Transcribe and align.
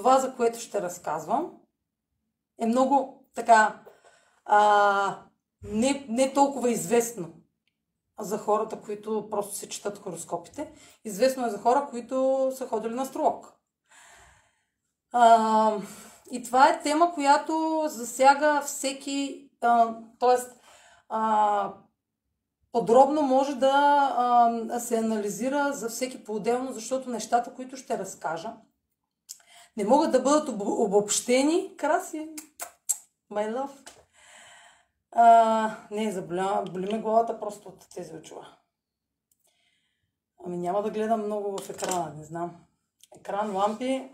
това, 0.00 0.18
за 0.18 0.34
което 0.36 0.58
ще 0.58 0.82
разказвам, 0.82 1.52
е 2.60 2.66
много 2.66 3.24
така 3.34 3.80
а, 4.44 5.18
не, 5.62 6.06
не 6.08 6.32
толкова 6.32 6.70
известно 6.70 7.32
за 8.20 8.38
хората, 8.38 8.80
които 8.80 9.28
просто 9.30 9.54
се 9.54 9.68
четат 9.68 9.98
хороскопите. 9.98 10.72
Известно 11.04 11.46
е 11.46 11.50
за 11.50 11.58
хора, 11.58 11.86
които 11.90 12.48
са 12.56 12.66
ходили 12.68 12.94
на 12.94 13.02
астролог. 13.02 13.52
А, 15.12 15.76
и 16.30 16.42
това 16.42 16.68
е 16.68 16.82
тема, 16.82 17.14
която 17.14 17.82
засяга 17.86 18.62
всеки, 18.64 19.50
т.е. 19.60 20.36
подробно 22.72 23.22
може 23.22 23.54
да 23.54 23.72
а, 24.70 24.80
се 24.80 24.98
анализира 24.98 25.72
за 25.72 25.88
всеки 25.88 26.24
по-отделно, 26.24 26.72
защото 26.72 27.10
нещата, 27.10 27.54
които 27.54 27.76
ще 27.76 27.98
разкажа, 27.98 28.52
не 29.76 29.84
могат 29.84 30.12
да 30.12 30.22
бъдат 30.22 30.48
обобщени. 30.60 31.76
Краси, 31.76 32.28
my 33.32 33.54
love. 33.54 33.90
А, 35.12 35.76
не, 35.90 36.12
заболя, 36.12 36.64
боли 36.70 36.92
ме 36.92 36.98
главата 36.98 37.40
просто 37.40 37.68
от 37.68 37.86
тези 37.94 38.14
очила. 38.14 38.56
Ами 40.46 40.58
няма 40.58 40.82
да 40.82 40.90
гледам 40.90 41.24
много 41.24 41.58
в 41.58 41.70
екрана, 41.70 42.14
не 42.16 42.24
знам. 42.24 42.56
Екран, 43.16 43.56
лампи. 43.56 44.12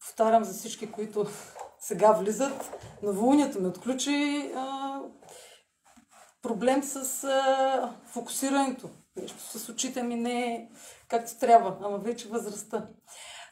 Повтарям 0.00 0.44
за 0.44 0.54
всички, 0.54 0.92
които 0.92 1.26
сега 1.78 2.12
влизат. 2.12 2.84
Новолунието 3.02 3.60
ми 3.60 3.68
отключи 3.68 4.52
а, 4.56 5.00
проблем 6.42 6.82
с 6.82 7.24
а, 7.24 7.94
фокусирането. 8.06 8.90
Нещо 9.16 9.38
с 9.38 9.68
очите 9.68 10.02
ми 10.02 10.16
не 10.16 10.54
е 10.54 10.68
както 11.08 11.38
трябва, 11.38 11.76
ама 11.82 11.98
вече 11.98 12.28
възрастта. 12.28 12.88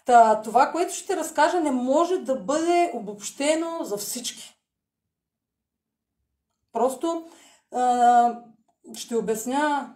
Та, 0.09 0.43
това, 0.43 0.73
което 0.73 0.95
ще 0.95 1.17
разкажа, 1.17 1.61
не 1.61 1.71
може 1.71 2.19
да 2.19 2.37
бъде 2.37 2.91
обобщено 2.95 3.85
за 3.85 3.97
всички. 3.97 4.55
Просто 6.73 7.29
а, 7.73 8.39
ще 8.95 9.17
обясня 9.17 9.95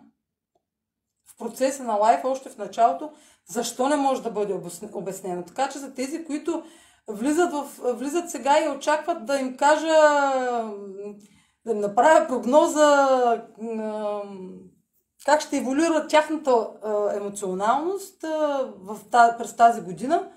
в 1.27 1.37
процеса 1.39 1.85
на 1.85 1.95
лайф, 1.95 2.25
още 2.25 2.51
в 2.51 2.59
началото, 2.59 3.13
защо 3.47 3.89
не 3.89 3.97
може 3.97 4.23
да 4.23 4.31
бъде 4.31 4.61
обяснено. 4.93 5.45
Така 5.45 5.69
че 5.69 5.79
за 5.79 5.95
тези, 5.95 6.25
които 6.25 6.63
влизат, 7.09 7.53
в, 7.53 7.65
влизат 7.95 8.31
сега 8.31 8.65
и 8.65 8.69
очакват 8.69 9.27
да 9.27 9.39
им 9.39 9.57
кажа, 9.57 9.97
да 11.65 11.73
им 11.73 11.81
направя 11.81 12.29
прогноза 12.29 13.09
как 15.25 15.41
ще 15.41 15.57
еволюира 15.57 16.07
тяхната 16.07 16.69
емоционалност 17.15 18.23
в, 18.23 18.99
през 19.11 19.57
тази 19.57 19.81
година, 19.81 20.31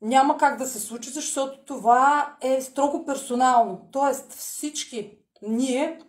няма 0.00 0.38
как 0.38 0.58
да 0.58 0.66
се 0.66 0.80
случи, 0.80 1.10
защото 1.10 1.64
това 1.64 2.36
е 2.40 2.60
строго 2.60 3.04
персонално. 3.04 3.88
Тоест 3.92 4.32
всички 4.32 5.18
ние 5.42 6.00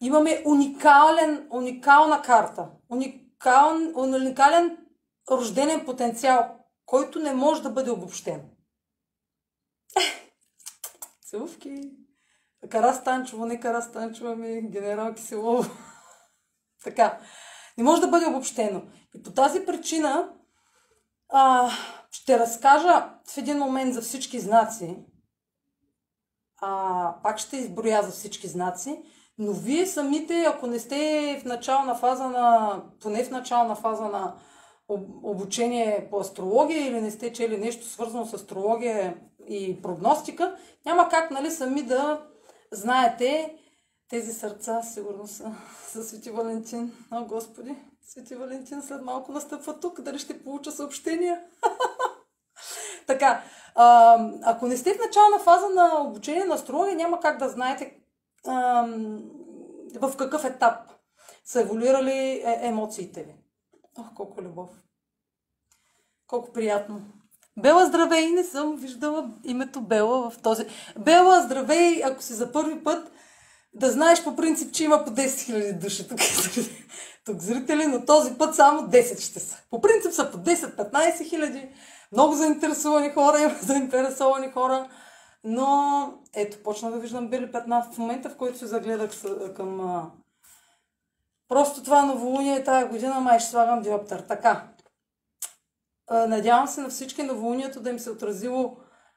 имаме 0.00 0.42
уникален, 0.46 1.48
уникална 1.50 2.22
карта, 2.22 2.68
уникален, 2.90 3.92
уникален 3.96 4.78
рожденен 5.30 5.84
потенциал, 5.84 6.56
който 6.86 7.18
не 7.18 7.34
може 7.34 7.62
да 7.62 7.70
бъде 7.70 7.90
обобщен. 7.90 8.42
Целувки. 11.26 11.90
Кара 12.68 12.94
Станчева, 12.94 13.46
не 13.46 13.60
Кара 13.60 13.82
Станчева, 13.82 14.36
ми 14.36 14.62
генерал 14.62 15.14
Киселово. 15.14 15.70
Така. 16.84 17.18
Не 17.78 17.84
може 17.84 18.00
да 18.00 18.08
бъде 18.08 18.26
обобщено. 18.26 18.82
И 19.14 19.22
по 19.22 19.30
тази 19.30 19.66
причина 19.66 20.28
а, 21.28 21.70
ще 22.10 22.38
разкажа 22.38 23.08
в 23.26 23.38
един 23.38 23.58
момент 23.58 23.94
за 23.94 24.02
всички 24.02 24.40
знаци, 24.40 24.96
а, 26.60 27.14
пак 27.22 27.38
ще 27.38 27.56
изброя 27.56 28.02
за 28.02 28.10
всички 28.10 28.48
знаци, 28.48 29.02
но 29.38 29.52
вие 29.52 29.86
самите, 29.86 30.44
ако 30.44 30.66
не 30.66 30.78
сте 30.78 31.40
в 31.42 31.44
начална 31.44 31.94
фаза 31.94 32.28
на, 32.28 32.82
поне 33.00 33.24
в 33.24 33.30
начална 33.30 33.74
фаза 33.74 34.04
на 34.04 34.34
обучение 35.22 36.08
по 36.10 36.18
астрология 36.18 36.86
или 36.86 37.00
не 37.00 37.10
сте 37.10 37.32
чели 37.32 37.56
нещо 37.56 37.86
свързано 37.86 38.26
с 38.26 38.34
астрология 38.34 39.16
и 39.48 39.82
прогностика, 39.82 40.56
няма 40.86 41.08
как 41.08 41.30
нали, 41.30 41.50
сами 41.50 41.82
да 41.82 42.20
знаете 42.72 43.56
тези 44.08 44.32
сърца, 44.32 44.82
сигурно 44.82 45.26
са 45.26 45.54
за 45.92 46.04
Свети 46.04 46.30
Валентин. 46.30 46.92
О, 47.10 47.24
Господи, 47.24 47.76
Свети 48.02 48.34
Валентин 48.34 48.82
след 48.82 49.02
малко 49.02 49.32
настъпва 49.32 49.80
тук, 49.80 50.00
дали 50.00 50.18
ще 50.18 50.44
получа 50.44 50.72
съобщения? 50.72 51.42
така, 53.06 53.42
а, 53.74 54.18
ако 54.42 54.66
не 54.66 54.76
сте 54.76 54.94
в 54.94 54.98
начална 55.06 55.38
фаза 55.38 55.68
на 55.68 56.02
обучение 56.02 56.44
на 56.44 56.54
астрология, 56.54 56.96
няма 56.96 57.20
как 57.20 57.38
да 57.38 57.48
знаете 57.48 58.00
а, 58.46 58.86
в 59.94 60.16
какъв 60.16 60.44
етап 60.44 60.94
са 61.44 61.60
еволюирали 61.60 62.42
е, 62.44 62.58
емоциите 62.62 63.22
ви. 63.22 63.34
Ох, 63.98 64.14
колко 64.14 64.42
любов. 64.42 64.70
Колко 66.26 66.52
приятно. 66.52 67.00
Бела, 67.56 67.86
здравей! 67.86 68.30
Не 68.30 68.44
съм 68.44 68.76
виждала 68.76 69.30
името 69.44 69.80
Бела 69.80 70.30
в 70.30 70.42
този... 70.42 70.66
Бела, 70.98 71.42
здравей! 71.42 72.02
Ако 72.04 72.22
си 72.22 72.32
за 72.32 72.52
първи 72.52 72.84
път, 72.84 73.12
да 73.74 73.90
знаеш 73.90 74.24
по 74.24 74.36
принцип, 74.36 74.72
че 74.74 74.84
има 74.84 75.04
по 75.04 75.10
10 75.10 75.26
000 75.26 75.78
души 75.78 76.08
тук, 76.08 76.18
тук 77.24 77.40
зрители, 77.40 77.86
но 77.86 78.04
този 78.04 78.34
път 78.34 78.54
само 78.54 78.80
10 78.80 79.20
ще 79.20 79.40
са. 79.40 79.56
По 79.70 79.80
принцип 79.80 80.12
са 80.12 80.30
по 80.30 80.38
10-15 80.38 81.28
хиляди 81.28 81.68
много 82.12 82.34
заинтересовани 82.34 83.10
хора, 83.10 83.38
има 83.42 83.54
заинтересовани 83.62 84.50
хора, 84.50 84.88
но 85.44 86.12
ето, 86.34 86.62
почна 86.62 86.90
да 86.90 86.98
виждам 86.98 87.28
бели 87.28 87.52
петна 87.52 87.86
в 87.92 87.98
момента, 87.98 88.30
в 88.30 88.36
който 88.36 88.58
се 88.58 88.66
загледах 88.66 89.10
към... 89.56 90.02
Просто 91.48 91.82
това 91.82 92.02
новолуние 92.02 92.64
тази 92.64 92.88
година 92.88 93.20
май 93.20 93.38
ще 93.38 93.50
слагам 93.50 93.82
диоптър. 93.82 94.20
Така. 94.20 94.68
Надявам 96.10 96.66
се 96.66 96.80
на 96.80 96.88
всички 96.88 97.22
новолунието 97.22 97.80
да 97.80 97.90
им 97.90 97.98
се 97.98 98.10
отразило 98.10 98.76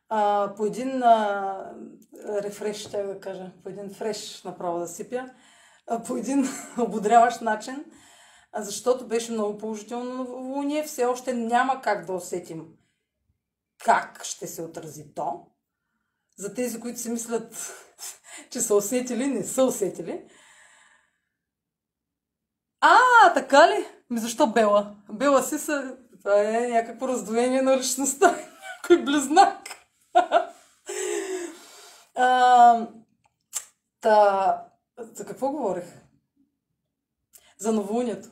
а, 0.09 0.53
по 0.57 0.66
един 0.66 1.03
а, 1.03 1.75
рефреш, 2.44 2.78
ще 2.78 3.03
да 3.03 3.19
кажа, 3.19 3.51
по 3.63 3.69
един 3.69 3.94
фреш 3.94 4.44
направо 4.44 4.79
да 4.79 4.88
сипя, 4.88 5.29
а, 5.88 6.03
по 6.03 6.18
един 6.18 6.45
ободряващ 6.79 7.41
начин, 7.41 7.85
а, 8.51 8.62
защото 8.62 9.07
беше 9.07 9.31
много 9.31 9.57
положително 9.57 10.13
новолуние. 10.13 10.84
Все 10.84 11.06
още 11.06 11.34
няма 11.34 11.81
как 11.81 12.06
да 12.06 12.13
усетим 12.13 12.66
как 13.84 14.23
ще 14.23 14.47
се 14.47 14.62
отрази 14.62 15.13
то. 15.16 15.47
За 16.38 16.53
тези, 16.53 16.79
които 16.79 17.00
си 17.00 17.09
мислят, 17.09 17.74
че 18.50 18.62
са 18.62 18.75
усетили, 18.75 19.28
не 19.28 19.44
са 19.44 19.63
усетили. 19.63 20.24
А, 22.81 23.00
така 23.34 23.68
ли? 23.68 23.85
Ми 24.09 24.19
защо 24.19 24.47
Бела? 24.47 24.95
Бела 25.12 25.44
си 25.44 25.59
са... 25.59 25.97
Това 26.19 26.41
е 26.41 26.68
някакво 26.68 27.07
раздвоение 27.07 27.62
на 27.62 27.78
личността. 27.78 28.35
Някой 28.84 29.06
близнак. 29.06 29.67
а, 32.16 32.88
та, 34.02 34.64
за 34.98 35.26
какво 35.26 35.52
говорех? 35.52 35.86
За 37.58 37.72
новолунието 37.72 38.30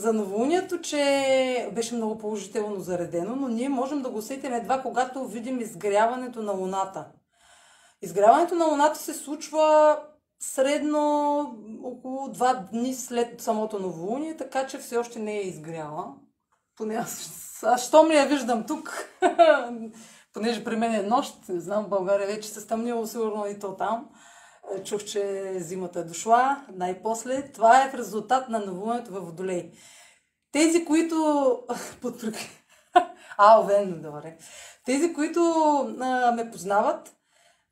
за 0.00 0.12
новолунието, 0.12 0.80
че 0.80 1.70
беше 1.74 1.94
много 1.94 2.18
положително 2.18 2.80
заредено, 2.80 3.36
но 3.36 3.48
ние 3.48 3.68
можем 3.68 4.02
да 4.02 4.10
го 4.10 4.18
усетим 4.18 4.52
едва 4.52 4.82
когато 4.82 5.26
видим 5.26 5.60
изгряването 5.60 6.42
на 6.42 6.52
Луната. 6.52 7.06
Изгряването 8.02 8.54
на 8.54 8.64
Луната 8.64 8.98
се 8.98 9.14
случва 9.14 9.98
средно 10.42 11.40
около 11.84 12.28
два 12.28 12.54
дни 12.54 12.94
след 12.94 13.40
самото 13.40 13.78
новолуние, 13.78 14.36
така 14.36 14.66
че 14.66 14.78
все 14.78 14.96
още 14.96 15.18
не 15.18 15.36
е 15.36 15.46
изгряла. 15.46 16.14
Поне 16.76 16.94
аз, 16.94 17.30
аз 17.62 17.86
щом 17.86 18.10
ли 18.10 18.16
я 18.16 18.26
виждам 18.26 18.66
тук, 18.66 19.08
понеже 20.32 20.64
при 20.64 20.76
мен 20.76 20.94
е 20.94 21.02
нощ, 21.02 21.48
не 21.48 21.60
знам, 21.60 21.84
в 21.84 21.88
България 21.88 22.26
вече 22.26 22.48
се 22.48 22.60
стъмнило 22.60 23.06
сигурно 23.06 23.46
и 23.46 23.58
то 23.58 23.76
там. 23.76 24.08
Е, 24.74 24.82
чух, 24.82 25.04
че 25.04 25.52
зимата 25.58 26.00
е 26.00 26.04
дошла 26.04 26.64
най-после. 26.74 27.52
Това 27.52 27.84
е 27.84 27.90
в 27.90 27.94
резултат 27.94 28.48
на 28.48 28.58
новуването 28.58 29.12
във 29.12 29.26
Водолей. 29.26 29.72
Тези, 30.52 30.84
които... 30.84 31.58
а, 33.38 33.60
Овен, 33.60 34.02
добре. 34.02 34.36
Тези, 34.84 35.12
които 35.12 35.40
а, 36.00 36.32
ме 36.32 36.50
познават, 36.50 37.16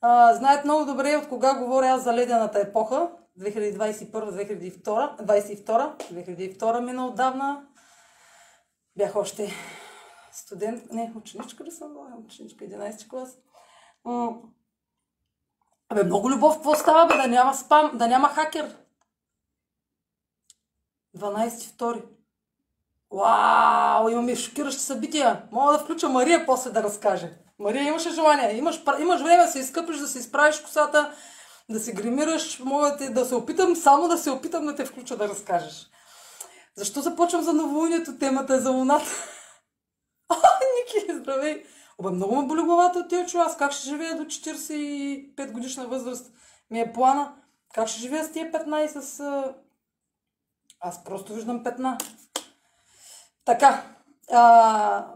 а, 0.01 0.35
знаят 0.35 0.65
много 0.65 0.85
добре 0.85 1.17
от 1.17 1.29
кога 1.29 1.55
говоря 1.55 1.87
аз 1.87 2.05
за 2.05 2.15
ледената 2.15 2.61
епоха. 2.61 3.11
2021-2022. 3.41 5.23
22 5.23 5.93
2002 6.13 6.81
мина 6.81 7.07
отдавна. 7.07 7.68
Бях 8.99 9.17
още 9.17 9.53
студент, 10.33 10.83
не, 10.93 11.13
ученичка 11.17 11.65
ли 11.65 11.71
съм? 11.71 11.97
Ученичка 12.27 12.65
11 12.65 13.09
клас. 13.09 13.39
Абе, 15.89 16.05
много 16.05 16.31
любов, 16.31 16.55
какво 16.55 16.75
става, 16.75 17.07
бе, 17.07 17.17
да 17.17 17.29
няма 17.29 17.55
спам, 17.55 17.91
да 17.95 18.09
няма 18.09 18.29
хакер? 18.29 18.77
12 21.17 21.73
втори. 21.73 22.03
Вау, 23.11 24.09
имаме 24.09 24.37
шокиращи 24.37 24.83
събития. 24.83 25.49
Мога 25.53 25.73
да 25.73 25.79
включа 25.79 26.09
Мария 26.09 26.47
после 26.47 26.71
да 26.71 26.83
разкаже. 26.83 27.39
Мария, 27.59 27.83
имаше 27.83 28.11
желание. 28.11 28.57
Имаш, 28.57 28.83
имаш 29.01 29.21
време 29.21 29.43
да 29.43 29.49
се 29.49 29.59
изкъпиш, 29.59 29.99
да 29.99 30.09
се 30.09 30.19
изправиш 30.19 30.61
косата, 30.61 31.15
да 31.69 31.81
се 31.81 31.93
гримираш. 31.93 32.59
Мога 32.59 32.97
да, 32.97 33.11
да 33.11 33.25
се 33.25 33.35
опитам, 33.35 33.77
само 33.77 34.09
да 34.09 34.19
се 34.19 34.31
опитам 34.31 34.67
да 34.67 34.75
те 34.75 34.85
включа 34.85 35.17
да 35.17 35.29
разкажеш. 35.29 35.91
Защо 36.79 37.01
започвам 37.01 37.43
за 37.43 37.53
новолунието? 37.53 38.19
Темата 38.19 38.55
е 38.55 38.61
за 38.61 38.71
луната. 38.71 39.07
А, 40.31 40.37
Ники, 40.37 41.21
здравей! 41.21 41.65
Обе, 41.99 42.11
много 42.11 42.37
ме 42.37 42.49
боли 42.49 42.63
главата 42.63 42.99
от 42.99 43.09
тия 43.09 43.27
Аз 43.35 43.57
как 43.57 43.73
ще 43.73 43.89
живея 43.89 44.17
до 44.17 44.25
45 44.25 45.53
годишна 45.53 45.87
възраст? 45.87 46.33
Ми 46.71 46.81
е 46.81 46.93
плана. 46.93 47.35
Как 47.75 47.89
ще 47.89 48.01
живея 48.01 48.25
с 48.25 48.33
тия 48.33 48.53
15 48.53 49.01
с... 49.01 49.45
Аз 50.81 51.05
просто 51.05 51.35
виждам 51.35 51.65
петна. 51.65 51.99
Така. 53.45 53.83
А, 54.33 55.07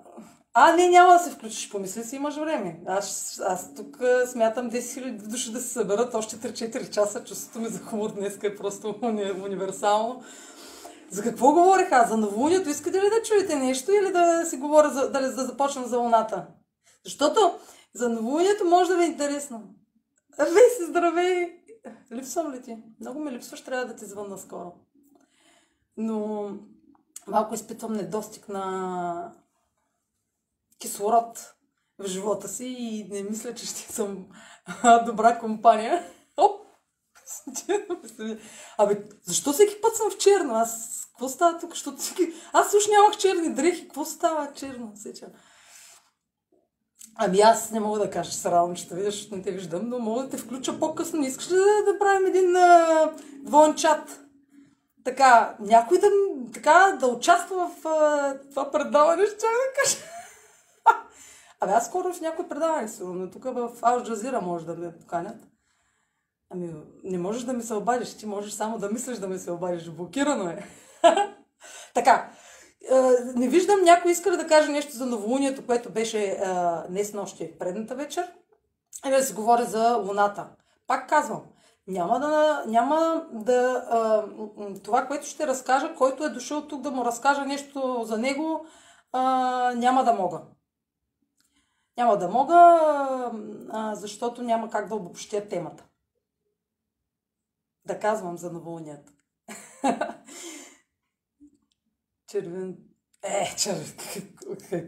а, 0.55 0.73
не, 0.73 0.89
няма 0.89 1.13
да 1.13 1.19
се 1.19 1.31
включиш. 1.31 1.71
Помисли 1.71 2.05
си, 2.05 2.17
имаш 2.17 2.37
време. 2.37 2.81
Аз, 2.87 3.41
аз 3.47 3.75
тук 3.75 3.97
смятам 4.27 4.71
10 4.71 4.79
000 4.79 5.29
души 5.29 5.53
да 5.53 5.61
се 5.61 5.69
съберат 5.69 6.15
още 6.15 6.37
3-4 6.37 6.91
часа. 6.91 7.25
Чувството 7.25 7.61
ми 7.61 7.69
за 7.69 7.79
хумор 7.79 8.13
днес 8.13 8.39
е 8.43 8.57
просто 8.57 8.99
универсално. 9.43 10.23
За 11.13 11.23
какво 11.23 11.53
говорих 11.53 11.93
аз? 11.93 12.09
За 12.09 12.17
новолунието? 12.17 12.69
Искате 12.69 12.99
ли 12.99 13.11
да 13.11 13.23
чуете 13.25 13.57
нещо 13.57 13.93
или 13.93 14.13
да 14.13 14.47
си 14.47 14.57
говоря, 14.57 14.91
за, 14.91 15.11
да, 15.11 15.21
да 15.21 15.45
започнем 15.45 15.85
за 15.85 15.99
луната? 15.99 16.47
Защото 17.05 17.59
за 17.95 18.09
новолунието 18.09 18.65
може 18.65 18.91
да 18.91 18.97
ви 18.97 19.05
е 19.05 19.07
интересно. 19.07 19.75
Вей 20.39 20.71
си, 20.77 20.85
здравей! 20.89 21.63
Липсвам 22.13 22.53
ли 22.53 22.63
ти? 22.63 22.77
Много 23.01 23.21
ми 23.21 23.33
липсваш, 23.33 23.65
трябва 23.65 23.87
да 23.87 23.97
ти 23.97 24.05
звънна 24.05 24.39
скоро. 24.39 24.73
Но 25.97 26.51
малко 27.27 27.55
изпитвам 27.55 27.93
недостиг 27.93 28.49
на 28.49 29.33
кислород 30.79 31.55
в 31.99 32.07
живота 32.07 32.49
си 32.49 32.67
и 32.79 33.09
не 33.11 33.23
мисля, 33.23 33.55
че 33.55 33.67
ще 33.67 33.93
съм 33.93 34.27
добра 35.07 35.39
компания. 35.39 36.05
Оп! 36.37 36.67
Абе, 38.79 39.05
защо 39.23 39.53
всеки 39.53 39.81
път 39.81 39.97
съм 39.97 40.11
в 40.11 40.19
черно? 40.19 40.55
Аз, 40.55 41.02
какво 41.23 41.35
става 41.35 41.59
тук? 41.59 41.71
Защото 41.71 41.99
всеки... 41.99 42.33
Аз 42.53 42.75
уж 42.75 42.87
нямах 42.89 43.17
черни 43.17 43.55
дрехи. 43.55 43.83
Какво 43.83 44.05
става 44.05 44.53
черно? 44.55 44.93
Сеча. 44.95 45.27
Ами 47.17 47.41
аз 47.41 47.71
не 47.71 47.81
мога 47.81 47.99
да 47.99 48.11
кажа, 48.11 48.31
че 48.31 48.37
се 48.37 48.51
радвам, 48.51 48.77
че 48.77 48.89
те 48.89 48.95
видя, 48.95 49.11
защото 49.11 49.37
не 49.37 49.43
те 49.43 49.51
виждам, 49.51 49.89
но 49.89 49.99
мога 49.99 50.23
да 50.23 50.29
те 50.29 50.37
включа 50.37 50.79
по-късно. 50.79 51.21
Не 51.21 51.27
искаш 51.27 51.51
ли 51.51 51.55
да, 51.55 51.93
да 51.93 51.99
правим 51.99 52.27
един 52.27 52.57
а, 52.57 53.13
двоен 53.43 53.75
чат? 53.75 54.21
Така, 55.05 55.57
някой 55.61 55.99
да, 55.99 56.07
така, 56.55 56.97
да 57.01 57.07
участва 57.07 57.71
в 57.83 57.87
а, 57.87 58.35
това 58.51 58.71
предаване, 58.71 59.27
ще 59.27 59.35
да 59.37 59.83
кажа. 59.83 59.97
Абе, 61.61 61.73
аз 61.73 61.87
скоро 61.87 62.13
в 62.13 62.21
някой 62.21 62.49
предаване, 62.49 62.89
сигурно. 62.89 63.31
Тук 63.31 63.45
в 63.45 63.71
Ал 63.83 64.03
Джазира 64.03 64.41
може 64.41 64.67
да 64.67 64.75
ме 64.75 64.99
поканят. 64.99 65.37
Ами, 66.51 66.75
не 67.05 67.19
можеш 67.19 67.43
да 67.43 67.53
ми 67.53 67.63
се 67.63 67.75
обадиш, 67.75 68.15
ти 68.15 68.27
можеш 68.27 68.53
само 68.53 68.79
да 68.79 68.91
мислиш 68.91 69.19
да 69.19 69.29
ми 69.29 69.39
се 69.39 69.51
обадиш. 69.51 69.91
Блокирано 69.91 70.51
е. 70.51 70.67
така, 71.95 72.31
не 73.35 73.49
виждам 73.49 73.83
някой 73.83 74.11
иска 74.11 74.31
да 74.31 74.47
каже 74.47 74.73
нещо 74.73 74.93
за 74.93 75.07
новолунието, 75.07 75.67
което 75.67 75.91
беше 75.91 76.41
днес 76.89 77.13
нощи, 77.13 77.59
предната 77.59 77.95
вечер. 77.95 78.33
И 79.07 79.11
да 79.11 79.23
се 79.23 79.35
говори 79.35 79.65
за 79.65 79.97
луната. 79.97 80.49
Пак 80.87 81.09
казвам, 81.09 81.43
няма 81.87 82.21
да, 82.21 82.65
няма 82.67 83.27
да 83.33 83.85
това, 84.85 85.07
което 85.07 85.27
ще 85.27 85.47
разкажа, 85.47 85.95
който 85.95 86.25
е 86.25 86.31
дошъл 86.31 86.69
тук 86.69 86.81
да 86.81 86.91
му 86.91 87.05
разкажа 87.05 87.45
нещо 87.45 88.03
за 88.05 88.19
него, 88.19 88.67
няма 89.75 90.05
да 90.05 90.13
мога. 90.13 90.41
Няма 91.97 92.17
да 92.17 92.29
мога, 92.29 92.81
защото 93.93 94.43
няма 94.43 94.71
как 94.71 94.89
да 94.89 94.95
обобщя 94.95 95.49
темата. 95.49 95.85
Да 97.85 97.99
казвам 97.99 98.39
за 98.39 98.53
новолунието. 98.53 99.13
Червен... 102.33 102.77
Е, 103.23 103.57
червен... 103.57 103.95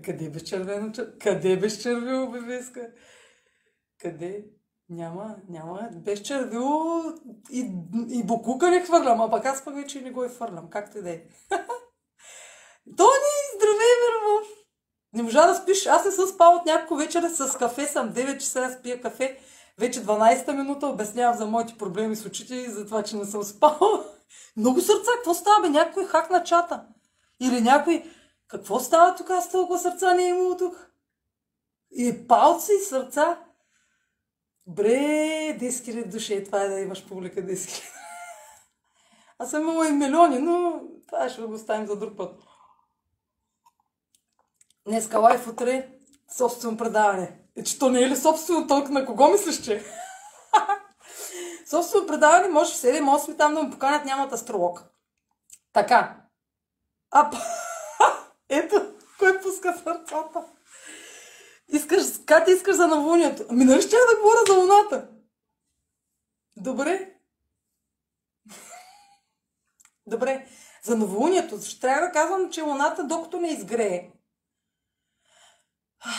Къде 0.04 0.30
беше 0.30 0.44
червено? 0.44 0.92
Къде 1.20 1.56
беше 1.56 1.80
червило, 1.80 2.30
бебеска? 2.30 2.90
Къде? 4.00 4.44
Няма, 4.88 5.36
няма. 5.48 5.88
Без 5.92 6.22
червило 6.22 7.02
и, 7.50 7.72
и 8.08 8.22
букука 8.22 8.70
не 8.70 8.80
хвърлям, 8.80 9.20
а 9.20 9.30
пък 9.30 9.46
аз 9.46 9.64
пък 9.64 9.74
вече 9.74 10.00
не 10.00 10.10
го 10.10 10.24
е 10.24 10.28
хвърлям. 10.28 10.70
Както 10.70 10.98
и 10.98 11.02
да 11.02 11.10
е. 11.10 11.22
Тони, 12.96 13.34
здравей, 13.56 13.94
Вербов! 14.02 14.48
Не 15.12 15.22
можа 15.22 15.46
да 15.46 15.54
спиш. 15.54 15.86
Аз 15.86 16.04
не 16.04 16.10
съм 16.10 16.26
спал 16.26 16.54
от 16.54 16.66
няколко 16.66 16.96
вечера 16.96 17.30
с 17.30 17.58
кафе, 17.58 17.86
съм 17.86 18.12
9 18.12 18.38
часа, 18.38 18.60
аз 18.60 18.82
пия 18.82 19.00
кафе. 19.00 19.38
Вече 19.78 20.04
12-та 20.04 20.52
минута 20.52 20.86
обяснявам 20.86 21.36
за 21.36 21.46
моите 21.46 21.78
проблеми 21.78 22.16
с 22.16 22.26
очите 22.26 22.54
и 22.54 22.68
за 22.68 22.86
това, 22.86 23.02
че 23.02 23.16
не 23.16 23.24
съм 23.24 23.42
спал. 23.42 24.04
Много 24.56 24.80
сърца, 24.80 25.10
какво 25.14 25.34
става, 25.34 25.62
бе? 25.62 25.68
Някой 25.68 26.06
хак 26.06 26.30
на 26.30 26.44
чата. 26.44 26.86
Или 27.44 27.60
някой, 27.60 28.10
какво 28.48 28.80
става 28.80 29.14
тук, 29.14 29.30
аз 29.30 29.50
толкова 29.50 29.78
сърца 29.78 30.14
не 30.14 30.24
е 30.24 30.28
имало 30.28 30.56
тук? 30.56 30.90
И 31.90 32.26
палци, 32.28 32.72
и 32.72 32.84
сърца. 32.84 33.38
Бре, 34.66 34.88
10 34.88 35.68
000 35.68 36.08
души, 36.08 36.44
това 36.44 36.62
е 36.62 36.68
да 36.68 36.80
имаш 36.80 37.08
публика 37.08 37.40
10 37.40 37.52
000. 37.52 37.82
Аз 39.38 39.50
съм 39.50 39.62
имала 39.62 39.88
и 39.88 39.92
милиони, 39.92 40.38
но 40.38 40.80
това 41.06 41.28
ще 41.28 41.42
го 41.42 41.54
оставим 41.54 41.86
за 41.86 41.96
друг 41.96 42.16
път. 42.16 42.40
Днеска 44.86 45.18
лайф, 45.18 45.48
утре 45.48 45.88
собствено 46.36 46.76
предаване. 46.76 47.38
Е, 47.56 47.64
че 47.64 47.78
то 47.78 47.90
не 47.90 48.02
е 48.02 48.08
ли 48.08 48.16
собствено 48.16 48.66
толкова 48.66 48.92
на 48.92 49.06
кого 49.06 49.30
мислиш, 49.30 49.62
че? 49.62 49.84
собствено 51.66 52.06
предаване 52.06 52.48
може 52.48 52.74
в 52.74 52.76
7-8 52.76 53.38
там 53.38 53.54
да 53.54 53.62
му 53.62 53.70
поканят 53.70 54.04
нямат 54.04 54.32
астролог. 54.32 54.84
Така. 55.72 56.23
А, 57.16 57.30
ето, 58.48 58.94
кой 59.18 59.40
пуска 59.42 59.72
сърцата? 59.72 60.44
Искаш, 61.68 62.02
как 62.26 62.48
искаш 62.48 62.76
за 62.76 62.86
новолунието? 62.86 63.44
Ами 63.50 63.64
нали 63.64 63.82
ще 63.82 63.96
да 63.96 64.20
говоря 64.20 64.38
за 64.48 64.54
луната? 64.54 65.08
Добре. 66.56 67.14
Добре. 70.06 70.48
За 70.82 70.96
новолунието. 70.96 71.60
Ще 71.62 71.80
трябва 71.80 72.06
да 72.06 72.12
казвам, 72.12 72.50
че 72.50 72.62
луната, 72.62 73.04
докато 73.04 73.40
не 73.40 73.48
изгрее. 73.48 74.10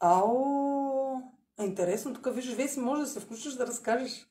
Ао, 0.00 1.20
интересно. 1.60 2.14
Тук 2.14 2.34
виждаш, 2.34 2.54
Веси, 2.54 2.80
може 2.80 3.02
да 3.02 3.08
се 3.08 3.20
включиш 3.20 3.52
да 3.52 3.66
разкажеш. 3.66 4.26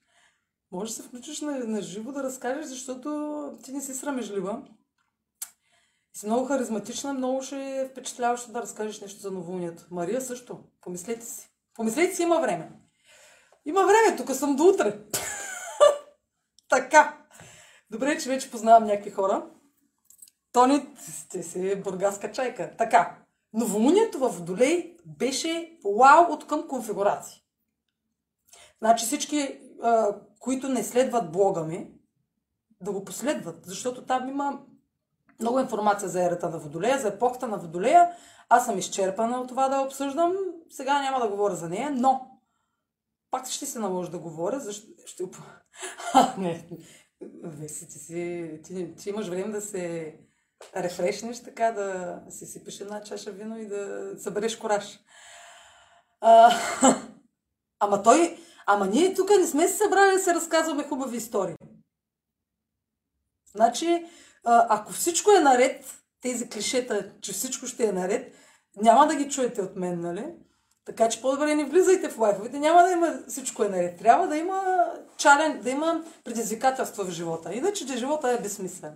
Може 0.75 0.91
да 0.91 0.96
се 0.96 1.03
включиш 1.03 1.41
на, 1.41 1.60
на 1.60 1.82
живо 1.82 2.12
да 2.12 2.24
разкажеш, 2.24 2.65
защото 2.65 3.10
ти 3.63 3.72
не 3.72 3.82
си 3.82 3.94
срамежлива. 3.94 4.62
И 6.15 6.20
си 6.20 6.25
много 6.25 6.46
харизматична, 6.46 7.13
много 7.13 7.41
ще 7.41 7.79
е 7.79 7.88
впечатляващо 7.88 8.51
да 8.51 8.62
разкажеш 8.62 9.01
нещо 9.01 9.20
за 9.20 9.32
новолунието. 9.32 9.86
Мария 9.91 10.22
също. 10.22 10.60
Помислете 10.82 11.25
си. 11.25 11.50
Помислете 11.74 12.15
си, 12.15 12.24
има 12.24 12.39
време. 12.39 12.72
Има 13.65 13.86
време, 13.86 14.17
тук 14.17 14.36
съм 14.36 14.55
до 14.55 14.63
утре. 14.63 15.00
така. 16.70 17.17
Добре, 17.91 18.17
че 18.17 18.29
вече 18.29 18.51
познавам 18.51 18.84
някакви 18.84 19.12
хора. 19.12 19.50
Тони, 20.51 20.88
сте 21.10 21.44
си 21.44 21.75
бургаска 21.75 22.32
чайка. 22.32 22.72
Така. 22.77 23.17
Новолунието 23.53 24.20
в 24.20 24.29
Водолей 24.29 24.98
беше 25.05 25.77
вау 26.00 26.34
от 26.34 26.48
към 26.48 26.67
конфигурации. 26.67 27.41
Значи 28.82 29.05
всички, 29.05 29.60
а, 29.84 30.15
които 30.45 30.69
не 30.69 30.83
следват 30.83 31.31
блога 31.31 31.63
ми, 31.63 31.91
да 32.81 32.91
го 32.91 33.05
последват, 33.05 33.65
защото 33.65 34.05
там 34.05 34.29
има 34.29 34.59
много 35.39 35.59
информация 35.59 36.09
за 36.09 36.23
ерата 36.23 36.49
на 36.49 36.57
Водолея, 36.57 36.99
за 36.99 37.07
епохата 37.07 37.47
на 37.47 37.57
Водолея. 37.57 38.11
Аз 38.49 38.65
съм 38.65 38.77
изчерпана 38.77 39.41
от 39.41 39.47
това 39.47 39.69
да 39.69 39.81
обсъждам. 39.81 40.35
Сега 40.69 41.01
няма 41.01 41.19
да 41.19 41.27
говоря 41.27 41.55
за 41.55 41.69
нея, 41.69 41.91
но 41.91 42.31
пак 43.31 43.47
ще 43.47 43.65
се 43.65 43.79
наложи 43.79 44.11
да 44.11 44.19
говоря, 44.19 44.59
защото 44.59 45.43
не, 46.37 46.67
Веси, 47.43 47.87
ти, 47.87 47.99
си, 47.99 48.59
ти, 48.63 48.95
ти 48.95 49.09
имаш 49.09 49.27
време 49.27 49.51
да 49.51 49.61
се 49.61 50.15
рефрешнеш, 50.75 51.43
така 51.43 51.71
да 51.71 52.19
си 52.29 52.45
сипиш 52.45 52.79
една 52.79 53.03
чаша 53.03 53.31
вино 53.31 53.57
и 53.57 53.67
да 53.67 54.11
събереш 54.17 54.57
кораж. 54.57 54.99
А, 56.21 56.51
ама 57.79 58.03
той, 58.03 58.37
ама 58.65 58.88
ние 58.88 59.13
тук 59.13 59.29
не 59.29 59.48
сме 59.48 59.67
се 59.67 59.77
събрали 59.77 60.12
да 60.12 60.19
се 60.19 60.34
разказваме 60.34 60.84
хубави 60.84 61.17
истории. 61.17 61.55
Значи, 63.55 64.05
ако 64.43 64.93
всичко 64.93 65.31
е 65.31 65.39
наред, 65.39 65.86
тези 66.22 66.50
клишета, 66.50 67.12
че 67.22 67.34
всичко 67.34 67.67
ще 67.67 67.86
е 67.86 67.91
наред, 67.91 68.36
няма 68.75 69.07
да 69.07 69.15
ги 69.15 69.29
чуете 69.29 69.62
от 69.62 69.75
мен, 69.75 70.00
нали? 70.00 70.25
Така 70.86 71.10
че 71.10 71.22
по-добре 71.22 71.55
не 71.55 71.65
влизайте 71.65 72.10
в 72.10 72.19
лайфовете. 72.19 72.60
Няма 72.60 72.84
да 72.84 72.91
има 72.91 73.19
всичко 73.27 73.63
е 73.63 73.69
наред. 73.69 74.00
Трябва 74.00 74.27
да 74.27 74.38
има 74.38 74.86
чален, 75.17 75.62
да 75.62 75.69
има 75.69 76.03
предизвикателства 76.24 77.05
в 77.05 77.10
живота. 77.10 77.53
Иначе 77.53 77.88
че 77.88 77.98
живота 77.98 78.31
е 78.31 78.41
безсмислен. 78.41 78.93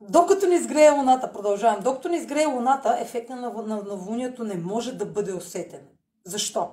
докато 0.00 0.46
не 0.46 0.54
изгрее 0.54 0.90
Луната, 0.90 1.32
продължавам, 1.32 1.82
докато 1.82 2.08
не 2.08 2.16
изгрее 2.16 2.46
Луната, 2.46 2.96
ефекта 3.00 3.36
на, 3.36 3.50
на 3.50 3.82
новолунието 3.82 4.44
не 4.44 4.56
може 4.56 4.92
да 4.92 5.06
бъде 5.06 5.32
усетен. 5.32 5.88
Защо? 6.26 6.70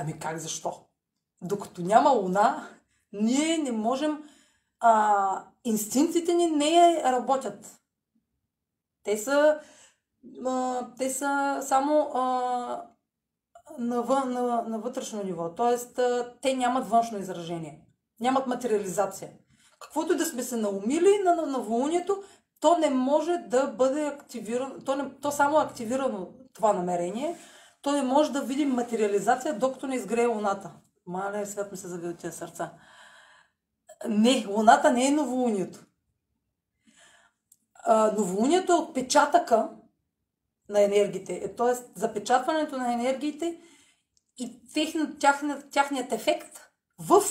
Ами 0.00 0.18
как 0.18 0.38
защо? 0.38 0.86
Докато 1.42 1.82
няма 1.82 2.10
Луна, 2.10 2.68
ние 3.12 3.58
не 3.58 3.72
можем, 3.72 4.28
а, 4.80 5.44
инстинктите 5.64 6.34
ни 6.34 6.46
не 6.46 7.02
работят. 7.04 7.80
Те 9.02 9.18
са, 9.18 9.60
а, 10.46 10.86
те 10.98 11.10
са 11.10 11.58
само 11.62 12.10
а, 12.14 12.20
на, 13.78 14.24
на, 14.24 14.62
на 14.62 14.78
вътрешно 14.78 15.24
ниво, 15.24 15.54
т.е. 15.54 16.02
те 16.42 16.56
нямат 16.56 16.88
външно 16.88 17.18
изражение, 17.18 17.86
нямат 18.20 18.46
материализация. 18.46 19.32
Каквото 19.78 20.12
и 20.12 20.16
да 20.16 20.26
сме 20.26 20.42
се 20.42 20.56
наумили 20.56 21.22
на 21.24 21.46
новолунието, 21.46 22.22
то 22.60 22.78
не 22.78 22.90
може 22.90 23.38
да 23.38 23.66
бъде 23.66 24.06
активирано, 24.06 24.74
то, 24.84 25.10
то 25.22 25.30
само 25.30 25.60
е 25.60 25.64
активирано 25.64 26.28
това 26.52 26.72
намерение, 26.72 27.36
то 27.82 27.92
не 27.92 28.02
може 28.02 28.32
да 28.32 28.42
види 28.42 28.64
материализация, 28.64 29.58
докато 29.58 29.86
не 29.86 29.96
изгрее 29.96 30.26
луната. 30.26 30.72
Мале, 31.06 31.46
свят 31.46 31.72
ми 31.72 31.78
се 31.78 31.88
зави 31.88 32.08
от 32.08 32.18
тия 32.18 32.32
сърца. 32.32 32.72
Не, 34.08 34.46
луната 34.48 34.92
не 34.92 35.06
е 35.06 35.10
новолунието. 35.10 35.84
А, 37.74 38.12
новолунието 38.12 38.72
е 38.72 38.76
отпечатъка 38.76 39.70
на 40.68 40.82
енергиите, 40.82 41.54
т.е. 41.56 42.00
запечатването 42.00 42.76
на 42.76 42.92
енергиите 42.92 43.60
и 44.38 44.60
тяхният, 45.20 45.70
тяхният 45.70 46.12
ефект 46.12 46.60
в 46.98 47.22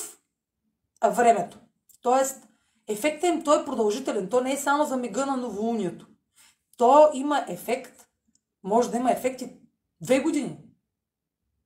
времето. 1.09 1.59
Тоест, 2.01 2.47
ефектът 2.87 3.29
им 3.29 3.43
той 3.43 3.61
е 3.61 3.65
продължителен. 3.65 4.29
То 4.29 4.41
не 4.41 4.53
е 4.53 4.57
само 4.57 4.85
за 4.85 4.97
мига 4.97 5.25
на 5.25 5.37
новолунието. 5.37 6.07
То 6.77 7.09
има 7.13 7.45
ефект, 7.47 8.07
може 8.63 8.91
да 8.91 8.97
има 8.97 9.11
ефекти 9.11 9.56
две 10.01 10.19
години. 10.19 10.57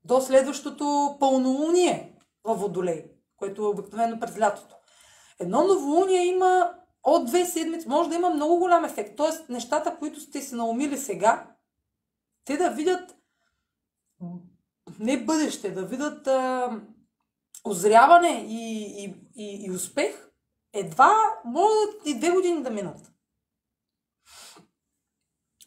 До 0.04 0.22
следващото 0.22 1.18
пълнолуние 1.20 2.20
в 2.44 2.56
Водолей, 2.56 3.06
което 3.38 3.62
е 3.62 3.68
обикновено 3.68 4.20
през 4.20 4.40
лятото. 4.40 4.76
Едно 5.40 5.64
новолуние 5.64 6.26
има 6.26 6.74
от 7.04 7.26
две 7.26 7.46
седмици, 7.46 7.88
може 7.88 8.10
да 8.10 8.16
има 8.16 8.30
много 8.30 8.58
голям 8.58 8.86
ефект. 8.86 9.18
Тоест, 9.18 9.50
нещата, 9.50 9.98
които 10.00 10.20
сте 10.20 10.42
се 10.42 10.56
наумили 10.56 10.98
сега, 10.98 11.48
те 12.46 12.58
да 12.58 12.70
видят 12.70 13.16
не 15.00 15.26
бъдеще, 15.26 15.72
да 15.72 15.86
видят 15.86 16.28
а, 16.28 16.70
озряване 17.66 18.46
и, 18.50 18.86
и, 19.04 19.16
и, 19.36 19.66
и 19.66 19.72
успех, 19.72 20.30
едва 20.74 21.16
могат 21.46 22.06
и 22.06 22.20
две 22.20 22.30
години 22.30 22.64
да 22.64 22.70
минат. 22.70 23.12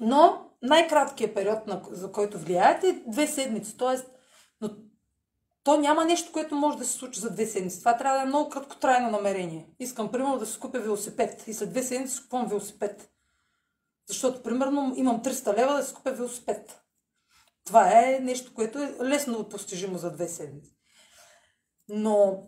Но 0.00 0.50
най-краткият 0.64 1.34
период, 1.34 1.66
на, 1.66 1.82
за 1.90 2.12
който 2.12 2.38
влияете, 2.38 2.88
е 2.88 3.02
две 3.06 3.26
седмици. 3.26 3.76
Тоест, 3.76 4.10
но 4.60 4.70
то 5.64 5.76
няма 5.76 6.04
нещо, 6.04 6.32
което 6.32 6.54
може 6.54 6.78
да 6.78 6.84
се 6.84 6.92
случи 6.92 7.20
за 7.20 7.30
две 7.30 7.46
седмици. 7.46 7.78
Това 7.78 7.96
трябва 7.96 8.18
да 8.18 8.22
е 8.22 8.26
много 8.26 8.50
краткотрайно 8.50 9.10
намерение. 9.10 9.68
Искам, 9.80 10.12
примерно, 10.12 10.38
да 10.38 10.46
си 10.46 10.60
купя 10.60 10.80
велосипед 10.80 11.44
и 11.46 11.54
след 11.54 11.70
две 11.70 11.82
седмици 11.82 12.14
си 12.14 12.22
купувам 12.22 12.48
велосипед. 12.48 13.10
Защото, 14.08 14.42
примерно, 14.42 14.92
имам 14.96 15.22
300 15.22 15.56
лева 15.56 15.76
да 15.76 15.82
си 15.82 15.94
купя 15.94 16.12
велосипед. 16.12 16.80
Това 17.64 18.02
е 18.02 18.18
нещо, 18.22 18.54
което 18.54 18.78
е 18.78 18.94
лесно 19.02 19.48
постижимо 19.48 19.98
за 19.98 20.12
две 20.12 20.28
седмици. 20.28 20.76
Но 21.88 22.42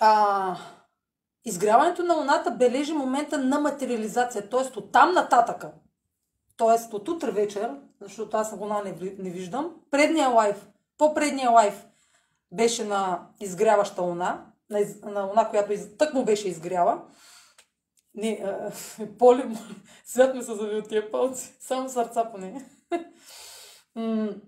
а, 0.00 0.56
изгряването 1.44 2.02
на 2.02 2.14
Луната 2.14 2.50
бележи 2.50 2.92
момента 2.92 3.38
на 3.38 3.60
материализация, 3.60 4.48
т.е. 4.48 4.78
от 4.78 4.92
там 4.92 5.12
нататъка. 5.12 5.72
Т.е. 6.56 6.96
от 6.96 7.08
утре 7.08 7.30
вечер, 7.30 7.70
защото 8.00 8.36
аз 8.36 8.52
Луна 8.52 8.82
не, 8.84 9.14
не 9.18 9.30
виждам, 9.30 9.74
предния 9.90 10.28
лайф, 10.28 10.66
по-предния 10.98 11.50
лайф 11.50 11.86
беше 12.52 12.84
на 12.84 13.28
изгряваща 13.40 14.02
Луна, 14.02 14.46
на, 14.70 14.80
из, 14.80 15.00
на 15.02 15.22
Луна, 15.22 15.48
която 15.48 15.72
из, 15.72 15.96
тък 15.96 16.14
му 16.14 16.24
беше 16.24 16.48
изгряла. 16.48 17.02
Не, 18.14 18.40
а, 18.44 18.72
поле, 19.18 19.44
свят 20.04 20.34
ми 20.34 20.42
се 20.42 20.54
зави 20.54 20.76
от 20.76 20.88
тия 20.88 21.10
палци, 21.10 21.56
само 21.60 21.88
сърца 21.88 22.30
по 22.30 22.38
нея. 22.38 22.64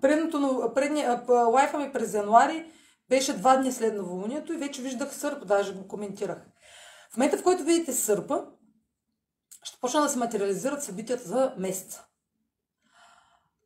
Предното, 0.00 0.70
лайфа 1.28 1.78
ми 1.78 1.92
през 1.92 2.14
януари 2.14 2.72
беше 3.08 3.36
два 3.36 3.56
дни 3.56 3.72
след 3.72 3.94
новолунието 3.94 4.52
и 4.52 4.56
вече 4.56 4.82
виждах 4.82 5.14
сърп, 5.14 5.46
даже 5.46 5.74
го 5.74 5.88
коментирах. 5.88 6.38
В 7.12 7.16
момента, 7.16 7.38
в 7.38 7.42
който 7.42 7.64
видите 7.64 7.92
сърпа, 7.92 8.46
ще 9.62 9.80
почна 9.80 10.00
да 10.00 10.08
се 10.08 10.18
материализират 10.18 10.84
събитията 10.84 11.24
за 11.24 11.54
месеца. 11.58 12.06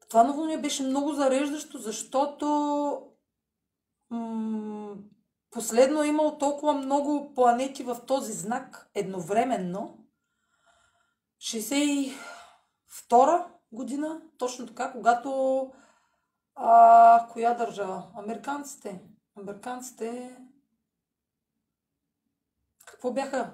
Това 0.09 0.25
новолуние 0.25 0.59
беше 0.59 0.83
много 0.83 1.13
зареждащо, 1.13 1.79
защото 1.79 2.47
м- 4.11 4.95
последно 5.51 6.03
е 6.03 6.09
имало 6.09 6.39
толкова 6.39 6.73
много 6.73 7.35
планети 7.35 7.83
в 7.83 7.97
този 8.07 8.33
знак 8.33 8.91
едновременно. 8.95 9.99
62 11.41 13.47
година, 13.73 14.21
точно 14.39 14.67
така, 14.67 14.93
когато 14.93 15.71
а, 16.55 17.29
коя 17.33 17.55
държава? 17.55 18.03
Американците. 18.17 19.03
Американците... 19.37 20.37
Какво 23.05 23.15
бяха? 23.15 23.51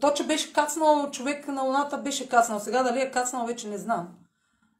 То, 0.00 0.12
че 0.12 0.26
беше 0.26 0.52
кацнал 0.52 1.10
човек 1.10 1.48
на 1.48 1.62
Луната, 1.62 1.98
беше 1.98 2.28
кацнал. 2.28 2.60
Сега 2.60 2.82
дали 2.82 3.00
е 3.00 3.10
кацнал, 3.10 3.46
вече 3.46 3.68
не 3.68 3.78
знам. 3.78 4.08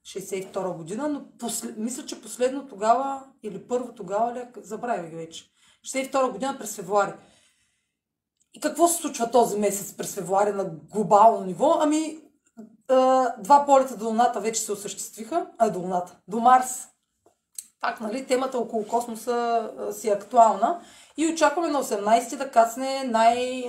62 0.07 0.77
година, 0.77 1.09
но 1.09 1.23
после... 1.39 1.75
мисля, 1.77 2.07
че 2.07 2.23
последно 2.23 2.69
тогава, 2.69 3.23
или 3.43 3.69
първо 3.69 3.93
тогава 3.95 4.35
ли, 4.35 4.45
забравих 4.57 5.15
вече. 5.15 5.45
62 5.87 6.33
година 6.33 6.59
през 6.59 6.77
февруари. 6.77 7.13
И 8.55 8.61
какво 8.61 8.89
се 8.89 9.03
случва 9.03 9.31
този 9.31 9.59
месец 9.59 9.97
през 9.97 10.15
февруари 10.15 10.53
на 10.53 10.65
глобално 10.65 11.47
ниво? 11.47 11.77
Ами, 11.81 12.19
два 13.39 13.67
полета 13.67 13.97
до 13.97 14.05
Луната 14.05 14.41
вече 14.41 14.61
се 14.61 14.73
осъществиха, 14.73 15.47
а 15.59 15.71
до 15.71 15.79
Луната, 15.79 16.17
до 16.29 16.41
Марс 16.41 16.91
пак, 17.81 18.01
нали, 18.01 18.27
темата 18.27 18.59
около 18.59 18.87
космоса 18.87 19.71
си 19.93 20.09
е 20.09 20.13
актуална. 20.13 20.81
И 21.21 21.27
очакваме 21.27 21.69
на 21.69 21.85
18 21.85 22.29
ти 22.29 22.37
да 22.37 22.51
кацне, 22.51 23.05
най, 23.05 23.63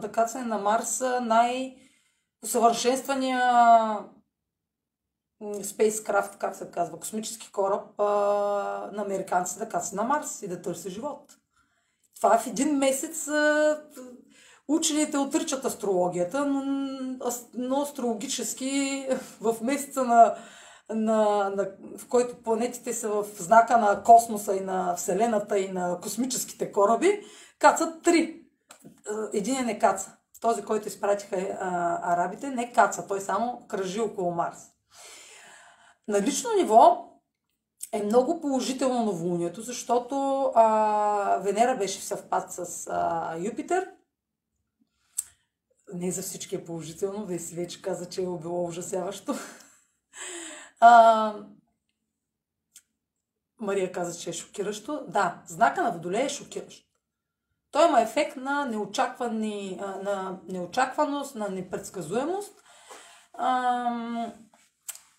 да 0.00 0.10
кацне 0.12 0.42
на 0.42 0.58
Марс 0.58 1.00
най-усъвършенствания 1.20 3.40
спейскрафт, 5.62 6.38
как 6.38 6.56
се 6.56 6.70
казва, 6.70 7.00
космически 7.00 7.52
кораб 7.52 7.98
на 7.98 9.02
американците 9.06 9.58
да 9.58 9.68
кацне 9.68 9.96
на 9.96 10.02
Марс 10.02 10.42
и 10.42 10.48
да 10.48 10.62
търси 10.62 10.90
живот. 10.90 11.36
Това 12.16 12.38
в 12.38 12.46
един 12.46 12.78
месец 12.78 13.28
учените 14.68 15.18
отричат 15.18 15.64
астрологията, 15.64 16.46
но, 16.46 16.62
но 17.54 17.80
астрологически 17.80 19.06
в 19.40 19.56
месеца 19.62 20.04
на 20.04 20.34
на, 20.90 21.50
на, 21.56 21.70
в 21.98 22.08
който 22.08 22.42
планетите 22.42 22.92
са 22.92 23.08
в 23.08 23.26
знака 23.36 23.78
на 23.78 24.02
космоса 24.02 24.56
и 24.56 24.60
на 24.60 24.94
Вселената 24.96 25.58
и 25.58 25.72
на 25.72 26.00
космическите 26.00 26.72
кораби, 26.72 27.20
кацат 27.58 28.02
три. 28.02 28.40
Един 29.32 29.64
не 29.64 29.78
каца. 29.78 30.16
Този, 30.40 30.62
който 30.62 30.88
изпратиха 30.88 31.36
а, 31.36 31.98
арабите, 32.12 32.50
не 32.50 32.72
каца. 32.72 33.06
Той 33.06 33.20
само 33.20 33.66
кръжи 33.68 34.00
около 34.00 34.30
Марс. 34.30 34.58
На 36.08 36.20
лично 36.20 36.50
ниво 36.56 37.10
е 37.92 38.02
много 38.02 38.40
положително 38.40 39.04
новолунието, 39.04 39.62
защото 39.62 40.44
а, 40.54 41.38
Венера 41.42 41.76
беше 41.76 42.00
в 42.00 42.04
съвпад 42.04 42.52
с 42.52 42.86
а, 42.90 43.36
Юпитер. 43.38 43.90
Не 45.94 46.12
за 46.12 46.22
всички 46.22 46.54
е 46.54 46.64
положително, 46.64 47.26
вие 47.26 47.38
си 47.38 47.54
вече 47.54 47.82
каза, 47.82 48.08
че 48.08 48.22
е 48.22 48.24
било 48.24 48.64
ужасяващо. 48.64 49.34
А, 50.80 51.34
Мария 53.60 53.92
каза, 53.92 54.20
че 54.20 54.30
е 54.30 54.32
шокиращо. 54.32 55.04
Да, 55.08 55.42
знака 55.46 55.82
на 55.82 55.92
Водолей 55.92 56.24
е 56.24 56.28
шокиращ. 56.28 56.86
Той 57.70 57.88
има 57.88 58.00
ефект 58.00 58.36
на, 58.36 58.64
неочаквани, 58.64 59.76
на 59.76 60.38
неочакваност, 60.48 61.34
на 61.34 61.48
непредсказуемост. 61.48 62.62
А, 63.32 64.32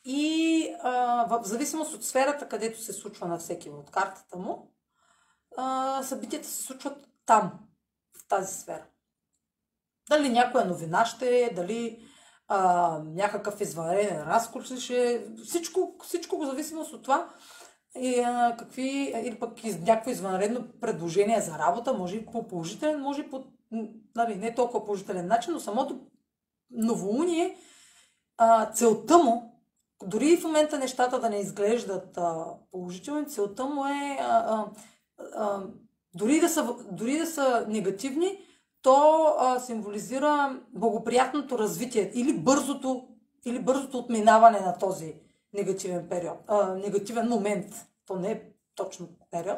и 0.05 0.69
а, 0.83 1.25
в 1.29 1.43
зависимост 1.43 1.93
от 1.93 2.05
сферата, 2.05 2.47
където 2.47 2.81
се 2.81 2.93
случва 2.93 3.27
на 3.27 3.37
всеки 3.37 3.69
от 3.69 3.91
картата 3.91 4.37
му, 4.37 4.71
а, 5.57 6.03
събитията 6.03 6.47
се 6.47 6.63
случват 6.63 7.07
там, 7.25 7.59
в 8.17 8.27
тази 8.27 8.61
сфера. 8.61 8.85
Дали 10.09 10.29
някоя 10.29 10.65
новина 10.65 11.05
ще 11.05 11.39
е, 11.39 11.53
дали 11.53 12.07
а, 12.47 12.99
някакъв 13.05 13.61
извънреден 13.61 14.21
разкурс. 14.21 14.73
Всичко, 15.43 15.95
всичко 16.03 16.37
го 16.37 16.45
зависимост 16.45 16.93
от 16.93 17.03
това 17.03 17.29
и, 17.99 18.19
а, 18.19 18.55
какви, 18.59 19.13
или 19.25 19.39
пък 19.39 19.63
из, 19.63 19.79
някакво 19.79 20.11
извънредно 20.11 20.67
предложение 20.81 21.41
за 21.41 21.59
работа, 21.59 21.93
може 21.93 22.15
и 22.15 22.25
по 22.25 22.47
положителен, 22.47 23.01
може 23.01 23.21
и 23.21 23.29
по 23.29 23.43
нали, 24.15 24.35
не 24.35 24.55
толкова 24.55 24.85
положителен 24.85 25.27
начин, 25.27 25.53
но 25.53 25.59
самото 25.59 25.99
новолуние, 26.71 27.57
а, 28.37 28.71
целта 28.71 29.17
му, 29.17 29.61
дори 30.03 30.37
в 30.37 30.43
момента 30.43 30.79
нещата 30.79 31.19
да 31.19 31.29
не 31.29 31.39
изглеждат 31.39 32.17
а, 32.17 32.45
положителни, 32.71 33.27
целта 33.27 33.65
му 33.65 33.85
е 33.85 34.17
а, 34.21 34.25
а, 34.27 34.65
а, 35.35 35.63
дори, 36.15 36.39
да 36.39 36.49
са, 36.49 36.75
дори 36.91 37.17
да 37.17 37.25
са 37.25 37.65
негативни, 37.69 38.39
то 38.85 39.35
а, 39.39 39.59
символизира 39.59 40.59
благоприятното 40.73 41.57
развитие 41.57 42.11
или 42.13 42.37
бързото, 42.37 43.07
или 43.45 43.59
бързото 43.59 43.97
отминаване 43.97 44.59
на 44.59 44.77
този 44.77 45.15
негативен 45.53 46.09
период, 46.09 46.37
а, 46.47 46.73
негативен 46.73 47.29
момент. 47.29 47.65
То 48.07 48.15
не 48.15 48.31
е 48.31 48.41
точно 48.75 49.09
период. 49.31 49.57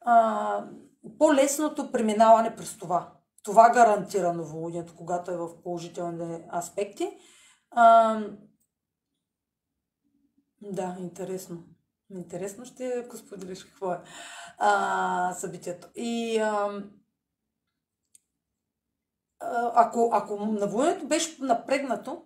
А, 0.00 0.64
по-лесното 1.18 1.92
преминаване 1.92 2.56
през 2.56 2.78
това. 2.78 3.12
Това 3.42 3.70
гарантира 3.70 4.32
новолунието, 4.32 4.94
когато 4.96 5.30
е 5.30 5.36
в 5.36 5.62
положителни 5.62 6.44
аспекти. 6.54 7.18
А, 7.70 8.20
да, 10.62 10.96
интересно. 11.00 11.64
Интересно 12.10 12.64
ще 12.64 13.06
го 13.10 13.16
споделиш 13.16 13.64
какво 13.64 13.92
е 13.92 14.00
а, 14.58 15.34
събитието. 15.34 15.88
И 15.94 16.38
а, 16.38 16.82
ако, 19.74 20.10
ако 20.12 20.36
наводнението 20.36 21.06
беше 21.06 21.36
напрегнато, 21.40 22.22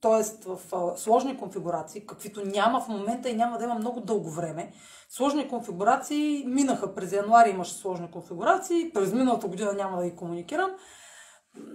т.е. 0.00 0.48
в 0.48 0.58
а, 0.72 0.96
сложни 0.96 1.38
конфигурации, 1.38 2.06
каквито 2.06 2.46
няма 2.46 2.80
в 2.80 2.88
момента 2.88 3.30
и 3.30 3.36
няма 3.36 3.58
да 3.58 3.64
има 3.64 3.74
много 3.74 4.00
дълго 4.00 4.30
време, 4.30 4.72
сложни 5.08 5.48
конфигурации 5.48 6.44
минаха 6.46 6.94
през 6.94 7.12
януари, 7.12 7.50
имаше 7.50 7.74
сложни 7.74 8.10
конфигурации, 8.10 8.92
през 8.92 9.12
миналата 9.12 9.48
година 9.48 9.72
няма 9.72 9.96
да 9.98 10.04
ги 10.04 10.16
комуникирам, 10.16 10.70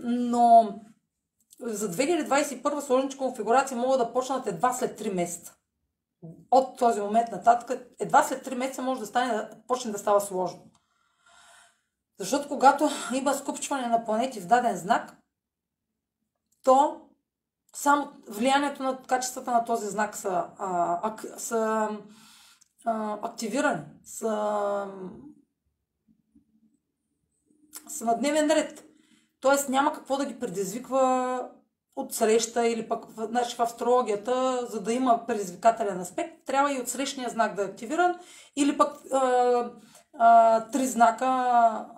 но 0.04 0.76
за 1.60 1.92
2021 1.92 2.80
сложните 2.80 3.18
конфигурации 3.18 3.78
могат 3.78 4.00
да 4.00 4.14
почнат 4.14 4.48
едва 4.48 4.74
след 4.74 5.02
3 5.02 5.14
месеца. 5.14 5.54
От 6.52 6.78
този 6.78 7.02
момент 7.02 7.32
нататък, 7.32 7.88
едва 8.00 8.24
след 8.24 8.48
3 8.48 8.56
месеца 8.56 8.82
може 8.82 9.00
да 9.00 9.06
стане, 9.06 9.50
почне 9.68 9.92
да 9.92 9.98
става 9.98 10.22
сложно. 10.22 10.60
Защото 12.20 12.48
когато 12.48 12.90
има 13.16 13.34
скупчване 13.34 13.88
на 13.88 14.06
планети 14.06 14.42
в 14.42 14.48
даден 14.48 14.78
знак, 14.78 15.18
то 16.64 17.02
само 17.76 18.12
влиянието 18.28 18.84
на 18.84 19.02
качествата 19.02 19.52
на 19.52 19.66
този 19.66 19.88
знак 19.88 20.16
са, 20.16 20.46
а, 20.58 21.00
ак, 21.04 21.26
са 21.38 21.90
а, 22.86 23.20
активирани, 23.22 23.84
са, 24.04 24.30
са 27.88 28.06
на 28.06 28.18
дневен 28.18 28.52
ред. 28.52 28.84
Тоест 29.40 29.70
няма 29.70 29.94
какво 29.94 30.18
да 30.18 30.26
ги 30.26 30.40
предизвиква 30.40 31.50
от 31.96 32.14
среща 32.14 32.68
или 32.68 32.90
пък 32.90 33.06
значи, 33.18 33.56
в 33.56 33.60
астрологията, 33.60 34.66
за 34.70 34.82
да 34.82 34.94
има 34.94 35.26
предизвикателен 35.28 36.00
аспект, 36.00 36.46
трябва 36.46 36.74
и 36.74 36.80
от 36.80 36.88
срещния 36.88 37.30
знак 37.30 37.56
да 37.56 37.62
е 37.62 37.66
активиран 37.66 38.16
или 38.56 38.78
пък 38.78 39.14
а, 39.14 39.72
а, 40.18 40.62
три 40.72 40.88
знака, 40.88 41.26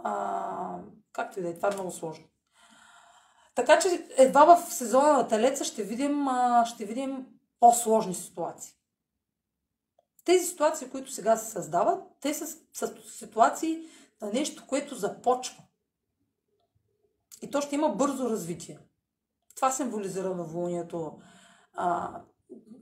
а, 0.03 0.79
както 1.13 1.39
и 1.39 1.41
да 1.43 1.49
е, 1.49 1.55
това 1.55 1.69
е 1.71 1.73
много 1.73 1.91
сложно. 1.91 2.25
Така 3.55 3.79
че 3.79 4.07
едва 4.17 4.55
в 4.55 4.73
сезона 4.73 5.13
на 5.13 5.27
Телеца 5.27 5.63
ще 5.63 5.83
видим, 5.83 6.27
а, 6.27 6.65
ще 6.65 6.85
видим 6.85 7.25
по-сложни 7.59 8.15
ситуации. 8.15 8.75
Тези 10.25 10.45
ситуации, 10.45 10.89
които 10.89 11.11
сега 11.11 11.37
се 11.37 11.51
създават, 11.51 12.03
те 12.21 12.33
са, 12.33 12.57
са 12.73 12.93
ситуации 13.17 13.83
на 14.21 14.33
нещо, 14.33 14.63
което 14.67 14.95
започва. 14.95 15.63
И 17.41 17.51
то 17.51 17.61
ще 17.61 17.75
има 17.75 17.89
бързо 17.89 18.29
развитие. 18.29 18.79
Това 19.55 19.71
символизира 19.71 20.35
новолунието. 20.35 21.19
А, 21.73 22.21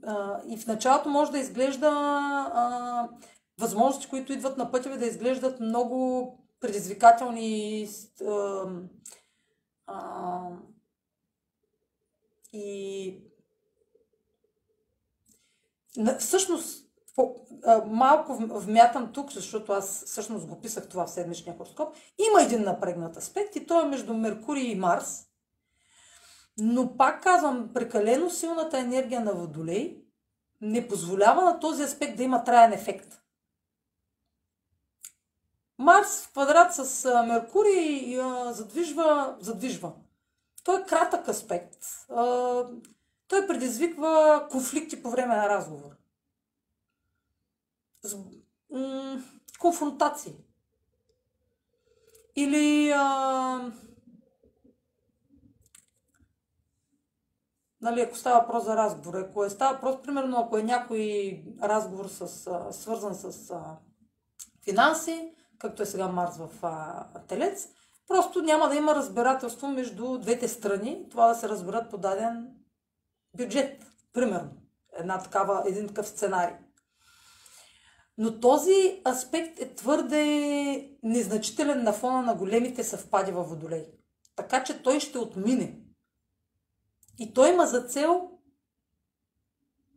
а, 0.06 0.40
и 0.48 0.58
в 0.58 0.66
началото 0.66 1.08
може 1.08 1.30
да 1.30 1.38
изглежда 1.38 1.88
а, 2.54 3.08
възможности, 3.58 4.08
които 4.08 4.32
идват 4.32 4.58
на 4.58 4.70
пътя 4.70 4.90
ви 4.90 4.98
да 4.98 5.06
изглеждат 5.06 5.60
много 5.60 6.38
предизвикателни 6.60 7.88
а, 8.26 8.64
а, 9.86 10.48
и 12.52 13.14
всъщност 16.18 16.88
малко 17.86 18.36
вмятам 18.36 19.12
тук, 19.12 19.32
защото 19.32 19.72
аз 19.72 20.04
всъщност 20.06 20.46
го 20.46 20.60
писах 20.60 20.88
това 20.88 21.06
в 21.06 21.10
седмичния 21.10 21.56
хороскоп. 21.56 21.96
Има 22.28 22.42
един 22.42 22.62
напрегнат 22.62 23.16
аспект 23.16 23.56
и 23.56 23.66
той 23.66 23.84
е 23.84 23.88
между 23.88 24.14
Меркурий 24.14 24.64
и 24.64 24.74
Марс. 24.74 25.24
Но 26.58 26.96
пак 26.96 27.22
казвам, 27.22 27.70
прекалено 27.74 28.30
силната 28.30 28.78
енергия 28.78 29.20
на 29.20 29.32
Водолей 29.32 30.02
не 30.60 30.88
позволява 30.88 31.44
на 31.44 31.60
този 31.60 31.82
аспект 31.82 32.16
да 32.16 32.22
има 32.22 32.44
траен 32.44 32.72
ефект. 32.72 33.20
Марс 35.78 36.26
в 36.26 36.32
квадрат 36.32 36.74
с 36.74 37.04
Меркурий 37.26 38.18
задвижва, 38.50 39.36
задвижва. 39.40 39.92
Той 40.64 40.80
е 40.80 40.84
кратък 40.84 41.28
аспект. 41.28 41.78
Той 43.28 43.46
предизвиква 43.46 44.46
конфликти 44.50 45.02
по 45.02 45.10
време 45.10 45.36
на 45.36 45.48
разговор. 45.48 45.90
Конфронтации. 49.58 50.34
Или 52.36 52.90
а, 52.90 53.72
нали, 57.80 58.00
ако 58.00 58.16
става 58.16 58.40
въпрос 58.40 58.64
за 58.64 58.76
разговор, 58.76 59.14
ако 59.14 59.44
е 59.44 59.50
става 59.50 59.74
въпрос, 59.74 60.02
примерно, 60.02 60.36
ако 60.40 60.58
е 60.58 60.62
някой 60.62 61.42
разговор 61.62 62.06
с, 62.08 62.46
а, 62.46 62.72
свързан 62.72 63.14
с 63.14 63.50
а, 63.50 63.76
финанси, 64.64 65.34
както 65.58 65.82
е 65.82 65.86
сега 65.86 66.08
Марс 66.08 66.36
в 66.36 66.48
а, 66.62 67.04
Телец, 67.28 67.68
просто 68.08 68.42
няма 68.42 68.68
да 68.68 68.76
има 68.76 68.94
разбирателство 68.94 69.68
между 69.68 70.18
двете 70.18 70.48
страни, 70.48 71.06
това 71.10 71.28
да 71.28 71.34
се 71.34 71.48
разберат 71.48 71.90
по 71.90 71.98
даден 71.98 72.48
бюджет, 73.36 73.86
примерно. 74.12 74.50
Една 74.98 75.18
такава, 75.18 75.62
един 75.66 75.88
такъв 75.88 76.08
сценарий. 76.08 76.56
Но 78.18 78.40
този 78.40 79.02
аспект 79.08 79.60
е 79.60 79.74
твърде 79.74 80.98
незначителен 81.02 81.82
на 81.82 81.92
фона 81.92 82.22
на 82.22 82.34
големите 82.34 82.84
съвпади 82.84 83.32
във 83.32 83.48
Водолей. 83.48 83.86
Така 84.36 84.64
че 84.64 84.82
той 84.82 85.00
ще 85.00 85.18
отмине. 85.18 85.80
И 87.18 87.34
той 87.34 87.50
има 87.52 87.66
за 87.66 87.82
цел, 87.82 88.30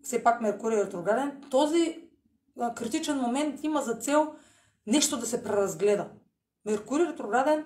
все 0.04 0.24
пак 0.24 0.42
Меркурий 0.42 0.80
е 0.80 0.84
ретрограден, 0.84 1.42
този 1.52 2.10
критичен 2.76 3.18
момент 3.18 3.64
има 3.64 3.82
за 3.82 3.96
цел 3.96 4.36
нещо 4.88 5.18
да 5.18 5.26
се 5.26 5.44
преразгледа. 5.44 6.08
Меркурий 6.66 7.06
ретрограден 7.06 7.66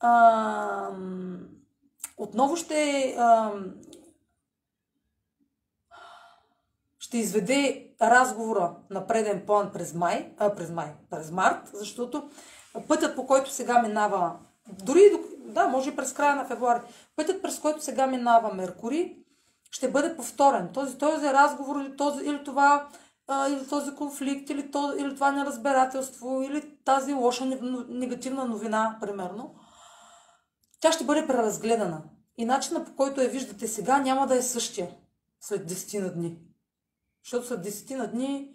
а, 0.00 0.90
отново 2.16 2.56
ще 2.56 3.14
а, 3.18 3.52
ще 6.98 7.18
изведе 7.18 7.90
разговора 8.02 8.74
на 8.90 9.06
преден 9.06 9.46
план 9.46 9.70
през 9.72 9.94
май, 9.94 10.32
а, 10.38 10.54
през 10.54 10.70
май, 10.70 10.94
през 11.10 11.30
март, 11.30 11.70
защото 11.74 12.30
пътят 12.88 13.16
по 13.16 13.26
който 13.26 13.50
сега 13.50 13.82
минава, 13.82 14.36
дори 14.68 15.00
да, 15.38 15.68
може 15.68 15.90
и 15.90 15.96
през 15.96 16.12
края 16.12 16.36
на 16.36 16.44
февруари, 16.44 16.80
пътят 17.16 17.42
през 17.42 17.58
който 17.58 17.84
сега 17.84 18.06
минава 18.06 18.54
Меркурий, 18.54 19.16
ще 19.70 19.90
бъде 19.90 20.16
повторен. 20.16 20.68
Този, 20.72 20.98
този 20.98 21.26
разговор 21.26 21.80
или, 21.80 21.96
този, 21.96 22.24
или 22.24 22.44
това 22.44 22.88
а, 23.28 23.48
или 23.48 23.68
този 23.68 23.94
конфликт, 23.94 24.50
или, 24.50 24.70
то, 24.70 24.94
или 24.98 25.14
това 25.14 25.32
неразбирателство, 25.32 26.42
или 26.42 26.76
тази 26.84 27.14
лоша 27.14 27.44
негативна 27.88 28.44
новина, 28.44 28.98
примерно, 29.00 29.54
тя 30.80 30.92
ще 30.92 31.04
бъде 31.04 31.26
преразгледана. 31.26 32.02
И 32.36 32.44
начинът 32.44 32.86
по 32.86 32.96
който 32.96 33.20
я 33.20 33.28
виждате 33.28 33.68
сега 33.68 33.98
няма 33.98 34.26
да 34.26 34.36
е 34.36 34.42
същия 34.42 34.90
след 35.40 35.70
10 35.70 36.00
на 36.00 36.12
дни. 36.12 36.38
Защото 37.24 37.46
след 37.46 37.66
10 37.66 37.96
на 37.96 38.06
дни, 38.06 38.54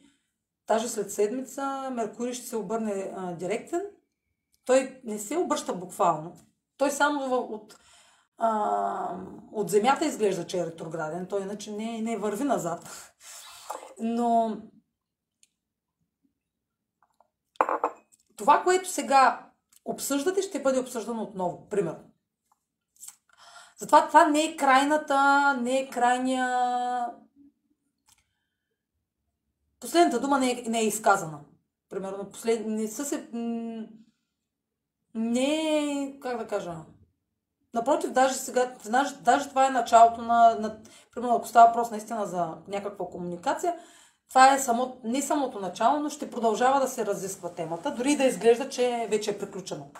даже 0.67 0.89
след 0.89 1.11
седмица, 1.11 1.89
Меркурий 1.91 2.33
ще 2.33 2.47
се 2.47 2.55
обърне 2.55 3.13
а, 3.15 3.33
директен. 3.33 3.81
Той 4.65 5.01
не 5.03 5.19
се 5.19 5.37
обръща 5.37 5.73
буквално. 5.73 6.33
Той 6.77 6.91
само 6.91 7.35
от, 7.35 7.77
а, 8.37 9.17
от 9.51 9.69
Земята 9.69 10.05
изглежда, 10.05 10.47
че 10.47 10.59
е 10.59 10.65
ретрограден. 10.65 11.25
Той 11.25 11.41
иначе 11.41 11.71
не, 11.71 12.01
не 12.01 12.17
върви 12.17 12.43
назад. 12.43 13.13
Но 13.99 14.57
това, 18.35 18.63
което 18.63 18.89
сега 18.89 19.49
обсъждате, 19.85 20.41
ще 20.41 20.61
бъде 20.61 20.79
обсъждано 20.79 21.23
отново. 21.23 21.69
Примерно. 21.69 22.03
Затова 23.77 24.07
това 24.07 24.27
не 24.27 24.43
е 24.43 24.57
крайната, 24.57 25.53
не 25.61 25.79
е 25.79 25.89
крайния... 25.89 27.07
Последната 29.79 30.19
дума 30.19 30.39
не 30.39 30.51
е, 30.51 30.63
не 30.67 30.79
е 30.79 30.87
изказана. 30.87 31.39
Примерно, 31.89 32.29
послед... 32.29 32.67
не 32.67 32.87
са 32.87 33.05
се... 33.05 33.29
не, 35.15 36.17
как 36.21 36.37
да 36.37 36.47
кажа, 36.47 36.75
напротив, 37.73 38.11
даже 38.11 38.33
сега, 38.33 38.73
даже, 38.89 39.15
даже 39.15 39.49
това 39.49 39.67
е 39.67 39.69
началото 39.69 40.21
на, 40.21 40.55
на, 40.59 40.79
примерно, 41.15 41.35
ако 41.35 41.47
става 41.47 41.67
въпрос 41.67 41.91
наистина 41.91 42.25
за 42.25 42.57
някаква 42.67 43.05
комуникация, 43.05 43.75
това 44.29 44.53
е 44.53 44.59
само, 44.59 44.97
не 45.03 45.21
самото 45.21 45.59
начало, 45.59 45.99
но 45.99 46.09
ще 46.09 46.31
продължава 46.31 46.79
да 46.79 46.87
се 46.87 47.05
разисква 47.05 47.53
темата, 47.53 47.91
дори 47.91 48.15
да 48.15 48.23
изглежда, 48.23 48.69
че 48.69 49.07
вече 49.09 49.31
е 49.31 49.37
приключено. 49.39 49.91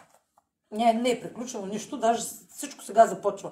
Не, 0.71 0.93
не 0.93 1.09
е 1.09 1.21
приключено 1.21 1.65
нищо, 1.65 1.97
даже 1.97 2.23
всичко 2.49 2.83
сега 2.83 3.07
започва. 3.07 3.51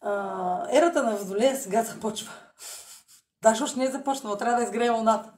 А, 0.00 0.66
ерата 0.70 1.02
на 1.02 1.16
Водолея 1.16 1.56
сега 1.56 1.82
започва. 1.82 2.32
Даже 3.42 3.64
още 3.64 3.78
не 3.78 3.84
е 3.84 3.90
започнала, 3.90 4.38
трябва 4.38 4.56
да 4.56 4.64
изгрее 4.64 4.90
луната. 4.90 5.32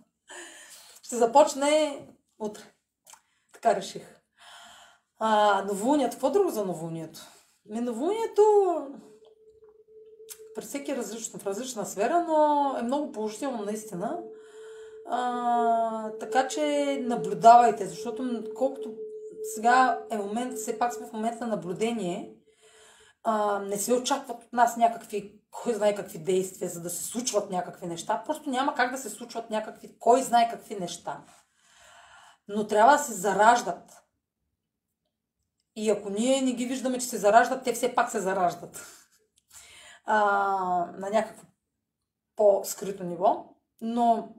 Ще 1.03 1.17
започне 1.17 1.99
утре. 2.39 2.63
Така 3.53 3.77
реших. 3.77 4.21
А, 5.19 5.63
новолунието. 5.65 6.15
Какво 6.15 6.31
друго 6.31 6.51
за 6.51 6.65
новолунието? 6.65 7.21
Ми 7.65 7.81
новолунието 7.81 8.43
при 10.55 10.64
всеки 10.64 10.90
е 10.90 10.97
различно, 10.97 11.38
в 11.38 11.47
различна 11.47 11.87
сфера, 11.87 12.25
но 12.29 12.77
е 12.79 12.83
много 12.83 13.12
положително 13.12 13.62
наистина. 13.62 14.19
А, 15.11 16.11
така 16.21 16.49
че 16.49 16.99
наблюдавайте, 17.03 17.87
защото 17.87 18.45
колкото 18.55 18.95
сега 19.55 20.01
е 20.11 20.17
момент, 20.17 20.55
все 20.55 20.79
пак 20.79 20.95
сме 20.95 21.07
в 21.07 21.12
момент 21.12 21.40
на 21.40 21.47
наблюдение, 21.47 22.35
а, 23.25 23.59
не 23.59 23.79
се 23.79 23.95
очакват 23.95 24.45
от 24.45 24.53
нас 24.53 24.77
някакви, 24.77 25.40
кой 25.51 25.75
знае 25.75 25.95
какви 25.95 26.19
действия, 26.19 26.71
за 26.71 26.81
да 26.83 26.90
се 26.90 27.05
случват 27.05 27.51
някакви 27.51 27.87
неща. 27.87 28.23
Просто 28.27 28.51
няма 28.51 28.75
как 28.75 28.90
да 28.90 28.99
се 28.99 29.11
случват 29.11 29.51
някакви, 29.51 29.99
кой 29.99 30.23
знае 30.23 30.51
какви 30.51 30.77
неща. 30.77 31.25
Но 32.49 32.67
трябва 32.67 32.93
да 32.93 32.99
се 32.99 33.12
зараждат. 33.12 34.05
И 35.77 35.90
ако 35.90 36.11
ние 36.11 36.43
не 36.43 36.53
ги 36.53 36.67
виждаме, 36.67 36.99
че 36.99 37.07
се 37.07 37.17
зараждат, 37.17 37.64
те 37.64 37.73
все 37.73 37.95
пак 37.95 38.11
се 38.11 38.21
зараждат. 38.21 39.04
А, 40.05 40.17
на 40.99 41.11
някакво 41.11 41.47
по-скрито 42.37 43.05
ниво. 43.05 43.57
Но 43.81 44.35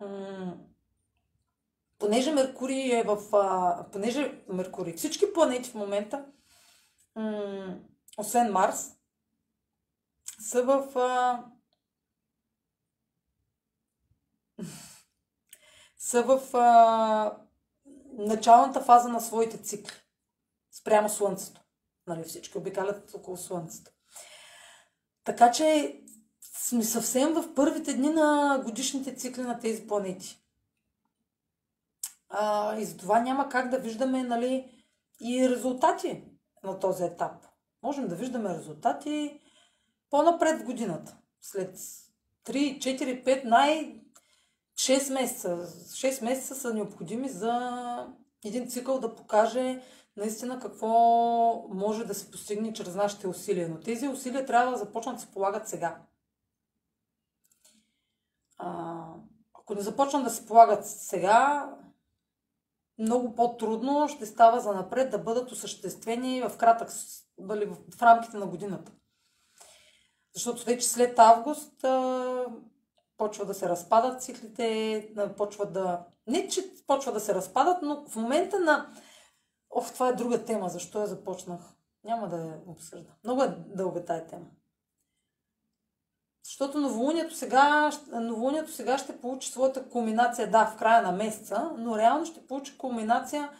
м- 0.00 0.56
понеже 1.98 2.32
Меркурий 2.32 2.98
е 2.98 3.02
в... 3.02 3.36
А, 3.36 3.86
понеже 3.92 4.44
Меркурий, 4.48 4.94
всички 4.94 5.32
планети 5.32 5.70
в 5.70 5.74
момента, 5.74 6.26
м- 7.14 7.78
освен 8.18 8.52
Марс, 8.52 8.96
са 10.40 10.62
в... 10.62 10.98
А, 10.98 11.44
са 15.96 16.22
в 16.22 16.56
а, 16.56 17.38
началната 18.12 18.80
фаза 18.80 19.08
на 19.08 19.20
своите 19.20 19.62
цикли. 19.62 19.94
Спрямо 20.70 21.08
Слънцето. 21.08 21.60
Нали, 22.06 22.24
всички 22.24 22.58
обикалят 22.58 23.14
около 23.14 23.36
Слънцето. 23.36 23.90
Така 25.24 25.50
че 25.50 26.00
сме 26.40 26.84
съвсем 26.84 27.32
в 27.32 27.54
първите 27.54 27.94
дни 27.94 28.08
на 28.08 28.60
годишните 28.64 29.14
цикли 29.14 29.42
на 29.42 29.58
тези 29.58 29.86
планети. 29.86 30.40
А, 32.28 32.76
и 32.78 32.84
затова 32.84 33.20
няма 33.20 33.48
как 33.48 33.70
да 33.70 33.78
виждаме 33.78 34.22
нали, 34.22 34.70
и 35.20 35.48
резултати 35.50 36.24
на 36.64 36.78
този 36.78 37.04
етап. 37.04 37.32
Можем 37.82 38.08
да 38.08 38.14
виждаме 38.14 38.54
резултати 38.54 39.40
по-напред 40.10 40.60
в 40.60 40.64
годината. 40.64 41.16
След 41.40 41.76
3, 41.76 42.78
4, 42.78 43.24
5, 43.24 43.44
най- 43.44 44.00
6 44.76 45.12
месеца. 45.12 45.66
6 45.66 46.24
месеца 46.24 46.54
са 46.54 46.74
необходими 46.74 47.28
за 47.28 48.06
един 48.44 48.70
цикъл 48.70 49.00
да 49.00 49.14
покаже 49.14 49.82
наистина 50.16 50.60
какво 50.60 50.88
може 51.68 52.04
да 52.04 52.14
се 52.14 52.30
постигне 52.30 52.72
чрез 52.72 52.94
нашите 52.94 53.28
усилия. 53.28 53.68
Но 53.68 53.80
тези 53.80 54.08
усилия 54.08 54.46
трябва 54.46 54.72
да 54.72 54.78
започнат 54.78 55.14
да 55.16 55.22
се 55.22 55.30
полагат 55.30 55.68
сега. 55.68 56.02
А, 58.58 59.04
ако 59.54 59.74
не 59.74 59.80
започнат 59.80 60.24
да 60.24 60.30
се 60.30 60.46
полагат 60.46 60.86
сега, 60.86 61.70
много 62.98 63.34
по-трудно 63.34 64.08
ще 64.08 64.26
става 64.26 64.60
за 64.60 64.72
напред 64.72 65.10
да 65.10 65.18
бъдат 65.18 65.52
осъществени 65.52 66.42
в 66.42 66.56
кратък, 66.56 66.88
дали 67.38 67.66
в 67.66 68.02
рамките 68.02 68.36
на 68.36 68.46
годината. 68.46 68.92
Защото 70.34 70.64
вече 70.64 70.88
след 70.88 71.18
август 71.18 71.84
а, 71.84 72.46
почва 73.16 73.44
да 73.44 73.54
се 73.54 73.68
разпадат 73.68 74.22
циклите, 74.22 75.08
почва 75.36 75.66
да... 75.66 76.04
Не, 76.26 76.48
че 76.48 76.62
почва 76.86 77.12
да 77.12 77.20
се 77.20 77.34
разпадат, 77.34 77.82
но 77.82 78.04
в 78.08 78.16
момента 78.16 78.60
на... 78.60 78.90
Ох, 79.76 79.92
това 79.92 80.08
е 80.08 80.12
друга 80.12 80.44
тема, 80.44 80.68
защо 80.68 81.00
я 81.00 81.06
започнах. 81.06 81.60
Няма 82.04 82.28
да 82.28 82.36
я 82.36 82.60
обсъжда. 82.66 83.10
Много 83.24 83.42
е 83.42 83.48
дълга 83.48 84.04
тая 84.04 84.26
тема. 84.26 84.46
Защото 86.44 86.80
новолунието 86.80 87.34
сега, 87.34 87.90
новолунието 88.12 88.72
сега 88.72 88.98
ще 88.98 89.20
получи 89.20 89.50
своята 89.50 89.88
кулминация, 89.88 90.50
да, 90.50 90.66
в 90.66 90.76
края 90.76 91.02
на 91.02 91.12
месеца, 91.12 91.72
но 91.78 91.98
реално 91.98 92.26
ще 92.26 92.46
получи 92.46 92.78
кулминация, 92.78 93.50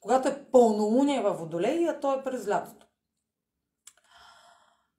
когато 0.00 0.28
е 0.28 0.44
пълнолуние 0.52 1.22
във 1.22 1.38
Водолей, 1.38 1.88
а 1.88 2.00
то 2.00 2.14
е 2.14 2.24
през 2.24 2.48
лятото. 2.48 2.86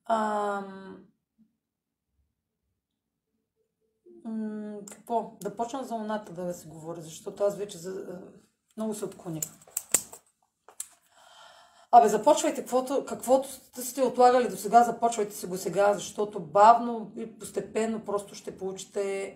Ам... 0.06 1.06
М- 4.26 4.80
какво? 4.92 5.38
Да 5.42 5.56
почна 5.56 5.84
за 5.84 5.96
луната 5.96 6.34
да 6.34 6.54
се 6.54 6.68
говори, 6.68 7.02
защото 7.02 7.44
аз 7.44 7.58
вече 7.58 7.78
за... 7.78 8.22
много 8.78 8.94
се 8.94 9.06
отклоних. 9.06 9.44
Абе, 11.92 12.08
започвайте 12.08 12.62
каквото, 12.62 13.06
каквото 13.06 13.50
сте 13.82 14.04
отлагали 14.04 14.48
до 14.48 14.58
сега, 14.58 14.84
започвайте 14.84 15.36
си 15.36 15.46
го 15.46 15.58
сега, 15.58 15.94
защото 15.94 16.40
бавно 16.40 17.12
и 17.18 17.40
постепенно 17.40 18.06
просто 18.06 18.36
ще 18.36 18.58
получите 18.58 19.36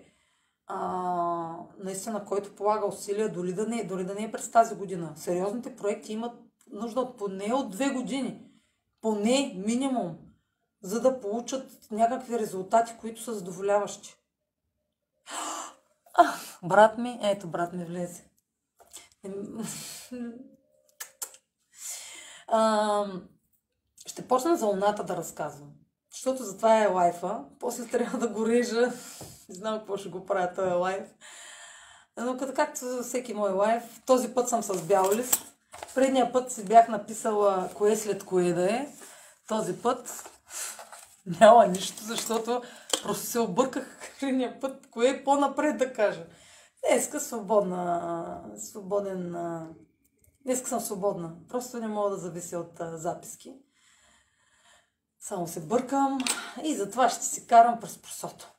а, 0.67 1.57
наистина, 1.79 2.25
който 2.25 2.55
полага 2.55 2.87
усилия, 2.87 3.31
дори 3.31 3.53
да, 3.53 3.67
не, 3.67 3.83
дори 3.83 4.05
да 4.05 4.15
не 4.15 4.23
е 4.23 4.31
през 4.31 4.51
тази 4.51 4.75
година. 4.75 5.13
Сериозните 5.15 5.75
проекти 5.75 6.13
имат 6.13 6.33
нужда 6.71 7.01
от 7.01 7.17
поне 7.17 7.53
от 7.53 7.71
две 7.71 7.89
години. 7.89 8.41
Поне 9.01 9.53
минимум, 9.65 10.17
за 10.81 11.01
да 11.01 11.19
получат 11.19 11.91
някакви 11.91 12.39
резултати, 12.39 12.93
които 13.01 13.21
са 13.21 13.33
задоволяващи. 13.33 14.15
А, 16.13 16.33
брат 16.63 16.97
ми, 16.97 17.19
ето 17.21 17.47
брат 17.47 17.73
ми 17.73 17.85
влезе. 17.85 18.29
А, 22.55 23.05
ще 24.05 24.27
почна 24.27 24.57
за 24.57 24.65
луната 24.65 25.03
да 25.03 25.17
разказвам. 25.17 25.69
Защото 26.11 26.43
за 26.43 26.57
това 26.57 26.83
е 26.83 26.87
лайфа. 26.87 27.43
После 27.59 27.87
трябва 27.87 28.19
да 28.19 28.27
го 28.27 28.47
режа. 28.47 28.91
Не 29.49 29.55
знам 29.55 29.79
какво 29.79 29.97
ще 29.97 30.09
го 30.09 30.25
правя 30.25 30.53
този 30.55 30.73
лайф. 30.73 31.03
Но 32.17 32.37
като 32.37 32.53
както 32.53 32.85
за 32.85 33.03
всеки 33.03 33.33
мой 33.33 33.51
лайф, 33.51 33.83
този 34.05 34.33
път 34.33 34.49
съм 34.49 34.63
с 34.63 34.81
бял 34.81 35.11
лист. 35.13 35.45
Предния 35.95 36.31
път 36.31 36.51
си 36.51 36.65
бях 36.65 36.87
написала 36.87 37.69
кое 37.75 37.95
след 37.95 38.23
кое 38.23 38.53
да 38.53 38.71
е. 38.71 38.87
Този 39.47 39.81
път 39.81 40.29
няма 41.39 41.67
нищо, 41.67 42.03
защото 42.03 42.61
просто 43.03 43.25
се 43.25 43.39
обърках 43.39 43.97
предния 44.19 44.59
път, 44.59 44.87
кое 44.91 45.09
е 45.09 45.23
по-напред 45.23 45.77
да 45.77 45.93
кажа. 45.93 46.25
Днеска 46.81 47.19
свободна, 47.19 48.41
свободен 48.57 49.35
Днес 50.45 50.69
съм 50.69 50.79
свободна. 50.79 51.35
Просто 51.49 51.79
не 51.79 51.87
мога 51.87 52.09
да 52.09 52.17
завися 52.17 52.59
от 52.59 52.79
а, 52.79 52.97
записки. 52.97 53.55
Само 55.19 55.47
се 55.47 55.67
бъркам 55.67 56.17
и 56.63 56.75
затова 56.75 57.09
ще 57.09 57.23
си 57.23 57.47
карам 57.47 57.79
през 57.79 58.01
просото. 58.01 58.51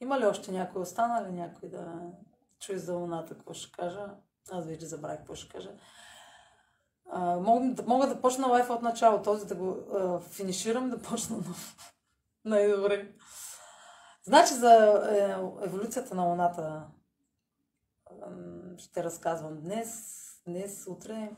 Има 0.00 0.20
ли 0.20 0.26
още 0.26 0.52
някой 0.52 0.82
останали? 0.82 1.32
Някой 1.32 1.68
да 1.68 2.00
чуе 2.60 2.78
за 2.78 2.94
луната 2.94 3.34
какво 3.34 3.54
ще 3.54 3.72
кажа? 3.72 4.06
Аз 4.50 4.66
вече 4.66 4.86
забравих 4.86 5.18
какво 5.18 5.34
ще 5.34 5.48
кажа. 5.48 5.70
А, 7.10 7.36
мога, 7.36 7.82
мога 7.86 8.06
да 8.06 8.20
почна 8.20 8.46
лайфа 8.46 8.72
от 8.72 8.82
начало, 8.82 9.22
този 9.22 9.46
да 9.46 9.54
го 9.54 9.70
а, 9.70 10.20
финиширам, 10.20 10.90
да 10.90 11.02
почна 11.02 11.36
на 11.36 11.44
най-добре. 12.44 13.12
Значи 14.24 14.54
за 14.54 14.72
е, 15.10 15.64
еволюцията 15.64 16.14
на 16.14 16.22
луната 16.22 16.86
ще 18.78 19.04
разказвам 19.04 19.60
днес, 19.60 20.14
днес, 20.46 20.86
утре. 20.86 21.30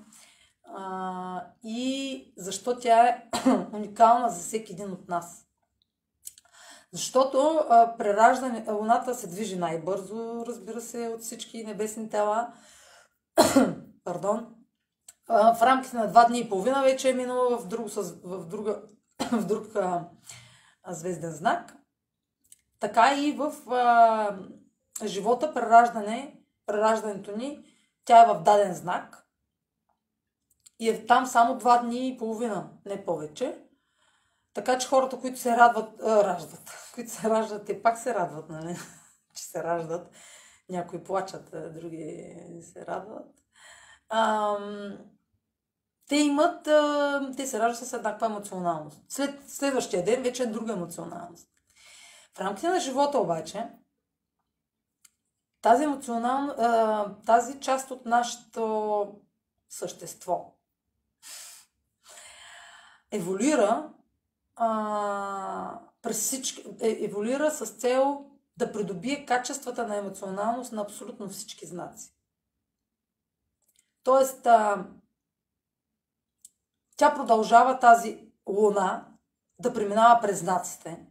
А, 0.64 1.44
и 1.62 2.32
защо 2.36 2.78
тя 2.78 3.08
е 3.08 3.28
уникална 3.72 4.28
за 4.28 4.40
всеки 4.40 4.72
един 4.72 4.92
от 4.92 5.08
нас. 5.08 5.46
Защото 6.92 7.60
а, 7.68 7.96
прераждане, 7.98 8.64
Луната 8.72 9.14
се 9.14 9.26
движи 9.26 9.56
най-бързо, 9.56 10.44
разбира 10.46 10.80
се, 10.80 11.08
от 11.08 11.20
всички 11.20 11.64
небесни 11.64 12.08
тела. 12.08 12.52
Пардон. 14.04 14.54
А, 15.28 15.54
в 15.54 15.62
рамките 15.62 15.96
на 15.96 16.08
два 16.08 16.24
дни 16.24 16.40
и 16.40 16.48
половина 16.48 16.82
вече 16.82 17.10
е 17.10 17.14
минала 17.14 17.58
в, 17.58 17.66
друг, 17.66 17.88
в, 18.24 18.46
друга, 18.46 18.82
в 19.32 19.46
друг 19.46 19.76
а, 19.76 20.08
звезден 20.88 21.32
знак. 21.32 21.76
Така 22.80 23.14
и 23.14 23.32
в 23.32 23.52
а, 23.70 24.38
живота 25.06 25.54
прераждане 25.54 26.39
прераждането 26.70 27.36
ни 27.36 27.64
тя 28.04 28.22
е 28.22 28.26
в 28.26 28.42
даден 28.42 28.74
знак 28.74 29.26
и 30.78 30.88
е 30.88 31.06
там 31.06 31.26
само 31.26 31.58
два 31.58 31.78
дни 31.78 32.08
и 32.08 32.16
половина, 32.16 32.70
не 32.86 33.04
повече. 33.04 33.58
Така 34.54 34.78
че 34.78 34.88
хората, 34.88 35.20
които 35.20 35.38
се 35.38 35.56
радват, 35.56 36.00
а, 36.02 36.24
раждат, 36.24 36.90
които 36.94 37.10
се 37.10 37.30
раждат, 37.30 37.66
те 37.66 37.82
пак 37.82 37.98
се 37.98 38.14
радват, 38.14 38.48
нали? 38.48 38.76
че 39.36 39.44
се 39.44 39.62
раждат. 39.62 40.10
Някои 40.68 41.04
плачат, 41.04 41.50
други 41.50 42.36
се 42.74 42.86
радват. 42.86 43.34
Ам, 44.08 44.98
те 46.08 46.16
имат, 46.16 46.66
а, 46.66 47.32
те 47.36 47.46
се 47.46 47.58
раждат 47.58 47.88
с 47.88 47.92
еднаква 47.92 48.26
емоционалност. 48.26 49.02
След 49.08 49.50
следващия 49.50 50.04
ден 50.04 50.22
вече 50.22 50.42
е 50.42 50.46
друга 50.46 50.72
емоционалност. 50.72 51.48
В 52.36 52.40
рамките 52.40 52.68
на 52.68 52.80
живота 52.80 53.18
обаче, 53.18 53.70
тази 55.62 55.84
емоционална, 55.84 57.16
тази 57.26 57.60
част 57.60 57.90
от 57.90 58.06
нашето 58.06 59.06
същество 59.68 60.60
еволюира 63.10 63.90
а, 64.56 65.80
през 66.02 66.20
всички, 66.20 66.64
е, 66.80 67.04
еволюира 67.04 67.50
с 67.50 67.66
цел 67.66 68.24
да 68.56 68.72
придобие 68.72 69.26
качествата 69.26 69.86
на 69.86 69.96
емоционалност 69.96 70.72
на 70.72 70.82
абсолютно 70.82 71.28
всички 71.28 71.66
знаци. 71.66 72.14
Тоест, 74.02 74.46
а, 74.46 74.86
тя 76.96 77.14
продължава 77.14 77.78
тази 77.78 78.32
луна 78.48 79.06
да 79.58 79.72
преминава 79.72 80.20
през 80.20 80.38
знаците. 80.38 81.06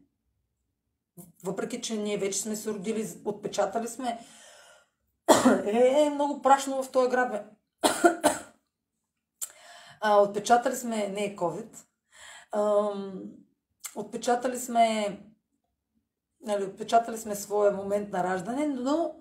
Въпреки, 1.44 1.82
че 1.82 1.98
ние 1.98 2.18
вече 2.18 2.42
сме 2.42 2.56
се 2.56 2.70
родили, 2.70 3.22
отпечатали 3.26 3.88
сме. 3.88 4.26
Е, 5.66 6.02
е 6.02 6.10
много 6.10 6.42
прашно 6.42 6.84
в 6.84 6.92
този 6.92 7.10
град, 7.10 7.32
бе. 7.32 7.44
а, 10.02 10.18
отпечатали 10.18 10.76
сме, 10.76 11.08
не 11.08 11.26
е 11.26 11.36
COVID, 11.36 11.78
а, 12.52 12.92
отпечатали 13.96 14.60
сме 14.60 15.18
нали, 16.42 16.64
отпечатали 16.64 17.18
сме 17.18 17.36
своя 17.36 17.72
момент 17.72 18.12
на 18.12 18.24
раждане, 18.24 18.68
но 18.68 19.16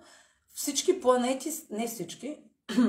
всички 0.53 1.01
планети, 1.01 1.51
не 1.71 1.87
всички, 1.87 2.37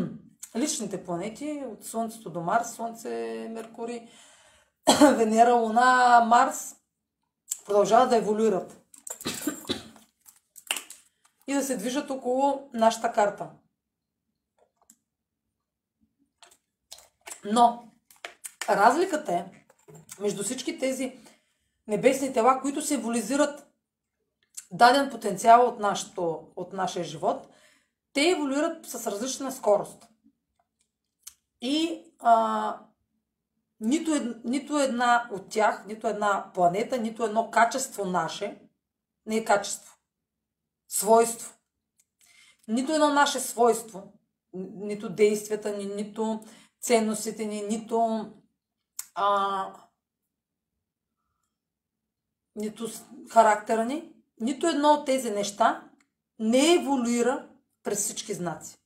личните 0.57 1.05
планети, 1.05 1.65
от 1.73 1.85
Слънцето 1.85 2.31
до 2.31 2.41
Марс, 2.41 2.71
Слънце, 2.71 3.49
Меркурий, 3.51 4.09
Венера, 5.17 5.53
Луна, 5.53 6.25
Марс, 6.27 6.77
продължават 7.67 8.11
да 8.11 8.17
еволюират 8.17 8.80
и 11.51 11.55
да 11.55 11.65
се 11.65 11.77
движат 11.77 12.11
около 12.11 12.71
нашата 12.75 13.13
карта. 13.13 13.51
Но 17.45 17.85
разликата 18.69 19.33
е 19.33 19.45
между 20.21 20.43
всички 20.43 20.79
тези 20.79 21.19
небесни 21.87 22.33
тела, 22.33 22.61
които 22.61 22.83
символизират 22.83 23.67
даден 24.71 25.11
потенциал 25.11 25.69
от, 25.69 25.79
нашото, 25.79 26.49
от 26.57 26.73
нашия 26.73 27.05
живот, 27.05 27.49
те 28.13 28.31
еволюират 28.31 28.87
с 28.87 29.07
различна 29.07 29.53
скорост. 29.53 30.07
И 31.61 32.05
а, 32.19 32.81
нито, 33.81 34.15
ед, 34.15 34.45
нито 34.45 34.79
една 34.79 35.29
от 35.33 35.49
тях, 35.49 35.87
нито 35.87 36.07
една 36.07 36.51
планета, 36.55 36.99
нито 36.99 37.25
едно 37.25 37.51
качество 37.51 38.05
наше, 38.05 38.63
не 39.27 39.37
е 39.37 39.45
качество, 39.45 39.97
свойство. 40.91 41.55
Нито 42.69 42.93
едно 42.93 43.09
наше 43.15 43.41
свойство, 43.41 44.13
нито 44.55 45.15
действията 45.15 45.77
ни, 45.77 45.87
нито 45.87 46.45
ценностите 46.81 47.47
ни, 47.47 47.63
нито 47.63 48.27
а, 49.15 49.75
нито 52.57 52.89
характера 53.31 53.85
ни, 53.85 54.13
нито 54.41 54.67
едно 54.67 54.89
от 54.89 55.07
тези 55.07 55.31
неща 55.31 55.91
не 56.39 56.75
еволюира 56.75 57.49
през 57.83 57.99
всички 57.99 58.35
знаци. 58.35 58.79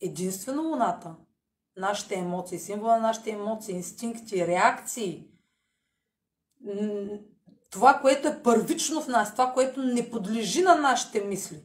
Единствено 0.00 0.62
Луната, 0.62 1.14
нашите 1.76 2.14
емоции, 2.14 2.58
символа 2.58 2.96
на 2.96 3.02
нашите 3.02 3.30
емоции, 3.30 3.74
инстинкти, 3.74 4.46
реакции, 4.46 5.28
това, 7.70 7.94
което 7.94 8.28
е 8.28 8.42
първично 8.42 9.02
в 9.02 9.08
нас, 9.08 9.32
това, 9.32 9.52
което 9.52 9.82
не 9.82 10.10
подлежи 10.10 10.62
на 10.62 10.74
нашите 10.74 11.20
мисли, 11.20 11.62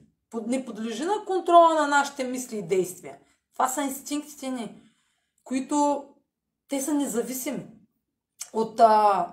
не 0.48 0.66
подлежи 0.66 1.06
на 1.06 1.26
контрола 1.28 1.74
на 1.74 1.88
нашите 1.88 2.24
мисли 2.24 2.58
и 2.58 2.68
действия. 2.68 3.18
Това 3.54 3.68
са 3.68 3.82
инстинктите 3.82 4.50
ни, 4.50 4.82
които 5.44 6.06
те 6.68 6.82
са 6.82 6.94
независими 6.94 7.66
от 8.54 8.80
а, 8.80 9.28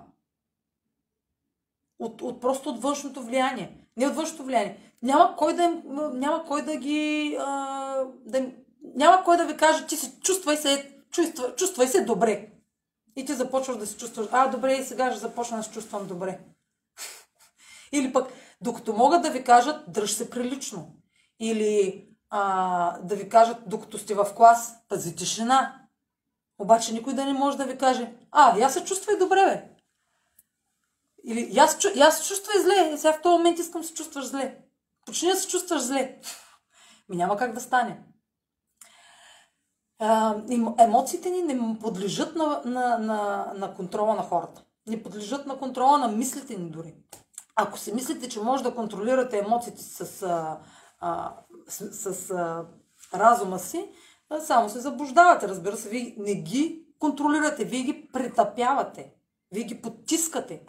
от, 1.99 2.23
от 2.23 2.41
просто 2.41 2.69
от 2.69 2.83
външното 2.83 3.23
влияние. 3.23 3.89
Не 3.97 4.07
от 4.07 4.15
външното 4.15 4.45
влияние. 4.45 4.95
Няма 5.03 5.37
кой 5.37 5.55
да, 5.55 5.69
няма 6.15 6.45
кой 6.45 6.63
да 6.63 6.77
ги... 6.77 7.37
А, 7.41 8.05
да, 8.27 8.51
няма 8.95 9.25
кой 9.25 9.37
да 9.37 9.47
ви 9.47 9.57
каже, 9.57 9.87
ти 9.87 9.97
се 9.97 10.21
чувствай 10.21 10.57
се, 10.57 10.95
чувствай, 11.11 11.55
чувствай 11.55 11.89
се 11.89 12.05
добре. 12.05 12.51
И 13.17 13.25
ти 13.25 13.35
започваш 13.35 13.77
да 13.77 13.87
се 13.87 13.97
чувстваш, 13.97 14.27
а, 14.33 14.49
добре, 14.49 14.73
и 14.73 14.85
сега 14.85 15.11
ще 15.11 15.21
започна 15.21 15.57
да 15.57 15.63
се 15.63 15.71
чувствам 15.71 16.07
добре. 16.07 16.39
Или 17.93 18.13
пък, 18.13 18.33
докато 18.61 18.93
могат 18.93 19.23
да 19.23 19.31
ви 19.31 19.45
кажат, 19.45 19.93
дръж 19.93 20.13
се 20.13 20.31
прилично. 20.31 20.95
Или 21.41 22.05
а, 22.31 22.99
да 22.99 23.17
ви 23.17 23.29
кажат, 23.29 23.57
докато 23.67 23.99
сте 23.99 24.15
в 24.15 24.35
клас, 24.37 24.75
пази 24.89 25.17
тишина. 25.17 25.75
Обаче 26.59 26.93
никой 26.93 27.15
да 27.15 27.25
не 27.25 27.33
може 27.33 27.57
да 27.57 27.65
ви 27.65 27.79
каже, 27.79 28.13
а, 28.31 28.59
я 28.59 28.71
се 28.71 28.85
чувствай 28.85 29.19
добре, 29.19 29.45
бе. 29.45 29.79
Или 31.25 31.59
аз, 31.59 31.79
аз 32.01 32.29
чувствай 32.29 32.63
зле, 32.63 32.97
сега 32.97 33.13
в 33.13 33.23
този 33.23 33.37
момент 33.37 33.59
искам 33.59 33.85
се 33.85 33.95
чувстваш 33.95 34.27
зле. 34.27 34.59
Почни 35.07 35.29
да 35.29 35.37
се 35.37 35.49
чувстваш 35.49 35.83
зле. 35.83 36.19
Ми 37.09 37.17
няма 37.17 37.37
как 37.37 37.53
да 37.53 37.61
стане. 37.61 38.03
Емоциите 40.79 41.31
ни 41.31 41.43
не 41.43 41.79
подлежат 41.79 42.37
на, 42.37 42.63
на, 42.65 42.99
на, 42.99 43.53
на 43.57 43.75
контрола 43.75 44.15
на 44.15 44.23
хората. 44.23 44.65
Не 44.87 45.03
подлежат 45.03 45.47
на 45.47 45.59
контрола 45.59 45.99
на 45.99 46.09
мислите 46.09 46.57
ни 46.57 46.71
дори. 46.71 46.95
Ако 47.61 47.79
си 47.79 47.95
мислите, 47.95 48.29
че 48.29 48.41
може 48.41 48.63
да 48.63 48.75
контролирате 48.75 49.39
емоциите 49.39 49.83
с, 49.83 50.23
а, 50.23 50.59
а, 51.01 51.35
с, 51.69 52.13
с 52.13 52.31
а, 52.31 52.65
разума 53.15 53.59
си, 53.59 53.91
само 54.41 54.69
се 54.69 54.81
заблуждавате. 54.81 55.49
Разбира 55.49 55.77
се, 55.77 55.89
вие 55.89 56.15
не 56.19 56.35
ги 56.35 56.87
контролирате, 56.99 57.65
вие 57.65 57.83
ги 57.83 58.09
претъпявате, 58.13 59.13
вие 59.53 59.65
ги 59.65 59.83
потискате 59.83 60.61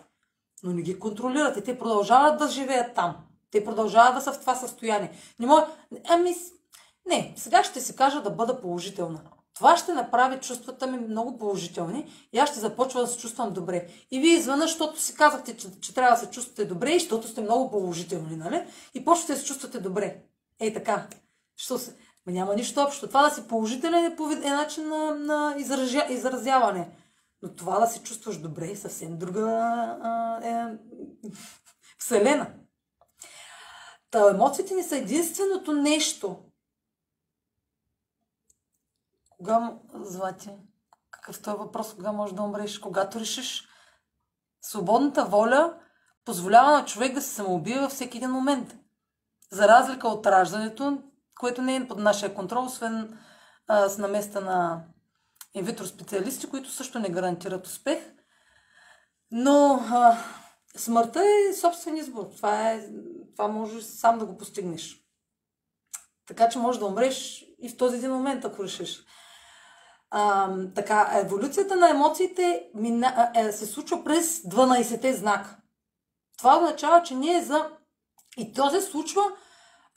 но 0.64 0.72
не 0.72 0.82
ги 0.82 1.00
контролирате. 1.00 1.64
Те 1.64 1.80
продължават 1.80 2.40
да 2.40 2.48
живеят 2.48 2.96
там. 2.96 3.18
Те 3.52 3.66
продължават 3.66 4.16
да 4.16 4.22
са 4.22 4.34
в 4.34 4.40
това 4.40 4.56
състояние. 4.56 5.12
Не 5.40 5.48
мога... 5.48 5.68
Ами, 6.10 6.36
не, 7.06 7.34
сега 7.38 7.64
ще 7.64 7.82
си 7.82 7.96
кажа 7.96 8.22
да 8.22 8.30
бъда 8.30 8.62
положителна. 8.62 9.22
Това 9.60 9.78
ще 9.78 9.94
направи 9.94 10.40
чувствата 10.40 10.88
ми 10.88 10.98
много 10.98 11.38
положителни 11.38 12.06
и 12.34 12.40
аз 12.40 12.50
ще 12.50 12.60
започва 12.60 13.02
да 13.02 13.08
се 13.08 13.18
чувствам 13.18 13.54
добре. 13.54 13.88
И 14.12 14.20
вие 14.20 14.34
изведнъж, 14.34 14.70
защото 14.72 15.02
си 15.02 15.16
казахте, 15.16 15.58
че, 15.58 15.68
че 15.82 15.94
трябва 15.94 16.16
да 16.16 16.26
се 16.26 16.32
чувствате 16.32 16.66
добре 16.66 16.92
и 16.92 17.00
защото 17.00 17.28
сте 17.28 17.42
много 17.42 17.72
положителни, 17.72 18.36
нали? 18.36 18.64
И 18.94 19.06
почвате 19.06 19.34
да 19.34 19.40
се 19.40 19.46
чувствате 19.46 19.80
добре. 19.80 20.22
Ей 20.60 20.74
така. 20.74 21.08
Що 21.56 21.78
се... 21.78 21.96
Ма 22.26 22.34
няма 22.34 22.56
нищо 22.56 22.82
общо. 22.82 23.08
Това 23.08 23.30
да 23.30 23.36
си 23.36 23.48
положителен 23.48 24.06
е, 24.06 24.16
повед... 24.16 24.46
е 24.46 24.50
начин 24.50 24.88
на, 24.88 25.16
на 25.16 25.56
изразя... 25.58 26.06
изразяване. 26.10 26.90
Но 27.42 27.56
това 27.56 27.80
да 27.80 27.88
се 27.88 28.04
чувстваш 28.04 28.38
добре 28.38 28.72
е 28.72 28.76
съвсем 28.76 29.18
друга 29.18 29.42
а, 30.02 30.40
е, 30.44 30.78
вселена. 31.98 32.48
Та 34.12 34.30
емоциите 34.30 34.74
ни 34.74 34.84
са 34.84 34.98
единственото 34.98 35.74
нещо. 35.74 36.38
Кога, 39.40 39.74
Злати, 39.94 40.50
какъв 41.12 41.48
е 41.48 41.52
въпрос, 41.52 41.94
кога 41.94 42.12
можеш 42.12 42.36
да 42.36 42.42
умреш? 42.42 42.80
Когато 42.80 43.20
решиш, 43.20 43.68
свободната 44.62 45.26
воля 45.26 45.74
позволява 46.26 46.72
на 46.72 46.86
човек 46.86 47.14
да 47.14 47.22
се 47.22 47.30
самоубие 47.30 47.80
във 47.80 47.92
всеки 47.92 48.18
един 48.18 48.30
момент. 48.30 48.76
За 49.52 49.68
разлика 49.68 50.08
от 50.08 50.26
раждането, 50.26 51.04
което 51.40 51.62
не 51.62 51.76
е 51.76 51.88
под 51.88 51.98
нашия 51.98 52.36
контрол, 52.36 52.66
освен 52.66 53.20
а, 53.68 53.90
с 53.90 53.98
наместа 53.98 54.42
на 54.42 54.84
инвитро 55.54 55.86
специалисти, 55.86 56.50
които 56.50 56.72
също 56.72 57.00
не 57.00 57.10
гарантират 57.10 57.68
успех. 57.68 58.00
Но 59.32 59.84
а, 59.92 60.18
смъртта 60.78 61.22
е 61.22 61.54
собствен 61.54 61.98
избор. 61.98 62.30
Това, 62.36 62.72
е, 62.72 62.90
това 63.36 63.48
можеш 63.48 63.84
сам 63.84 64.20
да 64.20 64.26
го 64.26 64.38
постигнеш. 64.38 65.00
Така 66.28 66.50
че 66.50 66.60
можеш 66.60 66.80
да 66.80 66.86
умреш 66.86 67.46
и 67.62 67.70
в 67.70 67.78
този 67.78 67.98
един 67.98 68.12
момент, 68.12 68.46
ако 68.46 68.64
решиш. 68.64 69.06
А, 70.12 70.50
така, 70.76 71.10
еволюцията 71.14 71.76
на 71.76 71.90
емоциите 71.90 72.70
мина, 72.74 73.32
е, 73.36 73.52
се 73.52 73.66
случва 73.66 74.04
през 74.04 74.42
12-те 74.42 75.14
знака. 75.14 75.58
Това 76.38 76.58
означава, 76.58 77.04
че 77.04 77.16
ние 77.16 77.42
за... 77.42 77.70
И 78.38 78.54
то 78.54 78.70
се 78.70 78.82
случва 78.82 79.24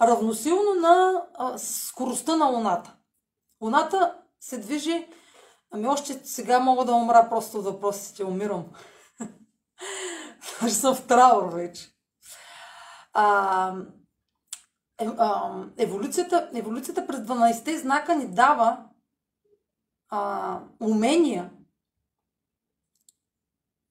равносилно 0.03 0.75
на 0.75 1.23
а, 1.35 1.59
скоростта 1.59 2.37
на 2.37 2.47
Луната. 2.47 2.97
Луната 3.63 4.15
се 4.41 4.59
движи, 4.59 5.09
ами 5.71 5.87
още 5.87 6.21
сега 6.25 6.61
мога 6.61 6.85
да 6.85 6.93
умра 6.93 7.27
просто 7.29 7.59
от 7.59 7.65
въпросите, 7.65 8.25
умирам. 8.25 8.65
Ще 10.59 10.71
съм 10.71 10.95
в 10.95 11.07
траур 11.07 11.53
вече. 11.55 11.89
А, 13.13 13.75
е, 15.01 15.07
а, 15.19 15.53
еволюцията, 15.79 16.51
еволюцията 16.55 17.07
през 17.07 17.21
12-те 17.21 17.79
знака 17.79 18.17
ни 18.17 18.29
дава 18.29 18.85
а, 20.15 20.61
умения, 20.81 21.51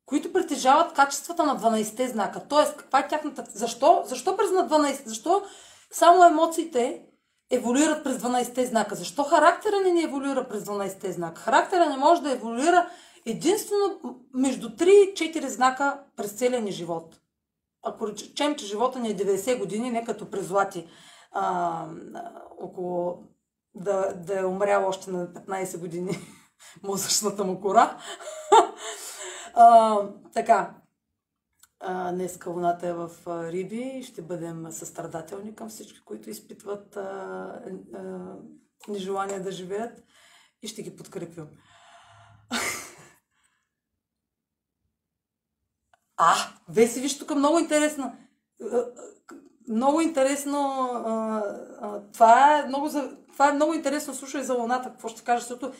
които 0.05 0.33
притежават 0.33 0.93
качествата 0.93 1.43
на 1.43 1.59
12-те 1.59 2.07
знака. 2.07 2.47
Тоест, 2.49 2.77
каква 2.77 2.99
е 2.99 3.07
тяхната... 3.07 3.45
Защо, 3.53 4.03
защо 4.05 4.37
през 4.37 4.51
на 4.51 4.69
12... 4.69 5.05
Защо 5.05 5.43
само 5.91 6.25
емоциите 6.25 7.05
еволюират 7.51 8.03
през 8.03 8.17
12-те 8.17 8.65
знака? 8.65 8.95
Защо 8.95 9.23
характера 9.23 9.79
ни 9.79 9.91
не 9.91 10.01
еволюира 10.01 10.47
през 10.47 10.63
12-те 10.63 11.11
знака? 11.11 11.41
Характера 11.41 11.89
не 11.89 11.97
може 11.97 12.21
да 12.21 12.31
еволюира 12.31 12.89
единствено 13.25 13.99
между 14.33 14.69
3 14.69 14.89
и 14.89 15.13
4 15.13 15.47
знака 15.47 16.03
през 16.15 16.31
целия 16.31 16.61
ни 16.61 16.71
живот. 16.71 17.19
Ако 17.83 18.07
речем, 18.07 18.55
че 18.55 18.65
живота 18.65 18.99
ни 18.99 19.09
е 19.09 19.17
90 19.17 19.59
години, 19.59 19.91
не 19.91 20.03
като 20.03 20.29
през 20.29 20.45
злати, 20.45 20.87
около 22.59 23.23
да, 23.75 24.13
да 24.13 24.39
е 24.39 24.45
умрял 24.45 24.87
още 24.87 25.11
на 25.11 25.27
15 25.27 25.77
години 25.77 26.17
мозъчната 26.83 27.43
му 27.43 27.61
кора. 27.61 28.01
а, 29.53 29.99
така, 30.33 30.75
а, 31.79 32.11
днес 32.11 32.39
луната 32.45 32.87
е 32.87 32.93
в 32.93 33.11
Риби 33.27 33.91
и 33.95 34.03
ще 34.03 34.21
бъдем 34.21 34.71
състрадателни 34.71 35.55
към 35.55 35.69
всички, 35.69 36.01
които 36.05 36.29
изпитват 36.29 36.95
а, 36.95 37.01
а, 37.93 38.35
нежелание 38.87 39.39
да 39.39 39.51
живеят 39.51 40.03
и 40.61 40.67
ще 40.67 40.83
ги 40.83 40.95
подкрепим. 40.95 41.47
а, 46.17 46.35
Веси, 46.69 47.01
виж 47.01 47.19
тук 47.19 47.35
много 47.35 47.59
интересно. 47.59 48.17
Много 49.71 50.01
интересно. 50.01 50.89
А, 51.05 51.43
а, 51.81 51.99
това, 52.13 52.59
е 52.59 52.67
много, 52.67 52.89
това 53.31 53.49
е 53.49 53.53
много 53.53 53.73
интересно. 53.73 54.15
Слушай 54.15 54.43
за 54.43 54.53
Луната, 54.53 54.89
какво 54.89 55.07
ще 55.07 55.23
кажа, 55.23 55.39
защото 55.39 55.71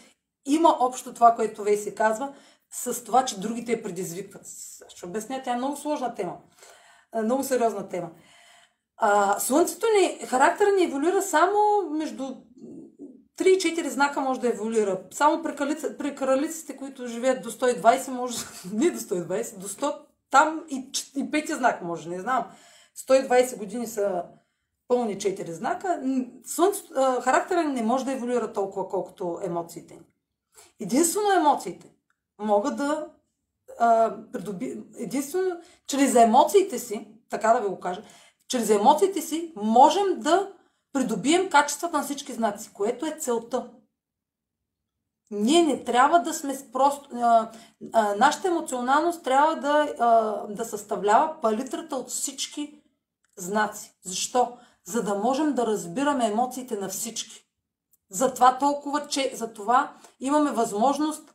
има 0.46 0.78
общо 0.80 1.14
това, 1.14 1.36
което 1.36 1.64
Веси 1.64 1.96
казва 1.96 2.34
с 2.72 3.04
това, 3.04 3.26
че 3.26 3.40
другите 3.40 3.72
я 3.72 3.84
предизвикват. 3.84 4.42
Ще 4.90 5.06
обясня, 5.06 5.42
тя 5.44 5.54
е 5.54 5.58
много 5.58 5.78
сложна 5.78 6.16
тема. 6.16 6.38
Много 7.24 7.44
сериозна 7.44 7.90
тема. 7.90 8.10
А, 8.98 9.40
слънцето 9.40 9.86
ни, 10.00 10.26
характера 10.26 10.72
ни 10.72 10.84
еволюира 10.84 11.22
само 11.22 11.58
между 11.92 12.24
3 13.40 13.48
и 13.48 13.60
4 13.60 13.88
знака 13.88 14.22
може 14.22 14.40
да 14.40 14.50
еволюира. 14.50 15.02
Само 15.12 15.44
при, 15.44 15.56
кралица, 15.56 15.98
при 15.98 16.16
кралиците, 16.16 16.78
които 16.78 17.08
живеят 17.08 17.44
до 17.44 17.52
120, 17.52 18.08
може, 18.08 18.38
не 18.74 18.92
до 18.92 19.00
120, 19.00 19.58
до 19.58 19.68
100, 19.68 19.96
там 20.30 20.64
и, 20.70 20.92
и 21.16 21.32
петия 21.32 21.58
знак 21.58 21.82
може, 21.82 22.10
не 22.10 22.20
знам. 22.20 22.46
120 23.08 23.58
години 23.58 23.88
са 23.88 24.24
пълни 24.88 25.18
4 25.18 25.52
знака. 25.52 26.02
Слънцето, 26.46 26.94
характера 27.22 27.64
не 27.64 27.84
може 27.84 28.06
да 28.06 28.12
еволюира 28.12 28.54
толкова, 28.54 28.88
колкото 28.88 29.40
емоциите 29.44 29.94
ни. 29.94 30.02
Единствено 30.80 31.32
емоциите 31.32 31.92
могат 32.40 32.78
да 32.78 33.08
а, 33.80 34.16
придоби... 34.34 34.84
Единствено, 34.98 35.62
чрез 35.88 36.16
емоциите 36.16 36.80
си, 36.80 37.08
така 37.30 37.54
да 37.54 37.62
ви 37.62 37.68
го 37.68 37.80
кажа, 37.80 38.04
чрез 38.48 38.70
емоциите 38.70 39.22
си 39.22 39.54
можем 39.56 40.20
да 40.20 40.54
придобием 40.94 41.50
качествата 41.50 41.98
на 41.98 42.04
всички 42.04 42.34
знаци, 42.34 42.74
което 42.74 43.06
е 43.06 43.18
целта. 43.20 43.70
Ние 45.32 45.64
не 45.64 45.84
трябва 45.84 46.20
да 46.20 46.34
сме 46.34 46.58
просто... 46.74 47.10
Нашата 48.18 48.48
емоционалност 48.48 49.24
трябва 49.24 49.56
да, 49.56 49.94
да 50.50 50.66
съставлява 50.66 51.42
палитрата 51.42 51.96
от 51.96 52.10
всички 52.10 52.81
знаци. 53.42 53.96
Защо? 54.04 54.58
За 54.84 55.04
да 55.04 55.16
можем 55.16 55.54
да 55.54 55.68
разбираме 55.68 56.28
емоциите 56.28 56.76
на 56.76 56.90
всички. 56.90 57.46
Затова 58.10 58.58
толкова, 58.58 59.08
че 59.08 59.32
за 59.36 59.54
това 59.54 59.98
имаме 60.20 60.52
възможност 60.52 61.34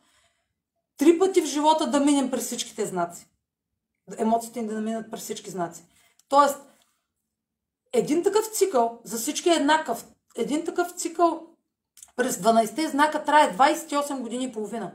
три 0.96 1.18
пъти 1.18 1.42
в 1.42 1.46
живота 1.46 1.90
да 1.90 2.00
минем 2.00 2.30
през 2.30 2.44
всичките 2.44 2.86
знаци. 2.86 3.28
Емоциите 4.18 4.62
ни 4.62 4.68
да 4.68 4.80
минат 4.80 5.10
през 5.10 5.20
всички 5.20 5.50
знаци. 5.50 5.84
Тоест, 6.28 6.58
един 7.92 8.22
такъв 8.22 8.46
цикъл 8.46 9.00
за 9.04 9.18
всички 9.18 9.50
е 9.50 9.54
еднакъв. 9.54 10.06
Един 10.36 10.64
такъв 10.64 10.92
цикъл 10.92 11.46
през 12.16 12.36
12-те 12.36 12.88
знака 12.88 13.24
трае 13.24 13.56
28 13.56 14.20
години 14.20 14.44
и 14.44 14.52
половина. 14.52 14.92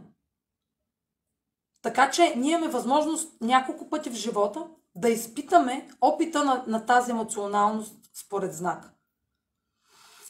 Така 1.81 2.11
че 2.11 2.33
ние 2.35 2.51
имаме 2.51 2.67
възможност 2.67 3.41
няколко 3.41 3.89
пъти 3.89 4.09
в 4.09 4.13
живота 4.13 4.67
да 4.95 5.09
изпитаме 5.09 5.89
опита 6.01 6.43
на, 6.43 6.63
на 6.67 6.85
тази 6.85 7.11
емоционалност 7.11 8.09
според 8.13 8.53
знак. 8.53 8.93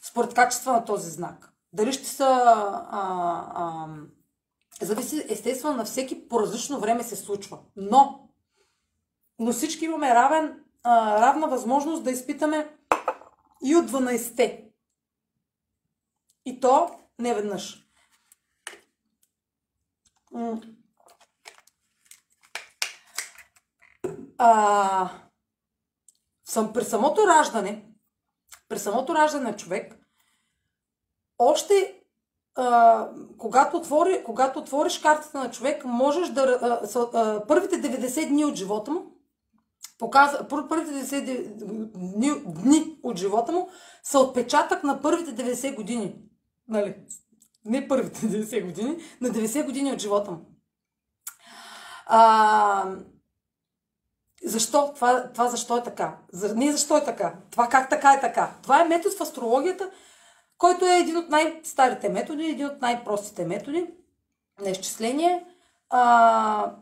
Според 0.02 0.34
качества 0.34 0.72
на 0.72 0.84
този 0.84 1.10
знак. 1.10 1.52
Дали 1.72 1.92
ще 1.92 2.06
са 2.06 2.24
а, 2.24 3.46
а, 3.52 3.86
Зависи 4.82 5.26
естествено 5.28 5.76
на 5.76 5.84
всеки 5.84 6.28
по 6.28 6.40
различно 6.40 6.80
време 6.80 7.02
се 7.02 7.16
случва. 7.16 7.58
Но, 7.76 8.28
но 9.38 9.52
всички 9.52 9.84
имаме 9.84 10.14
равен, 10.14 10.64
а, 10.82 11.20
равна 11.20 11.48
възможност 11.48 12.04
да 12.04 12.10
изпитаме 12.10 12.76
и 13.64 13.76
от 13.76 13.90
12-те. 13.90 14.64
И 16.44 16.60
то 16.60 16.90
не 17.18 17.34
веднъж. 17.34 17.86
А, 24.44 25.10
съм, 26.44 26.72
при 26.72 26.84
самото 26.84 27.26
раждане, 27.26 27.84
при 28.68 28.78
самото 28.78 29.14
раждане 29.14 29.50
на 29.50 29.56
човек, 29.56 29.98
още 31.38 32.02
а, 32.54 33.08
когато, 33.38 33.76
отвори, 33.76 34.24
когато 34.24 34.58
отвориш 34.58 34.98
картата 34.98 35.38
на 35.38 35.50
човек, 35.50 35.84
можеш 35.84 36.28
да. 36.28 36.58
А, 36.62 36.98
а, 37.14 37.46
първите 37.46 37.76
90 37.76 38.28
дни 38.28 38.44
от 38.44 38.54
живота 38.54 38.90
му, 38.90 39.06
показва, 39.98 40.48
първите 40.48 40.92
90 40.92 42.16
дни, 42.16 42.30
дни 42.46 42.98
от 43.02 43.18
живота 43.18 43.52
му 43.52 43.68
са 44.02 44.18
отпечатък 44.18 44.84
на 44.84 45.02
първите 45.02 45.44
90 45.44 45.76
години. 45.76 46.16
Нали? 46.68 46.96
Не 47.64 47.88
първите 47.88 48.20
90 48.26 48.64
години, 48.66 48.96
на 49.20 49.28
90 49.28 49.64
години 49.64 49.92
от 49.92 49.98
живота 49.98 50.30
му. 50.30 50.38
А, 52.06 52.96
защо? 54.44 54.92
Това, 54.94 55.28
това 55.32 55.48
защо 55.48 55.76
е 55.76 55.82
така? 55.82 56.16
Не 56.54 56.72
защо 56.72 56.96
е 56.96 57.04
така. 57.04 57.34
Това 57.50 57.68
как 57.68 57.90
така 57.90 58.12
е 58.12 58.20
така. 58.20 58.50
Това 58.62 58.80
е 58.80 58.88
метод 58.88 59.16
в 59.16 59.20
астрологията, 59.20 59.90
който 60.58 60.86
е 60.86 60.98
един 60.98 61.16
от 61.16 61.28
най-старите 61.28 62.08
методи, 62.08 62.44
един 62.44 62.66
от 62.66 62.80
най-простите 62.80 63.44
методи 63.44 63.86
на 64.60 64.70
изчисление. 64.70 65.44
А, 65.90 66.72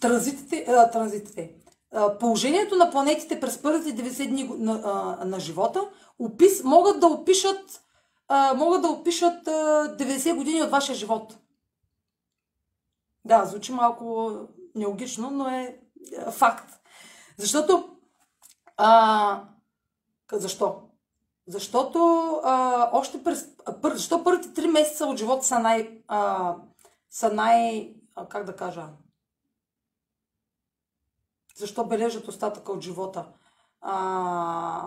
транзитите, 0.00 0.66
а, 0.68 0.90
транзитите. 0.90 1.50
А, 1.92 2.18
положението 2.18 2.76
на 2.76 2.90
планетите 2.90 3.40
през 3.40 3.62
първите 3.62 4.02
90 4.02 4.28
дни 4.28 4.50
на, 4.58 4.82
а, 4.84 5.24
на 5.24 5.40
живота 5.40 5.88
опис, 6.18 6.64
могат 6.64 7.00
да 7.00 7.06
опишат, 7.06 7.82
а, 8.28 8.54
могат 8.54 8.82
да 8.82 8.88
опишат 8.88 9.48
а, 9.48 9.96
90 9.98 10.34
години 10.34 10.62
от 10.62 10.70
вашия 10.70 10.94
живот. 10.94 11.36
Да, 13.24 13.44
звучи 13.44 13.72
малко 13.72 14.32
нелогично, 14.74 15.30
но 15.30 15.48
е 15.48 15.78
факт. 16.30 16.79
Защото 17.40 17.96
а, 18.76 19.42
защо? 20.32 20.82
Защото 21.46 22.00
а, 22.44 22.88
още 22.92 23.24
през, 23.24 23.48
пър, 23.82 23.94
защо 23.94 24.24
първите 24.24 24.54
три 24.54 24.66
месеца 24.66 25.06
от 25.06 25.18
живота 25.18 25.46
са 25.46 25.58
най, 25.58 26.02
а, 26.08 26.54
са 27.10 27.32
най, 27.32 27.94
а, 28.14 28.28
как 28.28 28.44
да 28.44 28.56
кажа, 28.56 28.86
защо 31.56 31.84
бележат 31.84 32.28
остатъка 32.28 32.72
от 32.72 32.82
живота? 32.82 33.26
А, 33.80 34.86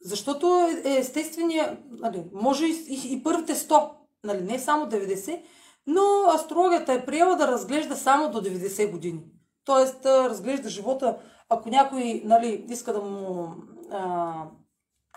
защото 0.00 0.46
е, 0.84 0.90
е 0.90 0.98
естествения, 0.98 1.82
нали, 1.90 2.24
може 2.32 2.66
и, 2.66 2.86
и, 2.88 3.12
и 3.14 3.22
първите 3.22 3.54
100, 3.54 3.90
нали, 4.24 4.42
не 4.42 4.58
само 4.58 4.86
90, 4.86 5.42
но 5.86 6.02
астрологията 6.34 6.92
е 6.92 7.06
приела 7.06 7.36
да 7.36 7.48
разглежда 7.48 7.96
само 7.96 8.30
до 8.30 8.42
90 8.42 8.90
години. 8.90 9.22
Тоест, 9.64 10.06
разглежда 10.06 10.68
живота, 10.68 11.18
ако 11.52 11.68
някой 11.68 12.22
нали, 12.24 12.66
иска 12.68 12.92
да 12.92 13.00
му 13.00 13.54
а, 13.90 14.34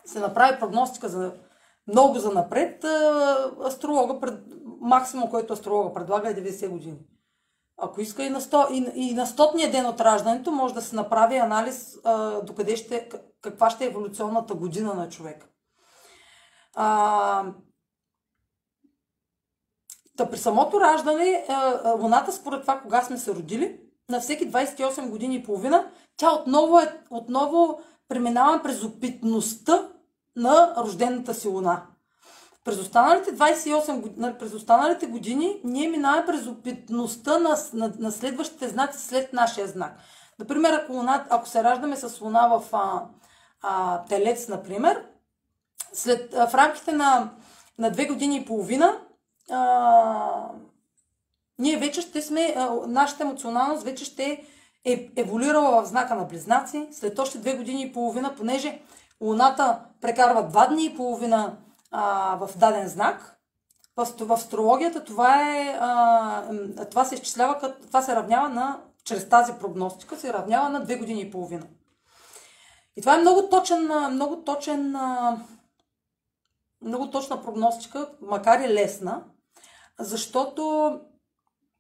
се 0.05 0.19
направи 0.19 0.59
прогностика 0.59 1.09
за 1.09 1.33
много 1.87 2.19
за 2.19 2.31
напред, 2.31 2.85
астролога, 3.65 4.19
пред, 4.19 4.39
максимум, 4.81 5.29
който 5.29 5.53
астролога 5.53 5.93
предлага 5.93 6.29
е 6.29 6.35
90 6.35 6.69
години. 6.69 6.97
Ако 7.77 8.01
иска 8.01 8.23
и 8.23 8.29
на, 8.29 8.41
100, 8.41 8.71
и, 8.71 9.09
и 9.09 9.13
на 9.13 9.25
стотния 9.25 9.71
ден 9.71 9.85
от 9.85 10.01
раждането, 10.01 10.51
може 10.51 10.73
да 10.73 10.81
се 10.81 10.95
направи 10.95 11.37
анализ 11.37 11.97
а, 12.03 12.41
докъде 12.41 12.75
ще, 12.75 13.09
каква 13.41 13.69
ще 13.69 13.83
е 13.83 13.87
еволюционната 13.87 14.53
година 14.53 14.93
на 14.93 15.09
човек. 15.09 15.49
А, 16.75 17.45
Та 20.17 20.29
при 20.29 20.37
самото 20.37 20.79
раждане, 20.79 21.45
Луната, 21.99 22.31
според 22.31 22.61
това, 22.61 22.79
кога 22.79 23.01
сме 23.01 23.17
се 23.17 23.35
родили, 23.35 23.79
на 24.09 24.19
всеки 24.19 24.51
28 24.51 25.09
години 25.09 25.35
и 25.35 25.43
половина, 25.43 25.91
тя 26.17 26.33
отново, 26.33 26.79
е, 26.79 27.01
отново 27.09 27.79
преминава 28.07 28.63
през 28.63 28.83
опитността 28.83 29.87
на 30.35 30.73
рождената 30.77 31.33
си 31.33 31.47
Луна. 31.47 31.81
През 32.63 32.79
останалите 32.79 33.37
28 33.37 34.01
години, 34.01 34.33
през 34.39 34.53
останалите 34.53 35.07
години 35.07 35.61
ние 35.63 35.89
минаваме 35.89 36.25
през 36.25 36.47
опитността 36.47 37.39
на, 37.39 37.57
на, 37.73 37.93
на 37.99 38.11
следващите 38.11 38.69
знаци 38.69 39.07
след 39.07 39.33
нашия 39.33 39.67
знак. 39.67 39.97
Например, 40.39 40.73
ако, 40.73 40.93
луна, 40.93 41.25
ако 41.29 41.49
се 41.49 41.63
раждаме 41.63 41.95
с 41.95 42.21
Луна 42.21 42.47
в 42.47 42.63
а, 42.71 43.03
а, 43.61 44.03
Телец, 44.03 44.47
например, 44.47 45.05
след, 45.93 46.33
а, 46.33 46.47
в 46.47 46.55
рамките 46.55 46.91
на, 46.91 47.29
на 47.77 47.91
две 47.91 48.05
години 48.05 48.37
и 48.37 48.45
половина 48.45 48.99
а, 49.51 50.49
ние 51.59 51.77
вече 51.77 52.01
ще 52.01 52.21
сме, 52.21 52.53
а, 52.57 52.69
нашата 52.87 53.23
емоционалност 53.23 53.83
вече 53.83 54.05
ще 54.05 54.23
е 54.23 54.43
еволюирала 55.15 55.81
в 55.81 55.85
знака 55.85 56.15
на 56.15 56.23
близнаци. 56.23 56.87
След 56.91 57.19
още 57.19 57.37
две 57.37 57.57
години 57.57 57.81
и 57.81 57.93
половина, 57.93 58.35
понеже 58.35 58.81
Луната 59.21 59.79
прекарва 60.01 60.43
два 60.43 60.67
дни 60.67 60.85
и 60.85 60.95
половина 60.95 61.57
а, 61.91 62.35
в 62.35 62.57
даден 62.57 62.87
знак, 62.87 63.39
в, 63.97 64.05
в 64.19 64.31
астрологията 64.31 65.03
това, 65.03 65.57
е, 65.57 65.77
а, 65.79 66.85
това 66.91 67.05
се 67.05 67.15
изчислява, 67.15 67.59
като, 67.59 67.87
това 67.87 68.01
се 68.01 68.15
равнява 68.15 68.49
на, 68.49 68.79
чрез 69.03 69.29
тази 69.29 69.53
прогностика, 69.53 70.17
се 70.17 70.33
равнява 70.33 70.69
на 70.69 70.83
две 70.83 70.95
години 70.95 71.21
и 71.21 71.31
половина. 71.31 71.65
И 72.97 73.01
това 73.01 73.15
е 73.15 73.21
много 73.21 73.49
точен, 73.49 74.11
много 74.11 74.43
точен, 74.43 74.95
много 76.81 77.09
точна 77.09 77.41
прогностика, 77.41 78.09
макар 78.21 78.59
и 78.59 78.73
лесна, 78.73 79.23
защото 79.99 80.91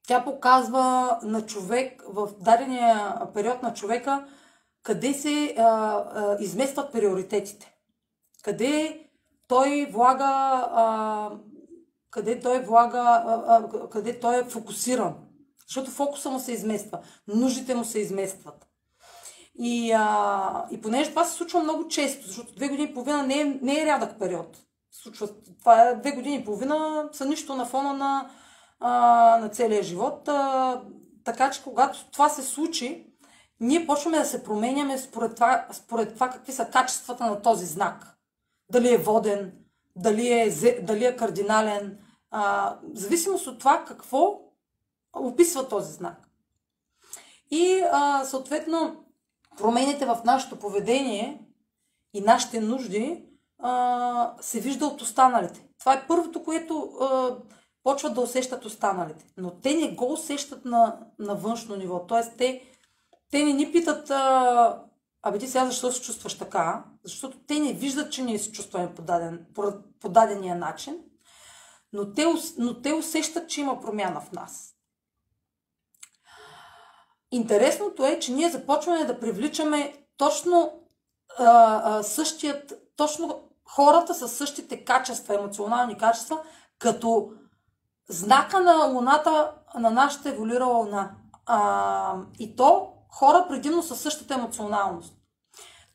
тя 0.07 0.23
показва 0.23 1.17
на 1.23 1.45
човек 1.45 2.03
в 2.07 2.29
дадения 2.39 3.21
период 3.33 3.63
на 3.63 3.73
човека 3.73 4.25
къде 4.83 5.13
се 5.13 5.55
а, 5.57 5.63
а, 5.63 6.37
изместват 6.39 6.91
приоритетите. 6.91 7.75
Къде 8.43 9.05
той 9.47 9.89
влага, 9.91 10.23
а, 10.73 11.29
къде 12.11 12.39
той 12.39 12.59
влага, 12.59 12.99
а, 12.99 13.43
а, 13.47 13.89
къде 13.89 14.19
той 14.19 14.39
е 14.39 14.43
фокусиран. 14.43 15.13
Защото 15.67 15.91
фокуса 15.91 16.29
му 16.29 16.39
се 16.39 16.51
измества, 16.51 16.99
нуждите 17.27 17.75
му 17.75 17.85
се 17.85 17.99
изместват. 17.99 18.67
И, 19.59 19.91
а, 19.91 20.65
и 20.71 20.81
понеже 20.81 21.09
това 21.09 21.25
се 21.25 21.37
случва 21.37 21.59
много 21.59 21.87
често, 21.87 22.27
защото 22.27 22.55
две 22.55 22.67
години 22.67 22.89
и 22.89 22.93
половина 22.93 23.23
не 23.23 23.41
е, 23.41 23.45
не 23.61 23.81
е 23.81 23.85
рядък 23.85 24.19
период. 24.19 24.57
Случва, 24.91 25.29
това 25.59 25.81
е 25.81 25.95
две 25.95 26.11
години 26.11 26.35
и 26.35 26.45
половина 26.45 27.09
са 27.11 27.25
нищо 27.25 27.55
на 27.55 27.65
фона 27.65 27.93
на, 27.93 28.29
а, 28.79 29.37
на 29.41 29.49
целия 29.49 29.83
живот. 29.83 30.27
А, 30.27 30.81
така 31.23 31.51
че 31.51 31.63
когато 31.63 32.11
това 32.11 32.29
се 32.29 32.43
случи, 32.43 33.07
ние 33.59 33.87
почваме 33.87 34.19
да 34.19 34.25
се 34.25 34.43
променяме 34.43 34.97
според 34.97 35.35
това, 35.35 35.67
според 35.71 36.13
това 36.13 36.29
какви 36.29 36.51
са 36.51 36.65
качествата 36.65 37.25
на 37.25 37.41
този 37.41 37.65
знак 37.65 38.15
дали 38.71 38.93
е 38.93 38.97
воден, 38.97 39.53
дали 39.95 40.31
е, 40.31 40.51
дали 40.81 41.05
е 41.05 41.15
кардинален, 41.15 41.99
а, 42.31 42.69
в 42.83 42.97
зависимост 42.97 43.47
от 43.47 43.59
това 43.59 43.85
какво 43.85 44.39
описва 45.13 45.67
този 45.67 45.93
знак. 45.93 46.29
И 47.51 47.83
а, 47.91 48.25
съответно 48.25 49.05
промените 49.57 50.05
в 50.05 50.21
нашето 50.25 50.59
поведение 50.59 51.41
и 52.13 52.21
нашите 52.21 52.61
нужди 52.61 53.25
а, 53.59 54.33
се 54.41 54.59
вижда 54.59 54.85
от 54.85 55.01
останалите. 55.01 55.67
Това 55.79 55.93
е 55.93 56.07
първото, 56.07 56.43
което 56.43 56.91
а, 57.01 57.37
почват 57.85 58.13
да 58.13 58.21
усещат 58.21 58.65
останалите. 58.65 59.25
Но 59.37 59.51
те 59.51 59.73
не 59.73 59.91
го 59.91 60.13
усещат 60.13 60.65
на, 60.65 60.99
на 61.19 61.35
външно 61.35 61.75
ниво. 61.75 62.05
Тоест, 62.07 62.31
те, 62.37 62.61
те 63.31 63.43
не 63.43 63.53
ни 63.53 63.71
питат 63.71 64.09
а, 64.09 64.81
Абе 65.27 65.39
ти 65.39 65.47
сега 65.47 65.65
защо 65.65 65.91
се 65.91 66.01
чувстваш 66.01 66.37
така? 66.37 66.83
Защото 67.03 67.37
те 67.47 67.59
не 67.59 67.73
виждат, 67.73 68.11
че 68.11 68.23
ние 68.23 68.39
се 68.39 68.51
чувстваме 68.51 68.95
по, 68.95 69.01
даден, 69.01 69.45
дадения 70.05 70.55
начин, 70.55 70.97
но 71.93 72.13
те, 72.13 72.25
но 72.57 72.81
те 72.81 72.93
усещат, 72.93 73.49
че 73.49 73.61
има 73.61 73.81
промяна 73.81 74.21
в 74.21 74.31
нас. 74.31 74.75
Интересното 77.31 78.05
е, 78.05 78.19
че 78.19 78.31
ние 78.31 78.49
започваме 78.49 79.05
да 79.05 79.19
привличаме 79.19 80.05
точно 80.17 80.81
а, 81.37 81.81
а, 81.83 82.03
същият, 82.03 82.73
точно 82.95 83.49
хората 83.65 84.13
с 84.13 84.29
същите 84.29 84.85
качества, 84.85 85.35
емоционални 85.35 85.97
качества, 85.97 86.41
като 86.79 87.33
знака 88.09 88.59
на 88.59 88.85
Луната, 88.85 89.51
на 89.79 89.89
нашата 89.89 90.29
еволюирала 90.29 90.77
Луна. 90.77 91.11
А, 91.45 92.15
и 92.39 92.55
то 92.55 92.91
хора 93.09 93.45
предимно 93.49 93.83
със 93.83 93.99
същата 93.99 94.33
емоционалност. 94.33 95.13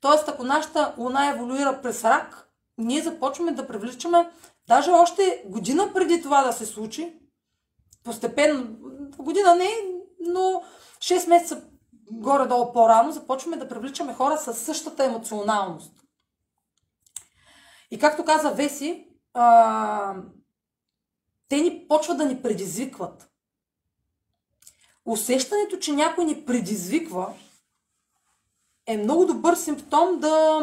Тоест, 0.01 0.29
ако 0.29 0.45
нашата 0.45 0.95
луна 0.99 1.29
еволюира 1.29 1.83
през 1.83 2.05
рак, 2.05 2.49
ние 2.79 3.03
започваме 3.03 3.53
да 3.53 3.67
привличаме, 3.67 4.31
даже 4.69 4.91
още 4.91 5.43
година 5.47 5.91
преди 5.95 6.23
това 6.23 6.43
да 6.43 6.53
се 6.53 6.67
случи, 6.67 7.19
постепенно, 8.05 8.77
година 9.19 9.55
не, 9.55 9.69
но 10.21 10.63
6 10.99 11.29
месеца 11.29 11.63
горе-долу 12.13 12.73
по-рано, 12.73 13.13
започваме 13.13 13.57
да 13.57 13.69
привличаме 13.69 14.15
хора 14.15 14.39
с 14.39 14.55
същата 14.55 15.05
емоционалност. 15.05 15.93
И 17.91 17.99
както 17.99 18.25
каза 18.25 18.51
Веси, 18.51 19.09
а, 19.35 20.15
те 21.51 21.57
ни 21.57 21.85
почват 21.89 22.19
да 22.19 22.25
ни 22.25 22.43
предизвикват. 22.43 23.31
Усещането, 25.05 25.79
че 25.79 25.93
някой 25.93 26.25
ни 26.25 26.45
предизвиква, 26.45 27.35
е 28.87 28.97
много 28.97 29.27
добър 29.27 29.55
симптом 29.55 30.21
да, 30.21 30.61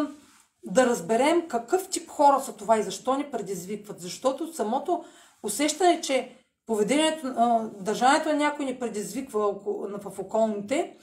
да 0.63 0.85
разберем 0.85 1.47
какъв 1.47 1.89
тип 1.89 2.09
хора 2.09 2.39
са 2.39 2.53
това 2.53 2.77
и 2.77 2.83
защо 2.83 3.15
ни 3.15 3.31
предизвикват. 3.31 4.01
Защото 4.01 4.53
самото 4.53 5.05
усещане, 5.43 6.01
че 6.01 6.35
поведението, 6.65 7.27
държането 7.79 8.29
на 8.29 8.35
някой 8.35 8.65
ни 8.65 8.79
предизвиква 8.79 9.53
в 10.03 10.19
околните, 10.19 10.97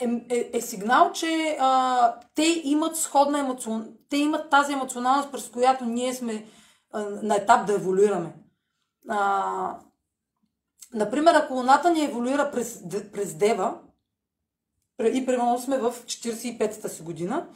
е, 0.00 0.24
е, 0.30 0.50
е 0.52 0.60
сигнал, 0.60 1.12
че 1.12 1.56
а, 1.60 2.14
те 2.34 2.60
имат 2.64 2.96
сходна 2.96 3.38
емоцион... 3.38 3.88
те 4.10 4.16
имат 4.16 4.50
тази 4.50 4.72
емоционалност, 4.72 5.32
през 5.32 5.48
която 5.48 5.84
ние 5.84 6.14
сме 6.14 6.46
а, 6.92 7.00
на 7.00 7.36
етап 7.36 7.66
да 7.66 7.74
еволюираме. 7.74 8.34
А, 9.08 9.78
например, 10.94 11.34
ако 11.34 11.54
луната 11.54 11.90
ни 11.90 12.04
еволюира 12.04 12.50
през, 12.50 12.82
през 13.12 13.34
Дева, 13.34 13.78
и 15.12 15.26
примерно 15.26 15.58
сме 15.58 15.78
в 15.78 15.92
45-та 15.92 16.88
си 16.88 17.02
година, 17.02 17.46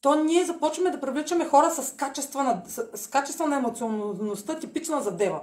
то 0.00 0.14
ние 0.14 0.44
започваме 0.44 0.90
да 0.90 1.00
привличаме 1.00 1.48
хора 1.48 1.70
с 1.70 1.96
качество 1.96 2.42
на, 2.42 2.62
с, 2.66 2.88
с 2.94 3.38
на 3.46 3.56
емоционалността, 3.56 4.58
типична 4.58 5.02
за 5.02 5.16
дева. 5.16 5.40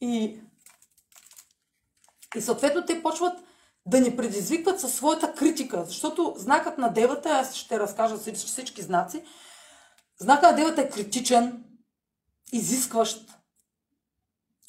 И, 0.00 0.40
и 2.36 2.42
съответно 2.42 2.84
те 2.86 3.02
почват 3.02 3.38
да 3.86 4.00
ни 4.00 4.16
предизвикват 4.16 4.80
със 4.80 4.94
своята 4.94 5.34
критика, 5.34 5.84
защото 5.84 6.34
знакът 6.36 6.78
на 6.78 6.88
девата, 6.88 7.28
аз 7.28 7.54
ще 7.54 7.80
разкажа 7.80 8.16
всички, 8.16 8.46
всички 8.46 8.82
знаци, 8.82 9.24
знакът 10.18 10.50
на 10.50 10.56
девата 10.56 10.82
е 10.82 10.90
критичен, 10.90 11.64
изискващ, 12.52 13.30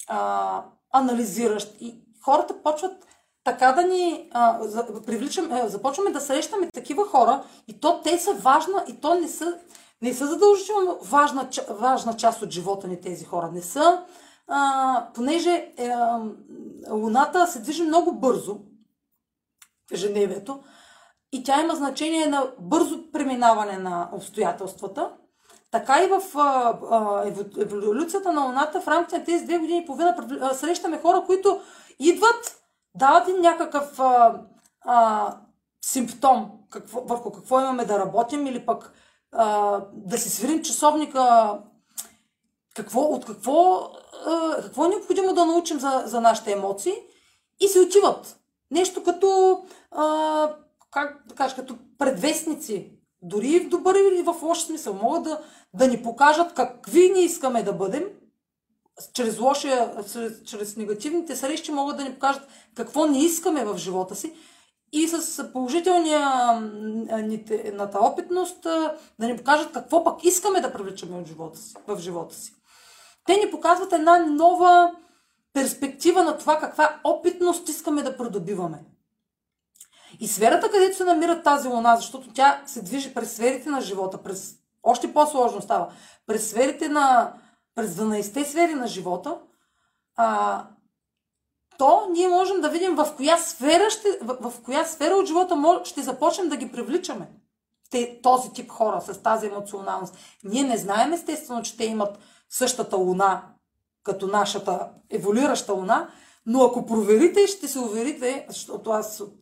а, 0.08 0.62
анализиращ 0.92 1.76
и 1.80 2.00
хората 2.24 2.62
почват 2.62 3.06
така 3.44 3.72
да 3.72 3.82
ни 3.82 4.28
а, 4.32 4.58
за, 4.62 5.02
привличаме, 5.06 5.68
започваме 5.68 6.10
да 6.10 6.20
срещаме 6.20 6.70
такива 6.70 7.06
хора 7.06 7.44
и 7.68 7.80
то 7.80 8.02
те 8.02 8.18
са 8.18 8.34
важна, 8.34 8.84
и 8.88 9.00
то 9.00 9.14
не 9.14 9.28
са, 9.28 9.58
не 10.02 10.14
са 10.14 10.26
задължително 10.26 10.98
важна, 11.02 11.48
важна 11.70 12.16
част 12.16 12.42
от 12.42 12.50
живота 12.50 12.88
ни 12.88 13.00
тези 13.00 13.24
хора. 13.24 13.50
Не 13.52 13.62
са, 13.62 14.04
а, 14.48 15.06
понеже 15.14 15.72
е, 15.76 15.88
а, 15.88 16.20
Луната 16.90 17.46
се 17.46 17.60
движи 17.60 17.82
много 17.82 18.12
бързо 18.12 18.54
в 19.90 19.92
ежедневието 19.92 20.62
и 21.32 21.44
тя 21.44 21.60
има 21.60 21.74
значение 21.74 22.26
на 22.26 22.50
бързо 22.58 23.10
преминаване 23.12 23.78
на 23.78 24.08
обстоятелствата, 24.12 25.10
така 25.70 26.04
и 26.04 26.06
в 26.06 26.38
а, 26.38 27.24
еволюцията 27.58 28.32
на 28.32 28.44
Луната 28.44 28.80
в 28.80 28.88
рамките 28.88 29.18
на 29.18 29.24
тези 29.24 29.44
две 29.44 29.58
години 29.58 29.78
и 29.78 29.86
половина 29.86 30.14
срещаме 30.54 30.98
хора, 30.98 31.24
които 31.26 31.60
идват 31.98 32.58
дават 32.94 33.28
им 33.28 33.40
някакъв 33.40 34.00
а, 34.00 34.40
а, 34.80 35.36
симптом 35.84 36.50
какво, 36.70 37.00
върху 37.00 37.32
какво 37.32 37.60
имаме 37.60 37.84
да 37.84 37.98
работим 37.98 38.46
или 38.46 38.66
пък 38.66 38.92
а, 39.32 39.80
да 39.92 40.18
си 40.18 40.30
свирим 40.30 40.62
часовника 40.62 41.52
какво, 42.74 43.00
от 43.00 43.24
какво, 43.24 43.90
какво 44.62 44.84
е 44.84 44.88
необходимо 44.88 45.34
да 45.34 45.46
научим 45.46 45.80
за, 45.80 46.02
за 46.06 46.20
нашите 46.20 46.52
емоции? 46.52 46.94
И 47.60 47.68
се 47.68 47.80
отиват. 47.80 48.36
Нещо 48.70 49.02
като, 49.02 49.60
а, 49.90 50.54
как 50.90 51.22
да 51.26 51.34
кажа, 51.34 51.56
като 51.56 51.76
предвестници, 51.98 52.92
дори 53.22 53.60
в 53.60 53.68
добър 53.68 53.94
или 53.94 54.22
в 54.22 54.34
лош 54.42 54.58
смисъл, 54.58 54.94
могат 54.94 55.22
да, 55.22 55.40
да 55.74 55.88
ни 55.88 56.02
покажат 56.02 56.54
какви 56.54 57.10
ни 57.10 57.20
искаме 57.20 57.62
да 57.62 57.72
бъдем, 57.72 58.04
чрез, 59.12 59.38
лошия, 59.38 59.92
чрез, 60.12 60.42
чрез 60.44 60.76
негативните 60.76 61.36
срещи 61.36 61.72
могат 61.72 61.96
да 61.96 62.04
ни 62.04 62.14
покажат 62.14 62.48
какво 62.74 63.06
не 63.06 63.24
искаме 63.24 63.64
в 63.64 63.78
живота 63.78 64.14
си. 64.14 64.32
И 64.92 65.08
с 65.08 65.52
положителния 65.52 66.20
ната 67.74 67.98
опитност 67.98 68.62
да 69.18 69.26
ни 69.26 69.36
покажат 69.36 69.72
какво 69.72 70.04
пък 70.04 70.24
искаме 70.24 70.60
да 70.60 70.72
привличаме 70.72 71.18
от 71.18 71.26
живота 71.26 71.58
си, 71.58 71.74
в 71.86 71.98
живота 71.98 72.34
си. 72.34 72.54
Те 73.28 73.36
ни 73.36 73.50
показват 73.50 73.92
една 73.92 74.18
нова 74.18 74.92
перспектива 75.52 76.24
на 76.24 76.38
това 76.38 76.58
каква 76.58 77.00
опитност 77.04 77.68
искаме 77.68 78.02
да 78.02 78.16
придобиваме. 78.16 78.84
И 80.20 80.28
сферата, 80.28 80.70
където 80.70 80.96
се 80.96 81.04
намира 81.04 81.42
тази 81.42 81.68
луна, 81.68 81.96
защото 81.96 82.32
тя 82.32 82.62
се 82.66 82.82
движи 82.82 83.14
през 83.14 83.32
сферите 83.32 83.70
на 83.70 83.80
живота, 83.80 84.22
през 84.22 84.54
още 84.82 85.12
по-сложно 85.12 85.62
става, 85.62 85.92
през 86.26 86.50
сферите 86.50 86.88
на, 86.88 87.32
през 87.74 87.94
12 87.94 88.44
сфери 88.44 88.74
на 88.74 88.86
живота, 88.86 89.38
а, 90.16 90.64
то 91.78 92.06
ние 92.10 92.28
можем 92.28 92.60
да 92.60 92.68
видим 92.68 92.94
в 92.94 93.14
коя 93.16 93.36
сфера, 93.36 93.90
ще, 93.90 94.18
в, 94.22 94.50
в 94.50 94.62
коя 94.62 94.84
сфера 94.84 95.14
от 95.14 95.26
живота 95.26 95.80
ще 95.84 96.02
започнем 96.02 96.48
да 96.48 96.56
ги 96.56 96.72
привличаме. 96.72 97.28
Те, 97.90 98.20
този 98.22 98.52
тип 98.52 98.70
хора 98.70 99.00
с 99.00 99.22
тази 99.22 99.46
емоционалност. 99.46 100.16
Ние 100.44 100.62
не 100.62 100.76
знаем 100.76 101.12
естествено, 101.12 101.62
че 101.62 101.76
те 101.76 101.84
имат 101.84 102.18
същата 102.48 102.96
луна, 102.96 103.42
като 104.02 104.26
нашата 104.26 104.88
еволюираща 105.10 105.72
луна, 105.72 106.10
но 106.46 106.64
ако 106.64 106.86
проверите, 106.86 107.46
ще 107.46 107.68
се 107.68 107.78
уверите, 107.78 108.46
защото 108.48 108.90
аз 108.90 109.20
от 109.20 109.34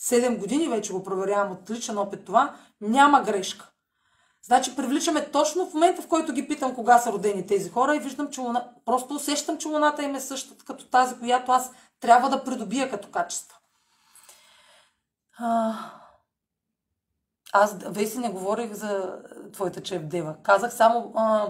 7 0.00 0.38
години 0.38 0.68
вече 0.68 0.92
го 0.92 1.02
проверявам 1.02 1.52
от 1.52 1.70
личен 1.70 1.98
опит 1.98 2.24
това, 2.24 2.56
няма 2.80 3.22
грешка. 3.22 3.70
Значи 4.42 4.76
привличаме 4.76 5.30
точно 5.30 5.66
в 5.66 5.74
момента, 5.74 6.02
в 6.02 6.08
който 6.08 6.32
ги 6.32 6.48
питам 6.48 6.74
кога 6.74 6.98
са 6.98 7.12
родени 7.12 7.46
тези 7.46 7.70
хора 7.70 7.96
и 7.96 8.00
виждам, 8.00 8.30
че 8.30 8.40
луна... 8.40 8.68
просто 8.84 9.14
усещам, 9.14 9.58
че 9.58 9.68
луната 9.68 10.02
им 10.02 10.14
е 10.14 10.20
същата 10.20 10.64
като 10.64 10.86
тази, 10.86 11.18
която 11.18 11.52
аз 11.52 11.72
трябва 12.00 12.28
да 12.28 12.44
придобия 12.44 12.90
като 12.90 13.10
качество. 13.10 13.58
Аз 17.52 17.76
веси 17.86 18.18
не 18.18 18.30
говорих 18.30 18.72
за 18.72 19.18
твоята 19.52 19.82
чеф 19.82 20.02
дева. 20.02 20.36
Казах 20.42 20.74
само 20.74 21.12
а, 21.16 21.48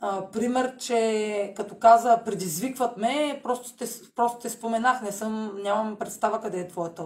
а, 0.00 0.30
пример, 0.30 0.76
че 0.76 1.52
като 1.56 1.78
каза 1.78 2.22
предизвикват 2.24 2.96
ме, 2.96 3.40
просто 3.42 3.76
те, 3.76 3.84
просто 4.14 4.38
те 4.38 4.50
споменах. 4.50 5.02
Не 5.02 5.12
съм, 5.12 5.62
нямам 5.62 5.96
представа 5.96 6.40
къде 6.40 6.60
е 6.60 6.68
твоята 6.68 7.04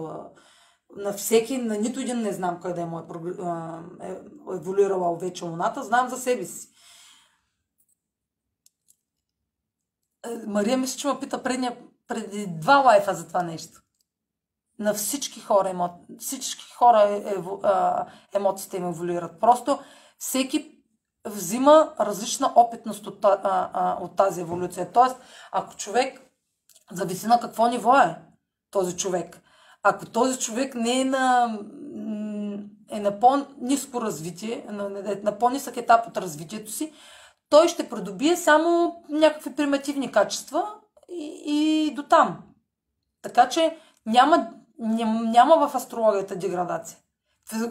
на 0.95 1.13
всеки, 1.13 1.57
на 1.57 1.77
нито 1.77 1.99
един 1.99 2.21
не 2.21 2.33
знам 2.33 2.59
къде 2.61 2.85
му 2.85 2.99
е, 2.99 3.03
е 4.07 4.15
еволюирала 4.55 5.17
вече 5.17 5.45
луната, 5.45 5.83
знам 5.83 6.09
за 6.09 6.17
себе 6.17 6.45
си. 6.45 6.69
Е, 10.25 10.47
Мария 10.47 10.77
мисля, 10.77 10.97
че 10.97 11.07
ме 11.07 11.19
пита 11.19 11.43
предния, 11.43 11.77
преди 12.07 12.47
два 12.47 12.77
лайфа 12.77 13.13
за 13.13 13.27
това 13.27 13.43
нещо. 13.43 13.81
На 14.79 14.93
всички 14.93 15.39
хора, 15.39 15.69
емо, 15.69 16.05
всички 16.19 16.73
хора 16.73 17.01
е, 17.01 17.35
емоциите 18.37 18.77
им 18.77 18.87
еволюират. 18.87 19.39
Просто 19.39 19.79
всеки 20.17 20.80
взима 21.25 21.93
различна 21.99 22.53
опитност 22.55 23.07
от, 23.07 23.25
а, 23.25 23.97
от 24.01 24.15
тази 24.15 24.41
еволюция. 24.41 24.91
Тоест, 24.91 25.15
ако 25.51 25.75
човек, 25.75 26.21
зависи 26.91 27.27
на 27.27 27.39
какво 27.39 27.67
ниво 27.67 27.97
е 27.97 28.15
този 28.71 28.97
човек. 28.97 29.41
Ако 29.83 30.05
този 30.05 30.39
човек 30.39 30.75
не 30.75 31.01
е 31.01 31.05
на, 31.05 31.57
е 32.89 32.99
на 32.99 33.19
по-низко 33.19 34.01
развитие, 34.01 34.65
на, 34.69 34.89
на 35.23 35.37
по-нисък 35.37 35.77
етап 35.77 36.07
от 36.07 36.17
развитието 36.17 36.71
си, 36.71 36.93
той 37.49 37.67
ще 37.67 37.89
придобие 37.89 38.37
само 38.37 38.95
някакви 39.09 39.55
примитивни 39.55 40.11
качества 40.11 40.75
и, 41.09 41.43
и 41.45 41.93
до 41.93 42.03
там. 42.03 42.43
Така 43.21 43.49
че 43.49 43.77
няма, 44.05 44.47
няма 44.79 45.67
в 45.67 45.75
астрологията 45.75 46.35
деградация. 46.35 46.97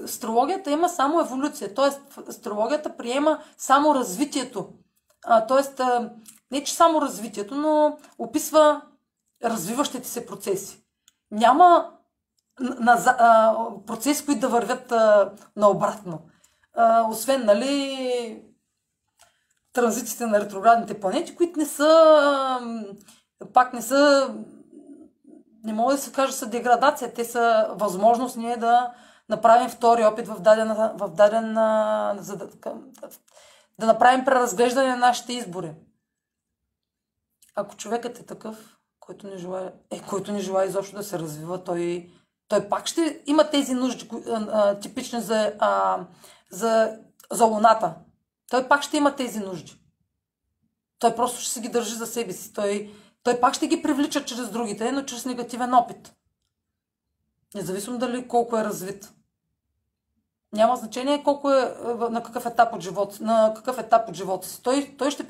Астрологията 0.05 0.71
има 0.71 0.89
само 0.89 1.21
еволюция, 1.21 1.75
т.е. 1.75 2.21
астрологията 2.29 2.97
приема 2.97 3.39
само 3.59 3.95
развитието. 3.95 4.69
Т.е. 5.49 5.85
не 6.51 6.65
че 6.65 6.75
само 6.75 7.03
развитието, 7.03 7.55
но 7.55 7.99
описва 8.19 8.83
развиващите 9.45 10.09
се 10.09 10.27
процеси. 10.27 10.83
Няма 11.31 11.91
процеси, 13.87 14.27
които 14.27 14.41
да 14.41 14.49
вървят 14.49 14.93
наобратно. 15.57 16.21
Освен, 17.09 17.47
нали, 17.47 18.43
транзитите 19.73 20.27
на 20.27 20.41
ретроградните 20.41 21.01
планети, 21.01 21.37
които 21.37 21.59
не 21.59 21.67
са, 21.67 22.61
пак 23.55 23.73
не 23.73 23.83
са, 23.83 24.31
не 25.65 25.73
мога 25.73 25.93
да 25.95 25.99
се 25.99 26.13
каже, 26.13 26.33
са 26.33 26.47
деградация. 26.47 27.15
Те 27.15 27.25
са 27.25 27.69
възможност 27.75 28.37
ние 28.37 28.57
да 28.57 28.91
направим 29.31 29.71
втори 29.71 30.05
опит 30.05 30.29
в 30.29 30.41
даден, 30.41 30.69
в 30.75 31.11
даден 31.15 31.55
за 32.23 32.37
да, 32.37 32.49
да 33.79 33.87
направим 33.87 34.25
преразглеждане 34.25 34.89
на 34.89 34.97
нашите 34.97 35.33
избори. 35.33 35.75
Ако 37.55 37.77
човекът 37.77 38.19
е 38.19 38.27
такъв, 38.27 38.77
който 39.01 39.27
не 39.27 39.37
желая, 39.37 39.73
е, 39.91 40.03
който 40.03 40.33
не 40.33 40.41
желая 40.41 40.69
изобщо 40.69 40.97
да 40.97 41.03
се 41.03 41.19
развива, 41.19 41.65
той 41.65 42.11
той 42.51 42.69
пак 42.69 42.87
ще 42.87 43.23
има 43.27 43.51
тези 43.51 43.75
нужди, 43.75 44.11
типични 44.83 45.21
за, 45.21 45.53
а, 45.59 46.01
за, 46.51 46.99
за 47.33 47.45
Луната. 47.45 47.95
Той 48.51 48.69
пак 48.69 48.83
ще 48.83 48.97
има 48.97 49.17
тези 49.17 49.41
нужди. 49.41 49.81
Той 50.99 51.15
просто 51.15 51.41
ще 51.41 51.53
се 51.53 51.61
ги 51.61 51.69
държи 51.69 51.95
за 51.95 52.07
себе 52.07 52.33
си. 52.33 52.53
Той, 52.53 52.95
той 53.23 53.41
пак 53.41 53.55
ще 53.55 53.67
ги 53.67 53.83
привлича 53.83 54.25
чрез 54.25 54.51
другите, 54.51 54.93
но 54.93 55.03
чрез 55.03 55.25
негативен 55.25 55.75
опит. 55.75 56.15
Независимо 57.55 57.99
дали 57.99 58.29
колко 58.29 58.57
е 58.57 58.65
развит. 58.65 59.13
Няма 60.53 60.77
значение 60.77 61.23
колко 61.25 61.53
е, 61.53 61.75
на 62.11 62.23
какъв 62.23 62.47
етап 62.47 62.75
от 62.75 62.81
живота, 62.81 63.25
на 63.25 63.55
какъв 63.57 63.79
етап 63.79 64.09
от 64.09 64.15
живота 64.15 64.49
си. 64.49 64.63
Той, 64.63 64.95
той 64.99 65.11
ще, 65.11 65.27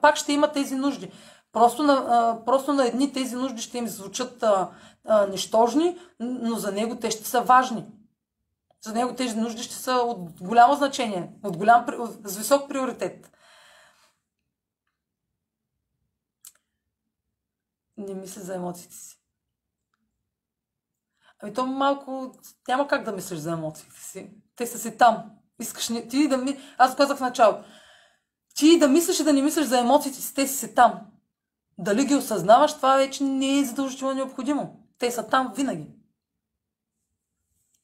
пак 0.00 0.16
ще 0.16 0.32
има 0.32 0.52
тези 0.52 0.74
нужди. 0.74 1.12
Просто 1.52 1.82
на, 1.82 2.38
просто 2.44 2.72
на 2.72 2.86
едни 2.86 3.12
тези 3.12 3.36
нужди 3.36 3.62
ще 3.62 3.78
им 3.78 3.88
звучат 3.88 4.42
а, 4.42 4.70
а, 5.04 5.26
нищожни, 5.26 5.98
но 6.20 6.56
за 6.56 6.72
него 6.72 6.96
те 6.96 7.10
ще 7.10 7.24
са 7.24 7.40
важни. 7.40 7.86
За 8.80 8.92
него 8.92 9.14
тези 9.14 9.36
нужди 9.36 9.62
ще 9.62 9.74
са 9.74 9.92
от 9.92 10.42
голямо 10.42 10.74
значение, 10.74 11.32
от 11.44 11.56
голям, 11.56 11.86
с 12.24 12.36
висок 12.36 12.68
приоритет. 12.68 13.32
Не 17.96 18.14
мисля 18.14 18.42
за 18.42 18.54
емоциите 18.54 18.94
си. 18.94 19.20
Ами 21.42 21.54
то 21.54 21.66
малко... 21.66 22.32
Няма 22.68 22.88
как 22.88 23.04
да 23.04 23.12
мислиш 23.12 23.38
за 23.38 23.52
емоциите 23.52 24.00
си. 24.00 24.30
Те 24.58 24.66
са 24.66 24.78
си 24.78 24.96
там. 24.98 25.30
Искаш 25.60 25.88
не... 25.88 26.08
ти 26.08 26.28
да 26.28 26.36
ми... 26.36 26.58
Аз 26.78 26.96
казах 26.96 27.18
в 27.18 27.20
начало. 27.20 27.58
Ти 28.54 28.78
да 28.78 28.88
мислиш 28.88 29.20
и 29.20 29.24
да 29.24 29.32
не 29.32 29.42
мислиш 29.42 29.66
за 29.66 29.78
емоциите 29.78 30.20
си, 30.20 30.34
те 30.34 30.46
си 30.46 30.74
там. 30.74 31.00
Дали 31.78 32.04
ги 32.04 32.14
осъзнаваш, 32.14 32.76
това 32.76 32.96
вече 32.96 33.24
не 33.24 33.58
е 33.58 33.64
задължително 33.64 34.14
необходимо. 34.14 34.80
Те 34.98 35.10
са 35.10 35.28
там 35.28 35.52
винаги. 35.56 35.86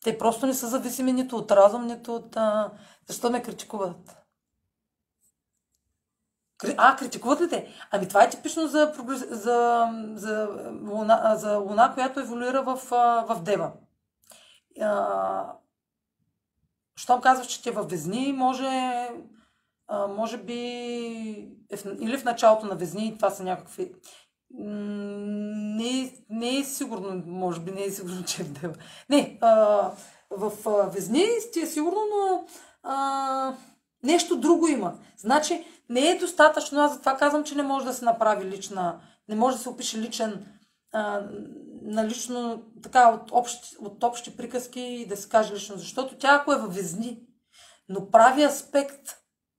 Те 0.05 0.19
просто 0.19 0.47
не 0.47 0.55
са 0.55 0.69
зависими 0.69 1.13
нито 1.13 1.37
от 1.37 1.51
разум, 1.51 1.87
нито 1.87 2.15
от... 2.15 2.37
А... 2.37 2.71
Защо 3.07 3.31
ме 3.31 3.43
критикуват? 3.43 4.17
А, 6.77 6.97
критикуват 6.97 7.41
ли 7.41 7.49
те? 7.49 7.69
Ами 7.91 8.09
това 8.09 8.25
е 8.25 8.31
типично 8.31 8.67
за, 8.67 8.93
за, 9.31 9.89
за, 10.15 10.49
луна, 10.83 11.37
за 11.37 11.57
луна, 11.57 11.95
която 11.95 12.21
еволюира 12.21 12.63
в, 12.63 12.77
в 13.29 13.43
Дева. 13.43 13.73
А, 14.81 15.53
щом 16.97 17.21
казваш, 17.21 17.47
че 17.47 17.63
ти 17.63 17.69
е 17.69 17.73
в 17.73 17.83
Везни, 17.83 18.33
може, 18.33 19.09
а, 19.89 20.07
може 20.07 20.39
би 20.39 20.59
е 21.71 21.77
в, 21.77 21.85
или 22.01 22.19
в 22.19 22.25
началото 22.25 22.67
на 22.67 22.75
Везни, 22.75 23.15
това 23.17 23.31
са 23.31 23.45
някакви 23.45 23.93
не, 24.59 26.13
не 26.31 26.59
е 26.59 26.65
сигурно, 26.65 27.23
може 27.27 27.61
би 27.61 27.71
не 27.71 27.85
е 27.85 27.91
сигурно, 27.91 28.25
че 28.25 28.43
е 28.43 28.45
в 28.45 28.53
Дева. 28.53 28.75
Не, 29.11 29.39
а, 29.41 29.91
в 30.31 30.53
а, 30.67 30.71
Везни 30.71 31.27
сте 31.41 31.61
е 31.61 31.67
сигурно, 31.67 32.01
но 32.11 32.45
а, 32.83 33.55
нещо 34.03 34.37
друго 34.37 34.69
има. 34.69 34.95
Значи 35.17 35.67
не 35.89 36.11
е 36.11 36.19
достатъчно, 36.19 36.81
аз 36.81 36.93
затова 36.93 37.17
казвам, 37.17 37.45
че 37.45 37.55
не 37.55 37.63
може 37.63 37.87
да 37.87 37.93
се 37.93 38.05
направи 38.05 38.45
лична, 38.45 39.01
не 39.29 39.35
може 39.35 39.57
да 39.57 39.63
се 39.63 39.69
опише 39.69 39.99
личен, 39.99 40.47
а, 40.93 41.23
на 41.85 42.09
лично, 42.09 42.63
така, 42.83 43.09
от 43.09 43.31
общи, 43.33 43.77
от 43.81 44.05
общи 44.05 44.37
приказки 44.37 44.81
и 44.81 45.07
да 45.07 45.17
се 45.17 45.29
каже 45.29 45.55
лично, 45.55 45.77
защото 45.77 46.19
тя 46.19 46.35
ако 46.35 46.53
е 46.53 46.59
във 46.59 46.75
Везни, 46.75 47.21
но 47.89 48.11
прави 48.11 48.45
аспект 48.45 49.17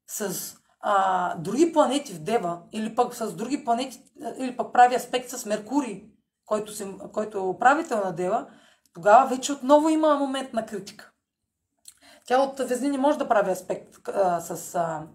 с 0.07 0.53
а, 0.80 1.36
други 1.38 1.73
планети 1.73 2.13
в 2.13 2.19
Дева, 2.19 2.61
или 2.71 2.95
пък 2.95 3.15
с 3.15 3.36
други 3.36 3.65
планети, 3.65 4.03
или 4.38 4.57
пък 4.57 4.73
прави 4.73 4.95
аспект 4.95 5.30
с 5.30 5.45
Меркурий, 5.45 6.03
който, 6.45 6.71
се, 6.71 6.88
който 7.13 7.38
е 7.38 7.41
управител 7.41 7.97
на 7.97 8.11
Дева, 8.11 8.47
тогава 8.93 9.28
вече 9.28 9.53
отново 9.53 9.89
има 9.89 10.15
момент 10.15 10.53
на 10.53 10.65
критика. 10.65 11.11
Тя 12.28 12.39
от 12.39 12.59
Везни 12.59 12.89
не 12.89 12.97
може 12.97 13.17
да 13.17 13.28
прави 13.28 13.51
аспект 13.51 14.07
а, 14.07 14.41
с, 14.41 14.76
а, 14.76 15.07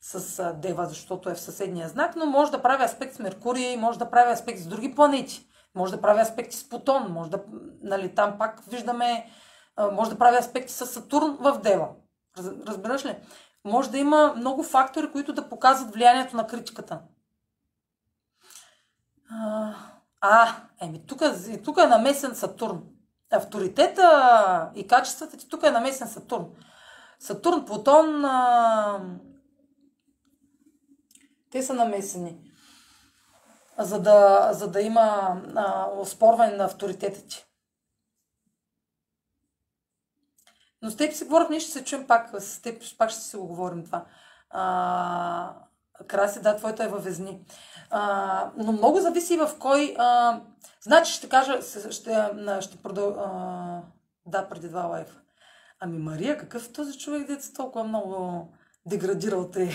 с 0.00 0.38
а, 0.38 0.52
Дева, 0.52 0.86
защото 0.86 1.30
е 1.30 1.34
в 1.34 1.40
съседния 1.40 1.88
знак, 1.88 2.16
но 2.16 2.26
може 2.26 2.50
да 2.50 2.62
прави 2.62 2.84
аспект 2.84 3.14
с 3.14 3.18
Меркурий, 3.18 3.76
може 3.76 3.98
да 3.98 4.10
прави 4.10 4.32
аспект 4.32 4.60
с 4.60 4.66
други 4.66 4.94
планети, 4.94 5.46
може 5.74 5.92
да 5.92 6.00
прави 6.00 6.20
аспекти 6.20 6.56
с 6.56 6.68
Плутон, 6.68 7.12
може 7.12 7.30
да, 7.30 7.44
нали, 7.82 8.14
там 8.14 8.38
пак 8.38 8.64
виждаме, 8.68 9.30
може 9.92 10.10
да 10.10 10.18
прави 10.18 10.36
аспекти 10.36 10.72
с 10.72 10.86
Сатурн 10.86 11.36
в 11.40 11.60
Дева. 11.62 11.88
Разбираш 12.38 13.04
ли? 13.04 13.16
Може 13.64 13.90
да 13.90 13.98
има 13.98 14.34
много 14.36 14.62
фактори, 14.62 15.12
които 15.12 15.32
да 15.32 15.48
показват 15.48 15.94
влиянието 15.94 16.36
на 16.36 16.46
критиката. 16.46 17.00
А 20.20 20.56
еми, 20.80 21.06
тук, 21.06 21.22
тук 21.64 21.78
е 21.78 21.86
намесен 21.86 22.34
Сатурн. 22.34 22.82
Авторитета 23.32 24.70
и 24.74 24.86
качествата 24.86 25.36
ти 25.36 25.48
тук 25.48 25.62
е 25.62 25.70
намесен 25.70 26.08
Сатурн. 26.08 26.46
Сатурн, 27.18 27.64
Плутон, 27.64 28.24
а... 28.24 29.00
те 31.50 31.62
са 31.62 31.74
намесени. 31.74 32.53
За 33.78 34.00
да, 34.00 34.50
за 34.52 34.70
да 34.70 34.80
има 34.80 35.36
а, 35.54 35.90
оспорване 35.90 36.56
на 36.56 36.64
авторитета 36.64 37.26
ти. 37.26 37.46
Но 40.82 40.90
с 40.90 40.96
теб 40.96 41.12
си 41.12 41.24
говорим, 41.24 41.46
ние 41.50 41.60
ще 41.60 41.72
се 41.72 41.84
чуем 41.84 42.06
пак, 42.06 42.30
с 42.38 42.62
теб 42.62 42.82
пак 42.98 43.10
ще 43.10 43.20
си 43.20 43.36
го 43.36 43.46
говорим 43.46 43.84
това. 43.84 44.04
А, 44.50 45.54
краси, 46.06 46.42
да, 46.42 46.56
твоята 46.56 46.84
е 46.84 46.88
във 46.88 47.04
везни. 47.04 47.44
А, 47.90 48.50
но 48.56 48.72
много 48.72 49.00
зависи 49.00 49.36
в 49.36 49.50
кой... 49.58 49.94
А, 49.98 50.40
значи 50.80 51.12
ще 51.12 51.28
кажа, 51.28 51.62
ще, 51.90 51.90
ще 52.60 52.82
продъл... 52.82 53.10
Да, 54.26 54.48
преди 54.48 54.68
два 54.68 54.82
лайфа. 54.82 55.20
Ами 55.80 55.98
Мария, 55.98 56.38
какъв 56.38 56.72
този 56.72 56.98
човек, 56.98 57.26
деца 57.26 57.52
толкова 57.56 57.84
много 57.84 58.48
деградирал 58.86 59.50
те? 59.50 59.70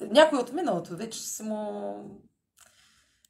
Някой 0.00 0.38
от 0.38 0.52
миналото, 0.52 0.96
вече 0.96 1.18
си 1.20 1.42
му... 1.42 1.94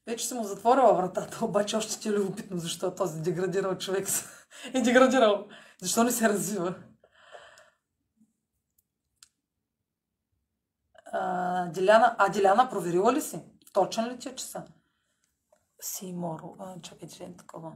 Вече 0.08 0.26
си 0.26 0.34
му 0.34 0.44
затворила 0.44 0.94
вратата, 0.94 1.38
обаче 1.44 1.76
още 1.76 2.00
ти 2.00 2.08
е 2.08 2.12
любопитно, 2.12 2.58
защо 2.58 2.94
този 2.94 3.22
деградирал 3.22 3.78
човек 3.78 4.08
е 4.74 4.80
деградирал. 4.80 5.48
Защо 5.82 6.04
не 6.04 6.12
се 6.12 6.28
развива? 6.28 6.74
А, 11.12 11.66
Диляна, 11.66 12.16
а 12.18 12.28
Диляна 12.28 12.68
проверила 12.70 13.12
ли 13.12 13.20
си? 13.20 13.40
Точен 13.72 14.08
ли 14.08 14.18
ти 14.18 14.28
е 14.28 14.34
часа? 14.34 14.64
Си 15.80 16.12
моро. 16.12 16.56
А, 16.58 16.80
чакай, 16.80 17.08
че 17.08 17.24
е 17.24 17.36
такова. 17.36 17.72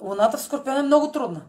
Луната 0.00 0.38
в 0.38 0.42
Скорпион 0.42 0.76
е 0.76 0.82
много 0.82 1.12
трудна. 1.12 1.46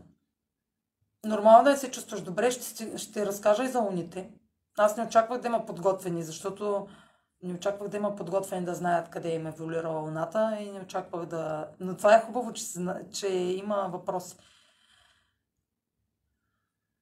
Нормално 1.26 1.64
да 1.64 1.78
се 1.78 1.92
чувстваш 1.92 2.22
добре. 2.22 2.52
Ще, 2.52 2.98
ще 2.98 3.26
разкажа 3.26 3.64
и 3.64 3.68
за 3.68 3.80
луните. 3.80 4.32
Аз 4.78 4.98
не 4.98 5.04
очаквах 5.04 5.42
да 5.42 5.48
има 5.48 5.66
подготвени, 5.66 6.24
защото 6.24 6.88
не 7.44 7.54
очаквах 7.54 7.90
да 7.90 7.98
има 7.98 8.16
подготвени 8.16 8.66
да 8.66 8.76
знаят 8.76 9.10
къде 9.10 9.36
им 9.36 9.46
е 9.46 9.50
еволюирала 9.50 10.00
Луната 10.00 10.58
и 10.60 10.72
не 10.72 10.80
очаквах 10.80 11.26
да... 11.26 11.72
Но 11.80 11.98
това 11.98 12.16
е 12.16 12.22
хубаво, 12.22 12.54
че, 12.54 12.66
че 13.14 13.28
има 13.28 13.90
въпроси 13.92 14.38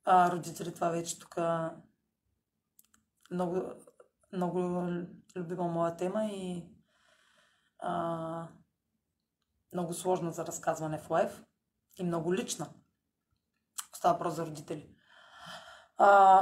а, 0.05 0.31
родители. 0.31 0.73
Това 0.73 0.89
вече 0.89 1.19
тук 1.19 1.37
много, 3.31 3.73
много 4.33 4.59
любима 5.35 5.63
моя 5.63 5.95
тема 5.95 6.25
и 6.25 6.63
а, 7.79 8.47
много 9.73 9.93
сложна 9.93 10.31
за 10.31 10.45
разказване 10.45 10.97
в 10.97 11.09
лайф 11.09 11.43
и 11.97 12.03
много 12.03 12.33
лична. 12.33 12.69
Става 13.93 14.13
въпрос 14.13 14.33
за 14.33 14.45
родители. 14.45 14.95
А, 15.97 16.41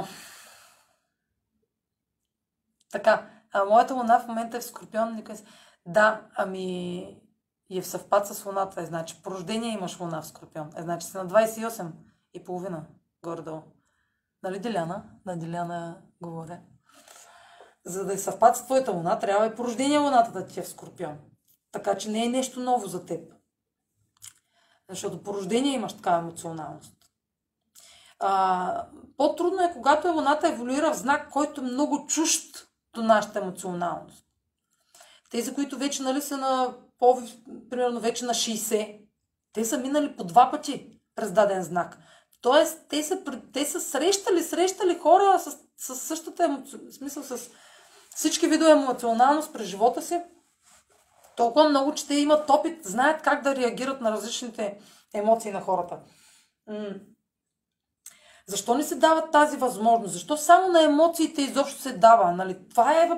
така, 2.90 3.37
а 3.52 3.64
моята 3.64 3.94
луна 3.94 4.20
в 4.20 4.28
момента 4.28 4.56
е 4.56 4.60
в 4.60 4.64
Скорпион. 4.64 5.22
Да, 5.86 6.20
ами 6.34 6.98
и 7.70 7.78
е 7.78 7.82
в 7.82 7.86
съвпад 7.86 8.26
с 8.26 8.46
луната. 8.46 8.80
Е, 8.80 8.86
значи, 8.86 9.22
по 9.22 9.30
рождение 9.30 9.72
имаш 9.72 10.00
луна 10.00 10.22
в 10.22 10.26
Скорпион. 10.26 10.70
Е, 10.76 10.82
значи 10.82 11.06
си 11.06 11.16
на 11.16 11.26
28 11.26 11.90
и 12.34 12.44
половина 12.44 12.86
горе-долу. 13.24 13.62
Нали, 14.42 14.58
Деляна? 14.58 15.04
На 15.26 15.36
Деляна 15.36 16.02
говоря. 16.22 16.60
За 17.84 18.04
да 18.04 18.12
е 18.14 18.18
съвпад 18.18 18.56
с 18.56 18.64
твоята 18.64 18.92
луна, 18.92 19.18
трябва 19.18 19.46
и 19.46 19.54
порождение 19.54 19.98
луната 19.98 20.32
да 20.32 20.46
ти 20.46 20.60
е 20.60 20.62
в 20.62 20.68
Скорпион. 20.68 21.18
Така 21.72 21.98
че 21.98 22.10
не 22.10 22.24
е 22.24 22.28
нещо 22.28 22.60
ново 22.60 22.86
за 22.86 23.06
теб. 23.06 23.32
Защото 24.90 25.22
по 25.22 25.34
рождение 25.34 25.74
имаш 25.74 25.96
такава 25.96 26.18
емоционалност. 26.18 26.94
А, 28.20 28.86
по-трудно 29.16 29.62
е, 29.62 29.72
когато 29.72 30.08
е 30.08 30.10
луната 30.10 30.48
еволюира 30.48 30.92
в 30.92 30.96
знак, 30.96 31.30
който 31.30 31.60
е 31.60 31.64
много 31.64 32.06
чужд 32.06 32.67
до 32.94 33.02
нашата 33.02 33.38
емоционалност. 33.38 34.24
Тези, 35.30 35.54
които 35.54 35.78
вече 35.78 36.02
нали, 36.02 36.22
са 36.22 36.36
на, 36.36 36.74
по, 36.98 37.22
примерно 37.70 38.00
вече 38.00 38.24
на 38.24 38.34
60, 38.34 39.00
те 39.52 39.64
са 39.64 39.78
минали 39.78 40.16
по 40.16 40.24
два 40.24 40.50
пъти 40.50 41.00
през 41.14 41.32
даден 41.32 41.62
знак. 41.62 41.98
Тоест, 42.40 42.78
те 42.88 43.02
са, 43.02 43.22
те 43.52 43.64
са 43.64 43.80
срещали, 43.80 44.42
срещали 44.42 44.98
хора 44.98 45.38
с, 45.38 45.58
с 45.76 45.96
същата 45.96 46.44
емоци... 46.44 46.76
смисъл, 46.90 47.22
с 47.22 47.50
всички 48.14 48.46
видове 48.46 48.70
емоционалност 48.70 49.52
през 49.52 49.66
живота 49.66 50.02
си. 50.02 50.20
Толкова 51.36 51.68
много, 51.68 51.94
че 51.94 52.06
те 52.06 52.14
имат 52.14 52.50
опит, 52.50 52.84
знаят 52.84 53.22
как 53.22 53.42
да 53.42 53.56
реагират 53.56 54.00
на 54.00 54.12
различните 54.12 54.78
емоции 55.14 55.52
на 55.52 55.60
хората. 55.60 55.98
Защо 58.48 58.74
не 58.74 58.82
се 58.82 58.94
дава 58.94 59.30
тази 59.30 59.56
възможност? 59.56 60.12
Защо 60.12 60.36
само 60.36 60.68
на 60.68 60.82
емоциите 60.82 61.42
изобщо 61.42 61.80
се 61.80 61.92
дава? 61.92 62.32
Нали? 62.32 62.68
Това, 62.68 63.02
е, 63.02 63.10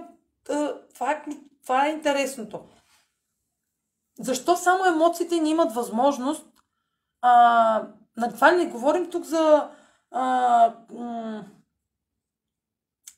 това, 0.95 1.13
е, 1.13 1.23
това 1.63 1.87
е 1.87 1.91
интересното. 1.91 2.61
Защо 4.19 4.57
само 4.57 4.85
емоциите 4.85 5.39
ни 5.39 5.51
имат 5.51 5.73
възможност 5.73 6.47
а, 7.21 7.33
на 8.17 8.33
това 8.33 8.51
не 8.51 8.67
говорим 8.67 9.11
тук 9.11 9.25
за... 9.25 9.71
А, 10.11 10.75
м- 10.93 11.45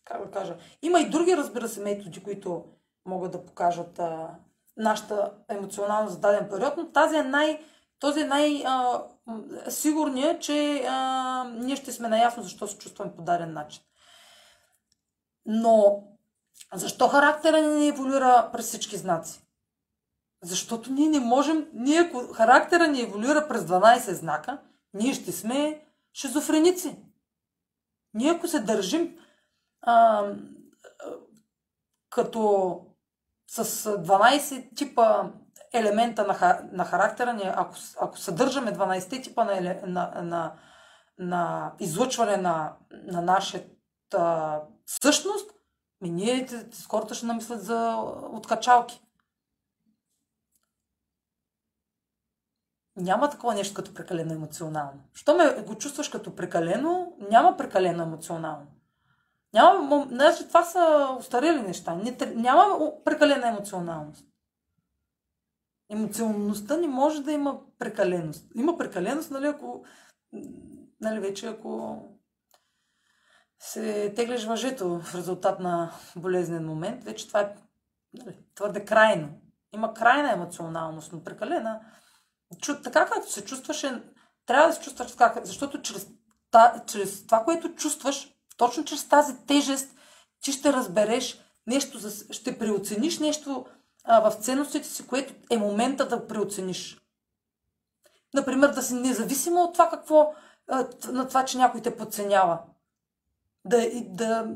как 0.04 0.24
да 0.24 0.30
кажа? 0.30 0.56
Има 0.82 1.00
и 1.00 1.10
други, 1.10 1.36
разбира 1.36 1.68
се, 1.68 1.80
методи, 1.80 2.22
които 2.22 2.64
могат 3.06 3.32
да 3.32 3.44
покажат 3.44 3.98
а, 3.98 4.28
нашата 4.76 5.32
емоционалност 5.48 6.14
за 6.14 6.20
даден 6.20 6.48
период, 6.50 6.74
но 6.76 6.92
тази 6.92 7.16
е 7.16 7.22
най, 7.22 7.64
този 7.98 8.20
е 8.20 8.26
най-сигурният, 9.26 10.42
че 10.42 10.84
а, 10.88 11.44
ние 11.44 11.76
ще 11.76 11.92
сме 11.92 12.08
наясно 12.08 12.42
защо 12.42 12.66
се 12.66 12.78
чувстваме 12.78 13.16
по 13.16 13.22
даден 13.22 13.52
начин. 13.52 13.82
Но 15.46 16.04
защо 16.74 17.08
характера 17.08 17.60
ни 17.60 17.80
не 17.80 17.86
еволюира 17.86 18.50
през 18.52 18.66
всички 18.66 18.96
знаци? 18.96 19.44
Защото 20.42 20.92
ние 20.92 21.08
не 21.08 21.20
можем, 21.20 21.68
ние 21.72 21.98
ако 22.00 22.32
характера 22.32 22.88
ни 22.88 23.02
еволюира 23.02 23.48
през 23.48 23.62
12 23.62 24.12
знака, 24.12 24.58
ние 24.94 25.14
ще 25.14 25.32
сме 25.32 25.86
шизофреници. 26.14 26.96
Ние 28.14 28.30
ако 28.30 28.48
се 28.48 28.60
държим 28.60 29.18
а, 29.80 30.26
като 32.10 32.80
с 33.46 33.64
12 33.64 34.76
типа 34.76 35.30
елемента 35.72 36.24
на, 36.26 36.60
на 36.72 36.84
характера 36.84 37.32
ни, 37.32 37.42
ако, 37.44 37.74
ако 38.00 38.18
съдържаме 38.18 38.72
12 38.72 39.22
типа 39.22 39.44
на, 39.44 39.80
на, 39.86 40.22
на, 40.22 40.52
на 41.18 41.72
излъчване 41.80 42.36
на, 42.36 42.72
на 42.90 43.22
нашата 43.22 44.60
същност, 44.86 45.50
ми 46.00 46.10
ние 46.10 46.48
хората 46.88 47.14
ще 47.14 47.26
намислят 47.26 47.64
за 47.64 47.96
откачалки. 48.32 49.02
няма 52.96 53.30
такова 53.30 53.54
нещо 53.54 53.74
като 53.74 53.94
прекалено 53.94 54.34
емоционално. 54.34 55.00
Що 55.14 55.36
ме 55.36 55.62
го 55.62 55.74
чувстваш 55.74 56.08
като 56.08 56.36
прекалено, 56.36 57.12
няма 57.30 57.56
прекалено 57.56 58.02
емоционално. 58.02 58.66
Няма, 59.54 60.06
значи 60.08 60.48
това 60.48 60.64
са 60.64 61.16
устарели 61.18 61.62
неща. 61.62 61.94
Не, 61.94 62.16
няма 62.34 62.78
прекалена 63.04 63.48
емоционалност. 63.48 64.26
Емоционалността 65.92 66.76
не 66.76 66.88
може 66.88 67.22
да 67.22 67.32
има 67.32 67.60
прекаленост. 67.78 68.46
Има 68.54 68.78
прекаленост, 68.78 69.30
нали, 69.30 69.46
ако, 69.46 69.84
нали, 71.00 71.20
вече 71.20 71.46
ако 71.46 72.02
се 73.58 74.12
теглиш 74.16 74.44
въжето 74.44 75.00
в 75.00 75.14
резултат 75.14 75.60
на 75.60 75.92
болезнен 76.16 76.66
момент, 76.66 77.04
вече 77.04 77.28
това 77.28 77.40
е 77.40 77.54
нали, 78.14 78.36
твърде 78.54 78.84
крайно. 78.84 79.28
Има 79.74 79.94
крайна 79.94 80.32
емоционалност, 80.32 81.12
но 81.12 81.24
прекалена 81.24 81.80
чу, 82.60 82.82
така 82.82 83.06
както 83.06 83.32
се 83.32 83.44
чувстваше, 83.44 84.02
трябва 84.46 84.68
да 84.68 84.74
се 84.74 84.82
чувстваш 84.82 85.16
така, 85.16 85.40
защото 85.44 85.82
чрез, 85.82 86.08
та, 86.50 86.84
чрез 86.86 87.26
това, 87.26 87.44
което 87.44 87.74
чувстваш, 87.74 88.34
точно 88.56 88.84
чрез 88.84 89.08
тази 89.08 89.46
тежест 89.46 89.96
ти 90.40 90.52
ще 90.52 90.72
разбереш 90.72 91.40
нещо, 91.66 91.98
за, 91.98 92.34
ще 92.34 92.58
преоцениш 92.58 93.18
нещо 93.18 93.66
а, 94.04 94.30
в 94.30 94.34
ценностите 94.34 94.88
си, 94.88 95.06
което 95.06 95.34
е 95.50 95.58
момента 95.58 96.08
да 96.08 96.26
преоцениш. 96.26 97.00
Например, 98.34 98.68
да 98.68 98.82
си 98.82 98.94
независимо 98.94 99.62
от 99.62 99.72
това 99.72 99.90
какво, 99.90 100.34
а, 100.68 100.88
на 101.08 101.28
това, 101.28 101.44
че 101.44 101.58
някой 101.58 101.82
те 101.82 101.96
подценява. 101.96 102.58
Да, 103.64 103.90
да, 104.04 104.54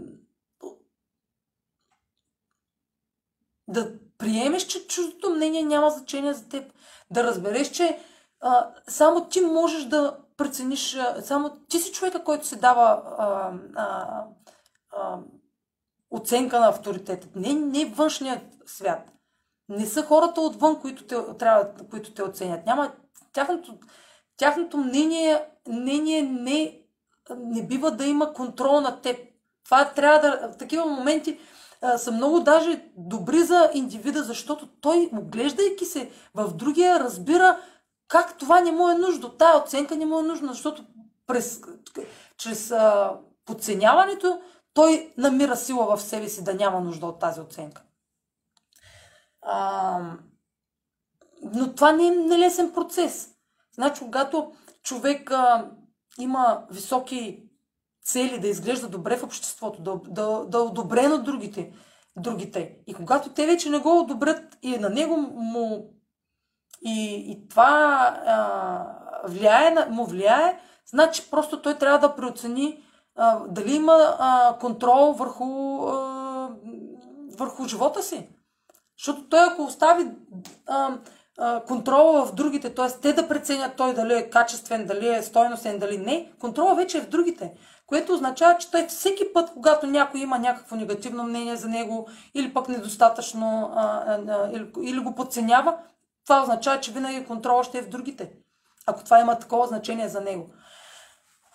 да 3.69 3.93
приемеш, 4.19 4.67
че 4.67 4.87
чуждото 4.87 5.31
мнение 5.31 5.63
няма 5.63 5.91
значение 5.91 6.35
за 6.35 6.49
теб. 6.49 6.73
Да 7.11 7.25
разбереш, 7.25 7.71
че 7.71 8.01
а, 8.41 8.71
само 8.89 9.29
ти 9.29 9.41
можеш 9.41 9.85
да 9.85 10.19
прецениш, 10.37 10.99
само 11.21 11.51
ти 11.69 11.79
си 11.79 11.93
човека, 11.93 12.25
който 12.25 12.47
се 12.47 12.57
дава 12.57 13.03
а, 13.19 13.53
а, 13.77 14.25
а, 14.91 15.19
оценка 16.11 16.61
на 16.61 16.69
авторитета. 16.69 17.29
Не, 17.35 17.53
не 17.53 17.85
външният 17.85 18.43
свят. 18.67 19.16
Не 19.69 19.87
са 19.87 20.03
хората 20.03 20.41
отвън, 20.41 20.81
които 20.81 21.05
те, 21.05 21.17
трябва, 21.39 21.69
които 21.91 22.13
те 22.15 22.23
оценят. 22.23 22.67
Няма, 22.67 22.93
тяхното, 23.33 23.79
тяхното 24.37 24.77
мнение, 24.77 25.45
мнение 25.69 26.23
не, 26.23 26.81
не 27.37 27.67
бива 27.67 27.91
да 27.91 28.07
има 28.07 28.33
контрол 28.33 28.81
на 28.81 29.01
теб. 29.01 29.19
Това 29.65 29.85
трябва 29.85 30.19
да. 30.19 30.53
В 30.53 30.57
такива 30.57 30.87
моменти 30.87 31.39
а, 31.83 31.99
са 31.99 32.13
много 32.13 32.41
даже 32.41 32.85
добри 32.97 33.43
за 33.43 33.71
индивида, 33.75 34.23
защото 34.23 34.69
той, 34.81 35.11
оглеждайки 35.19 35.85
се 35.85 36.11
в 36.35 36.55
другия, 36.55 37.01
разбира 37.01 37.59
как 38.09 38.39
това 38.39 38.61
не 38.61 38.73
му 38.73 38.89
е 38.89 38.95
нужно. 38.95 39.29
Тая 39.29 39.63
оценка 39.63 39.97
не 39.97 40.07
му 40.07 40.19
е 40.19 40.23
нужна, 40.23 40.53
защото 40.53 40.85
през, 41.27 41.61
чрез 42.37 42.71
а, 42.71 43.13
подценяването 43.45 44.41
той 44.75 45.13
намира 45.19 45.57
сила 45.57 45.97
в 45.97 46.03
себе 46.03 46.29
си 46.29 46.45
да 46.45 46.55
няма 46.55 46.81
нужда 46.81 47.07
от 47.07 47.19
тази 47.19 47.41
оценка. 47.41 47.83
А, 49.47 50.01
но 51.43 51.75
това 51.75 51.93
не 51.93 52.07
е 52.07 52.11
нелесен 52.11 52.73
процес. 52.73 53.29
Значи, 53.75 54.01
когато 54.01 54.53
човек 54.83 55.31
а, 55.31 55.71
има 56.19 56.67
високи 56.71 57.43
цели 58.05 58.41
да 58.41 58.49
изглежда 58.49 58.89
добре 58.89 59.17
в 59.17 59.23
обществото, 59.23 59.83
да, 59.83 60.01
да, 60.09 60.45
да 60.45 60.59
е 60.59 60.61
одобрен 60.61 61.13
от 61.13 61.25
другите, 61.25 61.73
другите. 62.17 62.79
И 62.87 62.95
когато 62.95 63.31
те 63.31 63.47
вече 63.47 63.71
не 63.71 63.79
го 63.79 63.99
одобрят 64.01 64.59
и 64.63 64.79
на 64.79 64.91
него 64.91 65.17
му 65.17 65.93
и, 66.83 67.15
и 67.15 67.49
това 67.49 67.99
а, 68.27 69.29
влияе, 69.29 69.89
му 69.91 70.07
влияе, 70.07 70.61
значи 70.87 71.31
просто 71.31 71.63
той 71.63 71.79
трябва 71.79 72.09
да 72.09 72.17
преоцени 72.17 72.83
а, 73.17 73.39
дали 73.49 73.75
има 73.75 74.17
а, 74.19 74.59
контрол 74.59 75.13
върху, 75.13 75.83
а, 75.87 76.57
върху 77.39 77.69
живота 77.69 78.03
си. 78.03 78.29
Защото 78.99 79.29
той 79.29 79.47
ако 79.47 79.63
остави 79.63 80.07
а, 80.67 80.99
а, 81.39 81.61
контрола 81.61 82.27
в 82.27 82.35
другите, 82.35 82.75
т.е. 82.75 83.01
те 83.01 83.13
да 83.13 83.29
преценят 83.29 83.77
той 83.77 83.95
дали 83.95 84.15
е 84.15 84.31
качествен, 84.31 84.87
дали 84.87 85.09
е 85.09 85.23
стойностен, 85.23 85.79
дали 85.79 85.99
не, 85.99 86.33
контрола 86.41 86.75
вече 86.75 86.99
е 86.99 87.01
в 87.01 87.09
другите. 87.09 87.53
Което 87.87 88.13
означава, 88.13 88.59
че 88.59 88.71
той 88.71 88.87
всеки 88.87 89.33
път, 89.35 89.51
когато 89.53 89.87
някой 89.87 90.21
има 90.21 90.39
някакво 90.39 90.77
негативно 90.77 91.25
мнение 91.25 91.57
за 91.57 91.69
него 91.69 92.09
или 92.35 92.55
пък 92.55 92.69
недостатъчно 92.69 93.73
а, 93.75 93.83
а, 94.29 94.51
или, 94.53 94.67
или 94.83 94.99
го 94.99 95.15
подценява, 95.15 95.77
това 96.25 96.43
означава, 96.43 96.81
че 96.81 96.93
винаги 96.93 97.25
контрола 97.25 97.65
ще 97.65 97.79
е 97.79 97.83
в 97.83 97.89
другите. 97.89 98.33
Ако 98.87 99.05
това 99.05 99.21
има 99.21 99.39
такова 99.39 99.67
значение 99.67 100.09
за 100.09 100.21
него. 100.21 100.51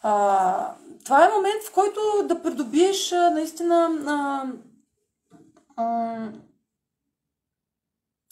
А, 0.04 0.74
това 1.06 1.26
е 1.26 1.30
момент, 1.36 1.64
в 1.68 1.74
който 1.74 2.00
да 2.24 2.42
придобиеш 2.42 3.12
а, 3.12 3.30
наистина 3.30 3.90
а, 4.08 4.44
а, 5.84 6.18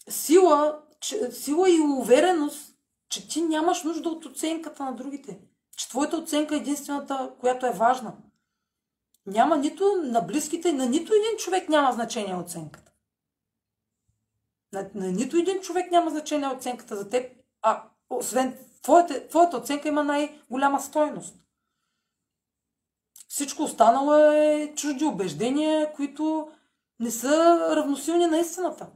сила, 0.09 0.81
че, 0.99 1.31
сила 1.31 1.69
и 1.69 1.79
увереност, 1.79 2.75
че 3.09 3.27
ти 3.27 3.41
нямаш 3.41 3.83
нужда 3.83 4.09
от 4.09 4.25
оценката 4.25 4.83
на 4.83 4.95
другите. 4.95 5.39
Че 5.77 5.89
твоята 5.89 6.17
оценка 6.17 6.55
е 6.55 6.57
единствената, 6.57 7.33
която 7.39 7.65
е 7.65 7.71
важна. 7.71 8.13
Няма 9.25 9.57
нито 9.57 10.01
на 10.03 10.21
близките, 10.21 10.73
на 10.73 10.85
нито 10.85 11.13
един 11.13 11.37
човек 11.37 11.69
няма 11.69 11.91
значение 11.91 12.35
оценката. 12.35 12.91
На, 14.73 14.89
на 14.95 15.11
нито 15.11 15.37
един 15.37 15.61
човек 15.61 15.91
няма 15.91 16.09
значение 16.09 16.47
оценката 16.47 16.95
за 16.95 17.09
теб, 17.09 17.31
а 17.61 17.83
освен 18.09 18.57
твоята, 18.81 19.27
твоята 19.27 19.57
оценка 19.57 19.87
има 19.87 20.03
най-голяма 20.03 20.81
стойност. 20.81 21.35
Всичко 23.27 23.63
останало 23.63 24.13
е 24.15 24.73
чужди 24.75 25.05
убеждения, 25.05 25.93
които 25.93 26.51
не 26.99 27.11
са 27.11 27.57
равносилни 27.75 28.27
на 28.27 28.37
истината. 28.37 28.87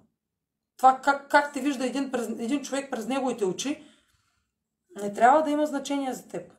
Това 0.84 0.98
как, 0.98 1.30
как 1.30 1.54
те 1.54 1.62
вижда 1.62 1.86
един, 1.86 2.12
през, 2.12 2.28
един 2.28 2.62
човек 2.62 2.92
през 2.92 3.08
неговите 3.08 3.46
очи, 3.46 3.84
не 5.02 5.14
трябва 5.14 5.44
да 5.44 5.50
има 5.50 5.66
значение 5.66 6.14
за 6.14 6.28
теб. 6.28 6.52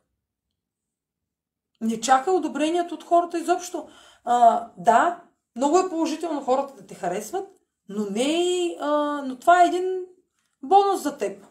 Не 1.81 2.01
чака 2.01 2.31
одобрението 2.31 2.95
от 2.95 3.03
хората 3.03 3.39
изобщо. 3.39 3.89
А, 4.23 4.67
да, 4.77 5.21
много 5.55 5.79
е 5.79 5.89
положително 5.89 6.41
хората 6.41 6.73
да 6.75 6.87
те 6.87 6.95
харесват, 6.95 7.49
но, 7.89 8.05
не, 8.09 8.75
а, 8.79 8.87
но 9.25 9.39
това 9.39 9.63
е 9.63 9.67
един 9.67 10.05
бонус 10.63 11.01
за 11.01 11.17
теб. 11.17 11.45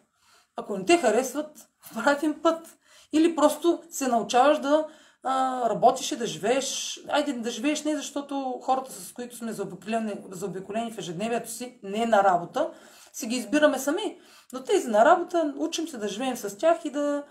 Ако 0.57 0.77
не 0.77 0.85
те 0.85 0.99
харесват, 0.99 1.69
правим 1.95 2.43
път. 2.43 2.79
Или 3.13 3.37
просто 3.37 3.83
се 3.91 4.09
научаваш 4.09 4.59
да 4.59 4.87
а, 5.25 5.71
работиш 5.71 6.13
и 6.13 6.17
да 6.17 6.27
живееш. 6.27 7.01
Айде 7.09 7.33
да 7.33 7.51
живееш 7.51 7.85
не 7.85 7.97
защото 7.97 8.61
хората, 8.63 8.93
с 8.93 9.13
които 9.13 9.37
сме 9.37 9.53
заобиколени, 9.53 10.15
заобиколени 10.31 10.93
в 10.93 10.99
ежедневието 10.99 11.51
си, 11.51 11.79
не 11.83 12.07
на 12.07 12.25
работа, 12.25 12.71
си 13.13 13.27
ги 13.27 13.37
избираме 13.37 13.79
сами. 13.79 14.21
Но 14.53 14.65
тези 14.65 14.89
на 14.89 15.05
работа 15.05 15.55
учим 15.57 15.89
се 15.89 15.99
да 15.99 16.09
живеем 16.09 16.37
с 16.37 16.59
тях 16.59 16.85
и 16.85 16.91
да, 16.91 17.25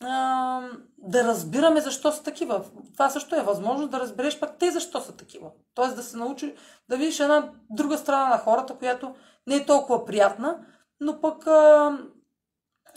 а, 0.00 0.60
да 0.98 1.24
разбираме 1.24 1.80
защо 1.80 2.12
са 2.12 2.22
такива. 2.22 2.64
Това 2.92 3.10
също 3.10 3.36
е 3.36 3.42
възможно 3.42 3.88
да 3.88 4.00
разбереш 4.00 4.40
пък 4.40 4.58
те 4.58 4.70
защо 4.70 5.00
са 5.00 5.16
такива. 5.16 5.50
Тоест 5.74 5.96
да 5.96 6.02
се 6.02 6.16
научи 6.16 6.54
да 6.88 6.96
видиш 6.96 7.20
една 7.20 7.52
друга 7.70 7.98
страна 7.98 8.28
на 8.28 8.38
хората, 8.38 8.74
която 8.74 9.14
не 9.46 9.56
е 9.56 9.66
толкова 9.66 10.04
приятна, 10.04 10.58
но 11.00 11.20
пък, 11.20 11.46
а, 11.46 11.98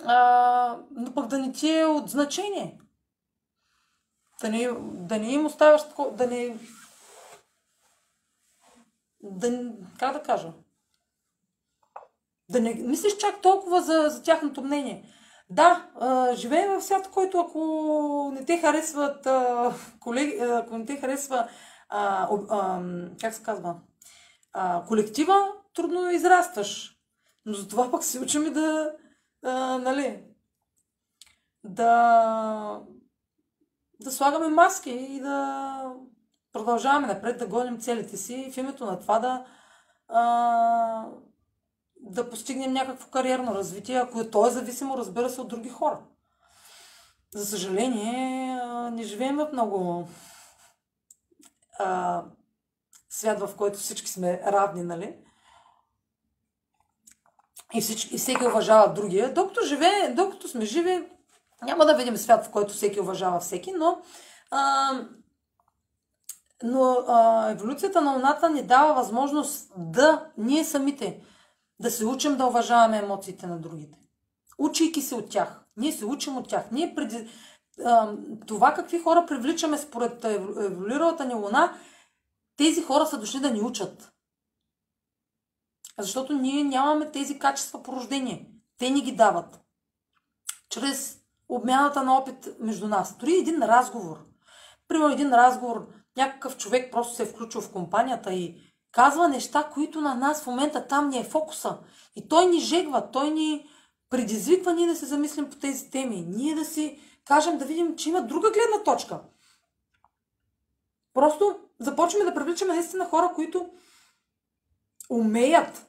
а, 0.05 0.77
но 0.91 1.13
пък 1.13 1.27
да 1.27 1.39
не 1.39 1.51
ти 1.51 1.71
е 1.71 1.85
от 1.85 2.09
значение. 2.09 2.80
Да 4.41 4.49
не, 4.49 4.69
да 4.81 5.19
не 5.19 5.33
им 5.33 5.45
оставяш 5.45 5.83
такова, 5.83 6.11
да 6.11 6.27
не... 6.27 6.57
Да, 9.23 9.71
как 9.99 10.13
да 10.13 10.23
кажа? 10.23 10.53
Да 12.49 12.59
не 12.59 12.73
мислиш 12.73 13.17
чак 13.17 13.41
толкова 13.41 13.81
за, 13.81 14.09
за 14.09 14.23
тяхното 14.23 14.61
мнение. 14.61 15.09
Да, 15.49 15.89
а, 15.99 16.35
живеем 16.35 16.79
в 16.79 16.83
свят, 16.83 17.09
който 17.11 17.39
ако 17.39 18.31
не 18.33 18.45
те 18.45 18.57
харесват 18.57 19.25
а, 19.25 19.73
колеги, 19.99 20.37
ако 20.39 20.77
не 20.77 20.85
те 20.85 20.97
харесва 20.97 21.49
а, 21.89 22.27
а, 22.49 22.81
как 23.21 23.33
се 23.33 23.43
казва, 23.43 23.75
а, 24.53 24.85
колектива, 24.87 25.47
трудно 25.73 26.09
израстваш. 26.09 26.97
Но 27.45 27.53
за 27.53 27.67
това 27.67 27.91
пък 27.91 28.03
се 28.03 28.19
учим 28.19 28.47
и 28.47 28.49
да, 28.49 28.95
а, 29.43 29.77
нали, 29.77 30.23
да, 31.63 32.81
да 34.03 34.11
слагаме 34.11 34.47
маски 34.47 34.89
и 34.89 35.19
да 35.19 35.93
продължаваме 36.53 37.07
напред, 37.07 37.37
да 37.37 37.47
гоним 37.47 37.79
целите 37.79 38.17
си 38.17 38.51
в 38.53 38.57
името 38.57 38.85
на 38.85 38.99
това 38.99 39.19
да 39.19 39.45
а, 40.07 41.05
да 41.99 42.29
постигнем 42.29 42.73
някакво 42.73 43.09
кариерно 43.09 43.55
развитие, 43.55 43.95
ако 43.95 44.21
е 44.21 44.29
то 44.29 44.47
е 44.47 44.51
зависимо, 44.51 44.97
разбира 44.97 45.29
се, 45.29 45.41
от 45.41 45.47
други 45.47 45.69
хора. 45.69 45.99
За 47.33 47.45
съжаление, 47.45 48.61
не 48.91 49.03
живеем 49.03 49.37
в 49.37 49.49
много 49.53 50.07
а, 51.79 52.23
свят, 53.09 53.39
в 53.39 53.55
който 53.55 53.79
всички 53.79 54.09
сме 54.09 54.41
равни, 54.45 54.83
нали? 54.83 55.17
И, 57.73 57.81
всички, 57.81 58.15
и 58.15 58.17
всеки 58.17 58.45
уважава 58.45 58.93
другия. 58.93 59.33
Докато, 59.33 59.65
живее, 59.65 60.13
докато 60.13 60.47
сме 60.47 60.65
живи, 60.65 61.09
няма 61.61 61.85
да 61.85 61.95
видим 61.95 62.17
свят, 62.17 62.45
в 62.45 62.51
който 62.51 62.73
всеки 62.73 62.99
уважава 62.99 63.39
всеки, 63.39 63.71
но, 63.71 64.01
а, 64.51 64.91
но 66.63 66.97
а, 67.07 67.49
еволюцията 67.49 68.01
на 68.01 68.11
луната 68.11 68.49
ни 68.49 68.63
дава 68.63 68.93
възможност 68.93 69.71
да 69.77 70.25
ние 70.37 70.65
самите 70.65 71.21
да 71.79 71.91
се 71.91 72.05
учим 72.05 72.37
да 72.37 72.45
уважаваме 72.45 72.97
емоциите 72.97 73.47
на 73.47 73.59
другите. 73.59 73.97
Учейки 74.57 75.01
се 75.01 75.15
от 75.15 75.29
тях. 75.29 75.61
Ние 75.77 75.91
се 75.91 76.05
учим 76.05 76.37
от 76.37 76.47
тях. 76.47 76.71
Ние 76.71 76.95
преди... 76.95 77.29
Това 78.47 78.73
какви 78.73 78.99
хора 78.99 79.25
привличаме 79.27 79.77
според 79.77 80.23
еволюиралата 80.23 81.25
ни 81.25 81.33
луна, 81.33 81.73
тези 82.57 82.81
хора 82.81 83.05
са 83.05 83.19
дошли 83.19 83.39
да 83.39 83.51
ни 83.51 83.61
учат. 83.61 84.11
Защото 85.99 86.33
ние 86.33 86.63
нямаме 86.63 87.11
тези 87.11 87.39
качества 87.39 87.83
по 87.83 87.93
рождение. 87.93 88.51
Те 88.77 88.89
ни 88.89 89.01
ги 89.01 89.11
дават. 89.11 89.61
Чрез 90.69 91.20
обмяната 91.55 92.03
на 92.03 92.17
опит 92.17 92.49
между 92.59 92.87
нас. 92.87 93.17
Дори 93.17 93.33
един 93.33 93.63
разговор. 93.63 94.17
Примерно 94.87 95.13
един 95.13 95.33
разговор 95.33 95.87
някакъв 96.17 96.57
човек 96.57 96.91
просто 96.91 97.15
се 97.15 97.23
е 97.23 97.25
включил 97.25 97.61
в 97.61 97.71
компанията 97.71 98.33
и 98.33 98.55
казва 98.91 99.27
неща, 99.27 99.69
които 99.73 100.01
на 100.01 100.15
нас 100.15 100.43
в 100.43 100.47
момента 100.47 100.87
там 100.87 101.09
ни 101.09 101.19
е 101.19 101.23
фокуса. 101.23 101.77
И 102.15 102.27
той 102.27 102.45
ни 102.45 102.59
жегва, 102.59 103.11
той 103.11 103.29
ни 103.29 103.69
предизвиква 104.09 104.73
ние 104.73 104.87
да 104.87 104.95
се 104.95 105.05
замислим 105.05 105.49
по 105.49 105.55
тези 105.55 105.91
теми. 105.91 106.25
Ние 106.27 106.55
да 106.55 106.65
си 106.65 106.99
кажем, 107.25 107.57
да 107.57 107.65
видим, 107.65 107.95
че 107.95 108.09
има 108.09 108.21
друга 108.21 108.51
гледна 108.51 108.83
точка. 108.83 109.19
Просто 111.13 111.59
започваме 111.79 112.25
да 112.25 112.33
привличаме 112.33 112.73
наистина 112.73 113.05
хора, 113.05 113.31
които 113.35 113.69
умеят 115.09 115.87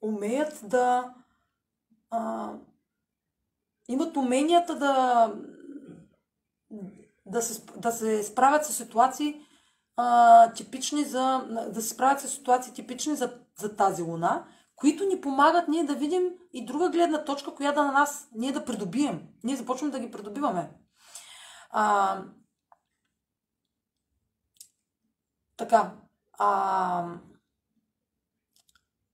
умеят 0.00 0.60
да 0.62 1.14
а, 2.10 2.52
имат 3.88 4.16
уменията 4.16 4.78
да 4.78 5.32
да 7.26 7.42
се, 7.42 7.62
да 7.76 7.92
се 7.92 8.22
справят 8.22 8.66
с 8.66 8.72
ситуации 8.72 9.40
а, 9.96 10.52
типични 10.52 11.04
за 11.04 11.38
да 11.72 11.82
се 11.82 11.88
справят 11.88 12.20
с 12.20 12.28
ситуации 12.28 12.72
типични 12.72 13.16
за, 13.16 13.40
за 13.56 13.76
тази 13.76 14.02
луна, 14.02 14.46
които 14.76 15.04
ни 15.04 15.20
помагат 15.20 15.68
ние 15.68 15.84
да 15.84 15.94
видим 15.94 16.22
и 16.52 16.64
друга 16.64 16.90
гледна 16.90 17.24
точка, 17.24 17.54
която 17.54 17.82
на 17.82 17.92
нас 17.92 18.28
ние 18.34 18.52
да 18.52 18.64
придобием. 18.64 19.28
Ние 19.44 19.56
започваме 19.56 19.92
да 19.92 20.00
ги 20.00 20.10
придобиваме. 20.10 20.70
А, 21.70 22.22
така. 25.56 25.92
А, 26.32 27.14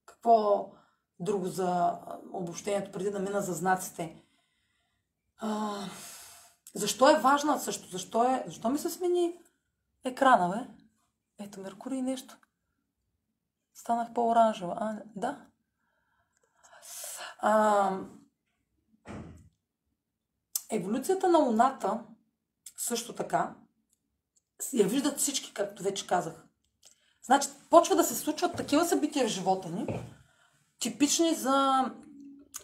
какво 0.06 0.66
друго 1.20 1.46
за 1.46 1.98
обобщението, 2.32 2.92
преди 2.92 3.10
да 3.10 3.18
мина 3.18 3.40
за 3.40 3.52
знаците? 3.52 4.23
А, 5.46 5.78
защо 6.74 7.10
е 7.10 7.20
важна 7.20 7.58
също? 7.58 7.88
Защо, 7.88 8.24
е, 8.24 8.44
защо 8.46 8.70
ми 8.70 8.78
се 8.78 8.90
смени 8.90 9.38
екрана, 10.04 10.48
бе? 10.48 10.84
Ето, 11.44 11.60
Меркурий 11.60 12.02
нещо. 12.02 12.36
Станах 13.74 14.12
по-оранжева. 14.12 14.76
А, 14.80 15.02
да. 15.16 15.46
А, 17.38 17.90
еволюцията 20.70 21.28
на 21.28 21.38
Луната 21.38 22.00
също 22.76 23.14
така 23.14 23.54
я 24.72 24.86
виждат 24.86 25.18
всички, 25.18 25.54
както 25.54 25.82
вече 25.82 26.06
казах. 26.06 26.44
Значи, 27.22 27.48
почва 27.70 27.96
да 27.96 28.04
се 28.04 28.14
случват 28.14 28.56
такива 28.56 28.84
събития 28.84 29.26
в 29.26 29.30
живота 29.30 29.68
ни, 29.68 30.00
типични 30.78 31.34
за, 31.34 31.84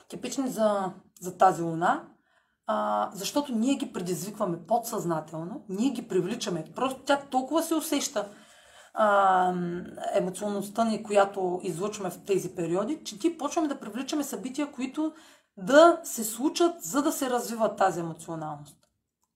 типични 0.09 0.49
за, 0.49 0.93
за 1.21 1.39
тази 1.39 1.63
луна, 1.63 2.10
а, 2.73 3.11
защото 3.13 3.53
ние 3.53 3.75
ги 3.75 3.93
предизвикваме 3.93 4.67
подсъзнателно, 4.67 5.65
ние 5.69 5.91
ги 5.91 6.09
привличаме. 6.09 6.65
Просто 6.75 7.01
тя 7.03 7.21
толкова 7.31 7.63
се 7.63 7.75
усеща 7.75 8.29
а, 8.95 9.55
емоционалността 10.15 10.85
ни, 10.85 11.03
която 11.03 11.61
излучваме 11.63 12.11
в 12.11 12.25
тези 12.27 12.55
периоди, 12.55 13.01
че 13.05 13.19
ти 13.19 13.39
почваме 13.39 13.69
да 13.69 13.81
привличаме 13.81 14.25
събития, 14.25 14.73
които 14.73 15.13
да 15.57 16.01
се 16.05 16.25
случат, 16.25 16.83
за 16.83 17.03
да 17.03 17.13
се 17.13 17.31
развива 17.31 17.77
тази 17.77 18.01
емоционалност. 18.01 18.77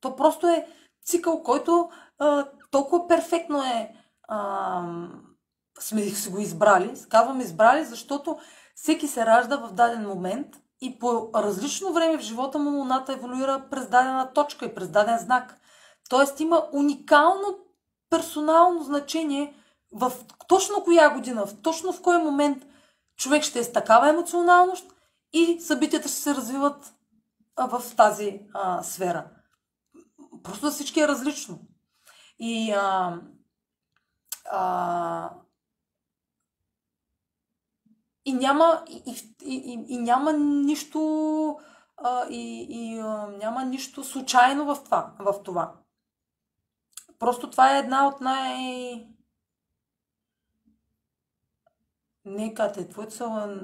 То 0.00 0.16
просто 0.16 0.46
е 0.46 0.66
цикъл, 1.04 1.42
който 1.42 1.90
а, 2.18 2.46
толкова 2.70 3.08
перфектно 3.08 3.62
е 3.62 3.94
а, 4.28 4.82
сме 5.80 6.02
си 6.02 6.30
го 6.30 6.38
избрали. 6.38 6.94
Казвам 7.08 7.40
избрали, 7.40 7.84
защото 7.84 8.38
всеки 8.74 9.08
се 9.08 9.26
ражда 9.26 9.56
в 9.56 9.72
даден 9.72 10.06
момент 10.06 10.46
и 10.84 10.98
по 10.98 11.30
различно 11.34 11.92
време 11.92 12.18
в 12.18 12.20
живота 12.20 12.58
му 12.58 12.70
Луната 12.70 13.12
еволюира 13.12 13.62
през 13.70 13.88
дадена 13.88 14.32
точка 14.32 14.64
и 14.64 14.74
през 14.74 14.88
даден 14.88 15.18
знак. 15.18 15.56
Тоест 16.08 16.40
има 16.40 16.62
уникално 16.72 17.58
персонално 18.10 18.82
значение 18.82 19.54
в 19.92 20.12
точно 20.48 20.84
коя 20.84 21.10
година, 21.10 21.46
в 21.46 21.62
точно 21.62 21.92
в 21.92 22.02
кой 22.02 22.18
момент 22.18 22.66
човек 23.16 23.42
ще 23.42 23.58
е 23.58 23.64
с 23.64 23.72
такава 23.72 24.08
емоционалност 24.08 24.86
и 25.32 25.60
събитията 25.60 26.08
ще 26.08 26.16
се 26.16 26.34
развиват 26.34 26.94
в 27.56 27.82
тази 27.96 28.40
а, 28.54 28.82
сфера. 28.82 29.24
Просто 30.42 30.70
всички 30.70 31.00
е 31.00 31.08
различно. 31.08 31.58
И, 32.38 32.72
а, 32.72 33.18
а, 34.50 35.30
и 38.24 38.32
няма, 38.32 38.84
и, 38.88 39.02
и, 39.42 39.54
и, 39.54 39.84
и 39.88 39.98
няма 39.98 40.32
нищо 40.32 41.60
а, 41.96 42.26
и, 42.28 42.66
и 42.70 42.98
а, 42.98 43.26
няма 43.26 43.64
нищо 43.64 44.04
случайно 44.04 44.74
в 44.74 44.84
това, 44.84 45.14
в 45.18 45.42
това. 45.42 45.74
Просто 47.18 47.50
това 47.50 47.76
е 47.76 47.78
една 47.78 48.08
от 48.08 48.20
най... 48.20 49.06
Не, 52.24 52.54
Кате, 52.54 52.88
твоето, 52.88 53.14
са, 53.14 53.60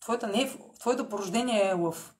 твоята, 0.00 0.26
не, 0.26 0.58
твоето 0.80 1.08
порождение 1.08 1.68
е 1.68 1.72
лъв. 1.72 2.14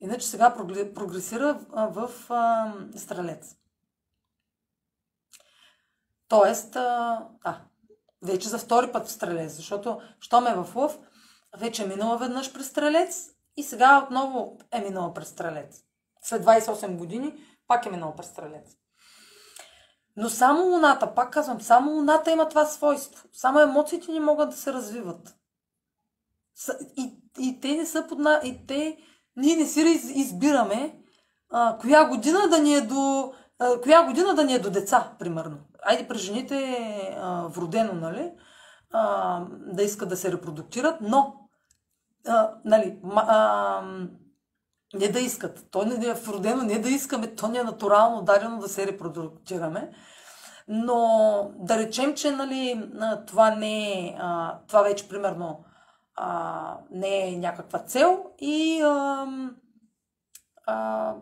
Иначе 0.00 0.26
сега 0.26 0.54
прогресира 0.94 1.54
в 1.70 2.10
а, 2.30 2.72
стрелец. 2.96 3.56
Тоест, 6.28 6.76
а, 6.76 7.28
а, 7.44 7.60
вече 8.24 8.48
за 8.48 8.58
втори 8.58 8.92
път 8.92 9.06
в 9.06 9.12
стрелец, 9.12 9.52
защото 9.52 10.00
щом 10.20 10.46
е 10.46 10.54
в 10.54 10.76
лъв, 10.76 10.98
вече 11.58 11.82
е 11.84 11.86
минала 11.86 12.18
веднъж 12.18 12.52
през 12.52 12.68
стрелец 12.68 13.30
и 13.56 13.62
сега 13.62 14.02
отново 14.04 14.58
е 14.72 14.80
минала 14.80 15.14
през 15.14 15.28
стрелец. 15.28 15.80
След 16.22 16.44
28 16.44 16.96
години 16.96 17.34
пак 17.68 17.86
е 17.86 17.90
минала 17.90 18.16
през 18.16 18.26
стрелец. 18.26 18.76
Но 20.16 20.28
само 20.28 20.62
Луната, 20.62 21.14
пак 21.14 21.32
казвам, 21.32 21.60
само 21.60 21.90
Луната 21.90 22.30
има 22.30 22.48
това 22.48 22.66
свойство. 22.66 23.28
Само 23.32 23.60
емоциите 23.60 24.12
ни 24.12 24.20
могат 24.20 24.50
да 24.50 24.56
се 24.56 24.72
развиват. 24.72 25.36
И, 26.96 27.16
и 27.38 27.60
те 27.60 27.76
не 27.76 27.86
са 27.86 28.06
под... 28.08 28.18
И 28.44 28.66
те 28.66 28.98
ние 29.36 29.56
не 29.56 29.66
си 29.66 29.80
избираме 30.14 30.98
а, 31.50 31.78
коя 31.78 32.04
година 32.04 32.48
да 32.48 32.58
ни 32.58 32.74
е 32.74 32.80
до 32.80 33.32
а, 33.58 33.80
коя 33.80 34.02
година 34.02 34.34
да 34.34 34.44
ни 34.44 34.54
е 34.54 34.58
до 34.58 34.70
деца, 34.70 35.12
примерно. 35.18 35.58
Айде 35.84 36.08
при 36.08 36.18
жените 36.18 36.56
а, 37.20 37.46
вродено, 37.48 37.92
нали, 37.92 38.32
а, 38.92 39.40
да 39.50 39.82
искат 39.82 40.08
да 40.08 40.16
се 40.16 40.32
репродуктират, 40.32 40.96
но 41.00 41.34
а, 42.26 42.50
нали, 42.64 42.98
а, 43.16 43.82
не 44.94 45.08
да 45.08 45.20
искат. 45.20 45.66
То 45.70 45.84
не 45.84 46.06
е 46.06 46.14
вродено, 46.14 46.62
не 46.62 46.78
да 46.78 46.88
искаме, 46.88 47.34
то 47.34 47.48
не 47.48 47.58
е 47.58 47.64
натурално 47.64 48.22
дадено 48.22 48.58
да 48.58 48.68
се 48.68 48.86
репродуктираме. 48.86 49.90
Но 50.68 51.50
да 51.56 51.78
речем, 51.78 52.14
че 52.14 52.30
нали, 52.30 52.90
това 53.26 53.50
не 53.50 54.06
е, 54.06 54.16
това 54.68 54.82
вече 54.82 55.08
примерно 55.08 55.64
а, 56.16 56.78
не 56.90 57.28
е 57.28 57.36
някаква 57.36 57.78
цел 57.78 58.24
и, 58.38 58.82
а, 58.82 59.26
а, 60.66 61.14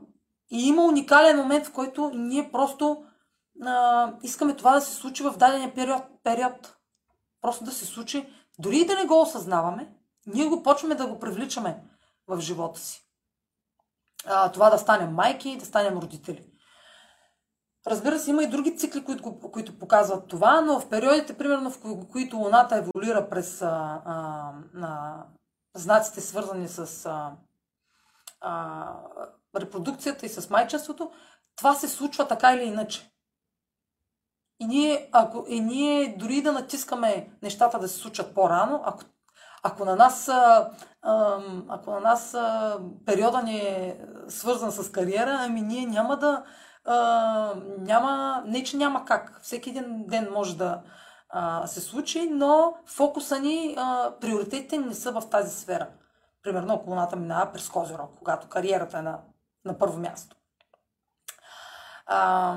и 0.51 0.69
има 0.69 0.85
уникален 0.85 1.37
момент, 1.37 1.67
в 1.67 1.73
който 1.73 2.11
ние 2.15 2.51
просто 2.53 3.05
а, 3.65 4.13
искаме 4.23 4.57
това 4.57 4.73
да 4.73 4.81
се 4.81 4.95
случи 4.95 5.23
в 5.23 5.37
дадения 5.37 5.75
период, 5.75 6.03
период. 6.25 6.77
Просто 7.41 7.65
да 7.65 7.73
се 7.73 7.87
случи, 7.87 8.35
дори 8.59 8.79
и 8.79 8.87
да 8.87 8.95
не 8.95 9.05
го 9.05 9.21
осъзнаваме, 9.21 9.95
ние 10.27 10.49
го 10.49 10.63
почваме 10.63 10.95
да 10.95 11.07
го 11.07 11.19
привличаме 11.19 11.83
в 12.27 12.41
живота 12.41 12.81
си. 12.81 13.07
А, 14.27 14.53
това 14.53 14.71
да 14.71 14.79
станем 14.79 15.15
майки, 15.15 15.57
да 15.57 15.65
станем 15.65 15.99
родители. 15.99 16.47
Разбира 17.87 18.19
се, 18.19 18.31
има 18.31 18.43
и 18.43 18.51
други 18.51 18.77
цикли, 18.77 19.05
които, 19.05 19.41
които 19.41 19.79
показват 19.79 20.29
това, 20.29 20.61
но 20.61 20.81
в 20.81 20.89
периодите, 20.89 21.39
примерно, 21.39 21.71
в 21.71 22.09
които 22.11 22.37
Луната 22.37 22.77
еволюира 22.77 23.29
през 23.29 23.63
а, 23.63 24.03
а, 24.05 24.53
а, 24.83 25.25
знаците, 25.75 26.21
свързани 26.21 26.69
с 26.69 27.07
а, 27.07 27.33
а, 28.41 28.95
репродукцията 29.57 30.27
и 30.27 30.29
с 30.29 30.51
майчеството, 30.51 31.13
това 31.57 31.75
се 31.75 31.89
случва 31.89 32.29
така 32.29 32.53
или 32.53 32.65
иначе. 32.65 33.12
И 34.63 34.67
ние, 34.67 35.09
ако, 35.13 35.45
и 35.49 35.61
ние 35.61 36.17
дори 36.19 36.43
да 36.43 36.53
натискаме 36.53 37.29
нещата 37.43 37.79
да 37.79 37.89
се 37.89 37.99
случат 37.99 38.35
по-рано, 38.35 38.83
ако, 38.85 39.03
ако 39.63 39.85
на 39.85 39.97
нас, 39.97 40.31
ако 41.69 41.91
на 41.91 42.01
нас 42.01 42.37
периода 43.07 43.43
ни 43.43 43.57
е 43.57 44.01
свързан 44.29 44.73
с 44.73 44.93
кариера, 44.93 45.39
ами 45.41 45.61
ние 45.61 45.87
няма 45.87 46.17
да, 46.17 46.45
а, 46.85 47.55
няма, 47.79 48.43
не 48.47 48.65
че 48.65 48.77
няма 48.77 49.05
как. 49.05 49.41
Всеки 49.43 49.71
един 49.71 50.07
ден 50.07 50.29
може 50.33 50.57
да 50.57 50.83
а, 51.29 51.67
се 51.67 51.81
случи, 51.81 52.29
но 52.31 52.75
фокуса 52.87 53.41
ни, 53.41 53.75
а, 53.79 54.11
приоритетите 54.21 54.79
не 54.79 54.95
са 54.95 55.13
в 55.13 55.23
тази 55.31 55.61
сфера. 55.61 55.89
Примерно, 56.43 56.75
ако 56.75 56.91
луната 56.91 57.17
минава 57.17 57.53
през 57.53 57.69
Козирог, 57.69 58.11
когато 58.19 58.49
кариерата 58.49 58.99
е 58.99 59.03
на, 59.03 59.19
на 59.65 59.79
първо 59.79 59.99
място. 59.99 60.37
А, 62.07 62.57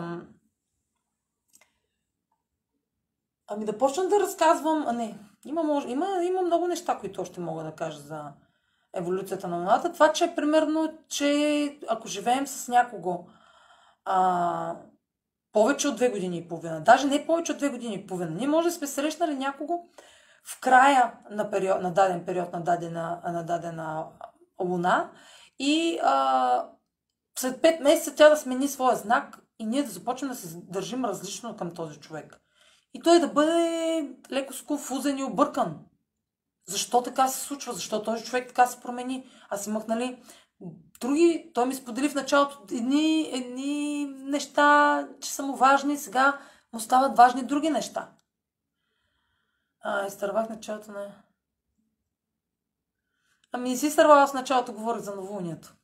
ами 3.48 3.66
да 3.66 3.78
почна 3.78 4.08
да 4.08 4.20
разказвам. 4.20 4.86
А 4.88 4.92
не, 4.92 5.18
има, 5.46 5.64
може, 5.64 5.88
има, 5.88 6.24
има 6.24 6.42
много 6.42 6.68
неща, 6.68 6.98
които 6.98 7.22
още 7.22 7.40
мога 7.40 7.64
да 7.64 7.72
кажа 7.72 8.00
за 8.00 8.24
еволюцията 8.94 9.48
на 9.48 9.58
Луната. 9.58 9.94
Това, 9.94 10.14
че 10.14 10.36
примерно, 10.36 10.98
че 11.10 11.80
ако 11.88 12.08
живеем 12.08 12.48
с 12.48 12.68
някого, 12.68 13.26
а, 14.06 14.76
повече 15.54 15.88
от 15.88 15.96
две 15.96 16.10
години 16.10 16.38
и 16.38 16.48
половина. 16.48 16.82
Даже 16.82 17.08
не 17.08 17.26
повече 17.26 17.52
от 17.52 17.58
две 17.58 17.70
години 17.70 17.96
и 17.96 18.08
половина. 18.08 18.32
Ние 18.32 18.48
може 18.48 18.68
да 18.68 18.74
сме 18.74 18.88
срещнали 18.88 19.36
някого 19.36 19.84
в 20.48 20.60
края 20.62 21.14
на, 21.30 21.52
период, 21.52 21.82
на 21.82 21.94
даден 21.94 22.26
период 22.26 22.54
на 22.54 22.64
дадена, 22.64 23.22
на 23.26 23.44
дадена 23.44 24.06
луна 24.64 25.12
и 25.60 26.00
а, 26.04 26.70
след 27.40 27.62
5 27.62 27.82
месеца 27.82 28.16
тя 28.16 28.30
да 28.30 28.38
смени 28.38 28.68
своя 28.68 28.96
знак 28.96 29.40
и 29.60 29.66
ние 29.66 29.84
да 29.84 29.92
започнем 29.92 30.32
да 30.32 30.38
се 30.38 30.58
държим 30.58 31.06
различно 31.06 31.58
към 31.58 31.74
този 31.74 32.00
човек. 32.00 32.45
И 32.96 33.00
той 33.00 33.20
да 33.20 33.28
бъде 33.28 34.10
леко 34.32 34.54
сконфузен 34.54 35.18
и 35.18 35.24
объркан. 35.24 35.80
Защо 36.68 37.04
така 37.04 37.28
се 37.28 37.40
случва? 37.40 37.74
Защо 37.74 38.04
този 38.04 38.26
човек 38.26 38.48
така 38.48 38.68
се 38.68 38.80
промени? 38.80 39.30
Аз 39.50 39.68
имах, 39.68 39.88
нали, 39.88 40.24
други, 41.00 41.52
той 41.54 41.66
ми 41.66 41.76
сподели 41.76 42.10
в 42.10 42.16
началото 42.16 42.60
едни, 42.72 43.30
едни 43.34 44.06
неща, 44.06 45.08
че 45.22 45.32
са 45.32 45.44
му 45.44 45.56
важни, 45.56 45.98
сега 45.98 46.40
му 46.74 46.80
стават 46.80 47.18
важни 47.18 47.44
други 47.44 47.70
неща. 47.70 48.12
А, 49.82 50.06
изтървах 50.06 50.50
началото 50.50 50.92
на... 50.92 51.12
Ами 53.52 53.70
не 53.70 53.78
си 53.78 53.88
изтървах, 53.88 54.18
аз 54.18 54.32
в 54.32 54.34
началото 54.34 54.74
говорих 54.74 55.02
за 55.02 55.16
новолунието. 55.16 55.76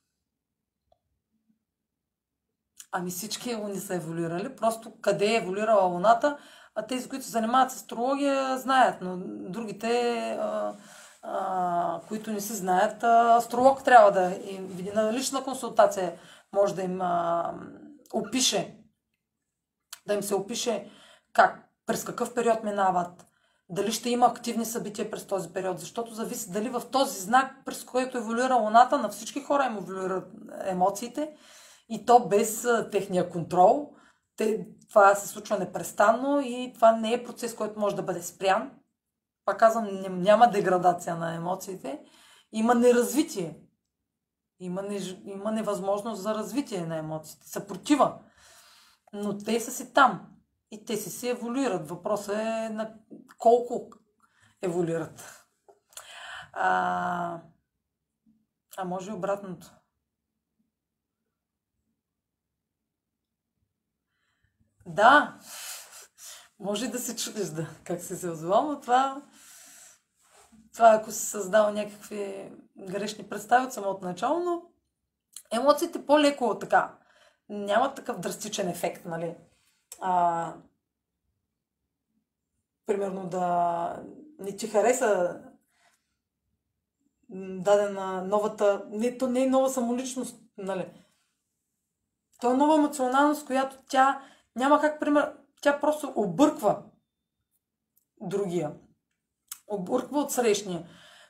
Ами 2.91 3.11
всички 3.11 3.55
луни 3.55 3.79
са 3.79 3.95
еволюирали. 3.95 4.55
Просто 4.55 4.93
къде 5.01 5.25
е 5.25 5.35
еволюирала 5.35 5.83
луната, 5.83 6.37
тези, 6.87 7.09
които 7.09 7.25
се 7.25 7.31
занимават 7.31 7.71
с 7.71 7.75
астрология, 7.75 8.57
знаят, 8.57 9.01
но 9.01 9.17
другите, 9.49 10.19
а, 10.41 10.75
а, 11.23 11.99
които 12.07 12.31
не 12.31 12.41
си 12.41 12.53
знаят, 12.53 13.03
а, 13.03 13.35
астролог 13.35 13.83
трябва 13.83 14.11
да 14.11 14.35
им 14.49 14.67
види 14.67 14.91
на 14.91 15.13
лична 15.13 15.43
консултация, 15.43 16.13
може 16.53 16.75
да 16.75 16.81
им 16.81 17.01
а, 17.01 17.53
опише, 18.13 18.75
да 20.07 20.13
им 20.13 20.23
се 20.23 20.35
опише 20.35 20.89
как, 21.33 21.69
през 21.85 22.03
какъв 22.03 22.33
период 22.33 22.63
минават, 22.63 23.25
дали 23.69 23.91
ще 23.91 24.09
има 24.09 24.25
активни 24.25 24.65
събития 24.65 25.11
през 25.11 25.25
този 25.27 25.49
период, 25.49 25.79
защото 25.79 26.13
зависи 26.13 26.51
дали 26.51 26.69
в 26.69 26.81
този 26.91 27.19
знак, 27.19 27.55
през 27.65 27.83
който 27.83 28.17
еволюира 28.17 28.55
Луната, 28.55 28.97
на 28.97 29.09
всички 29.09 29.41
хора 29.41 29.65
им 29.65 29.77
еволюират 29.77 30.27
емоциите 30.65 31.35
и 31.89 32.05
то 32.05 32.27
без 32.27 32.67
техния 32.91 33.29
контрол. 33.29 33.93
Те, 34.41 34.67
това 34.89 35.15
се 35.15 35.27
случва 35.27 35.59
непрестанно 35.59 36.41
и 36.41 36.71
това 36.75 36.91
не 36.91 37.13
е 37.13 37.23
процес, 37.23 37.55
който 37.55 37.79
може 37.79 37.95
да 37.95 38.03
бъде 38.03 38.21
спрян. 38.21 38.71
Пак 39.45 39.59
казвам, 39.59 39.87
няма 40.21 40.49
деградация 40.49 41.15
на 41.15 41.35
емоциите, 41.35 41.99
има 42.51 42.75
неразвитие. 42.75 43.59
Има, 44.59 44.81
не, 44.81 44.99
има 45.25 45.51
невъзможност 45.51 46.21
за 46.21 46.35
развитие 46.35 46.85
на 46.85 46.97
емоциите, 46.97 47.49
съпротива. 47.49 48.19
Но 49.13 49.37
те 49.37 49.59
са 49.59 49.71
си 49.71 49.93
там. 49.93 50.27
И 50.71 50.85
те 50.85 50.97
си 50.97 51.09
се 51.09 51.29
еволюират. 51.29 51.89
Въпросът 51.89 52.35
е 52.35 52.69
на 52.69 52.93
колко 53.37 53.89
еволюират. 54.61 55.45
А, 56.53 57.41
а 58.77 58.85
може 58.85 59.11
и 59.11 59.13
обратното. 59.13 59.80
Да, 64.95 65.39
може 66.59 66.87
да 66.87 66.99
се 66.99 67.15
чудиш 67.15 67.47
да, 67.47 67.67
как 67.83 68.01
се 68.01 68.15
се 68.15 68.29
озовал, 68.29 68.67
но 68.67 68.79
това, 68.79 69.21
това 70.73 70.93
ако 70.93 71.11
си 71.11 71.25
създал 71.25 71.73
някакви 71.73 72.51
грешни 72.77 73.29
представи 73.29 73.65
от 73.65 73.73
самото 73.73 74.05
начало, 74.05 74.39
но 74.39 74.63
емоциите 75.51 76.05
по-леко 76.05 76.59
така, 76.59 76.97
нямат 77.49 77.95
такъв 77.95 78.19
драстичен 78.19 78.69
ефект, 78.69 79.05
нали? 79.05 79.35
А, 80.01 80.53
примерно 82.85 83.29
да 83.29 84.03
не 84.39 84.55
ти 84.55 84.67
хареса 84.67 85.41
дадена 87.59 88.23
новата, 88.23 88.85
не, 88.89 89.17
то 89.17 89.27
не 89.27 89.43
е 89.43 89.49
нова 89.49 89.69
самоличност, 89.69 90.41
нали? 90.57 90.93
То 92.41 92.51
е 92.51 92.57
нова 92.57 92.75
емоционалност, 92.75 93.45
която 93.45 93.77
тя 93.89 94.21
няма 94.55 94.81
как, 94.81 94.99
пример, 94.99 95.33
тя 95.61 95.79
просто 95.79 96.13
обърква 96.15 96.83
другия. 98.21 98.71
Обърква 99.67 100.19
от 100.19 100.31
срещния. 100.31 100.83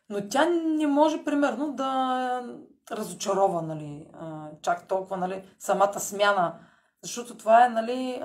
Но 0.10 0.30
тя 0.30 0.46
не 0.46 0.88
може, 0.88 1.24
примерно, 1.24 1.74
да 1.74 2.44
разочарова, 2.92 3.62
нали, 3.62 4.08
чак 4.62 4.88
толкова, 4.88 5.18
нали, 5.18 5.56
самата 5.60 6.00
смяна. 6.00 6.60
Защото 7.04 7.38
това 7.38 7.66
е, 7.66 7.70
нали, 7.70 8.20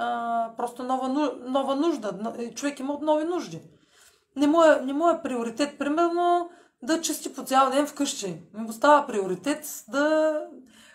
просто 0.57 0.83
нова, 0.83 1.09
нова 1.39 1.77
нужда. 1.77 2.35
Човек 2.55 2.81
има 2.81 2.93
от 2.93 3.03
нови 3.03 3.25
нужди. 3.25 3.63
Не 4.37 4.47
му 4.47 4.65
е, 4.65 4.81
не 4.81 4.93
му 4.93 5.09
е 5.09 5.23
приоритет, 5.23 5.79
примерно, 5.79 6.51
да 6.83 7.01
чисти 7.01 7.35
по 7.35 7.45
цял 7.45 7.71
ден 7.71 7.87
вкъщи. 7.87 8.43
Ми 8.55 8.73
става 8.73 9.07
приоритет 9.07 9.85
да 9.89 10.37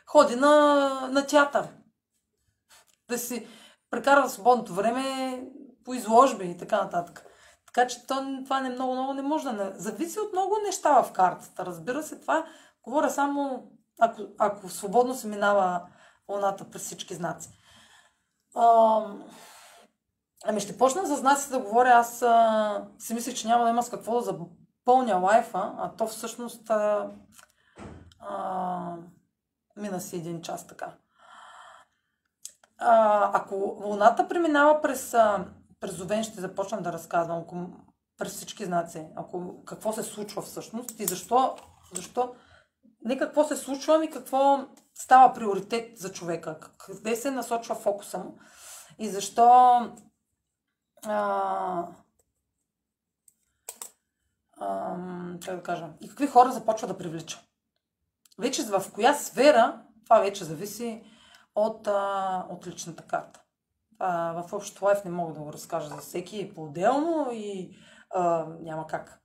ходи 0.06 0.36
на, 0.36 0.90
на 1.12 1.28
театър. 1.28 1.68
Да 3.10 3.18
си, 3.18 3.48
прекарва 3.92 4.30
свободното 4.30 4.74
време 4.74 5.38
по 5.86 5.94
изложби 5.94 6.46
и 6.46 6.58
така 6.58 6.84
нататък. 6.84 7.26
Така 7.66 7.88
че 7.88 8.08
то, 8.08 8.42
това 8.44 8.62
не 8.62 8.70
много, 8.70 8.94
много 8.94 9.14
не 9.14 9.22
може 9.22 9.44
да 9.44 9.54
не... 9.54 9.72
Зависи 9.76 10.20
от 10.20 10.34
много 10.34 10.56
неща 10.66 11.04
в 11.04 11.12
картата. 11.12 11.66
Разбира 11.66 12.04
се, 12.04 12.20
това 12.20 12.46
говоря 12.84 13.10
само 13.10 13.64
ако, 14.00 14.22
ако 14.40 14.70
свободно 14.70 15.14
се 15.14 15.28
минава 15.28 15.82
луната 16.30 16.70
през 16.70 16.82
всички 16.82 17.14
знаци. 17.16 17.50
А, 18.56 19.02
ами 20.46 20.60
ще 20.60 20.78
почна 20.78 21.06
за 21.06 21.16
знаците 21.16 21.54
да 21.54 21.60
говоря. 21.60 21.90
Аз 21.90 22.22
а, 22.22 22.88
си 23.00 23.14
мислех, 23.14 23.36
че 23.36 23.48
няма 23.48 23.64
да 23.64 23.70
има 23.70 23.84
с 23.84 23.90
какво 23.90 24.14
да 24.14 24.22
запълня 24.22 25.16
лайфа, 25.16 25.74
а 25.78 25.96
то 25.96 26.08
всъщност 26.08 26.70
а, 26.70 27.12
а, 28.20 28.96
мина 29.76 30.02
си 30.02 30.16
един 30.16 30.42
час 30.42 30.68
така 30.68 30.94
а, 32.82 33.32
ако 33.34 33.56
Луната 33.84 34.28
преминава 34.28 34.82
през, 34.82 35.14
а, 35.14 35.46
през 35.80 36.02
Овен, 36.02 36.24
ще 36.24 36.42
започна 36.42 36.82
да 36.82 36.94
разказвам 36.94 37.40
ако, 37.40 37.56
през 38.18 38.32
всички 38.32 38.66
знаци, 38.66 39.08
ако, 39.16 39.64
какво 39.66 39.94
се 39.94 40.04
случва 40.04 40.42
всъщност 40.42 41.00
и 41.00 41.06
защо, 41.06 41.56
защо 41.94 42.36
не 43.06 43.18
какво 43.18 43.44
се 43.44 43.56
случва, 43.56 43.96
ами 43.96 44.12
какво 44.12 44.60
става 44.96 45.34
приоритет 45.34 45.98
за 45.98 46.12
човека, 46.12 46.60
къде 46.78 47.16
се 47.16 47.32
насочва 47.32 47.76
фокуса 47.76 48.18
му 48.18 48.40
и 49.00 49.10
защо 49.10 49.44
а, 51.06 51.88
а, 54.58 54.96
как 55.46 55.56
да 55.56 55.64
кажа, 55.64 55.90
и 56.02 56.10
какви 56.10 56.28
хора 56.28 56.52
започва 56.52 56.88
да 56.88 56.98
привлича. 56.98 57.40
Вече 58.40 58.64
в 58.64 58.84
коя 58.94 59.14
сфера, 59.14 59.82
това 60.04 60.20
вече 60.20 60.44
зависи 60.44 61.04
от, 61.56 61.88
а, 61.88 62.46
от 62.50 62.68
личната 62.68 63.04
карта. 63.04 63.42
А, 64.00 64.42
в 64.42 64.54
общото 64.54 64.86
лайф 64.86 65.06
не 65.06 65.12
мога 65.12 65.34
да 65.34 65.40
го 65.40 65.54
разкажа 65.54 65.88
за 65.88 65.98
всеки 65.98 66.54
по-отделно 66.54 67.30
и 67.32 67.78
а, 68.10 68.46
няма 68.60 68.88
как. 68.88 69.22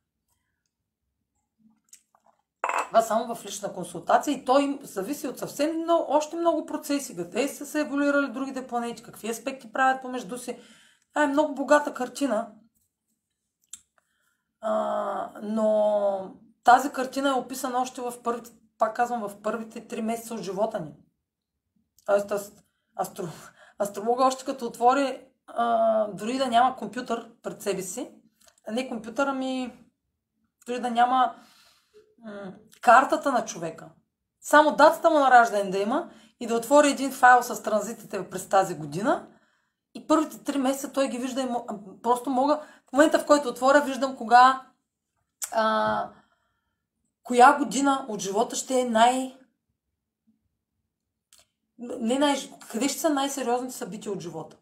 Това 2.86 3.02
само 3.02 3.34
в 3.34 3.44
лична 3.44 3.72
консултация 3.72 4.34
и 4.34 4.44
той 4.44 4.78
зависи 4.82 5.28
от 5.28 5.38
съвсем 5.38 5.76
много, 5.76 6.04
още 6.08 6.36
много 6.36 6.66
процеси. 6.66 7.16
Къде 7.16 7.48
са 7.48 7.66
се 7.66 7.80
еволюирали 7.80 8.32
другите 8.32 8.66
планети, 8.66 9.02
какви 9.02 9.30
аспекти 9.30 9.72
правят 9.72 10.02
помежду 10.02 10.38
си. 10.38 10.58
Това 11.08 11.24
е 11.24 11.26
много 11.26 11.54
богата 11.54 11.94
картина. 11.94 12.48
А, 14.60 15.30
но 15.42 16.34
тази 16.64 16.92
картина 16.92 17.28
е 17.28 17.32
описана 17.32 17.80
още 17.80 18.00
в 18.00 18.22
първите, 18.22 18.50
пак 18.78 18.96
казвам, 18.96 19.28
в 19.28 19.42
първите 19.42 19.88
три 19.88 20.02
месеца 20.02 20.34
от 20.34 20.40
живота 20.40 20.80
ни. 20.80 20.92
Тоест, 22.06 22.32
астро, 23.00 23.28
астролога 23.82 24.24
още 24.24 24.44
като 24.44 24.66
отвори, 24.66 25.20
а, 25.46 26.06
дори 26.12 26.38
да 26.38 26.46
няма 26.46 26.76
компютър 26.76 27.30
пред 27.42 27.62
себе 27.62 27.82
си, 27.82 28.10
не 28.70 28.88
компютъра 28.88 29.32
ми, 29.32 29.86
дори 30.66 30.80
да 30.80 30.90
няма 30.90 31.34
м- 32.24 32.52
картата 32.80 33.32
на 33.32 33.44
човека, 33.44 33.88
само 34.40 34.76
датата 34.76 35.10
му 35.10 35.18
на 35.18 35.30
раждане 35.30 35.70
да 35.70 35.78
има 35.78 36.10
и 36.40 36.46
да 36.46 36.54
отвори 36.54 36.90
един 36.90 37.12
файл 37.12 37.42
с 37.42 37.62
транзитите 37.62 38.30
през 38.30 38.48
тази 38.48 38.74
година 38.74 39.26
и 39.94 40.06
първите 40.06 40.44
три 40.44 40.58
месеца 40.58 40.92
той 40.92 41.08
ги 41.08 41.18
вижда 41.18 41.40
и 41.42 41.48
просто 42.02 42.30
мога, 42.30 42.60
в 42.88 42.92
момента 42.92 43.18
в 43.18 43.26
който 43.26 43.48
отворя, 43.48 43.80
виждам 43.80 44.16
кога 44.16 44.62
а, 45.52 46.08
коя 47.22 47.58
година 47.58 48.06
от 48.08 48.20
живота 48.20 48.56
ще 48.56 48.80
е 48.80 48.84
най- 48.84 49.36
не 51.78 52.18
най- 52.18 52.50
къде 52.70 52.88
ще 52.88 53.00
са 53.00 53.10
най-сериозните 53.10 53.74
събития 53.74 54.12
от 54.12 54.20
живота? 54.20 54.56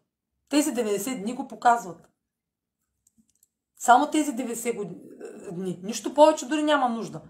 Тези 0.49 0.73
90 0.73 1.21
дни 1.21 1.33
го 1.33 1.47
показват. 1.47 2.09
Само 3.79 4.11
тези 4.11 4.31
90 4.31 5.51
дни. 5.51 5.79
Нищо 5.83 6.13
повече 6.13 6.45
дори 6.45 6.63
няма 6.63 6.89
нужда. 6.89 7.21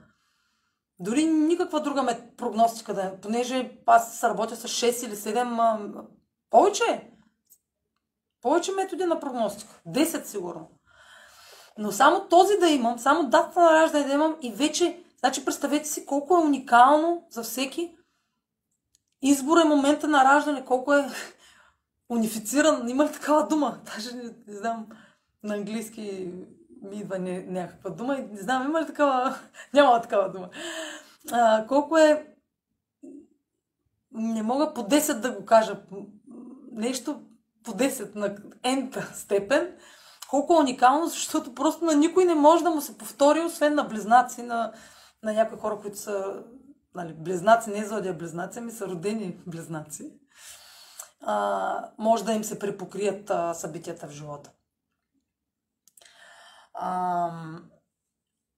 Дори 0.99 1.25
никаква 1.25 1.81
друга 1.81 2.17
прогностика 2.37 2.93
да 2.93 3.03
е, 3.03 3.19
понеже 3.21 3.77
аз 3.85 4.23
работя 4.23 4.55
с 4.55 4.67
6 4.67 5.07
или 5.07 5.15
7 5.15 6.05
Повече. 6.49 7.11
Повече 8.41 8.71
методи 8.71 9.05
на 9.05 9.19
прогностика. 9.19 9.81
10 9.87 10.23
сигурно. 10.23 10.69
Но 11.77 11.91
само 11.91 12.27
този 12.27 12.57
да 12.57 12.69
имам, 12.69 12.99
само 12.99 13.29
дата 13.29 13.59
на 13.59 13.71
раждане 13.71 14.07
да 14.07 14.13
имам 14.13 14.37
и 14.41 14.51
вече, 14.51 15.03
значи 15.19 15.45
представете 15.45 15.89
си 15.89 16.05
колко 16.05 16.35
е 16.35 16.45
уникално 16.45 17.27
за 17.29 17.43
всеки. 17.43 17.95
Избор 19.21 19.57
е 19.57 19.63
момента 19.63 20.07
на 20.07 20.23
раждане, 20.23 20.65
колко 20.65 20.93
е 20.93 21.09
унифициран. 22.09 22.89
Има 22.89 23.05
ли 23.05 23.11
такава 23.11 23.47
дума? 23.47 23.79
Даже 23.85 24.15
не, 24.15 24.23
не 24.47 24.57
знам 24.57 24.87
на 25.43 25.55
английски 25.55 26.31
ми 26.81 26.97
идва 26.97 27.19
не, 27.19 27.43
някаква 27.43 27.89
дума 27.89 28.15
и 28.15 28.33
не 28.33 28.41
знам, 28.41 28.65
има 28.65 28.81
ли 28.81 28.85
такава... 28.85 29.35
Няма 29.73 30.01
такава 30.01 30.31
дума. 30.31 30.49
А, 31.31 31.67
колко 31.67 31.97
е... 31.97 32.27
Не 34.11 34.43
мога 34.43 34.73
по 34.73 34.81
10 34.81 35.19
да 35.19 35.31
го 35.31 35.45
кажа. 35.45 35.77
Нещо 36.71 37.21
по 37.63 37.71
10 37.71 38.15
на 38.15 38.35
ента 38.63 39.11
степен. 39.13 39.75
Колко 40.29 40.53
е 40.53 40.59
уникално, 40.59 41.07
защото 41.07 41.55
просто 41.55 41.85
на 41.85 41.95
никой 41.95 42.25
не 42.25 42.35
може 42.35 42.63
да 42.63 42.69
му 42.69 42.81
се 42.81 42.97
повтори, 42.97 43.41
освен 43.41 43.75
на 43.75 43.83
близнаци, 43.83 44.41
на, 44.41 44.71
на 45.23 45.33
някои 45.33 45.57
хора, 45.57 45.79
които 45.81 45.97
са 45.97 46.43
нали, 46.95 47.13
близнаци, 47.13 47.69
не 47.69 47.85
зодия 47.85 48.13
близнаци, 48.13 48.59
ами 48.59 48.71
са 48.71 48.87
родени 48.87 49.37
близнаци. 49.47 50.19
А, 51.21 51.89
може 51.97 52.25
да 52.25 52.33
им 52.33 52.43
се 52.43 52.59
препокрият 52.59 53.29
а, 53.29 53.53
събитията 53.53 54.07
в 54.07 54.11
живота. 54.11 54.51
А, 56.73 57.31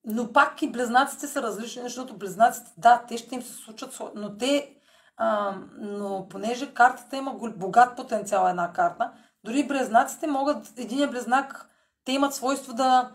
но 0.06 0.34
пак 0.34 0.62
и 0.62 0.72
близнаците 0.72 1.28
са 1.28 1.42
различни, 1.42 1.82
защото 1.82 2.18
близнаците, 2.18 2.72
да, 2.78 3.06
те 3.08 3.18
ще 3.18 3.36
им 3.36 3.42
се 3.42 3.54
случат, 3.54 4.02
но 4.16 4.38
те, 4.38 4.76
а, 5.18 5.58
но 5.78 6.28
понеже 6.30 6.74
картата 6.74 7.18
има 7.18 7.34
богат 7.56 7.96
потенциал 7.96 8.50
една 8.50 8.74
карта, 8.74 9.14
дори 9.44 9.68
близнаците 9.68 10.28
могат, 10.28 10.74
един 10.78 11.10
близнак, 11.10 11.70
те 12.06 12.12
имат 12.12 12.34
свойство 12.34 12.74
да, 12.74 13.12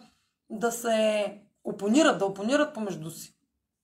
да 0.50 0.72
се 0.72 1.38
опонират, 1.64 2.18
да 2.18 2.26
опонират 2.26 2.74
помежду 2.74 3.10
си. 3.10 3.31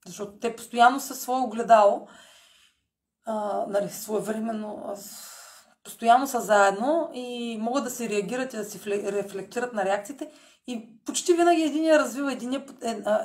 Защото 0.09 0.32
те 0.32 0.56
постоянно 0.56 1.00
са 1.00 1.14
свое 1.14 1.40
огледало, 1.40 2.06
а, 3.26 3.64
нали, 3.68 3.88
своевременно, 3.90 4.96
постоянно 5.84 6.26
са 6.26 6.40
заедно 6.40 7.11
и 7.14 7.59
могат 7.61 7.84
да 7.84 7.90
се 7.90 8.09
реагират 8.09 8.52
и 8.52 8.56
да 8.56 8.64
се 8.64 8.78
рефлектират 9.12 9.72
на 9.72 9.84
реакциите 9.84 10.30
и 10.66 10.88
почти 11.04 11.32
винаги 11.32 11.62
един 11.62 11.84
я 11.84 11.98
развива 11.98 12.32
един, 12.32 12.64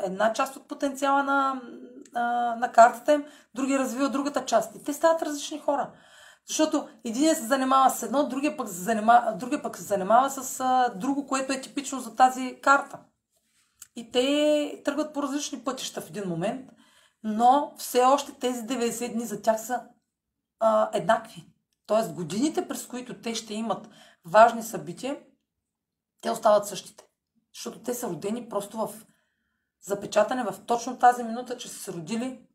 една 0.03 0.33
част 0.33 0.55
от 0.55 0.67
потенциала 0.67 1.23
на, 1.23 1.61
на, 2.13 2.55
на 2.55 2.71
картата 2.71 3.13
им, 3.13 3.25
другия 3.55 3.79
развива 3.79 4.09
другата 4.09 4.45
част. 4.45 4.75
И 4.75 4.83
те 4.83 4.93
стават 4.93 5.21
различни 5.21 5.59
хора. 5.59 5.89
Защото 6.47 6.87
един 7.05 7.35
се 7.35 7.45
занимава 7.45 7.89
с 7.89 8.03
едно, 8.03 8.27
другия 8.27 8.57
пък 8.57 8.69
се 8.69 8.81
занимава, 8.81 9.33
другия 9.35 9.61
пък 9.61 9.77
се 9.77 9.83
занимава 9.83 10.29
с 10.29 10.59
а, 10.59 10.89
друго, 10.95 11.27
което 11.27 11.53
е 11.53 11.61
типично 11.61 11.99
за 11.99 12.15
тази 12.15 12.59
карта. 12.61 12.99
И 13.95 14.11
те 14.11 14.81
тръгват 14.85 15.13
по 15.13 15.23
различни 15.23 15.63
пътища 15.63 16.01
в 16.01 16.09
един 16.09 16.29
момент, 16.29 16.69
но 17.23 17.73
все 17.77 18.03
още 18.03 18.33
тези 18.33 18.61
90 18.61 19.13
дни 19.13 19.25
за 19.25 19.41
тях 19.41 19.65
са 19.65 19.81
а, 20.59 20.89
еднакви. 20.93 21.45
Тоест 21.85 22.13
годините, 22.13 22.67
през 22.67 22.87
които 22.87 23.21
те 23.21 23.35
ще 23.35 23.53
имат 23.53 23.89
важни 24.25 24.63
събития, 24.63 25.19
те 26.21 26.31
остават 26.31 26.67
същите. 26.67 27.07
Защото 27.53 27.79
те 27.79 27.93
са 27.93 28.09
родени 28.09 28.49
просто 28.49 28.77
в 28.77 29.05
запечатане 29.81 30.43
в 30.43 30.55
точно 30.65 30.99
тази 30.99 31.23
минута, 31.23 31.57
че 31.57 31.69
са 31.69 31.79
се 31.79 31.93
родили 31.93 32.47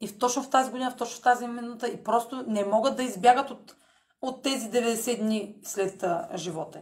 и 0.00 0.08
в 0.08 0.18
точно 0.18 0.42
в 0.42 0.50
тази 0.50 0.70
година, 0.70 0.90
в 0.90 0.96
точно 0.96 1.16
в 1.16 1.22
тази 1.22 1.46
минута 1.46 1.88
и 1.88 2.04
просто 2.04 2.44
не 2.46 2.64
могат 2.64 2.96
да 2.96 3.02
избягат 3.02 3.50
от, 3.50 3.76
от 4.22 4.42
тези 4.42 4.70
90 4.70 5.20
дни 5.20 5.58
след 5.64 6.02
а, 6.02 6.28
живота 6.34 6.80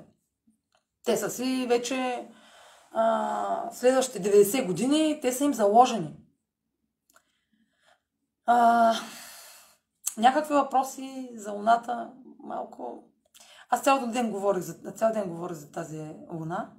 Те 1.04 1.16
са 1.16 1.30
си 1.30 1.66
вече 1.68 2.28
следващите 3.72 4.22
90 4.22 4.66
години, 4.66 5.18
те 5.22 5.32
са 5.32 5.44
им 5.44 5.54
заложени. 5.54 6.16
А, 8.46 8.94
някакви 10.16 10.54
въпроси 10.54 11.30
за 11.34 11.52
луната, 11.52 12.10
малко... 12.38 13.04
Аз 13.70 13.82
цял 13.82 14.06
ден 14.06 14.30
говорих 14.30 14.62
за, 14.62 14.92
цял 14.92 15.12
ден 15.12 15.28
говорих 15.28 15.56
за 15.56 15.72
тази 15.72 16.14
луна. 16.32 16.70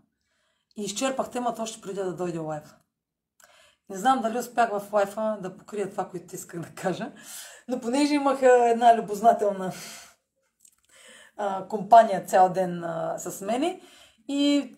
И 0.78 0.84
изчерпах 0.84 1.30
темата 1.30 1.62
още 1.62 1.82
преди 1.82 2.00
да 2.00 2.16
дойде 2.16 2.38
лайфа. 2.38 2.76
Не 3.90 3.98
знам 3.98 4.22
дали 4.22 4.38
успях 4.38 4.70
в 4.70 4.94
лайфа 4.94 5.38
да 5.42 5.58
покрия 5.58 5.90
това, 5.90 6.10
което 6.10 6.36
исках 6.36 6.62
да 6.62 6.70
кажа, 6.70 7.12
но 7.68 7.80
понеже 7.80 8.14
имах 8.14 8.40
една 8.42 8.98
любознателна 8.98 9.72
компания 11.70 12.26
цял 12.26 12.50
ден 12.50 12.84
с 13.18 13.42
мене 13.42 13.82
и 14.28 14.76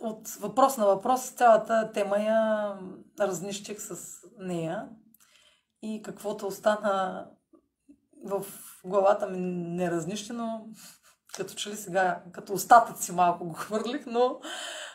от 0.00 0.28
въпрос 0.28 0.76
на 0.76 0.86
въпрос 0.86 1.30
цялата 1.30 1.92
тема 1.92 2.18
я 2.18 2.72
разнищих 3.20 3.80
с 3.80 4.20
нея 4.38 4.88
и 5.82 6.02
каквото 6.02 6.46
остана 6.46 7.26
в 8.24 8.46
главата 8.84 9.26
ми 9.26 9.38
неразнищено, 9.76 10.66
като 11.36 11.54
че 11.54 11.70
ли 11.70 11.76
сега, 11.76 12.22
като 12.32 12.52
остатъци 12.52 13.12
малко 13.12 13.44
го 13.44 13.54
хвърлих, 13.54 14.06
но 14.06 14.40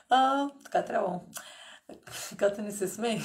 а, 0.09 0.49
така 0.63 0.77
е 0.77 0.85
трябвало. 0.85 1.21
Като 2.37 2.61
не 2.61 2.71
се 2.71 2.87
смей, 2.87 3.21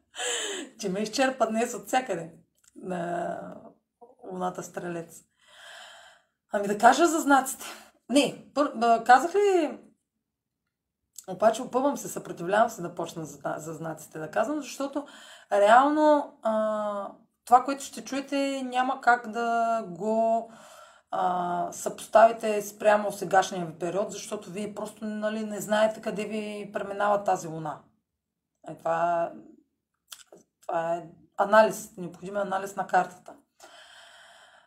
че 0.80 0.88
ме 0.88 1.00
изчерпа 1.00 1.46
днес 1.46 1.74
от 1.74 1.86
всякъде 1.86 2.32
на 2.76 3.38
луната 4.32 4.62
стрелец. 4.62 5.22
Ами 6.52 6.66
да 6.66 6.78
кажа 6.78 7.06
за 7.06 7.20
знаците. 7.20 7.64
Не, 8.10 8.44
пър, 8.54 8.72
казах 9.04 9.34
ли 9.34 9.78
обаче 11.28 11.62
опъвам 11.62 11.96
се, 11.96 12.08
съпротивлявам 12.08 12.70
се 12.70 12.82
да 12.82 12.94
почна 12.94 13.24
за, 13.24 13.38
за 13.56 13.72
знаците 13.72 14.18
да 14.18 14.30
казвам, 14.30 14.60
защото 14.60 15.06
реално 15.52 16.38
а, 16.42 17.12
това, 17.44 17.64
което 17.64 17.84
ще 17.84 18.04
чуете, 18.04 18.62
няма 18.64 19.00
как 19.00 19.30
да 19.30 19.82
го 19.88 20.50
а, 21.10 21.68
съпоставите 21.72 22.62
спрямо 22.62 23.12
сегашния 23.12 23.66
ви 23.66 23.78
период, 23.78 24.12
защото 24.12 24.50
вие 24.50 24.74
просто 24.74 25.04
нали, 25.04 25.46
не 25.46 25.60
знаете 25.60 26.00
къде 26.00 26.24
ви 26.24 26.70
преминава 26.72 27.24
тази 27.24 27.48
луна. 27.48 27.78
Е, 28.68 28.78
това, 28.78 29.30
това 30.66 30.94
е 30.94 31.04
анализ, 31.36 31.96
необходим 31.96 32.36
е 32.36 32.40
анализ 32.40 32.76
на 32.76 32.86
картата. 32.86 33.34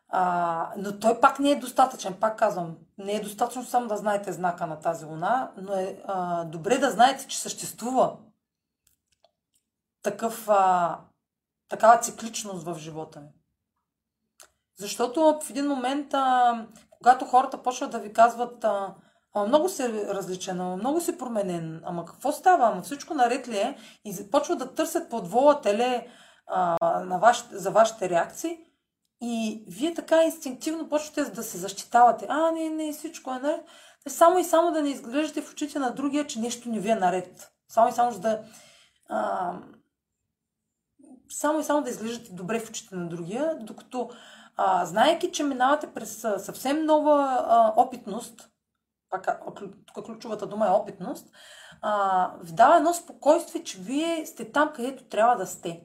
А, 0.10 0.74
но 0.78 1.00
той 1.00 1.20
пак 1.20 1.40
не 1.40 1.52
е 1.52 1.60
достатъчен, 1.60 2.14
пак 2.20 2.40
казвам. 2.40 2.78
Не 2.98 3.14
е 3.14 3.22
достатъчно 3.22 3.66
само 3.66 3.88
да 3.88 3.98
знаете 3.98 4.32
знака 4.32 4.68
на 4.68 4.80
тази 4.80 5.06
луна, 5.06 5.52
но 5.58 5.74
е 5.74 6.02
а, 6.06 6.44
добре 6.44 6.78
да 6.78 6.92
знаете, 6.92 7.28
че 7.28 7.40
съществува 7.40 8.18
такъв, 10.02 10.50
а, 10.50 11.00
такава 11.70 12.00
цикличност 12.00 12.64
в 12.64 12.78
живота 12.78 13.22
ми. 13.22 13.30
Защото 14.80 15.40
в 15.44 15.50
един 15.50 15.68
момент, 15.68 16.14
а, 16.14 16.68
когато 16.92 17.26
хората 17.26 17.64
почват 17.64 17.92
да 17.92 18.00
ви 18.00 18.14
казват, 18.14 18.64
а, 18.64 18.96
ама 19.34 19.48
много 19.48 19.70
се 19.70 20.14
различен, 20.14 20.62
ама 20.62 20.78
много 20.78 21.02
се 21.02 21.18
променен, 21.18 21.82
ама 21.86 22.06
какво 22.06 22.32
става, 22.32 22.68
ама 22.68 22.82
всичко 22.82 23.14
наред 23.14 23.48
ли 23.48 23.58
е, 23.58 23.78
и 24.06 24.32
почват 24.32 24.60
да 24.60 24.74
търсят 24.74 25.10
под 25.10 25.28
вола 25.28 25.62
теле 25.62 26.08
а, 26.48 26.78
на 27.00 27.18
ваш, 27.20 27.46
за 27.52 27.72
вашите 27.72 28.10
реакции, 28.10 28.65
и 29.22 29.64
вие 29.68 29.94
така 29.94 30.24
инстинктивно 30.24 30.90
почвате 30.90 31.32
да 31.32 31.44
се 31.44 31.58
защитавате. 31.58 32.26
А, 32.30 32.52
не, 32.52 32.70
не, 32.70 32.94
всичко 32.94 33.32
е 33.32 33.40
наред. 33.40 33.66
Само 34.08 34.40
и 34.40 34.44
само 34.44 34.72
да 34.72 34.82
не 34.82 34.90
изглеждате 34.90 35.42
в 35.42 35.52
очите 35.52 35.80
на 35.80 35.92
другия, 35.92 36.28
че 36.28 36.40
нещо 36.40 36.70
не 36.70 36.80
ви 36.80 36.90
е 36.90 36.96
наред. 36.96 37.52
Само 37.70 37.90
и 37.90 37.92
само 37.92 38.20
да... 38.20 38.42
А, 39.10 39.54
само 41.30 41.60
и 41.60 41.64
само 41.64 41.82
да 41.82 41.90
изглеждате 41.90 42.32
добре 42.32 42.60
в 42.60 42.70
очите 42.70 42.96
на 42.96 43.10
другия, 43.10 43.58
докато 43.62 44.10
а, 44.56 44.86
знаеки, 44.86 45.32
че 45.32 45.44
минавате 45.44 45.94
през 45.94 46.22
съвсем 46.38 46.86
нова 46.86 47.46
а, 47.48 47.74
опитност, 47.76 48.50
пак, 49.10 49.42
тук 49.86 50.06
ключовата 50.06 50.48
дума 50.48 50.68
е 50.68 50.72
опитност, 50.72 51.28
а, 51.82 52.32
ви 52.44 52.52
дава 52.52 52.78
едно 52.78 52.94
спокойствие, 52.94 53.64
че 53.64 53.78
вие 53.78 54.26
сте 54.26 54.52
там, 54.52 54.72
където 54.76 55.04
трябва 55.04 55.36
да 55.36 55.46
сте. 55.48 55.84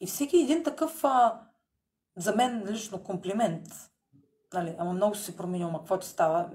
И 0.00 0.06
всеки 0.06 0.36
един 0.36 0.64
такъв, 0.64 1.04
а, 1.04 1.40
за 2.18 2.34
мен 2.34 2.64
лично 2.66 3.02
комплимент, 3.02 3.64
нали, 4.54 4.76
ама 4.78 4.92
много 4.92 5.14
се 5.14 5.36
променил, 5.36 5.68
ама 5.68 5.78
какво 5.78 5.98
ти 5.98 6.08
става? 6.08 6.50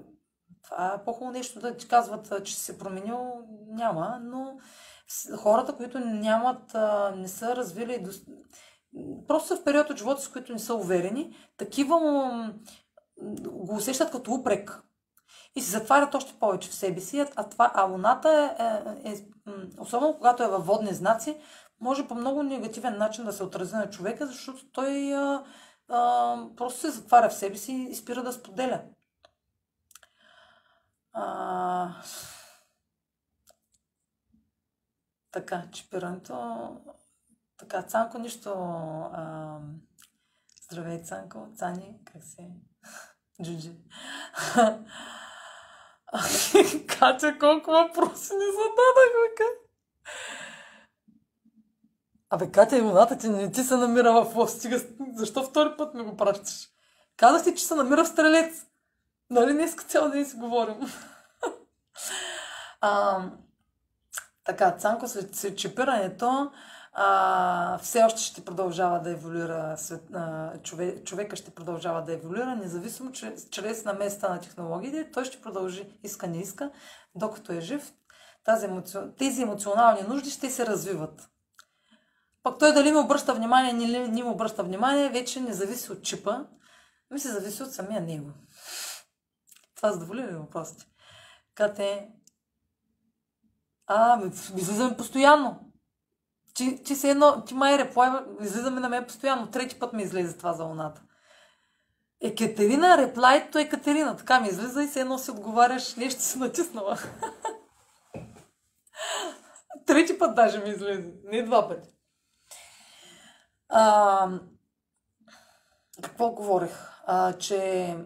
Това 0.63 0.93
е 0.93 1.03
по-хубаво 1.03 1.31
нещо 1.31 1.59
да 1.59 1.77
ти 1.77 1.87
казват, 1.87 2.45
че 2.45 2.55
се 2.55 2.77
променил, 2.77 3.19
няма, 3.67 4.19
но 4.23 4.57
хората, 5.37 5.75
които 5.75 5.99
нямат, 5.99 6.73
не 7.15 7.27
са 7.27 7.55
развили 7.55 8.05
просто 9.27 9.55
в 9.55 9.63
период 9.63 9.89
от 9.89 9.97
живота, 9.97 10.21
с 10.21 10.27
които 10.27 10.53
не 10.53 10.59
са 10.59 10.75
уверени, 10.75 11.35
такива 11.57 11.99
го 13.41 13.75
усещат 13.75 14.11
като 14.11 14.33
упрек. 14.33 14.83
И 15.55 15.61
се 15.61 15.71
затварят 15.71 16.15
още 16.15 16.39
повече 16.39 16.69
в 16.69 16.73
себе 16.73 17.01
си. 17.01 17.25
А, 17.35 17.49
това, 17.49 17.71
а 17.73 17.83
луната 17.83 18.55
е, 18.59 19.09
е, 19.09 19.13
е, 19.13 19.25
особено 19.79 20.13
когато 20.13 20.43
е 20.43 20.47
във 20.47 20.65
водни 20.65 20.93
знаци, 20.93 21.37
може 21.83 22.07
по 22.07 22.15
много 22.15 22.43
негативен 22.43 22.97
начин 22.97 23.25
да 23.25 23.33
се 23.33 23.43
отрази 23.43 23.75
на 23.75 23.89
човека, 23.89 24.27
защото 24.27 24.71
той 24.71 25.13
а, 25.13 25.45
а, 25.89 26.37
просто 26.57 26.79
се 26.79 26.89
затваря 26.89 27.29
в 27.29 27.33
себе 27.33 27.57
си 27.57 27.73
и 27.73 27.95
спира 27.95 28.23
да 28.23 28.33
споделя. 28.33 28.83
А, 31.13 31.95
така, 35.31 35.63
чипирането. 35.71 36.67
Така, 37.57 37.83
Цанко 37.83 38.17
нищо. 38.17 38.53
А, 39.13 39.59
здравей, 40.61 41.03
Цанко. 41.03 41.47
Цани, 41.55 41.99
как 42.05 42.23
се? 42.23 42.49
Джуджи. 43.43 43.77
Катя, 46.87 47.37
колко 47.39 47.71
въпроси 47.71 48.33
ни 48.33 48.45
зададах, 48.45 49.13
бе, 49.37 49.45
Абе, 52.33 52.51
Катя, 52.51 52.77
имената 52.77 53.17
ти 53.17 53.29
не 53.29 53.51
ти 53.51 53.63
се 53.63 53.77
намира 53.77 54.11
в. 54.11 54.47
Стига, 54.47 54.81
защо 55.15 55.43
втори 55.43 55.69
път 55.77 55.93
ми 55.93 56.03
го 56.03 56.17
пращаш? 56.17 56.69
Казах 57.17 57.43
ти, 57.43 57.55
че 57.55 57.65
се 57.65 57.75
намира 57.75 58.03
в 58.03 58.07
стрелец. 58.07 58.65
Нали, 59.29 59.53
днес 59.53 59.75
цял 59.75 60.09
ден 60.09 60.25
си 60.25 60.35
говорим. 60.35 60.75
а, 62.81 63.21
така, 64.45 64.71
Цанко, 64.71 65.07
след 65.07 65.57
чипирането, 65.57 66.51
а, 66.93 67.77
все 67.77 68.03
още 68.03 68.21
ще 68.21 68.45
продължава 68.45 69.01
да 69.01 69.11
еволюира, 69.11 69.77
свет, 69.77 70.03
а, 70.13 70.53
човек, 70.63 71.03
човека 71.03 71.35
ще 71.35 71.51
продължава 71.51 72.03
да 72.03 72.13
еволюира, 72.13 72.55
независимо 72.55 73.11
чрез, 73.11 73.49
чрез 73.49 73.85
наместа 73.85 74.29
на 74.29 74.39
технологиите, 74.39 75.11
той 75.11 75.25
ще 75.25 75.41
продължи, 75.41 75.99
иска 76.03 76.27
не 76.27 76.37
иска, 76.37 76.71
докато 77.15 77.53
е 77.53 77.61
жив. 77.61 77.93
Тази 78.45 78.65
емоци... 78.65 78.97
Тези 79.17 79.41
емоционални 79.41 80.01
нужди 80.07 80.29
ще 80.29 80.49
се 80.49 80.65
развиват. 80.65 81.29
Пък 82.43 82.59
той 82.59 82.73
дали 82.73 82.91
му 82.91 82.99
обръща 82.99 83.33
внимание 83.33 83.85
или 83.85 84.07
не 84.07 84.23
му 84.23 84.31
обръща 84.31 84.63
внимание, 84.63 85.09
вече 85.09 85.39
не 85.39 85.53
зависи 85.53 85.91
от 85.91 86.03
чипа, 86.03 86.45
ми 87.11 87.19
се 87.19 87.31
зависи 87.31 87.63
от 87.63 87.73
самия 87.73 88.01
него. 88.01 88.31
Това 89.75 89.91
задоволи 89.91 90.21
ли 90.21 90.35
въпросите? 90.35 90.85
Кате, 91.55 92.09
а, 93.87 94.17
ми, 94.17 94.31
излизаме 94.57 94.97
постоянно. 94.97 95.59
Ти, 96.53 96.83
ти 96.83 96.95
се 96.95 97.09
едно, 97.09 97.45
ти 97.45 97.53
май 97.53 97.77
реплай, 97.77 98.11
излизаме 98.41 98.79
на 98.79 98.89
мен 98.89 99.05
постоянно. 99.05 99.51
Трети 99.51 99.79
път 99.79 99.93
ми 99.93 100.03
излезе 100.03 100.37
това 100.37 100.53
за 100.53 100.63
луната. 100.63 101.01
Екатерина, 102.21 102.97
реплайто 102.97 103.57
е 103.57 103.61
Екатерина. 103.61 104.17
Така 104.17 104.39
ми 104.39 104.47
излиза 104.47 104.83
и 104.83 104.87
се 104.87 105.01
едно 105.01 105.17
си 105.17 105.31
отговаряш, 105.31 105.95
нещо 105.95 106.21
си 106.21 106.39
натиснала. 106.39 106.97
Трети 109.85 110.17
път 110.17 110.35
даже 110.35 110.59
ми 110.59 110.69
излезе. 110.69 111.13
Не 111.23 111.43
два 111.43 111.67
пъти. 111.67 111.92
А, 113.75 114.29
какво 116.01 116.31
говорих? 116.31 117.01
А, 117.05 117.33
че 117.33 117.97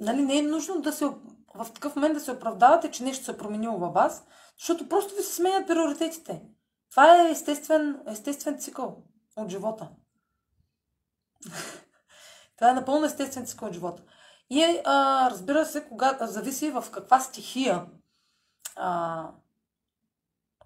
нали, 0.00 0.22
не 0.22 0.38
е 0.38 0.42
нужно 0.42 0.80
да 0.80 0.92
се 0.92 1.04
в 1.54 1.72
такъв 1.74 1.96
момент 1.96 2.14
да 2.14 2.20
се 2.20 2.32
оправдавате, 2.32 2.90
че 2.90 3.04
нещо 3.04 3.24
се 3.24 3.30
е 3.30 3.36
променило 3.36 3.78
във 3.78 3.94
вас, 3.94 4.26
защото 4.58 4.88
просто 4.88 5.14
ви 5.14 5.22
се 5.22 5.34
сменят 5.34 5.66
приоритетите. 5.66 6.42
Това 6.90 7.16
е 7.16 7.30
естествен, 7.30 8.02
естествен 8.06 8.58
цикъл 8.58 9.02
от 9.36 9.50
живота. 9.50 9.88
Това 12.56 12.70
е 12.70 12.74
напълно 12.74 13.06
естествен 13.06 13.46
цикъл 13.46 13.68
от 13.68 13.74
живота. 13.74 14.02
И 14.50 14.80
а, 14.84 15.30
разбира 15.30 15.66
се, 15.66 15.88
кога, 15.88 16.18
зависи 16.20 16.70
в 16.70 16.84
каква 16.92 17.20
стихия 17.20 17.86
а, 18.76 19.24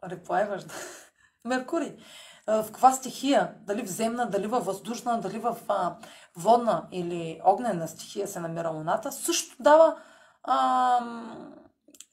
реплайваш. 0.05 0.63
Меркурий. 1.45 1.97
В 2.47 2.65
каква 2.67 2.93
стихия, 2.93 3.55
дали 3.61 3.83
в 3.83 3.91
земна, 3.91 4.27
дали 4.27 4.47
във 4.47 4.65
въздушна, 4.65 5.21
дали 5.21 5.39
в 5.39 5.57
а, 5.69 5.97
водна 6.37 6.89
или 6.93 7.41
огнена 7.45 7.89
стихия 7.89 8.29
се 8.29 8.41
намира 8.41 8.69
Луната, 8.69 9.13
също 9.13 9.57
дава 9.61 10.03
а, 10.43 11.01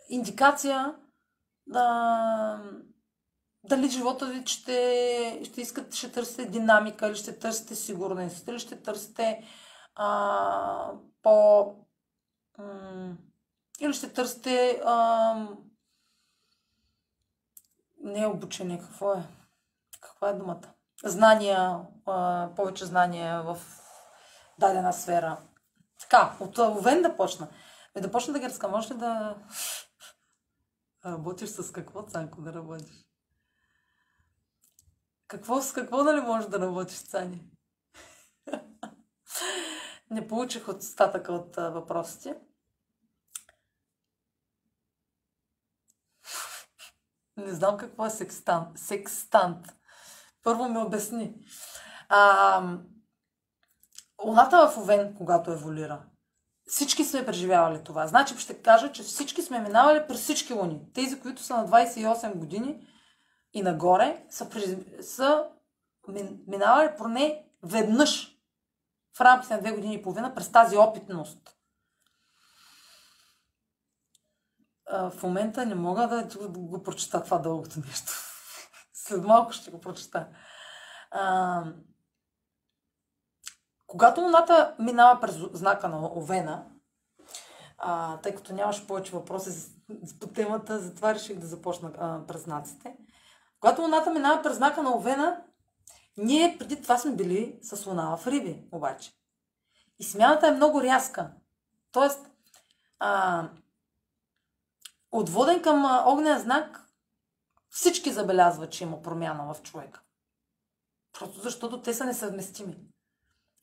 индикация 0.09 0.95
да, 1.67 2.61
дали 3.63 3.89
живота 3.89 4.25
ви 4.25 4.43
ще, 4.45 5.41
ще 5.45 5.61
искате, 5.61 5.97
ще 5.97 6.11
търсите 6.11 6.45
динамика, 6.45 7.07
или 7.07 7.15
ще 7.15 7.39
търсите 7.39 7.75
сигурност, 7.75 8.47
или 8.47 8.59
ще 8.59 8.81
търсите 8.81 9.43
а, 9.95 10.91
по... 11.21 11.65
М- 12.57 13.17
или 13.79 13.93
ще 13.93 14.13
търсите 14.13 14.81
а, 14.85 15.47
не 18.03 18.21
е 18.21 18.27
обучение, 18.27 18.79
какво 18.79 19.13
е? 19.13 19.23
Каква 20.01 20.29
е 20.29 20.33
думата? 20.33 20.73
Знания, 21.03 21.79
повече 22.55 22.85
знания 22.85 23.43
в 23.43 23.57
дадена 24.59 24.93
сфера. 24.93 25.37
Така, 25.99 26.35
от 26.39 26.57
Овен 26.57 27.01
да 27.01 27.17
почна. 27.17 27.47
Е, 27.95 28.01
да 28.01 28.11
почна 28.11 28.33
да 28.33 28.39
ги 28.39 28.45
разка. 28.45 28.67
Може 28.67 28.93
ли 28.93 28.97
да 28.97 29.35
работиш 31.05 31.49
с 31.49 31.71
какво, 31.71 32.03
Цанко, 32.03 32.41
да 32.41 32.53
работиш? 32.53 33.05
Какво, 35.27 35.61
с 35.61 35.73
какво 35.73 36.03
нали 36.03 36.21
можеш 36.21 36.49
да 36.49 36.59
работиш, 36.59 37.03
Цани? 37.03 37.51
Не 40.09 40.27
получих 40.27 40.67
от 40.67 40.79
остатъка 40.81 41.33
от 41.33 41.57
а, 41.57 41.69
въпросите. 41.69 42.35
Не 47.37 47.53
знам 47.53 47.77
какво 47.77 48.05
е 48.05 48.09
секстант. 48.09 48.77
Секстант. 48.79 49.80
Първо 50.43 50.69
ми 50.69 50.77
обясни. 50.77 51.33
А, 52.09 52.61
луната 54.25 54.67
в 54.67 54.77
Овен, 54.77 55.15
когато 55.17 55.51
еволюира, 55.51 56.03
всички 56.67 57.03
сме 57.03 57.25
преживявали 57.25 57.83
това. 57.83 58.07
Значи 58.07 58.37
ще 58.37 58.61
кажа, 58.61 58.91
че 58.91 59.03
всички 59.03 59.41
сме 59.41 59.59
минавали 59.59 60.07
през 60.07 60.21
всички 60.21 60.53
луни. 60.53 60.81
Тези, 60.93 61.19
които 61.19 61.41
са 61.41 61.57
на 61.57 61.67
28 61.67 62.35
години 62.35 62.87
и 63.53 63.61
нагоре, 63.61 64.25
са, 64.29 64.49
са 65.01 65.45
минавали 66.47 66.89
поне 66.97 67.45
веднъж 67.63 68.37
в 69.17 69.21
рамките 69.21 69.53
на 69.53 69.59
две 69.59 69.71
години 69.71 69.95
и 69.95 70.01
половина 70.01 70.35
през 70.35 70.51
тази 70.51 70.77
опитност. 70.77 71.57
в 74.91 75.23
момента 75.23 75.65
не 75.65 75.75
мога 75.75 76.07
да 76.07 76.47
го 76.47 76.83
прочета 76.83 77.23
това 77.23 77.37
дългото 77.37 77.79
нещо. 77.79 78.30
След 78.93 79.23
малко 79.23 79.51
ще 79.51 79.71
го 79.71 79.81
прочета. 79.81 80.27
А, 81.11 81.63
когато 83.87 84.21
Луната 84.21 84.75
минава 84.79 85.19
през 85.21 85.35
знака 85.53 85.89
на 85.89 86.05
Овена, 86.17 86.65
а, 87.77 88.17
тъй 88.17 88.35
като 88.35 88.53
нямаше 88.53 88.87
повече 88.87 89.11
въпроси 89.11 89.71
по 90.19 90.27
темата, 90.27 90.79
затова 90.79 91.13
реших 91.13 91.39
да 91.39 91.47
започна 91.47 91.91
а, 91.97 92.25
през 92.27 92.43
знаците. 92.43 92.97
Когато 93.59 93.81
Луната 93.81 94.11
минава 94.11 94.41
през 94.41 94.55
знака 94.55 94.83
на 94.83 94.95
Овена, 94.95 95.43
ние 96.17 96.57
преди 96.59 96.81
това 96.81 96.97
сме 96.97 97.15
били 97.15 97.59
с 97.61 97.85
Луна 97.85 98.17
в 98.17 98.27
Риби, 98.27 98.63
обаче. 98.71 99.11
И 99.99 100.03
смяната 100.03 100.47
е 100.47 100.51
много 100.51 100.81
рязка. 100.81 101.31
Тоест, 101.91 102.29
а, 102.99 103.49
от 105.11 105.29
воден 105.29 105.61
към 105.61 106.03
огнен 106.05 106.39
знак 106.39 106.80
всички 107.71 108.11
забелязват, 108.11 108.71
че 108.71 108.83
има 108.83 109.01
промяна 109.01 109.53
в 109.53 109.61
човека. 109.61 110.01
Просто 111.19 111.41
защото 111.41 111.81
те 111.81 111.93
са 111.93 112.05
несъвместими. 112.05 112.77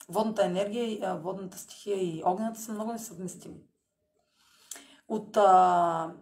Водната 0.09 0.45
енергия, 0.45 1.17
водната 1.17 1.59
стихия 1.59 1.97
и 1.97 2.23
огнената 2.25 2.61
са 2.61 2.73
много 2.73 2.93
несъвместими. 2.93 3.61
От, 5.09 5.37
а, 5.37 6.13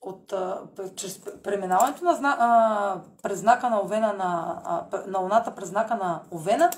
от 0.00 0.32
а, 0.32 0.68
чрез 0.96 1.20
преминаването 1.42 2.04
на 2.04 2.14
зна, 2.14 2.36
а, 2.38 3.02
през 3.22 3.38
знака 3.38 3.70
на 3.70 3.80
Овена 3.80 4.12
на, 4.12 4.62
а, 4.64 5.02
на 5.06 5.18
Луната 5.18 5.54
през 5.54 5.68
знака 5.68 5.96
на 5.96 6.22
Овена 6.30 6.70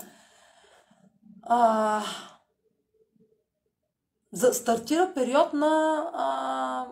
а, 1.43 2.03
за, 4.33 4.55
стартира 4.55 5.15
период 5.15 5.53
на, 5.53 6.05
а, 6.15 6.87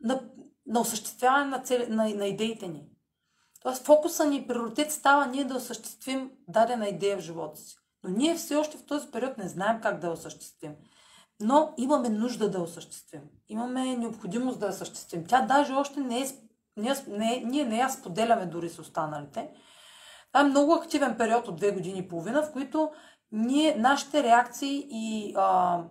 на 0.00 0.20
на 0.66 0.80
осъществяване 0.80 1.50
на, 1.50 1.58
цели, 1.62 1.86
на, 1.88 2.08
на 2.08 2.26
идеите 2.26 2.68
ни. 2.68 2.88
Тоест 3.62 3.86
фокуса 3.86 4.26
ни 4.26 4.36
и 4.36 4.46
приоритет 4.46 4.92
става 4.92 5.26
ние 5.26 5.44
да 5.44 5.56
осъществим 5.56 6.30
дадена 6.48 6.88
идея 6.88 7.16
в 7.16 7.20
живота 7.20 7.60
си. 7.60 7.76
Но 8.02 8.10
ние 8.10 8.34
все 8.34 8.56
още 8.56 8.76
в 8.76 8.86
този 8.86 9.10
период 9.10 9.38
не 9.38 9.48
знаем 9.48 9.80
как 9.80 10.00
да 10.00 10.10
осъществим. 10.10 10.74
Но 11.40 11.74
имаме 11.76 12.08
нужда 12.08 12.50
да 12.50 12.60
осъществим. 12.60 13.20
Имаме 13.48 13.96
необходимост 13.96 14.60
да 14.60 14.66
я 14.66 14.72
осъществим. 14.72 15.24
Тя 15.28 15.40
даже 15.46 15.72
още 15.72 16.00
не 16.00 16.20
е, 16.20 16.26
не, 16.76 16.94
не, 17.08 17.42
ние 17.46 17.64
не 17.64 17.78
я 17.78 17.88
споделяме 17.88 18.46
дори 18.46 18.68
с 18.68 18.78
останалите. 18.78 19.50
Това 20.32 20.40
е 20.40 20.48
много 20.48 20.72
активен 20.72 21.16
период 21.16 21.48
от 21.48 21.56
две 21.56 21.70
години 21.70 21.98
и 21.98 22.08
половина, 22.08 22.42
в 22.42 22.52
които 22.52 22.90
ние, 23.32 23.76
нашите 23.76 24.22
реакции 24.22 24.86
и 24.90 25.34
а, 25.36 25.82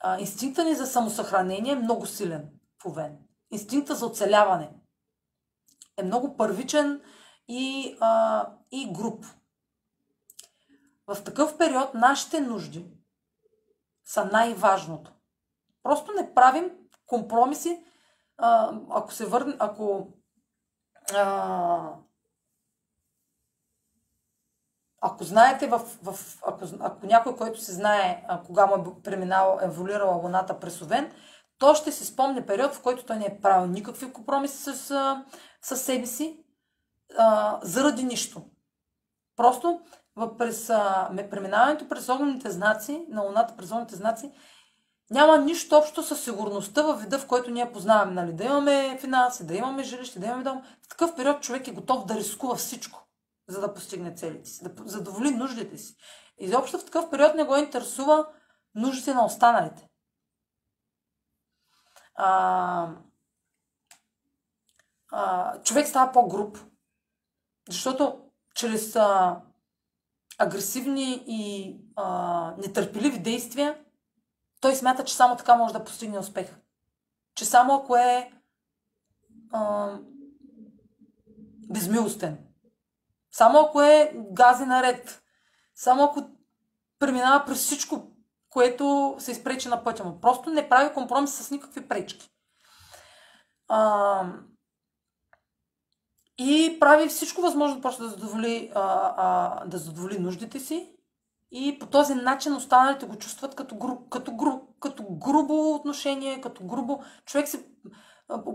а, 0.00 0.20
инстинкта 0.20 0.64
ни 0.64 0.74
за 0.74 0.86
самосъхранение 0.86 1.72
е 1.72 1.76
много 1.76 2.06
силен 2.06 2.48
в 2.82 2.86
Овен 2.86 3.25
инстинкта 3.50 3.94
за 3.94 4.06
оцеляване 4.06 4.70
е 5.96 6.02
много 6.02 6.36
първичен 6.36 7.02
и, 7.48 7.96
а, 8.00 8.48
и 8.70 8.92
груп. 8.92 9.26
в 11.06 11.24
такъв 11.24 11.58
период 11.58 11.94
нашите 11.94 12.40
нужди 12.40 12.86
са 14.04 14.24
най-важното. 14.24 15.12
Просто 15.82 16.12
не 16.12 16.34
правим 16.34 16.70
компромиси, 17.06 17.84
а, 18.38 18.78
ако 18.90 19.12
се 19.12 19.26
върне, 19.26 19.56
ако 19.58 20.08
а, 21.14 21.92
ако 25.00 25.24
знаете, 25.24 25.66
в, 25.66 25.78
в, 25.78 26.38
ако, 26.46 26.64
ако 26.80 27.06
някой, 27.06 27.36
който 27.36 27.60
се 27.60 27.72
знае 27.72 28.24
а, 28.28 28.42
кога 28.42 28.66
му 28.66 28.74
е 28.74 29.02
преминала, 29.02 29.58
еволюирала 29.62 30.16
Луната 30.16 30.60
през 30.60 30.82
Овен, 30.82 31.12
то 31.58 31.74
ще 31.74 31.92
се 31.92 32.04
спомне 32.04 32.46
период, 32.46 32.74
в 32.74 32.82
който 32.82 33.04
той 33.04 33.16
не 33.16 33.24
е 33.24 33.40
правил 33.42 33.66
никакви 33.66 34.12
компромиси 34.12 34.56
с, 34.56 34.74
с 35.62 35.76
себе 35.76 36.06
си, 36.06 36.44
а, 37.18 37.58
заради 37.62 38.04
нищо. 38.04 38.42
Просто 39.36 39.80
през 40.38 40.70
а, 40.70 41.10
преминаването 41.30 41.88
през 41.88 42.08
огнените 42.08 42.50
знаци, 42.50 43.06
на 43.08 43.22
Луната 43.22 43.56
през 43.56 43.70
огнените 43.70 43.96
знаци, 43.96 44.32
няма 45.10 45.38
нищо 45.38 45.76
общо 45.76 46.02
с 46.02 46.16
сигурността 46.16 46.82
във 46.82 47.00
вида, 47.00 47.18
в 47.18 47.26
който 47.26 47.50
ние 47.50 47.72
познаваме. 47.72 48.12
Нали? 48.12 48.32
Да 48.32 48.44
имаме 48.44 48.98
финанси, 49.00 49.46
да 49.46 49.54
имаме 49.54 49.82
жилище, 49.82 50.18
да 50.18 50.26
имаме 50.26 50.42
дом. 50.42 50.62
В 50.82 50.88
такъв 50.88 51.16
период 51.16 51.40
човек 51.40 51.68
е 51.68 51.72
готов 51.72 52.06
да 52.06 52.14
рискува 52.14 52.54
всичко, 52.54 53.06
за 53.48 53.60
да 53.60 53.74
постигне 53.74 54.14
целите 54.14 54.50
си, 54.50 54.64
да 54.64 54.70
задоволи 54.84 55.30
нуждите 55.30 55.78
си. 55.78 55.96
Изобщо 56.38 56.78
в 56.78 56.84
такъв 56.84 57.10
период 57.10 57.34
не 57.34 57.44
го 57.44 57.56
интересува 57.56 58.26
нуждите 58.74 59.14
на 59.14 59.24
останалите. 59.24 59.85
А, 62.16 62.90
а, 65.12 65.62
човек 65.62 65.88
става 65.88 66.12
по-груп, 66.12 66.58
защото 67.68 68.20
чрез 68.54 68.96
а, 68.96 69.40
агресивни 70.38 71.24
и 71.26 71.76
а, 71.96 72.54
нетърпеливи 72.58 73.18
действия 73.18 73.78
той 74.60 74.74
смята, 74.74 75.04
че 75.04 75.14
само 75.14 75.36
така 75.36 75.56
може 75.56 75.72
да 75.72 75.84
постигне 75.84 76.18
успех. 76.18 76.56
Че 77.34 77.44
само 77.44 77.74
ако 77.74 77.96
е 77.96 78.32
а, 79.52 79.92
безмилостен, 81.70 82.38
само 83.30 83.58
ако 83.58 83.82
е 83.82 84.12
гази 84.32 84.64
наред, 84.64 85.22
само 85.74 86.04
ако 86.04 86.30
преминава 86.98 87.44
през 87.46 87.58
всичко, 87.58 88.15
което 88.56 89.16
се 89.18 89.30
изпречи 89.30 89.68
на 89.68 89.84
пътя 89.84 90.04
му. 90.04 90.20
Просто 90.20 90.50
не 90.50 90.68
прави 90.68 90.94
компромис 90.94 91.34
с 91.34 91.50
никакви 91.50 91.88
пречки. 91.88 92.30
А, 93.68 94.22
и 96.38 96.76
прави 96.80 97.08
всичко 97.08 97.40
възможно 97.40 97.80
просто 97.80 98.02
да 98.02 98.08
задоволи, 98.08 98.72
а, 98.74 99.14
а, 99.16 99.64
да 99.66 99.78
задоволи 99.78 100.18
нуждите 100.18 100.60
си 100.60 100.92
и 101.50 101.78
по 101.78 101.86
този 101.86 102.14
начин 102.14 102.54
останалите 102.54 103.06
го 103.06 103.16
чувстват 103.16 103.54
като, 103.54 103.76
гру, 103.76 104.08
като, 104.10 104.36
гру, 104.36 104.60
като 104.80 105.04
грубо 105.10 105.74
отношение, 105.74 106.40
като 106.40 106.64
грубо... 106.64 107.02
Човек 107.26 107.48
се 107.48 107.68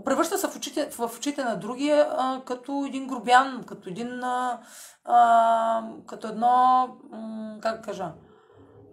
превръща 0.04 0.38
се 0.38 0.48
в 0.48 0.56
очите, 0.56 0.90
в 0.90 1.10
очите 1.18 1.44
на 1.44 1.56
другия 1.56 2.08
а, 2.10 2.42
като 2.44 2.84
един 2.86 3.06
грубян, 3.06 3.64
като 3.66 3.88
един... 3.88 4.24
А, 4.24 4.60
а, 5.04 5.88
като 6.06 6.28
едно... 6.28 6.88
М, 7.10 7.58
как 7.60 7.84
кажа? 7.84 8.12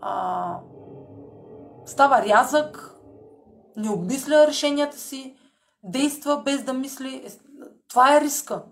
А, 0.01 0.59
става 1.85 2.21
рязък, 2.21 2.95
не 3.75 3.89
обмисля 3.89 4.47
решенията 4.47 4.97
си, 4.97 5.37
действа 5.83 6.41
без 6.45 6.63
да 6.63 6.73
мисли. 6.73 7.27
Това 7.87 8.17
е 8.17 8.21
риска. 8.21 8.63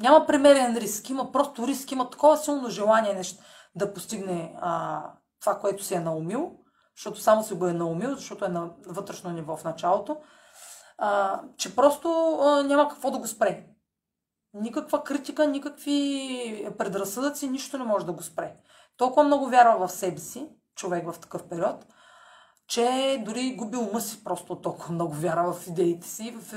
Няма 0.00 0.26
премерен 0.26 0.76
риск, 0.76 1.10
има 1.10 1.32
просто 1.32 1.66
риск, 1.66 1.92
има 1.92 2.10
такова 2.10 2.36
силно 2.36 2.70
желание 2.70 3.14
нещо 3.14 3.42
да 3.74 3.94
постигне 3.94 4.54
а, 4.60 5.02
това, 5.40 5.58
което 5.58 5.84
си 5.84 5.94
е 5.94 6.00
наумил, 6.00 6.52
защото 6.96 7.20
само 7.20 7.44
си 7.44 7.54
го 7.54 7.66
е 7.66 7.72
наумил, 7.72 8.14
защото 8.14 8.44
е 8.44 8.48
на 8.48 8.70
вътрешно 8.86 9.30
ниво 9.30 9.56
в 9.56 9.64
началото, 9.64 10.16
а, 10.98 11.40
че 11.56 11.76
просто 11.76 12.38
а, 12.42 12.62
няма 12.62 12.88
какво 12.88 13.10
да 13.10 13.18
го 13.18 13.26
спре. 13.26 13.66
Никаква 14.54 15.04
критика, 15.04 15.46
никакви 15.46 16.68
предразсъдъци, 16.78 17.48
нищо 17.48 17.78
не 17.78 17.84
може 17.84 18.06
да 18.06 18.12
го 18.12 18.22
спре. 18.22 18.56
Толкова 18.96 19.24
много 19.24 19.46
вярва 19.46 19.86
в 19.86 19.92
себе 19.92 20.18
си, 20.18 20.48
човек 20.76 21.12
в 21.12 21.18
такъв 21.20 21.48
период, 21.48 21.86
че 22.68 23.22
дори 23.26 23.56
губи 23.56 23.76
ума 23.76 24.00
си 24.00 24.24
просто 24.24 24.56
толкова 24.56 24.94
много 24.94 25.14
вяра 25.14 25.52
в 25.52 25.66
идеите 25.66 26.08
си, 26.08 26.36
в 26.40 26.54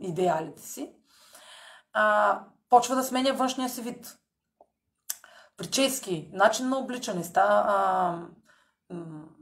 идеалите 0.00 0.62
си. 0.62 0.92
А, 1.92 2.40
почва 2.70 2.94
да 2.94 3.02
сменя 3.02 3.32
външния 3.32 3.68
си 3.68 3.82
вид 3.82 4.18
прически, 5.56 6.30
начин 6.32 6.68
на 6.68 6.78
обличане, 6.78 7.24
ста, 7.24 7.64
а, 7.66 8.18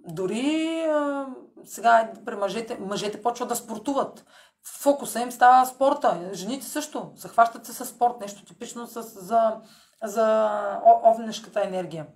дори 0.09 0.81
а, 0.89 1.27
сега 1.65 2.13
при 2.25 2.37
мъжете, 2.37 2.79
мъжете 2.81 3.23
почват 3.23 3.49
да 3.49 3.57
спортуват. 3.57 4.25
Фокуса 4.67 5.21
им 5.21 5.33
става 5.33 5.67
спорта. 5.67 6.31
Жените 6.33 6.67
също. 6.67 7.13
Захващат 7.17 7.67
се 7.67 7.73
с 7.73 7.87
спорт. 7.87 8.21
Нещо 8.21 8.45
типично 8.45 8.87
с, 8.87 9.03
за, 9.03 9.57
за 10.03 10.81
овнешката 11.05 11.65
енергия. 11.65 12.07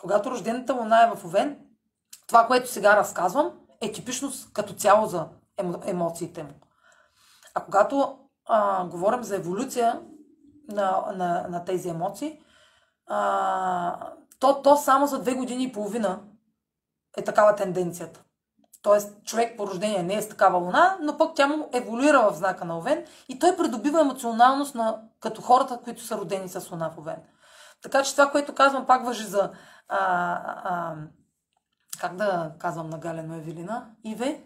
Когато 0.00 0.30
рождената 0.30 0.74
луна 0.74 1.02
е 1.02 1.16
в 1.16 1.24
Овен, 1.24 1.58
това, 2.26 2.46
което 2.46 2.70
сега 2.70 2.96
разказвам, 2.96 3.52
е 3.80 3.92
типично 3.92 4.32
като 4.52 4.72
цяло 4.72 5.06
за 5.06 5.28
емоциите 5.84 6.42
му. 6.42 6.50
А 7.54 7.64
когато 7.64 8.18
а, 8.46 8.84
говорим 8.84 9.24
за 9.24 9.36
еволюция, 9.36 10.00
на, 10.68 11.12
на, 11.16 11.46
на 11.48 11.64
тези 11.64 11.88
емоции, 11.88 12.40
а, 13.06 14.10
то, 14.40 14.62
то 14.62 14.76
само 14.76 15.06
за 15.06 15.20
две 15.20 15.34
години 15.34 15.64
и 15.64 15.72
половина 15.72 16.20
е 17.16 17.24
такава 17.24 17.54
тенденцията. 17.54 18.22
Тоест, 18.82 19.24
човек 19.24 19.56
по 19.56 19.66
рождение 19.66 20.02
не 20.02 20.14
е 20.14 20.22
с 20.22 20.28
такава 20.28 20.58
луна, 20.58 20.98
но 21.00 21.18
пък 21.18 21.34
тя 21.34 21.46
му 21.46 21.68
еволюира 21.72 22.30
в 22.30 22.36
знака 22.36 22.64
на 22.64 22.78
Овен 22.78 23.04
и 23.28 23.38
той 23.38 23.56
придобива 23.56 24.00
емоционалност 24.00 24.74
на, 24.74 25.02
като 25.20 25.42
хората, 25.42 25.80
които 25.84 26.02
са 26.02 26.18
родени 26.18 26.48
с 26.48 26.70
луна 26.70 26.90
в 26.90 26.98
Овен. 26.98 27.16
Така 27.82 28.02
че 28.02 28.12
това, 28.12 28.30
което 28.30 28.54
казвам, 28.54 28.86
пак 28.86 29.04
въжи 29.04 29.24
за. 29.24 29.50
А, 29.88 29.98
а, 30.64 30.94
как 32.00 32.16
да 32.16 32.52
казвам 32.58 32.90
на 32.90 32.98
Галено 32.98 33.34
Евелина? 33.34 33.86
Иве. 34.04 34.44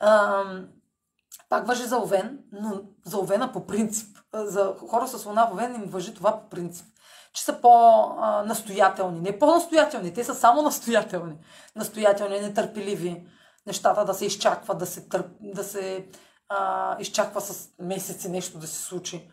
А, 0.00 0.44
пак 1.48 1.66
въжи 1.66 1.84
за 1.84 1.98
Овен, 1.98 2.38
но 2.52 2.80
за 3.04 3.18
Овена 3.18 3.52
по 3.52 3.66
принцип. 3.66 4.18
За 4.34 4.74
хора 4.88 5.08
с 5.08 5.26
луна 5.26 5.46
в 5.46 5.52
Овен 5.52 5.74
им 5.74 5.84
въжи 5.90 6.14
това 6.14 6.40
по 6.40 6.48
принцип. 6.48 6.86
Че 7.32 7.44
са 7.44 7.60
по-настоятелни. 7.60 9.20
Не 9.20 9.38
по-настоятелни, 9.38 10.14
те 10.14 10.24
са 10.24 10.34
само 10.34 10.62
настоятелни. 10.62 11.36
Настоятелни, 11.76 12.40
нетърпеливи. 12.40 13.26
Нещата 13.66 14.04
да 14.04 14.14
се 14.14 14.26
изчакват, 14.26 14.78
да 14.78 14.86
се, 14.86 15.08
търп, 15.08 15.26
да 15.40 15.64
се 15.64 16.08
а, 16.48 16.96
изчаква 17.00 17.40
с 17.40 17.68
месеци 17.78 18.28
нещо 18.28 18.58
да 18.58 18.66
се 18.66 18.82
случи. 18.82 19.30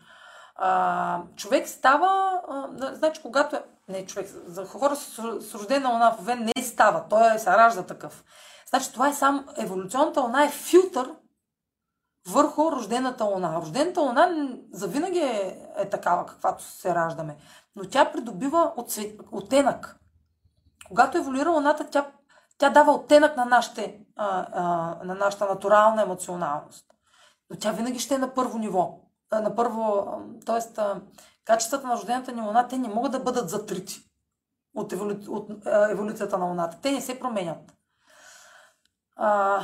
А, 0.58 1.20
човек 1.36 1.68
става, 1.68 2.40
а, 2.48 2.94
значи 2.94 3.22
когато 3.22 3.56
е, 3.56 3.62
не 3.88 4.06
човек, 4.06 4.28
за 4.46 4.66
хора 4.66 4.96
с, 4.96 5.18
рождена 5.54 5.88
луна 5.88 6.10
в 6.10 6.20
Овен 6.20 6.50
не 6.56 6.62
става, 6.62 7.04
той 7.10 7.34
е, 7.34 7.38
се 7.38 7.50
ражда 7.50 7.82
такъв. 7.82 8.24
Значи 8.68 8.92
това 8.92 9.08
е 9.08 9.14
само, 9.14 9.44
еволюционната 9.56 10.20
луна 10.20 10.44
е 10.44 10.50
филтър 10.50 11.14
върху 12.28 12.72
рождената 12.72 13.24
луна. 13.24 13.56
Рождената 13.56 14.00
луна 14.00 14.48
завинаги 14.72 15.18
е, 15.18 15.58
е 15.76 15.88
такава, 15.88 16.26
каквато 16.26 16.64
се 16.64 16.94
раждаме. 16.94 17.36
Но 17.76 17.88
тя 17.88 18.12
придобива 18.12 18.72
отцвет, 18.76 19.20
оттенък. 19.32 19.96
Когато 20.88 21.18
еволюира 21.18 21.50
луната, 21.50 21.86
тя, 21.90 22.06
тя 22.58 22.70
дава 22.70 22.92
оттенък 22.92 23.36
на, 23.36 23.44
нашите, 23.44 24.00
а, 24.16 24.46
а, 24.52 24.64
на 25.04 25.14
нашата 25.14 25.46
натурална 25.46 26.02
емоционалност. 26.02 26.86
Но 27.50 27.56
тя 27.56 27.72
винаги 27.72 27.98
ще 27.98 28.14
е 28.14 28.18
на 28.18 28.34
първо 28.34 28.58
ниво. 28.58 28.98
А, 29.30 29.40
на 29.40 29.54
първо, 29.54 30.06
т.е. 30.46 30.82
качествата 31.44 31.86
на 31.86 31.94
рождената 31.94 32.32
ни 32.32 32.42
луна, 32.42 32.68
те 32.68 32.78
не 32.78 32.88
могат 32.88 33.12
да 33.12 33.20
бъдат 33.20 33.50
затрити 33.50 34.00
от, 34.74 34.92
еволю, 34.92 35.14
от 35.28 35.66
а, 35.66 35.90
еволюцията 35.90 36.38
на 36.38 36.46
луната. 36.46 36.78
Те 36.82 36.92
не 36.92 37.00
се 37.00 37.20
променят. 37.20 37.74
А, 39.16 39.60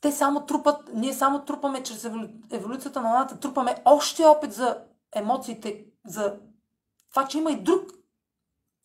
те 0.00 0.12
само 0.12 0.46
трупат, 0.46 0.90
ние 0.94 1.14
само 1.14 1.44
трупаме 1.44 1.82
чрез 1.82 2.04
еволюцията 2.50 3.00
на 3.00 3.08
луната, 3.08 3.40
трупаме 3.40 3.76
още 3.84 4.24
опит 4.24 4.52
за 4.52 4.78
емоциите, 5.14 5.84
за 6.06 6.36
това, 7.10 7.26
че 7.26 7.38
има 7.38 7.50
и 7.50 7.62
друг 7.62 7.90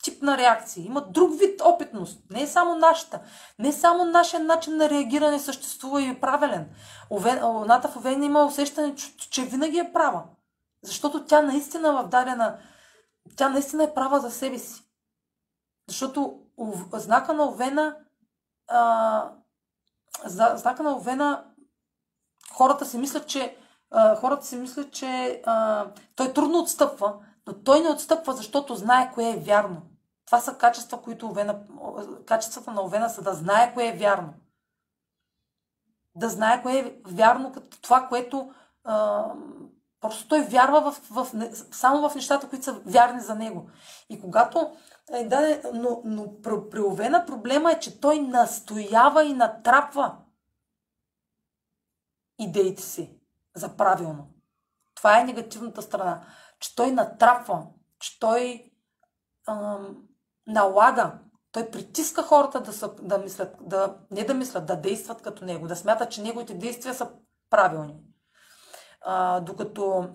тип 0.04 0.22
на 0.22 0.38
реакция, 0.38 0.86
има 0.86 1.02
друг 1.02 1.40
вид 1.40 1.62
опитност. 1.62 2.20
Не 2.30 2.42
е 2.42 2.48
само 2.48 2.76
нашата. 2.76 3.20
Не 3.60 3.68
е 3.68 3.74
само 3.74 4.06
нашия 4.06 4.40
начин 4.40 4.78
на 4.78 4.90
реагиране 4.90 5.40
съществува 5.40 6.02
и 6.02 6.10
е 6.10 6.20
правилен. 6.20 6.70
Луната 7.44 7.88
в 7.88 7.98
Овен 7.98 8.24
има 8.24 8.46
усещане, 8.46 8.96
че 9.30 9.46
винаги 9.46 9.78
е 9.80 9.94
права. 9.94 10.24
Защото 10.84 11.26
тя 11.26 11.42
наистина 11.42 11.94
в 11.94 12.08
дадена... 12.08 12.58
Тя 13.36 13.50
наистина 13.50 13.84
е 13.84 13.94
права 13.94 14.20
за 14.20 14.32
себе 14.32 14.60
си. 14.60 14.84
Защото 15.88 16.40
знака 16.94 17.34
на 17.34 17.46
Овена 17.48 17.96
а, 18.68 19.32
знака 20.56 20.84
на 20.84 20.96
Овена 20.96 21.44
хората 22.54 22.86
си 22.86 22.98
мислят, 22.98 23.28
че 23.28 23.58
а, 23.92 24.16
хората 24.16 24.46
си 24.46 24.56
мислят, 24.56 24.92
че 24.92 25.42
а, 25.46 25.86
той 26.16 26.34
трудно 26.34 26.60
отстъпва, 26.60 27.14
но 27.48 27.54
той 27.64 27.80
не 27.80 27.90
отстъпва, 27.90 28.34
защото 28.34 28.76
знае 28.76 29.12
кое 29.14 29.30
е 29.30 29.40
вярно. 29.40 29.82
Това 30.30 30.40
са 30.40 30.58
качества, 30.58 31.02
които 31.02 31.28
Овена, 31.28 31.60
качествата 32.26 32.72
на 32.72 32.84
Овена 32.84 33.10
са 33.10 33.22
да 33.22 33.34
знае 33.34 33.74
кое 33.74 33.88
е 33.88 33.98
вярно. 33.98 34.34
Да 36.16 36.30
знае 36.30 36.62
кое 36.62 36.78
е 36.80 36.96
вярно 37.08 37.52
като 37.52 37.82
това, 37.82 38.08
което 38.08 38.54
а, 38.84 39.26
просто 40.02 40.28
той 40.28 40.42
вярва 40.42 40.92
в, 40.92 41.02
в, 41.12 41.28
само 41.72 42.10
в 42.10 42.16
нещата, 42.16 42.50
които 42.50 42.66
са 42.66 42.82
вярни 42.86 43.22
за 43.22 43.36
него. 43.36 43.70
И 44.10 44.22
когато 44.22 44.78
е, 45.14 45.24
да, 45.24 45.62
но, 45.74 46.02
но 46.06 46.42
при 46.42 46.82
Овена 46.82 47.26
проблема 47.26 47.72
е, 47.72 47.80
че 47.80 48.02
той 48.02 48.20
настоява 48.20 49.26
и 49.26 49.34
натрапва 49.34 50.18
идеите 52.40 52.82
си 52.82 53.20
за 53.56 53.78
правилно. 53.78 54.28
Това 54.96 55.20
е 55.20 55.24
негативната 55.24 55.82
страна. 55.82 56.26
Че 56.60 56.76
той 56.76 56.92
натрапва, 56.92 57.68
че 58.00 58.20
той 58.20 58.72
ам, 59.48 60.09
налага, 60.50 61.12
той 61.52 61.72
притиска 61.72 62.24
хората 62.24 62.62
да, 62.62 62.74
са, 62.74 62.92
да 63.02 63.18
мислят, 63.18 63.56
да, 63.62 63.96
не 64.12 64.24
да 64.24 64.34
мислят, 64.34 64.66
да 64.66 64.76
действат 64.76 65.22
като 65.22 65.46
него, 65.46 65.68
да 65.68 65.76
смятат, 65.76 66.12
че 66.12 66.22
неговите 66.22 66.54
действия 66.54 66.94
са 66.94 67.10
правилни. 67.50 67.96
А, 69.02 69.40
докато, 69.40 70.10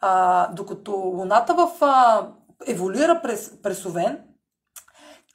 а, 0.00 0.48
докато 0.52 0.92
Луната 0.92 1.54
в, 1.54 1.70
а, 1.80 2.28
еволюира 2.66 3.20
през, 3.22 3.62
през 3.62 3.86
Овен, 3.86 4.24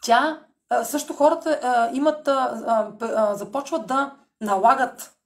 тя 0.02 0.42
а, 0.70 0.84
също 0.84 1.14
хората 1.14 1.60
а, 1.64 1.90
имат, 1.94 2.28
а, 2.28 2.92
а, 3.02 3.36
започват 3.36 3.88
да 3.88 4.16
налагат 4.42 5.18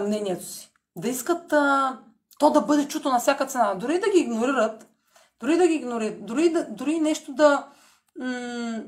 мнението 0.00 0.44
си. 0.44 0.72
Да 0.96 1.08
искат 1.08 1.52
а, 1.52 1.98
то 2.38 2.50
да 2.50 2.60
бъде 2.60 2.88
чуто 2.88 3.08
на 3.08 3.18
всяка 3.18 3.46
цена. 3.46 3.74
Дори 3.74 4.00
да 4.00 4.10
ги 4.10 4.18
игнорират, 4.18 4.88
дори 5.42 5.56
да 5.56 5.68
ги 5.68 5.74
игнорират, 5.74 6.26
дори, 6.26 6.52
да, 6.52 6.66
дори 6.70 7.00
нещо 7.00 7.32
да, 7.32 7.66
м- 8.18 8.82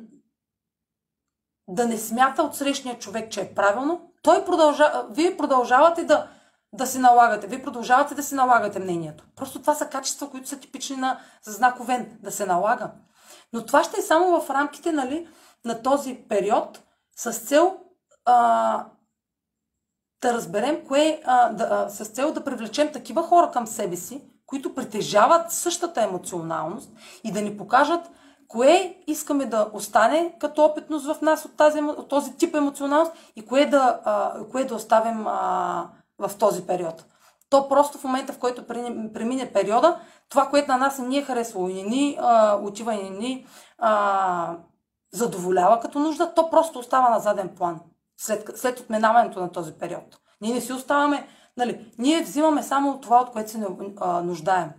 да 1.69 1.89
не 1.89 1.99
смята 1.99 2.43
от 2.43 2.57
срещния 2.57 2.99
човек, 2.99 3.33
че 3.33 3.41
е 3.41 3.55
правилно, 3.55 4.13
той 4.23 4.45
продължава, 4.45 5.07
вие 5.11 5.37
продължавате 5.37 6.05
да, 6.05 6.29
да 6.73 6.87
си 6.87 6.99
налагате, 6.99 7.47
вие 7.47 7.63
продължавате 7.63 8.15
да 8.15 8.23
си 8.23 8.35
налагате 8.35 8.79
мнението. 8.79 9.25
Просто 9.37 9.61
това 9.61 9.75
са 9.75 9.89
качества, 9.89 10.31
които 10.31 10.49
са 10.49 10.61
типични 10.61 10.97
на, 10.97 11.21
за 11.43 11.53
знаковен, 11.53 12.19
да 12.23 12.31
се 12.31 12.47
налага. 12.47 12.91
Но 13.53 13.67
това 13.67 13.85
ще 13.85 14.01
е 14.01 14.03
само 14.03 14.41
в 14.41 14.51
рамките 14.51 14.93
нали, 14.93 15.29
на 15.65 15.83
този 15.83 16.15
период 16.29 16.83
с 17.17 17.33
цел 17.33 17.77
а, 18.25 18.87
да 20.23 20.35
разберем 20.35 20.87
кое, 20.87 21.23
а, 21.25 21.53
да, 21.53 21.69
а, 21.71 21.89
с 21.89 22.09
цел 22.09 22.33
да 22.33 22.45
привлечем 22.45 22.93
такива 22.93 23.23
хора 23.23 23.51
към 23.51 23.67
себе 23.67 23.97
си, 23.97 24.23
които 24.55 24.75
притежават 24.75 25.53
същата 25.53 26.03
емоционалност 26.03 26.91
и 27.25 27.33
да 27.33 27.43
ни 27.43 27.57
покажат 27.57 28.11
кое 28.49 28.97
искаме 29.07 29.47
да 29.47 29.69
остане 29.73 30.35
като 30.41 30.65
опитност 30.65 31.07
в 31.07 31.23
нас 31.23 31.45
от, 31.45 31.57
тази, 31.57 31.81
от 31.81 32.09
този 32.09 32.37
тип 32.37 32.55
емоционалност 32.55 33.13
и 33.37 33.47
кое 33.47 33.67
да, 33.67 34.01
а, 34.05 34.45
кое 34.51 34.65
да 34.65 34.75
оставим 34.75 35.27
а, 35.27 35.89
в 36.19 36.31
този 36.39 36.67
период. 36.67 37.05
То 37.51 37.69
просто 37.69 37.99
в 37.99 38.05
момента, 38.05 38.33
в 38.33 38.39
който 38.39 38.67
премине 39.15 39.53
периода, 39.53 40.01
това, 40.29 40.47
което 40.47 40.73
на 40.73 40.79
нас 40.79 40.99
не 40.99 41.17
е 41.17 41.23
харесвало 41.23 41.69
и 41.69 41.75
не 41.75 41.83
ни 41.83 42.19
а, 42.21 42.57
отива 42.63 42.95
и 42.95 43.11
не 43.11 43.11
ни 43.11 43.47
а, 43.79 44.57
задоволява 45.13 45.81
като 45.81 45.99
нужда, 45.99 46.35
то 46.35 46.51
просто 46.51 46.79
остава 46.79 47.11
на 47.11 47.19
заден 47.19 47.49
план 47.49 47.81
след, 48.17 48.59
след 48.59 48.81
отминаването 48.81 49.41
на 49.41 49.53
този 49.53 49.73
период. 49.73 50.19
Ние 50.41 50.55
не 50.55 50.61
си 50.61 50.73
оставаме, 50.73 51.27
нали, 51.57 51.95
ние 51.99 52.23
взимаме 52.23 52.63
само 52.63 53.01
това, 53.01 53.21
от 53.21 53.31
което 53.31 53.51
се 53.51 53.59
нуждаем. 54.23 54.71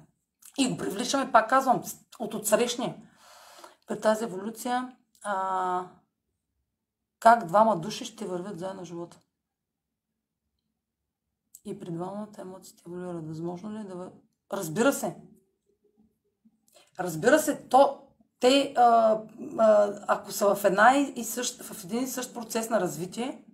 И 0.57 0.69
го 0.69 0.77
привличаме, 0.77 1.31
пак 1.31 1.49
казвам, 1.49 1.83
от 2.19 2.33
отсрещния. 2.33 2.95
При 3.87 4.01
тази 4.01 4.23
еволюция, 4.23 4.95
а, 5.23 5.87
как 7.19 7.45
двама 7.45 7.79
души 7.79 8.05
ще 8.05 8.25
вървят 8.25 8.59
заедно 8.59 8.85
живота. 8.85 9.17
И 11.65 11.79
при 11.79 11.91
двамата 11.91 12.27
емоциите 12.37 12.83
еволюират. 12.87 13.27
Възможно 13.27 13.71
ли 13.71 13.77
е 13.77 13.83
да... 13.83 14.11
Разбира 14.53 14.93
се. 14.93 15.15
Разбира 16.99 17.39
се, 17.39 17.67
то, 17.67 18.01
те, 18.39 18.73
а, 18.77 19.19
а, 19.57 19.93
ако 20.07 20.31
са 20.31 20.55
в, 20.55 20.65
една 20.65 20.97
и 20.97 21.23
същ, 21.23 21.63
в 21.63 21.83
един 21.83 22.03
и 22.03 22.07
същ 22.07 22.33
процес 22.33 22.69
на 22.69 22.81
развитие, 22.81 23.44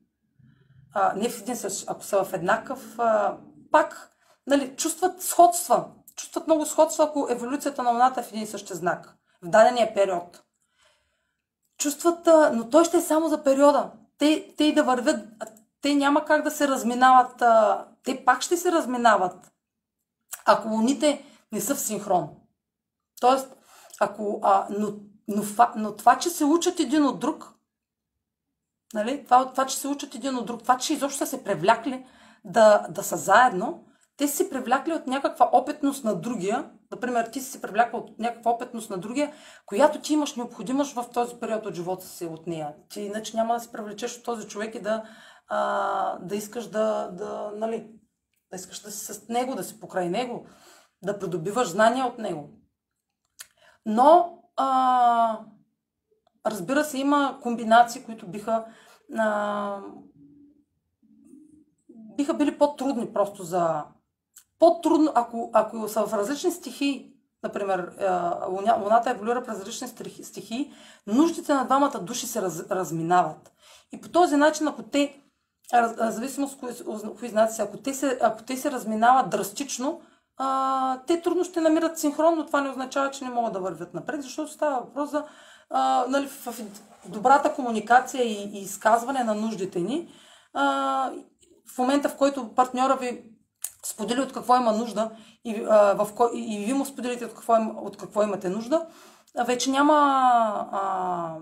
а, 0.94 1.14
не 1.16 1.30
в 1.30 1.42
един 1.42 1.56
същ, 1.56 1.86
ако 1.88 2.04
са 2.04 2.24
в 2.24 2.34
еднакъв, 2.34 3.00
а, 3.00 3.38
пак 3.72 4.12
нали, 4.48 4.76
чувстват 4.76 5.22
сходства. 5.22 5.86
Чувстват 6.16 6.48
много 6.48 6.66
сходства, 6.66 7.04
ако 7.04 7.28
еволюцията 7.30 7.84
на 7.84 7.92
Луната 7.92 8.20
е 8.20 8.24
в 8.24 8.32
един 8.32 8.48
същ 8.48 8.74
знак. 8.74 9.18
В 9.42 9.50
дадения 9.50 9.94
период. 9.94 10.44
Чувстват, 11.78 12.28
а, 12.28 12.52
но 12.54 12.70
той 12.70 12.86
ще 12.86 12.98
е 12.98 13.02
само 13.02 13.30
за 13.30 13.44
периода. 13.44 13.92
Те, 14.18 14.54
те 14.58 14.64
и 14.64 14.74
да 14.74 14.84
вървят, 14.84 15.28
те 15.82 15.96
няма 15.96 16.26
как 16.26 16.44
да 16.44 16.52
се 16.52 16.68
разминават. 16.68 17.42
А, 17.42 17.86
те 18.04 18.26
пак 18.26 18.42
ще 18.42 18.58
се 18.58 18.72
разминават, 18.72 19.52
ако 20.46 20.70
луните 20.70 21.26
не 21.52 21.62
са 21.62 21.76
в 21.76 21.80
синхрон. 21.80 22.30
Тоест, 23.22 23.56
ако, 24.00 24.40
а, 24.44 24.68
но, 24.70 24.94
но, 25.28 25.44
но 25.76 25.96
това, 25.96 26.18
че 26.18 26.30
се 26.30 26.46
учат 26.46 26.80
един 26.80 27.06
от 27.06 27.20
друг, 27.20 27.54
нали, 28.94 29.24
това, 29.26 29.52
това, 29.52 29.66
че 29.66 29.78
се 29.78 29.88
учат 29.88 30.16
един 30.16 30.38
от 30.38 30.46
друг, 30.46 30.62
това, 30.62 30.78
че 30.78 30.94
изобщо 30.94 31.18
са 31.18 31.26
се 31.26 31.44
привлякли 31.44 32.06
да, 32.46 32.88
да 32.90 33.04
са 33.04 33.18
заедно, 33.18 33.84
те 34.18 34.28
си 34.28 34.50
привлякли 34.50 34.94
от 34.94 35.08
някаква 35.08 35.50
опитност 35.52 36.04
на 36.04 36.16
другия, 36.16 36.72
например, 36.92 37.26
ти 37.26 37.40
си 37.42 37.52
се 37.52 37.62
привлякла 37.62 38.00
от 38.00 38.20
някаква 38.20 38.52
опитност 38.52 38.90
на 38.90 38.98
другия, 38.98 39.34
която 39.66 40.02
ти 40.02 40.14
имаш 40.14 40.36
необходимост 40.36 40.94
в 40.94 41.06
този 41.14 41.36
период 41.36 41.66
от 41.66 41.76
живота 41.76 42.06
си 42.06 42.26
от 42.26 42.48
нея. 42.48 42.74
Ти 42.90 43.02
иначе 43.02 43.38
няма 43.38 43.54
да 43.54 43.60
се 43.60 43.72
привлечеш 43.72 44.18
от 44.18 44.24
този 44.24 44.48
човек 44.48 44.76
и 44.76 44.80
да, 44.80 45.04
а, 45.48 46.20
да 46.20 46.36
искаш 46.36 46.68
да, 46.68 47.08
да, 47.12 47.52
нали, 47.56 47.88
да 48.52 48.56
искаш 48.56 48.80
да 48.80 48.92
си 48.92 49.14
с 49.14 49.28
него, 49.30 49.56
да 49.56 49.64
си 49.64 49.80
покрай 49.80 50.10
него, 50.10 50.46
да 51.04 51.20
придобиваш 51.20 51.68
знания 51.68 52.06
от 52.06 52.18
него. 52.18 52.50
Но, 53.86 54.38
а, 54.56 55.40
разбира 56.46 56.84
се, 56.84 56.98
има 56.98 57.40
комбинации, 57.42 58.04
които 58.04 58.28
биха, 58.28 58.66
а, 59.18 59.80
биха 61.90 62.34
били 62.34 62.58
по-трудни 62.58 63.14
просто 63.14 63.44
за... 63.44 63.84
По-трудно, 64.60 65.12
ако, 65.16 65.50
ако 65.54 65.88
са 65.88 66.08
в 66.08 66.14
различни 66.14 66.52
стихии, 66.52 67.14
например, 67.44 67.92
Луната 68.80 69.10
еволюира 69.10 69.44
през 69.44 69.60
различни 69.60 69.88
стихии, 70.24 70.74
нуждите 71.08 71.54
на 71.54 71.66
двамата 71.66 72.00
души 72.02 72.28
се 72.28 72.42
раз, 72.42 72.70
разминават. 72.72 73.52
И 73.92 74.02
по 74.02 74.10
този 74.10 74.36
начин, 74.36 74.68
ако 74.68 74.84
те 74.84 75.22
зависимост 76.00 76.60
кои, 76.60 76.70
кои 77.20 77.30
знаци, 77.30 77.62
ако 77.62 77.78
те, 77.78 77.94
се, 77.94 78.20
ако 78.22 78.44
те 78.44 78.58
се 78.58 78.72
разминават 78.72 79.30
драстично, 79.30 80.02
а, 80.38 81.00
те 81.08 81.22
трудно 81.22 81.44
ще 81.44 81.62
намират 81.62 82.00
синхрон, 82.00 82.36
но 82.38 82.46
това 82.46 82.62
не 82.62 82.70
означава, 82.70 83.12
че 83.12 83.24
не 83.24 83.30
могат 83.30 83.54
да 83.54 83.60
вървят 83.60 83.94
напред, 83.94 84.22
защото 84.22 84.52
става 84.52 84.80
въпрос 84.80 85.12
за 85.12 85.24
а, 85.72 86.06
нали, 86.07 86.27
в, 86.27 86.61
добрата 87.06 87.53
комуникация 87.53 88.23
и, 88.23 88.49
и 88.53 88.61
изказване 88.61 89.23
на 89.23 89.34
нуждите 89.34 89.80
ни. 89.80 90.10
А, 90.53 91.11
в 91.76 91.77
момента, 91.77 92.10
в 92.10 92.15
който 92.15 92.56
партньора 92.56 92.95
ви 92.95 93.23
сподели 93.85 94.22
от 94.22 94.34
какво 94.34 94.57
има 94.57 94.72
нужда 94.72 95.11
и, 95.45 95.65
а, 95.69 95.93
в 95.93 96.14
ко... 96.15 96.30
и 96.34 96.65
ви 96.65 96.73
му 96.73 96.85
споделите 96.85 97.26
от 97.26 97.34
какво, 97.34 97.53
от 97.77 97.98
какво 97.98 98.23
имате 98.23 98.49
нужда, 98.49 98.85
вече 99.45 99.72
няма 99.72 99.93
а, 100.72 101.35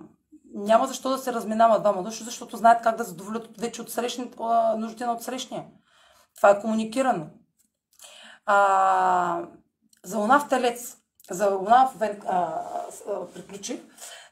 няма 0.53 0.87
защо 0.87 1.09
да 1.09 1.17
се 1.17 1.33
разминават 1.33 1.81
двама 1.81 2.03
души, 2.03 2.23
защото 2.23 2.57
знаят 2.57 2.81
как 2.81 2.95
да 2.95 3.03
задоволят 3.03 3.57
вече 3.57 3.81
от 3.81 3.91
срещни, 3.91 4.31
нуждите 4.77 5.05
на 5.05 5.13
отсрещния. 5.13 5.65
Това 6.35 6.49
е 6.49 6.61
комуникирано. 6.61 7.27
А, 8.45 9.41
за 10.03 10.17
луна 10.17 10.39
в 10.39 10.49
телец, 10.49 10.97
за 11.31 11.49
луна 11.49 11.89
в 11.93 11.99
вен, 11.99 12.21
а, 12.27 12.61
а, 13.09 13.25
приключи. 13.33 13.81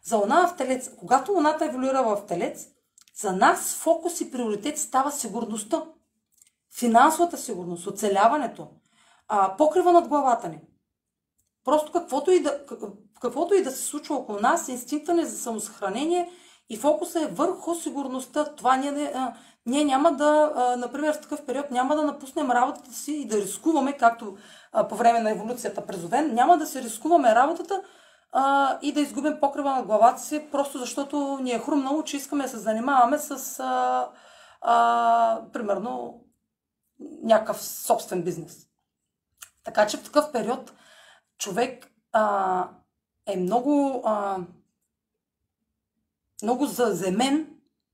За 0.07 0.17
луна 0.17 0.47
в 0.47 0.57
телец, 0.57 0.91
когато 0.99 1.31
луната 1.31 1.65
еволюира 1.65 2.03
в 2.03 2.25
телец, 2.27 2.67
за 3.15 3.31
нас 3.31 3.75
фокус 3.75 4.21
и 4.21 4.31
приоритет 4.31 4.79
става 4.79 5.11
сигурността. 5.11 5.84
Финансовата 6.77 7.38
сигурност, 7.38 7.88
оцеляването, 7.88 8.67
покрива 9.57 9.91
над 9.91 10.07
главата 10.07 10.49
ни. 10.49 10.61
Просто 11.65 11.91
каквото 11.91 12.31
и 12.31 12.43
да, 12.43 12.65
каквото 13.21 13.53
и 13.53 13.63
да 13.63 13.71
се 13.71 13.84
случва 13.84 14.15
около 14.15 14.39
нас, 14.39 14.67
инстинкта 14.67 15.13
ни 15.13 15.25
за 15.25 15.38
самосъхранение 15.38 16.31
и 16.69 16.77
фокуса 16.77 17.21
е 17.21 17.27
върху 17.27 17.75
сигурността. 17.75 18.55
Това 18.55 18.77
ние, 18.77 19.13
ние 19.65 19.85
няма 19.85 20.11
да, 20.11 20.53
например, 20.77 21.13
в 21.13 21.21
такъв 21.21 21.45
период 21.45 21.71
няма 21.71 21.95
да 21.95 22.03
напуснем 22.03 22.51
работата 22.51 22.93
си 22.93 23.11
и 23.11 23.27
да 23.27 23.38
рискуваме, 23.38 23.97
както 23.97 24.38
по 24.89 24.95
време 24.95 25.19
на 25.19 25.31
еволюцията 25.31 25.85
през 25.85 26.03
Овен, 26.03 26.34
няма 26.34 26.57
да 26.57 26.65
се 26.65 26.81
рискуваме 26.81 27.35
работата 27.35 27.81
а, 28.31 28.77
и 28.81 28.91
да 28.91 29.01
изгубим 29.01 29.39
покрива 29.39 29.75
на 29.75 29.83
главата 29.83 30.21
си, 30.21 30.47
просто 30.51 30.77
защото 30.77 31.39
ни 31.41 31.51
е 31.51 31.59
хрумнало, 31.59 32.03
че 32.03 32.17
искаме 32.17 32.43
да 32.43 32.49
се 32.49 32.57
занимаваме 32.57 33.17
с, 33.17 33.59
а, 33.59 34.09
а, 34.61 35.41
примерно, 35.53 36.21
някакъв 36.99 37.63
собствен 37.63 38.23
бизнес. 38.23 38.67
Така 39.63 39.87
че 39.87 39.97
в 39.97 40.03
такъв 40.03 40.31
период 40.31 40.73
човек 41.37 41.91
а, 42.11 42.69
е 43.25 43.37
много, 43.37 44.01
а, 44.05 44.37
много 46.43 46.65
заземен, 46.65 47.47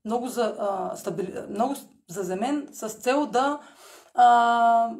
много, 0.04 0.28
за, 0.28 0.56
а, 0.58 0.96
стабили, 0.96 1.34
много 1.50 1.74
заземен 2.08 2.68
с 2.72 2.88
цел 2.88 3.26
да, 3.26 3.60
а, 4.14 4.90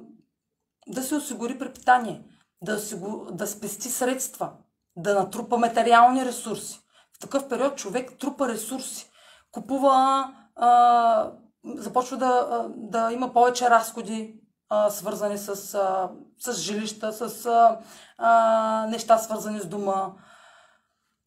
да 0.87 1.03
се 1.03 1.15
осигури 1.15 1.59
препитание, 1.59 2.25
да, 2.63 2.75
осигу, 2.75 3.25
да 3.33 3.47
спести 3.47 3.89
средства, 3.89 4.53
да 4.97 5.15
натрупа 5.15 5.59
материални 5.59 6.25
ресурси. 6.25 6.81
В 7.17 7.19
такъв 7.21 7.49
период 7.49 7.77
човек 7.77 8.13
трупа 8.19 8.49
ресурси, 8.49 9.11
купува, 9.53 10.29
а, 10.57 11.31
започва 11.65 12.17
да, 12.17 12.67
да 12.77 13.13
има 13.13 13.33
повече 13.33 13.71
разходи, 13.71 14.41
а, 14.69 14.91
свързани 14.91 15.39
с, 15.39 15.75
а, 15.75 16.11
с 16.39 16.61
жилища, 16.61 17.13
с 17.13 17.47
а, 17.47 17.79
а, 18.19 18.87
неща 18.87 19.19
свързани 19.19 19.61
с 19.61 19.67
дома. 19.67 20.13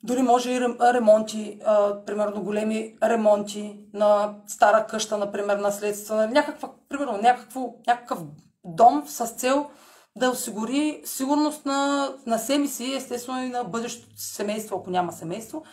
Дори 0.03 0.21
може 0.21 0.51
и 0.51 0.61
ремонти, 0.81 1.59
а, 1.65 2.05
примерно 2.05 2.43
големи 2.43 2.97
ремонти 3.03 3.79
на 3.93 4.35
стара 4.47 4.87
къща, 4.87 5.17
например, 5.17 5.57
наследство, 5.57 6.15
някаква, 6.15 6.69
примерно, 6.89 7.17
някакво, 7.17 7.73
някакъв 7.87 8.19
дом 8.63 9.03
с 9.07 9.27
цел 9.27 9.69
да 10.17 10.29
осигури 10.29 11.01
сигурност 11.05 11.65
на, 11.65 12.09
на 12.25 12.39
себе 12.39 12.67
си, 12.67 12.93
естествено 12.93 13.43
и 13.43 13.49
на 13.49 13.63
бъдещото 13.63 14.13
семейство, 14.17 14.77
ако 14.77 14.89
няма 14.89 15.11
семейство, 15.13 15.63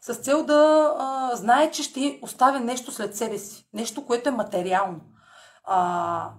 с 0.00 0.14
цел 0.14 0.44
да 0.44 0.94
а, 0.98 1.36
знае, 1.36 1.70
че 1.70 1.82
ще 1.82 2.18
оставя 2.22 2.60
нещо 2.60 2.92
след 2.92 3.16
себе 3.16 3.38
си. 3.38 3.68
Нещо, 3.72 4.06
което 4.06 4.28
е 4.28 4.32
материално. 4.32 5.00
А, 5.64 6.30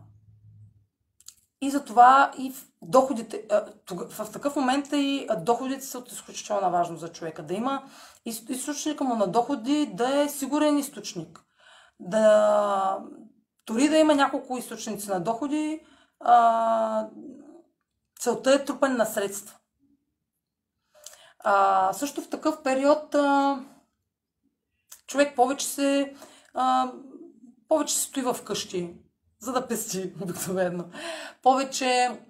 и 1.61 1.69
затова 1.69 2.31
и 2.37 2.53
доходите, 2.81 3.43
в 3.89 4.31
такъв 4.31 4.55
момент 4.55 4.87
и 4.91 5.27
доходите 5.41 5.85
са 5.85 5.97
от 5.97 6.11
изключителна 6.11 6.69
важност 6.69 7.01
за 7.01 7.11
човека. 7.11 7.43
Да 7.43 7.53
има 7.53 7.83
източника 8.49 9.03
му 9.03 9.15
на 9.15 9.27
доходи 9.27 9.89
да 9.93 10.21
е 10.21 10.29
сигурен 10.29 10.77
източник. 10.77 11.39
Да, 11.99 12.99
дори 13.67 13.89
да 13.89 13.97
има 13.97 14.15
няколко 14.15 14.57
източници 14.57 15.09
на 15.09 15.19
доходи, 15.19 15.79
целта 18.23 18.53
е 18.53 18.65
трупане 18.65 18.95
на 18.95 19.05
средства. 19.05 19.57
А, 21.39 21.93
също 21.93 22.21
в 22.21 22.29
такъв 22.29 22.63
период 22.63 23.15
а, 23.15 23.59
човек 25.07 25.35
повече 25.35 25.67
се, 25.67 26.15
а, 26.53 26.91
повече 27.67 27.95
се 27.95 28.01
стои 28.01 28.23
в 28.23 28.37
къщи, 28.45 28.95
за 29.39 29.53
да 29.53 29.67
пести 29.67 30.13
обикновено. 30.21 30.85
Повече 31.41 32.21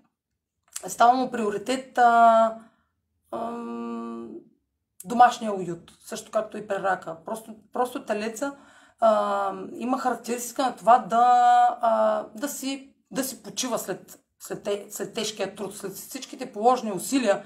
става 0.87 1.13
му 1.13 1.31
приоритет 1.31 1.97
а, 1.97 2.57
а, 3.31 3.51
домашния 5.05 5.53
уют, 5.53 5.91
също 6.05 6.31
както 6.31 6.57
и 6.57 6.67
при 6.67 6.75
рака. 6.75 7.17
Просто, 7.25 7.55
просто 7.73 8.05
телеца 8.05 8.55
а, 8.99 9.53
има 9.73 9.99
характеристика 9.99 10.63
на 10.63 10.75
това 10.75 10.97
да, 10.99 11.27
а, 11.81 12.25
да, 12.35 12.47
си, 12.47 12.95
да 13.11 13.23
си 13.23 13.43
почива 13.43 13.79
след, 13.79 14.22
след, 14.47 14.93
след 14.93 15.13
тежкия 15.13 15.55
труд, 15.55 15.75
след 15.75 15.93
всичките 15.93 16.51
положени 16.51 16.91
усилия 16.91 17.43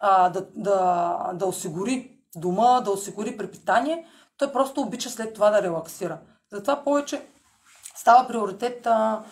а, 0.00 0.28
да, 0.28 0.46
да, 0.54 1.30
да 1.34 1.46
осигури 1.46 2.10
дома, 2.36 2.80
да 2.80 2.90
осигури 2.90 3.36
препитание, 3.36 4.06
той 4.38 4.52
просто 4.52 4.80
обича 4.80 5.10
след 5.10 5.34
това 5.34 5.50
да 5.50 5.62
релаксира. 5.62 6.18
Затова 6.52 6.84
повече 6.84 7.26
става 7.94 8.28
приоритет 8.28 8.86
а, 8.86 9.22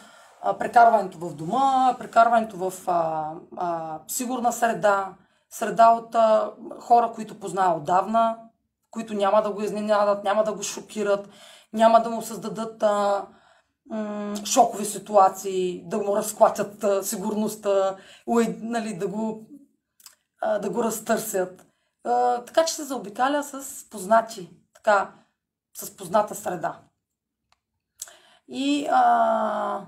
а, 0.42 0.58
прекарването 0.58 1.18
в 1.18 1.34
дома, 1.34 1.96
прекарването 1.98 2.56
в 2.56 2.72
а, 2.86 3.32
а, 3.56 3.98
сигурна 4.08 4.52
среда, 4.52 5.14
среда 5.50 5.90
от 5.90 6.14
а, 6.14 6.50
хора, 6.80 7.12
които 7.14 7.40
познава 7.40 7.76
отдавна, 7.76 8.36
които 8.90 9.14
няма 9.14 9.42
да 9.42 9.50
го 9.50 9.62
изненадат, 9.62 10.24
няма 10.24 10.44
да 10.44 10.52
го 10.52 10.62
шокират, 10.62 11.28
няма 11.72 12.02
да 12.02 12.10
му 12.10 12.22
създадат 12.22 12.82
а, 12.82 13.26
шокови 14.44 14.84
ситуации, 14.84 15.82
да 15.86 15.98
му 15.98 16.16
разклатят 16.16 17.06
сигурността, 17.06 17.96
нали, 18.60 18.94
да, 18.98 19.08
го, 19.08 19.46
да 20.62 20.70
го 20.70 20.84
разтърсят. 20.84 21.66
Така 22.46 22.64
че 22.64 22.74
се 22.74 22.84
заобикаля 22.84 23.42
с 23.42 23.84
познати, 23.90 24.50
така, 24.74 25.12
с 25.74 25.96
позната 25.96 26.34
среда. 26.34 26.80
И 28.48 28.86
а, 28.90 29.86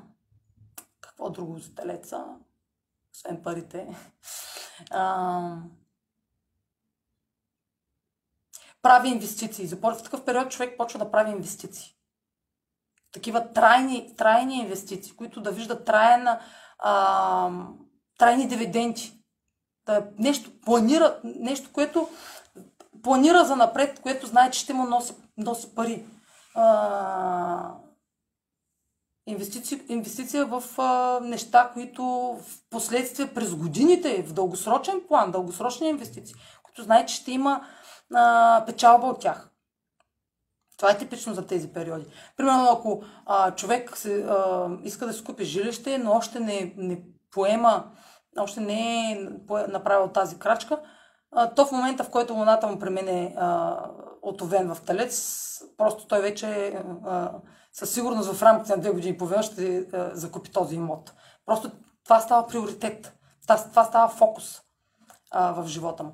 какво 1.01 1.31
друго 1.31 1.59
за 1.59 1.75
телеца, 1.75 2.25
освен 3.15 3.43
парите. 3.43 3.97
А, 4.91 5.57
прави 8.83 9.09
инвестиции. 9.09 9.67
В 9.67 10.03
такъв 10.03 10.25
период 10.25 10.51
човек 10.51 10.77
почва 10.77 10.99
да 10.99 11.11
прави 11.11 11.31
инвестиции. 11.31 12.00
Такива 13.13 13.53
трайни, 13.53 14.17
трайни 14.17 14.59
инвестиции, 14.59 15.17
които 15.17 15.41
да 15.41 15.51
виждат 15.51 15.85
трайна, 15.85 16.41
а, 16.79 17.51
трайни 18.19 18.49
дивиденти. 18.49 19.13
Да, 19.87 20.07
нещо 20.19 20.51
планира, 20.65 21.21
нещо, 21.25 21.71
което 21.73 22.09
планира 23.03 23.45
за 23.45 23.57
напред, 23.57 24.01
което 24.01 24.27
знае, 24.27 24.51
че 24.51 24.61
ще 24.61 24.73
му 24.73 24.85
носи, 24.87 25.15
носи 25.37 25.75
пари. 25.75 26.07
А, 26.55 27.75
инвестиция, 29.27 29.81
инвестиция 29.89 30.47
в 30.47 30.63
а, 30.79 31.21
неща, 31.23 31.71
които 31.75 32.05
в 32.05 32.71
последствие 32.71 33.35
през 33.35 33.55
годините, 33.55 34.23
в 34.23 34.33
дългосрочен 34.33 35.01
план, 35.09 35.31
дългосрочни 35.31 35.89
инвестиции, 35.89 36.35
които 36.63 36.83
знае, 36.83 37.07
че 37.07 37.15
ще 37.15 37.33
има 37.33 37.67
а, 38.15 38.65
печалба 38.67 39.07
от 39.07 39.21
тях. 39.21 39.50
Това 40.81 40.93
е 40.93 40.99
типично 40.99 41.35
за 41.35 41.47
тези 41.47 41.69
периоди. 41.69 42.07
Примерно, 42.37 42.69
ако 42.73 43.03
а, 43.27 43.51
човек 43.51 43.97
се, 43.97 44.23
а, 44.23 44.69
иска 44.85 45.07
да 45.07 45.13
си 45.13 45.25
купи 45.25 45.45
жилище, 45.45 45.99
но 45.99 46.13
още 46.13 46.41
не, 46.41 46.75
не 46.77 47.03
поема, 47.31 47.85
още 48.39 48.61
не 48.61 49.13
е 49.13 49.29
направил 49.69 50.09
тази 50.09 50.39
крачка, 50.39 50.81
а, 51.33 51.51
то 51.51 51.67
в 51.67 51.73
момента, 51.73 52.05
в 52.05 52.11
който 52.11 52.35
луната 52.35 52.67
му 52.67 52.79
премине 52.79 53.35
а, 53.37 53.79
от 54.23 54.41
в 54.41 54.77
Талец, 54.87 55.41
просто 55.77 56.07
той 56.07 56.21
вече 56.21 56.81
а, 57.07 57.33
със 57.73 57.95
сигурност 57.95 58.33
в 58.33 58.43
рамките 58.43 58.73
на 58.73 58.83
две 58.83 58.91
години 58.91 59.15
и 59.15 59.19
половина 59.19 59.43
ще 59.43 59.77
е, 59.77 59.85
закупи 60.13 60.51
този 60.51 60.77
имот. 60.77 61.13
Просто 61.47 61.71
това 62.05 62.21
става 62.21 62.47
приоритет. 62.47 63.15
Това, 63.43 63.57
това 63.57 63.85
става 63.85 64.09
фокус 64.09 64.61
а, 65.31 65.53
в 65.53 65.67
живота 65.67 66.03
му. 66.03 66.13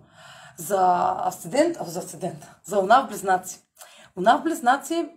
За 0.56 1.12
асцендент, 1.18 1.76
за 1.86 1.98
асцендент, 1.98 2.51
за 2.64 2.78
луна 2.78 3.02
в 3.05 3.09
близнаци. 3.09 3.65
Луна 4.16 4.38
в 4.38 4.43
близнаци 4.43 5.09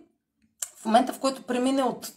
в 0.76 0.84
момента, 0.84 1.12
в 1.12 1.20
който 1.20 1.42
премине 1.42 1.82
от... 1.82 2.12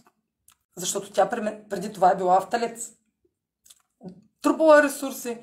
Защото 0.76 1.12
тя 1.12 1.30
преди 1.70 1.94
това 1.94 2.12
е 2.12 2.18
била 2.18 2.42
в 2.42 2.50
талец. 2.50 2.92
Трупала 4.42 4.84
ресурси, 4.84 5.40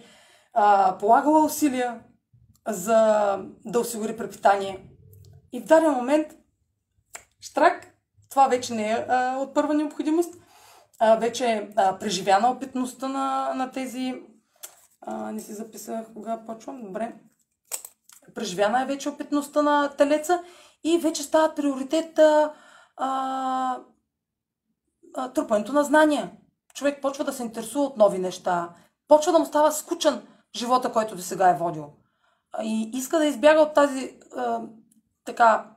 полагала 0.98 1.44
усилия 1.44 2.00
за 2.68 2.96
да 3.64 3.80
осигури 3.80 4.16
препитание. 4.16 4.86
И 5.52 5.60
в 5.60 5.64
даден 5.64 5.92
момент, 5.92 6.36
штрак, 7.40 7.86
това 8.30 8.48
вече 8.48 8.74
не 8.74 8.90
е 8.90 9.06
а, 9.08 9.36
от 9.38 9.54
първа 9.54 9.74
необходимост. 9.74 10.34
А, 10.98 11.16
вече 11.16 11.46
е 11.46 11.68
а, 11.76 11.98
преживяна 11.98 12.50
опитността 12.50 13.08
на, 13.08 13.54
на 13.54 13.70
тези... 13.70 14.22
А, 15.00 15.32
не 15.32 15.40
си 15.40 15.54
записах 15.54 16.12
кога 16.14 16.44
почвам. 16.46 16.82
Добре. 16.82 17.14
Преживяна 18.34 18.82
е 18.82 18.86
вече 18.86 19.08
опитността 19.08 19.62
на 19.62 19.88
телеца 19.88 20.42
и 20.84 20.98
вече 20.98 21.22
става 21.22 21.54
приоритет 21.54 22.18
а, 22.18 22.52
а, 22.96 23.78
трупането 25.32 25.72
на 25.72 25.84
знания. 25.84 26.30
Човек 26.74 27.02
почва 27.02 27.24
да 27.24 27.32
се 27.32 27.42
интересува 27.42 27.84
от 27.84 27.96
нови 27.96 28.18
неща. 28.18 28.68
Почва 29.08 29.32
да 29.32 29.38
му 29.38 29.46
става 29.46 29.72
скучен 29.72 30.26
живота, 30.56 30.92
който 30.92 31.16
до 31.16 31.22
сега 31.22 31.48
е 31.48 31.56
водил. 31.56 31.92
И 32.62 32.90
иска 32.94 33.18
да 33.18 33.26
избяга 33.26 33.60
от 33.60 33.74
тази 33.74 34.18
а, 34.36 34.60
така 35.24 35.70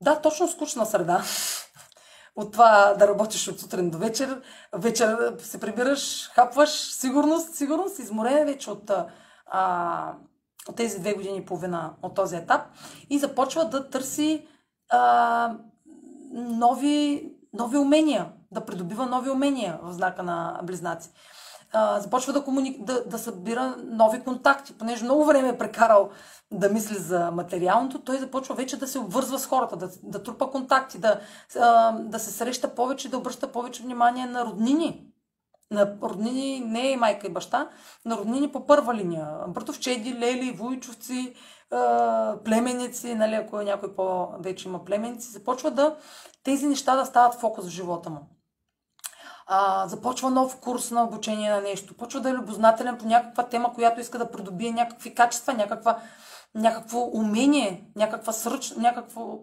да, 0.00 0.20
точно 0.20 0.48
скучна 0.48 0.86
среда. 0.86 1.22
От 2.36 2.52
това 2.52 2.94
да 2.98 3.08
работиш 3.08 3.48
от 3.48 3.60
сутрин 3.60 3.90
до 3.90 3.98
вечер. 3.98 4.42
Вечер 4.72 5.36
се 5.38 5.60
прибираш, 5.60 6.30
хапваш, 6.30 6.70
сигурност, 6.70 7.54
сигурност, 7.54 7.98
изморен 7.98 8.46
вече 8.46 8.70
от, 8.70 8.90
а, 9.46 10.14
от 10.68 10.76
тези 10.76 11.00
две 11.00 11.14
години 11.14 11.38
и 11.38 11.44
половина 11.44 11.92
от 12.02 12.14
този 12.14 12.36
етап 12.36 12.60
и 13.10 13.18
започва 13.18 13.64
да 13.64 13.90
търси 13.90 14.46
а, 14.90 15.56
нови, 16.34 17.28
нови 17.52 17.78
умения, 17.78 18.32
да 18.50 18.64
придобива 18.64 19.06
нови 19.06 19.30
умения 19.30 19.78
в 19.82 19.92
знака 19.92 20.22
на 20.22 20.60
близнаци. 20.62 21.10
А, 21.72 22.00
започва 22.00 22.32
да, 22.32 22.44
комуни... 22.44 22.78
да, 22.80 23.04
да 23.04 23.18
събира 23.18 23.76
нови 23.84 24.20
контакти, 24.20 24.78
понеже 24.78 25.04
много 25.04 25.24
време 25.24 25.48
е 25.48 25.58
прекарал 25.58 26.10
да 26.52 26.68
мисли 26.68 26.94
за 26.94 27.30
материалното, 27.30 27.98
той 27.98 28.18
започва 28.18 28.54
вече 28.54 28.78
да 28.78 28.86
се 28.86 28.98
обвързва 28.98 29.38
с 29.38 29.46
хората, 29.46 29.76
да, 29.76 29.88
да 30.02 30.22
трупа 30.22 30.50
контакти, 30.50 30.98
да, 30.98 31.20
а, 31.60 31.92
да 31.92 32.18
се 32.18 32.30
среща 32.30 32.74
повече, 32.74 33.08
да 33.08 33.18
обръща 33.18 33.52
повече 33.52 33.82
внимание 33.82 34.26
на 34.26 34.44
роднини. 34.44 35.06
На 35.70 35.96
роднини, 36.02 36.60
не 36.60 36.92
е 36.92 36.96
майка 36.96 37.26
и 37.26 37.32
баща, 37.32 37.68
на 38.04 38.16
роднини 38.16 38.52
по 38.52 38.66
първа 38.66 38.94
линия. 38.94 39.28
Братовчеди, 39.48 40.14
лели, 40.14 40.52
войчовци, 40.52 41.34
племеници, 42.44 43.14
нали, 43.14 43.34
ако 43.34 43.62
някой 43.62 43.94
по-вече 43.94 44.68
има 44.68 44.84
племеници, 44.84 45.30
започва 45.30 45.70
да 45.70 45.96
тези 46.42 46.66
неща 46.66 46.96
да 46.96 47.06
стават 47.06 47.34
фокус 47.34 47.66
в 47.66 47.70
живота 47.70 48.10
му. 48.10 48.20
А, 49.46 49.88
започва 49.88 50.30
нов 50.30 50.60
курс 50.60 50.90
на 50.90 51.04
обучение 51.04 51.50
на 51.50 51.60
нещо, 51.60 51.96
почва 51.96 52.20
да 52.20 52.30
е 52.30 52.34
любознателен 52.34 52.98
по 52.98 53.06
някаква 53.06 53.48
тема, 53.48 53.72
която 53.74 54.00
иска 54.00 54.18
да 54.18 54.30
придобие 54.30 54.72
някакви 54.72 55.14
качества, 55.14 55.52
някаква, 55.52 55.98
някакво 56.54 57.10
умение, 57.12 57.90
някаква 57.96 58.32
сръч, 58.32 58.70
някакво 58.70 59.38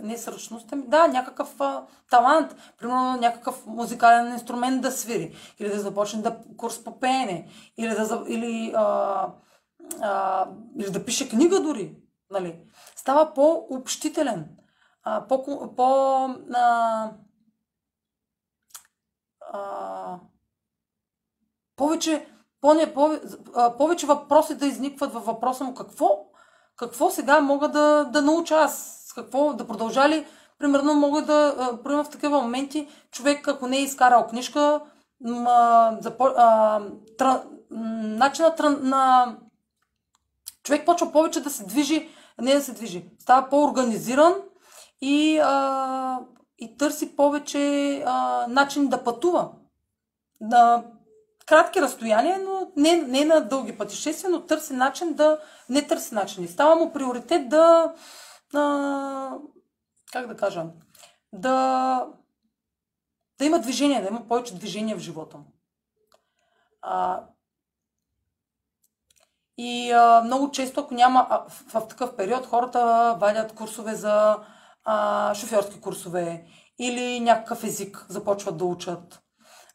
не 0.00 0.18
сръчност, 0.18 0.72
ами 0.72 0.82
да, 0.86 1.08
някакъв 1.08 1.60
а, 1.60 1.86
талант, 2.10 2.56
примерно 2.78 3.16
някакъв 3.16 3.66
музикален 3.66 4.32
инструмент 4.32 4.82
да 4.82 4.92
свири, 4.92 5.36
или 5.58 5.68
да 5.68 5.80
започне 5.80 6.22
да 6.22 6.38
курс 6.56 6.84
по 6.84 7.00
пеене, 7.00 7.48
или 7.76 7.90
да, 7.90 8.24
или, 8.28 8.72
а, 8.76 9.26
а, 10.00 10.46
или 10.78 10.90
да 10.90 11.04
пише 11.04 11.28
книга 11.28 11.60
дори. 11.60 11.96
Нали? 12.30 12.60
Става 12.96 13.34
по-общителен, 13.34 14.48
а, 15.02 15.26
по, 15.26 15.44
по 15.76 16.24
а, 16.54 17.10
а, 19.52 20.18
повече, 21.76 22.28
по, 22.60 22.74
не, 22.74 22.94
по, 22.94 23.18
а, 23.54 23.76
повече 23.76 24.06
въпроси 24.06 24.54
да 24.54 24.66
изникват 24.66 25.12
във 25.12 25.24
въпроса 25.24 25.64
му. 25.64 25.74
Какво, 25.74 26.26
какво 26.76 27.10
сега 27.10 27.40
мога 27.40 27.68
да, 27.68 28.04
да 28.04 28.22
науча 28.22 28.54
аз, 28.54 28.99
с 29.10 29.12
какво 29.12 29.52
да 29.52 29.66
продължа 29.66 30.08
ли. 30.08 30.26
Примерно 30.58 30.94
мога 30.94 31.22
да, 31.22 31.54
примерно 31.84 32.04
в 32.04 32.10
такива 32.10 32.42
моменти, 32.42 32.88
човек 33.10 33.48
ако 33.48 33.66
не 33.66 33.76
е 33.76 33.82
изкарал 33.82 34.26
книжка, 34.26 34.80
м, 35.24 35.98
запо, 36.00 36.24
а, 36.36 36.80
тра, 37.18 37.42
начинът 37.70 38.58
на 38.82 39.36
човек 40.62 40.86
почва 40.86 41.12
повече 41.12 41.40
да 41.40 41.50
се 41.50 41.64
движи, 41.64 42.08
не 42.40 42.54
да 42.54 42.60
се 42.60 42.72
движи, 42.72 43.04
става 43.18 43.48
по-организиран 43.48 44.34
и, 45.00 45.38
а, 45.38 46.18
и 46.58 46.76
търси 46.76 47.16
повече 47.16 48.02
а, 48.06 48.46
начин 48.48 48.88
да 48.88 49.04
пътува. 49.04 49.50
На 50.40 50.84
кратки 51.46 51.82
разстояния, 51.82 52.38
но 52.38 52.72
не, 52.76 52.96
не 52.96 53.24
на 53.24 53.40
дълги 53.40 53.78
пътешествия, 53.78 54.30
но 54.30 54.40
търси 54.40 54.72
начин 54.72 55.12
да... 55.12 55.38
Не 55.68 55.86
търси 55.86 56.14
начин. 56.14 56.48
Става 56.48 56.76
му 56.76 56.92
приоритет 56.92 57.48
да... 57.48 57.92
А, 58.54 59.38
как 60.12 60.26
да 60.26 60.36
кажа? 60.36 60.66
Да, 61.32 62.06
да 63.38 63.44
има 63.44 63.58
движение, 63.58 64.02
да 64.02 64.08
има 64.08 64.28
повече 64.28 64.54
движение 64.54 64.94
в 64.94 64.98
живота 64.98 65.36
му. 65.36 65.44
А, 66.82 67.24
и 69.58 69.92
а, 69.92 70.22
много 70.24 70.50
често, 70.50 70.80
ако 70.80 70.94
няма 70.94 71.46
в, 71.48 71.80
в 71.80 71.88
такъв 71.88 72.16
период, 72.16 72.46
хората 72.46 73.16
вадят 73.20 73.54
курсове 73.54 73.94
за 73.94 74.38
а, 74.84 75.34
шофьорски 75.34 75.80
курсове 75.80 76.44
или 76.78 77.20
някакъв 77.20 77.64
език 77.64 78.06
започват 78.08 78.56
да 78.56 78.64
учат, 78.64 79.22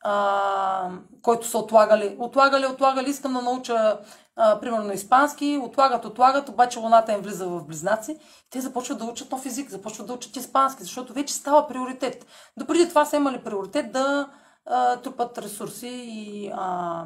а, 0.02 0.90
който 1.22 1.48
са 1.48 1.58
отлагали. 1.58 2.16
Отлагали, 2.20 2.66
отлагали, 2.66 3.10
искам 3.10 3.34
да 3.34 3.42
науча 3.42 4.00
а, 4.36 4.60
примерно 4.60 4.94
испански, 4.94 5.60
отлагат, 5.64 6.06
отлагат, 6.06 6.50
обаче 6.50 6.80
луната 6.80 7.14
им 7.14 7.22
влиза 7.22 7.48
в 7.48 7.66
близнаци. 7.66 8.20
Те 8.50 8.62
започват 8.62 8.98
да 8.98 9.06
учат 9.06 9.32
нов 9.32 9.46
език, 9.46 9.70
започват 9.70 10.08
да 10.08 10.14
учат 10.14 10.36
испански, 10.36 10.84
защото 10.84 11.14
вече 11.14 11.34
става 11.34 11.68
приоритет. 11.68 12.26
Допреди 12.58 12.90
това 12.90 13.06
са 13.06 13.16
имали 13.16 13.44
приоритет 13.44 13.92
да 13.92 14.30
а, 14.66 14.98
трупат 14.98 15.38
ресурси 15.38 15.88
и 15.88 16.52
а, 16.54 17.06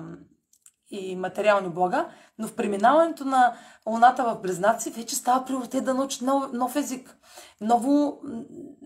и 0.91 1.15
материални 1.15 1.69
блага, 1.69 2.09
но 2.37 2.47
в 2.47 2.55
преминаването 2.55 3.25
на 3.25 3.53
Луната 3.87 4.23
в 4.23 4.41
Близнаци 4.41 4.91
вече 4.91 5.15
става 5.15 5.45
приоритет 5.45 5.85
да 5.85 5.93
научат 5.93 6.21
нов, 6.21 6.53
нов 6.53 6.75
език. 6.75 7.17
Ново, 7.61 8.21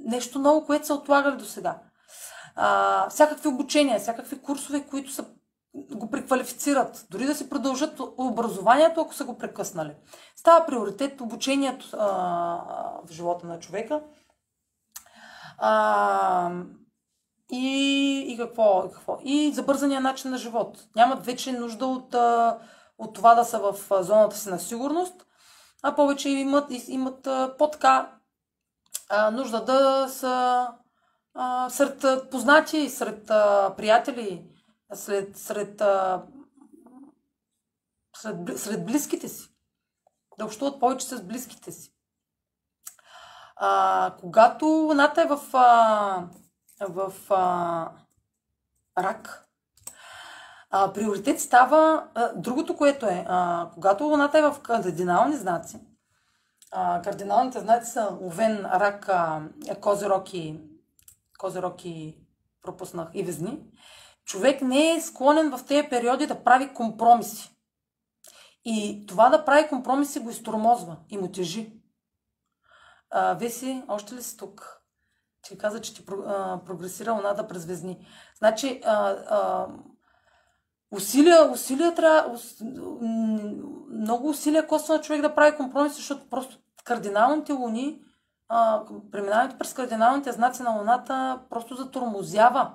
нещо 0.06 0.40
ново, 0.40 0.66
което 0.66 0.88
са 0.88 0.94
отлагали 0.94 1.38
до 1.38 1.46
сега. 1.46 1.80
А, 2.56 3.10
всякакви 3.10 3.48
обучения, 3.48 4.00
всякакви 4.00 4.42
курсове, 4.42 4.84
които 4.84 5.12
са, 5.12 5.26
го 5.74 6.10
преквалифицират, 6.10 7.06
дори 7.10 7.26
да 7.26 7.36
си 7.36 7.50
продължат 7.50 8.00
образованието, 8.18 9.02
ако 9.02 9.14
са 9.14 9.26
го 9.26 9.38
прекъснали. 9.38 9.96
Става 10.36 10.66
приоритет 10.66 11.22
обучението 11.22 11.90
а, 11.94 12.08
в 13.06 13.12
живота 13.12 13.48
на 13.48 13.60
човека. 13.60 14.02
А, 15.58 16.52
и, 17.52 18.26
и 18.28 18.38
какво, 18.38 18.90
какво? 18.94 19.20
И 19.24 19.52
забързания 19.54 20.02
начин 20.02 20.32
на 20.32 20.38
живот. 20.38 20.78
Нямат 20.96 21.26
вече 21.26 21.52
нужда 21.52 21.86
от, 21.86 22.16
от 22.98 23.14
това 23.14 23.36
да 23.36 23.44
са 23.44 23.60
в 23.60 24.04
зоната 24.04 24.36
си 24.36 24.50
на 24.50 24.60
сигурност, 24.60 25.26
а 25.84 25.96
повече 25.96 26.30
имат, 26.30 26.72
имат 26.88 27.28
по-така 27.58 28.12
нужда 29.32 29.66
да 29.66 30.08
са 30.10 30.68
а, 31.34 31.70
сред 31.70 32.30
познати, 32.32 32.90
сред 32.90 33.30
а, 33.30 33.74
приятели, 33.78 34.53
сред, 34.96 35.38
сред, 35.38 35.82
сред, 38.18 38.60
сред 38.60 38.86
близките 38.86 39.30
си. 39.30 39.50
Да 40.38 40.46
общуват 40.46 40.80
повече 40.80 41.08
с 41.08 41.24
близките 41.24 41.72
си. 41.72 41.94
А, 43.56 44.16
когато 44.20 44.66
луната 44.66 45.22
е 45.22 45.26
в 45.26 45.40
а, 45.54 46.28
в 46.90 47.14
а, 47.30 47.92
рак, 49.04 49.48
а, 50.76 50.94
приоритет 50.94 51.42
става 51.42 52.08
а, 52.16 52.34
другото, 52.36 52.78
което 52.78 53.06
е, 53.06 53.26
а, 53.28 53.70
когато 53.74 54.04
Луната 54.04 54.38
е 54.40 54.42
в 54.42 54.60
кардинални 54.64 55.36
знаци, 55.36 55.80
а, 56.72 57.02
кардиналните 57.02 57.60
знаци 57.60 57.92
са 57.92 58.18
Овен, 58.22 58.66
Рак, 58.66 59.10
а, 59.10 59.42
Козирог 59.82 60.34
и, 60.34 60.60
Козирог 61.40 61.86
и 61.86 62.18
пропуснах 62.62 63.08
и 63.14 63.24
Везни, 63.24 63.60
човек 64.26 64.62
не 64.62 64.92
е 64.92 65.02
склонен 65.02 65.58
в 65.58 65.66
тези 65.66 65.88
периоди 65.90 66.28
да 66.28 66.44
прави 66.44 66.74
компромиси. 66.74 67.50
И 68.66 69.06
това 69.08 69.30
да 69.30 69.46
прави 69.46 69.68
компромиси 69.68 70.20
го 70.20 70.30
изтормозва 70.30 70.98
и 71.10 71.18
му 71.18 71.32
тежи. 71.32 71.74
А, 73.10 73.34
Веси, 73.34 73.84
още 73.88 74.16
ли 74.16 74.24
си 74.24 74.38
тук? 74.38 74.84
Ти 75.42 75.58
каза, 75.58 75.82
че 75.82 75.96
ти 75.96 76.06
прогресира 76.66 77.12
луната 77.12 77.48
през 77.48 77.66
везни. 77.66 78.08
Значи, 78.38 78.82
а, 78.86 79.10
а, 79.10 79.68
усилия, 80.92 81.52
усилия 81.52 81.96
трябва, 81.96 82.34
ус, 82.34 82.62
много 83.92 84.30
усилия 84.30 84.68
коства 84.68 84.96
на 84.96 85.02
човек 85.02 85.22
да 85.22 85.36
прави 85.36 85.58
компромис, 85.58 85.96
защото 85.96 86.30
просто 86.30 86.58
кардиналните 86.84 87.54
луни, 87.54 88.02
а, 88.50 88.84
преминаването 89.12 89.58
през 89.58 89.74
кардиналните 89.74 90.32
знаци 90.32 90.64
на 90.64 90.72
луната 90.72 91.42
просто 91.50 91.76
затормозява 91.76 92.72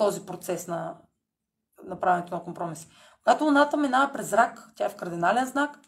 този 0.00 0.26
процес 0.26 0.66
на, 0.66 0.96
на 1.84 2.00
правенето 2.00 2.34
на 2.34 2.44
компромиси. 2.44 2.88
Когато 3.24 3.44
луната 3.44 3.76
минава 3.76 4.12
през 4.12 4.32
рак, 4.32 4.70
тя 4.76 4.84
е 4.84 4.88
в 4.88 4.96
кардинален 4.96 5.46
знак, 5.46 5.78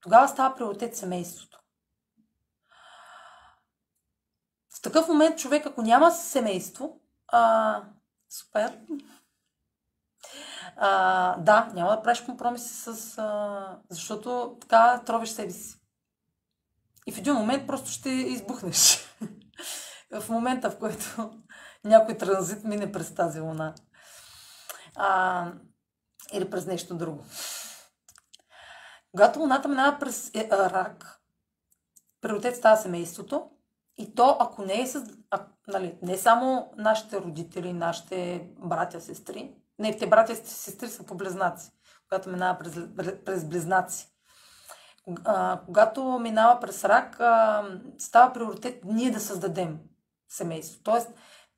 тогава 0.00 0.28
става 0.28 0.54
приоритет 0.54 0.96
семейството. 0.96 1.60
В 4.78 4.82
такъв 4.82 5.08
момент 5.08 5.38
човек, 5.38 5.66
ако 5.66 5.82
няма 5.82 6.10
семейство, 6.10 7.00
а, 7.28 7.82
супер, 8.28 8.78
а, 10.76 11.36
да, 11.36 11.70
няма 11.74 11.90
да 11.90 12.02
правиш 12.02 12.20
компромиси 12.20 12.74
с... 12.74 13.18
А, 13.18 13.78
защото 13.90 14.58
така 14.60 15.02
тровиш 15.06 15.30
себе 15.30 15.50
си. 15.50 15.80
И 17.06 17.12
в 17.12 17.18
един 17.18 17.34
момент 17.34 17.66
просто 17.66 17.90
ще 17.90 18.10
избухнеш. 18.10 19.08
в 20.20 20.28
момента, 20.28 20.70
в 20.70 20.78
който 20.78 21.30
някой 21.84 22.18
транзит 22.18 22.64
мине 22.64 22.92
през 22.92 23.14
тази 23.14 23.40
луна. 23.40 23.74
А, 24.96 25.46
или 26.32 26.50
през 26.50 26.66
нещо 26.66 26.94
друго. 26.94 27.24
Когато 29.10 29.40
луната 29.40 29.68
минава 29.68 29.98
през 29.98 30.30
е, 30.34 30.48
а, 30.52 30.70
рак, 30.70 31.20
приоритет 32.20 32.56
става 32.56 32.76
семейството, 32.76 33.50
и 33.98 34.14
то, 34.14 34.36
ако 34.40 34.62
не 34.62 34.80
е 34.80 34.86
с, 34.86 35.04
а, 35.30 35.46
нали, 35.68 35.98
не 36.02 36.18
само 36.18 36.72
нашите 36.76 37.20
родители, 37.20 37.72
нашите 37.72 38.48
братя, 38.58 39.00
сестри, 39.00 39.54
не, 39.78 39.96
те 39.96 40.06
братя 40.06 40.32
и 40.32 40.36
сестри 40.36 40.88
са 40.88 41.06
по 41.06 41.14
близнаци, 41.14 41.70
когато 42.08 42.28
минава 42.30 42.58
през, 42.58 42.74
през 43.24 43.44
близнаци. 43.44 44.06
А, 45.24 45.60
когато 45.66 46.18
минава 46.18 46.60
през 46.60 46.84
рак, 46.84 47.20
а, 47.20 47.64
става 47.98 48.32
приоритет 48.32 48.84
ние 48.84 49.10
да 49.10 49.20
създадем 49.20 49.78
семейство. 50.28 50.82
Тоест, 50.82 51.10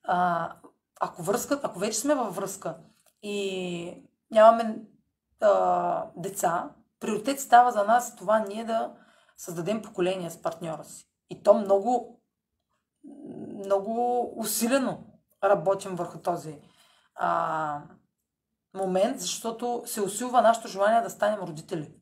а, 0.05 0.53
ако, 1.01 1.23
връзка, 1.23 1.61
ако 1.63 1.79
вече 1.79 1.99
сме 1.99 2.15
във 2.15 2.37
връзка 2.37 2.77
и 3.23 4.05
нямаме 4.31 4.83
а, 5.41 6.07
деца, 6.17 6.71
приоритет 7.01 7.41
става 7.41 7.73
за 7.73 7.85
нас 7.85 8.17
това 8.17 8.39
ние 8.39 8.65
да 8.65 8.93
създадем 9.37 9.83
поколение 9.83 10.31
с 10.31 10.43
партньора 10.43 10.85
си. 10.85 11.09
И 11.31 11.43
то 11.43 11.55
много 11.55 12.19
много 13.65 14.33
усилено 14.41 14.99
работим 15.45 15.97
върху 15.97 16.19
този, 16.19 16.59
а, 17.15 17.83
момент, 18.75 19.21
защото 19.21 19.83
се 19.87 20.01
усилва 20.01 20.43
нашето 20.43 20.69
желание 20.69 21.01
да 21.01 21.11
станем 21.11 21.41
родители. 21.41 21.95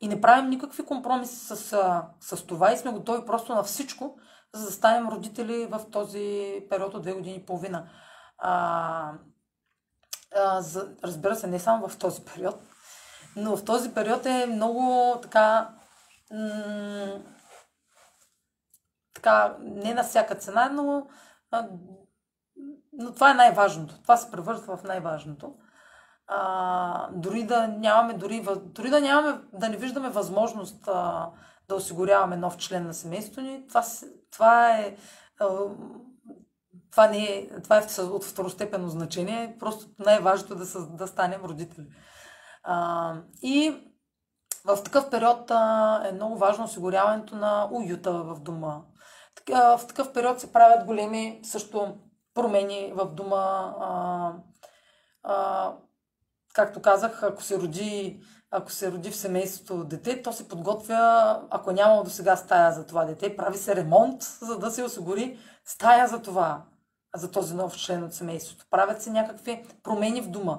И 0.00 0.08
не 0.08 0.20
правим 0.20 0.50
никакви 0.50 0.86
компромиси 0.86 1.36
с, 1.36 1.56
с 2.20 2.46
това 2.46 2.72
и 2.72 2.76
сме 2.76 2.92
готови 2.92 3.26
просто 3.26 3.54
на 3.54 3.62
всичко, 3.62 4.18
за 4.54 4.66
да 4.66 4.72
станем 4.72 5.08
родители 5.08 5.66
в 5.66 5.90
този 5.90 6.60
период 6.70 6.94
от 6.94 7.02
две 7.02 7.12
години 7.12 7.36
и 7.36 7.46
половина. 7.46 7.88
А, 8.38 9.12
а, 10.36 10.60
за, 10.60 10.96
разбира 11.04 11.36
се, 11.36 11.46
не 11.46 11.58
само 11.58 11.88
в 11.88 11.98
този 11.98 12.24
период, 12.24 12.56
но 13.36 13.56
в 13.56 13.64
този 13.64 13.94
период 13.94 14.26
е 14.26 14.46
много 14.46 15.14
така. 15.22 15.70
М- 16.32 17.20
така, 19.14 19.56
не 19.60 19.94
на 19.94 20.04
всяка 20.04 20.34
цена, 20.34 20.68
но, 20.68 21.06
а, 21.50 21.68
но 22.92 23.14
това 23.14 23.30
е 23.30 23.34
най-важното. 23.34 24.02
Това 24.02 24.16
се 24.16 24.30
превързва 24.30 24.76
в 24.76 24.84
най-важното. 24.84 25.54
А, 26.26 27.08
дори 27.12 27.46
да 27.46 27.68
нямаме, 27.68 28.14
дори, 28.14 28.46
дори 28.64 28.90
да 28.90 29.00
нямаме, 29.00 29.40
да 29.52 29.68
не 29.68 29.76
виждаме 29.76 30.08
възможност 30.08 30.88
а, 30.88 31.30
да 31.70 31.76
осигуряваме 31.76 32.36
нов 32.36 32.56
член 32.56 32.86
на 32.86 32.94
семейството 32.94 33.40
ни, 33.40 33.66
това, 33.68 33.84
това 34.30 34.78
е 34.78 34.96
това, 36.90 37.08
не 37.08 37.24
е, 37.24 37.60
това 37.62 37.76
е 37.76 38.02
от 38.02 38.24
второстепенно 38.24 38.88
значение, 38.88 39.56
просто 39.58 39.86
най-важното 39.98 40.52
е 40.52 40.56
да, 40.56 40.86
да 40.86 41.06
станем 41.06 41.44
родители. 41.44 41.86
А, 42.62 43.14
и 43.42 43.76
в 44.64 44.82
такъв 44.84 45.10
период 45.10 45.50
а, 45.50 46.02
е 46.08 46.12
много 46.12 46.36
важно 46.36 46.64
осигуряването 46.64 47.36
на 47.36 47.68
уюта 47.72 48.12
в 48.12 48.40
дома. 48.40 48.82
В 49.48 49.80
такъв 49.88 50.12
период 50.12 50.40
се 50.40 50.52
правят 50.52 50.86
големи 50.86 51.40
също 51.44 51.98
промени 52.34 52.92
в 52.96 53.06
дома. 53.06 53.74
А, 53.80 54.32
а, 55.22 55.72
както 56.54 56.82
казах, 56.82 57.22
ако 57.22 57.42
се 57.42 57.58
роди 57.58 58.20
ако 58.50 58.72
се 58.72 58.92
роди 58.92 59.10
в 59.10 59.16
семейството 59.16 59.84
дете, 59.84 60.22
то 60.22 60.32
се 60.32 60.48
подготвя, 60.48 61.40
ако 61.50 61.72
няма 61.72 62.04
до 62.04 62.10
сега 62.10 62.36
стая 62.36 62.72
за 62.72 62.86
това 62.86 63.04
дете, 63.04 63.36
прави 63.36 63.58
се 63.58 63.76
ремонт, 63.76 64.22
за 64.22 64.58
да 64.58 64.70
се 64.70 64.84
осигури 64.84 65.38
стая 65.64 66.08
за 66.08 66.22
това, 66.22 66.62
за 67.16 67.30
този 67.30 67.54
нов 67.54 67.76
член 67.76 68.04
от 68.04 68.14
семейството. 68.14 68.64
Правят 68.70 69.02
се 69.02 69.10
някакви 69.10 69.66
промени 69.82 70.20
в 70.20 70.30
дома. 70.30 70.58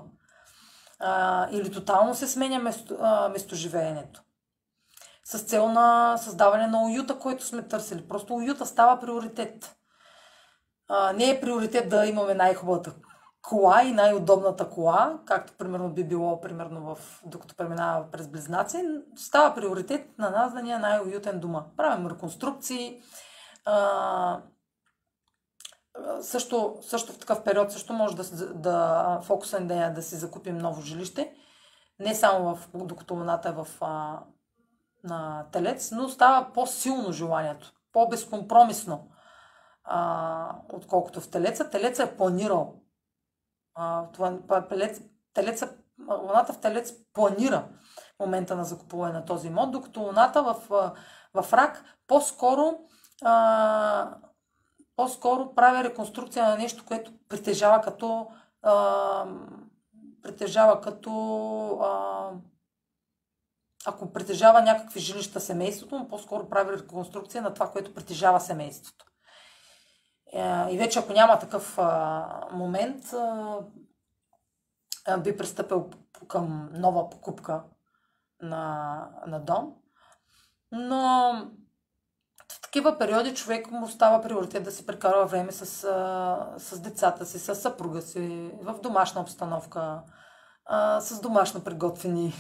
А, 1.00 1.48
или 1.52 1.72
тотално 1.72 2.16
се 2.16 2.28
сменя 2.28 2.60
место, 2.60 2.98
а, 3.02 3.30
местоживеенето. 3.30 4.22
С 5.24 5.40
цел 5.40 5.70
на 5.70 6.18
създаване 6.18 6.68
на 6.68 6.84
уюта, 6.84 7.20
който 7.20 7.46
сме 7.46 7.62
търсили. 7.62 8.08
Просто 8.08 8.34
уюта 8.34 8.66
става 8.66 9.00
приоритет. 9.00 9.76
А, 10.88 11.14
не 11.14 11.30
е 11.30 11.42
приоритет 11.42 11.90
да 11.90 12.06
имаме 12.06 12.34
най-хубавата 12.34 12.94
кола 13.42 13.84
и 13.84 13.92
най-удобната 13.92 14.70
кола, 14.70 15.20
както 15.26 15.54
примерно 15.54 15.90
би 15.90 16.04
било 16.04 16.42
примерно 16.42 16.96
в, 16.96 17.22
докато 17.26 17.56
преминава 17.56 18.06
през 18.12 18.28
Близнаци, 18.28 18.86
става 19.16 19.56
приоритет 19.56 20.18
на 20.18 20.30
нас 20.30 20.54
да 20.54 20.62
ни 20.62 20.72
е 20.72 20.78
най-уютен 20.78 21.40
дома. 21.40 21.64
Правим 21.78 22.08
реконструкции. 22.08 23.02
А, 23.66 24.42
също, 26.22 26.78
също 26.82 27.14
в 27.14 27.20
такъв 27.20 27.44
период 27.44 27.72
също 27.72 27.94
може 27.94 28.16
да, 28.16 28.54
да 28.54 29.20
фокуса 29.24 29.60
ни 29.60 29.68
да, 29.68 29.90
да 29.90 30.02
си 30.02 30.16
закупим 30.16 30.58
ново 30.58 30.82
жилище. 30.82 31.34
Не 32.00 32.16
само 32.16 32.56
в, 32.56 32.70
докато 32.74 33.14
луната 33.14 33.50
е 33.50 33.52
в, 33.52 33.68
а, 33.82 34.20
на 35.04 35.46
телец, 35.52 35.92
но 35.92 36.10
става 36.10 36.54
по-силно 36.54 37.12
желанието, 37.12 37.74
по-безкомпромисно, 37.94 39.08
а, 39.84 40.56
отколкото 40.74 41.22
в 41.22 41.30
телеца. 41.30 41.70
Телеца 41.70 42.04
е 42.04 42.18
планирал 42.18 42.81
това, 44.14 44.40
телец, 44.70 45.02
телеца, 45.34 45.74
луната 46.10 46.54
в 46.54 46.62
телец 46.62 46.94
планира 47.14 47.68
момента 48.20 48.56
на 48.56 48.64
закупуване 48.64 49.14
на 49.14 49.26
този 49.26 49.48
имот, 49.48 49.72
докато 49.72 50.00
луната 50.00 50.44
в, 50.44 50.56
в 51.34 51.54
рак 51.54 51.84
по-скоро 52.08 52.80
а, 53.22 54.16
по-скоро 54.96 55.56
прави 55.56 55.84
реконструкция 55.84 56.46
на 56.46 56.58
нещо, 56.58 56.86
което 56.86 57.12
притежава 57.30 57.82
като 57.82 58.28
а, 58.62 59.26
притежава 60.22 60.82
като 60.82 61.12
а, 61.82 62.30
ако 63.86 64.14
притежава 64.14 64.62
някакви 64.62 65.00
жилища 65.00 65.40
семейството, 65.40 66.00
но 66.00 66.08
по-скоро 66.08 66.50
прави 66.50 66.78
реконструкция 66.78 67.42
на 67.42 67.54
това, 67.54 67.72
което 67.72 67.94
притежава 67.94 68.40
семейството. 68.40 69.06
Е, 70.34 70.74
и 70.74 70.78
вече 70.78 71.00
ако 71.00 71.14
няма 71.14 71.40
такъв 71.40 71.78
момент, 72.52 73.04
би 75.20 75.38
пристъпил 75.38 75.90
към 76.28 76.70
нова 76.74 77.10
покупка 77.10 77.64
на, 78.42 79.08
на 79.28 79.40
дом. 79.40 79.74
Но 80.72 81.34
в 82.52 82.62
такива 82.62 82.98
периоди 82.98 83.34
човек 83.34 83.72
му 83.72 83.88
става 83.88 84.22
приоритет 84.22 84.64
да 84.64 84.72
си 84.72 84.86
прекарва 84.86 85.26
време 85.26 85.52
с, 85.52 85.66
с 86.58 86.80
децата 86.80 87.26
си, 87.26 87.40
с 87.40 87.56
съпруга 87.56 88.02
си, 88.02 88.52
в 88.62 88.80
домашна 88.84 89.22
обстановка, 89.22 90.02
с 91.00 91.22
домашно 91.22 91.64
приготвени 91.64 92.34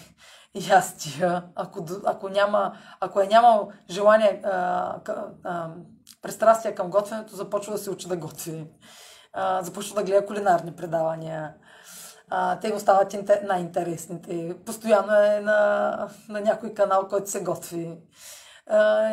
ястия. 0.55 1.43
Ако, 1.55 1.85
ако, 2.05 2.29
няма, 2.29 2.77
ако 2.99 3.21
е 3.21 3.27
нямал 3.27 3.71
желание, 3.89 4.41
а, 4.43 4.95
а, 5.43 5.69
пристрастие 6.21 6.75
към 6.75 6.89
готвенето, 6.89 7.35
започва 7.35 7.73
да 7.73 7.79
се 7.79 7.89
учи 7.89 8.07
да 8.07 8.17
готви. 8.17 8.67
А, 9.33 9.63
започва 9.63 9.95
да 9.95 10.03
гледа 10.03 10.25
кулинарни 10.25 10.75
предавания. 10.75 11.53
А, 12.29 12.59
те 12.59 12.73
остават 12.73 13.13
интер... 13.13 13.43
най-интересните. 13.43 14.55
Постоянно 14.65 15.15
е 15.15 15.39
на, 15.39 16.09
на 16.29 16.41
някой 16.41 16.73
канал, 16.73 17.07
който 17.07 17.29
се 17.29 17.43
готви. 17.43 17.97
А, 18.69 19.09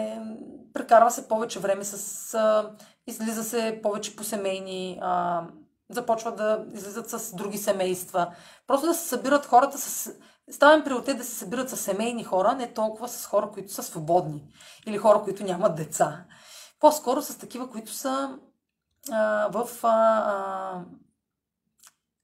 прекарва 0.75 1.11
се 1.11 1.29
повече 1.29 1.59
време 1.59 1.85
с... 1.85 2.35
А, 2.35 2.71
излиза 3.07 3.45
се 3.45 3.81
повече 3.83 4.17
по 4.17 4.25
семейни... 4.25 4.99
А, 5.03 5.43
започва 5.91 6.33
да 6.33 6.65
излизат 6.73 7.11
с 7.11 7.35
други 7.35 7.59
семейства. 7.59 8.35
Просто 8.67 8.87
да 8.87 8.95
се 8.95 9.09
събират 9.09 9.47
хората 9.47 9.79
с... 9.79 10.13
Ставам 10.51 10.85
приоритет 10.85 11.19
да 11.19 11.25
се 11.25 11.35
събират 11.35 11.71
с 11.71 11.77
семейни 11.77 12.25
хора, 12.25 12.55
не 12.55 12.75
толкова 12.75 13.09
с 13.09 13.27
хора, 13.27 13.51
които 13.53 13.73
са 13.73 13.83
свободни. 13.83 14.53
Или 14.87 14.99
хора, 14.99 15.23
които 15.23 15.45
нямат 15.45 15.77
деца. 15.77 16.25
По-скоро 16.81 17.23
с 17.23 17.39
такива, 17.39 17.71
които 17.71 17.93
са 17.93 18.39
а, 19.13 19.49
в, 19.53 19.69
а, 19.83 20.85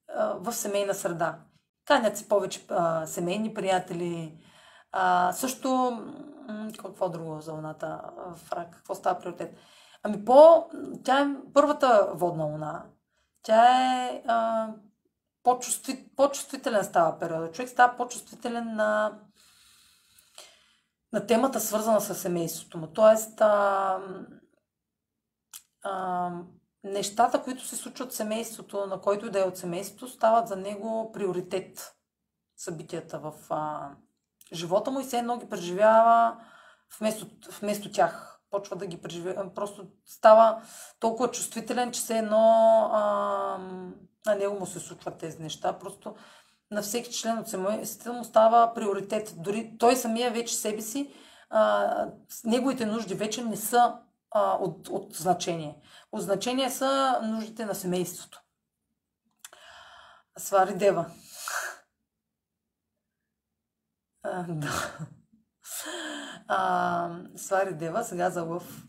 а, 0.09 0.35
в 0.35 0.53
семейна 0.53 0.95
среда. 0.95 1.39
Канят 1.85 2.19
се 2.19 2.29
повече 2.29 2.67
а, 2.71 3.07
семейни 3.07 3.55
приятели. 3.55 4.39
А, 4.93 5.33
също, 5.33 5.99
какво 6.83 7.09
друго 7.09 7.41
за 7.41 7.53
луната 7.53 8.01
в 8.17 8.53
рак? 8.53 8.71
Какво 8.71 8.95
става 8.95 9.21
приоритет? 9.21 9.57
Ами 10.03 10.25
по... 10.25 10.67
Тя 11.05 11.21
е 11.21 11.37
първата 11.55 12.09
водна 12.15 12.45
луна. 12.45 12.85
Тя 13.43 13.93
е 14.05 14.23
а, 14.27 14.69
по-чувстви, 15.45 16.09
по-чувствителен 16.17 16.85
става 16.85 17.19
периода. 17.19 17.53
Човек 17.53 17.69
става 17.69 17.97
по-чувствителен 17.97 18.75
на, 18.75 19.19
на 21.13 21.27
темата, 21.27 21.61
свързана 21.61 22.01
с 22.01 22.15
семейството 22.15 22.79
му. 22.79 22.87
Тоест, 22.87 23.41
а, 23.41 23.99
а, 25.83 26.31
нещата, 26.85 27.43
които 27.43 27.67
се 27.67 27.77
случват 27.77 28.13
в 28.13 28.17
семейството, 28.17 28.87
на 28.87 29.01
който 29.01 29.27
и 29.27 29.31
да 29.31 29.41
е 29.41 29.45
от 29.45 29.59
семейството, 29.59 30.09
стават 30.09 30.49
за 30.49 30.57
него 30.57 31.13
приоритет. 31.13 31.95
Събитията 32.57 33.19
в 33.19 33.33
а, 33.51 33.91
живота 34.53 34.91
му 34.91 35.01
и 35.01 35.05
все 35.05 35.19
едно 35.19 35.39
ги 35.39 35.49
преживява 35.49 36.45
вместо, 36.99 37.27
вместо 37.61 37.93
тях. 37.93 38.41
Почва 38.51 38.77
да 38.77 38.87
ги 38.87 39.03
преживява. 39.03 39.55
Просто 39.55 39.87
става 40.07 40.63
толкова 41.01 41.31
чувствителен, 41.31 41.93
че 41.93 42.01
все 42.01 42.19
едно 42.19 42.91
а, 42.93 43.59
на 44.27 44.35
него 44.35 44.59
му 44.59 44.67
се 44.67 44.81
случват 44.81 45.19
тези 45.19 45.43
неща. 45.43 45.79
Просто 45.79 46.17
на 46.71 46.83
всеки 46.83 47.13
член 47.13 47.39
от 47.39 47.49
семейството 47.49 48.13
му 48.13 48.25
става 48.25 48.75
приоритет. 48.75 49.35
Дори 49.37 49.77
той 49.79 49.97
самия 49.97 50.31
вече 50.31 50.55
себе 50.55 50.83
си, 50.83 51.15
а, 51.51 52.07
неговите 52.45 52.87
нужди 52.87 53.15
вече 53.15 53.45
не 53.45 53.57
са 53.57 53.99
а, 54.31 54.53
от, 54.53 54.89
от 54.89 55.15
значение. 55.15 55.81
От 56.13 56.23
значение 56.23 56.71
са 56.71 57.21
нуждите 57.23 57.67
на 57.67 57.75
семейството. 57.75 58.43
Свари 60.39 60.75
Дева. 60.75 61.07
А, 64.27 64.45
да. 64.49 64.99
А, 66.49 67.11
свари 67.37 67.75
Дева, 67.75 68.05
сега 68.05 68.31
за 68.31 68.43
лъв. 68.43 68.87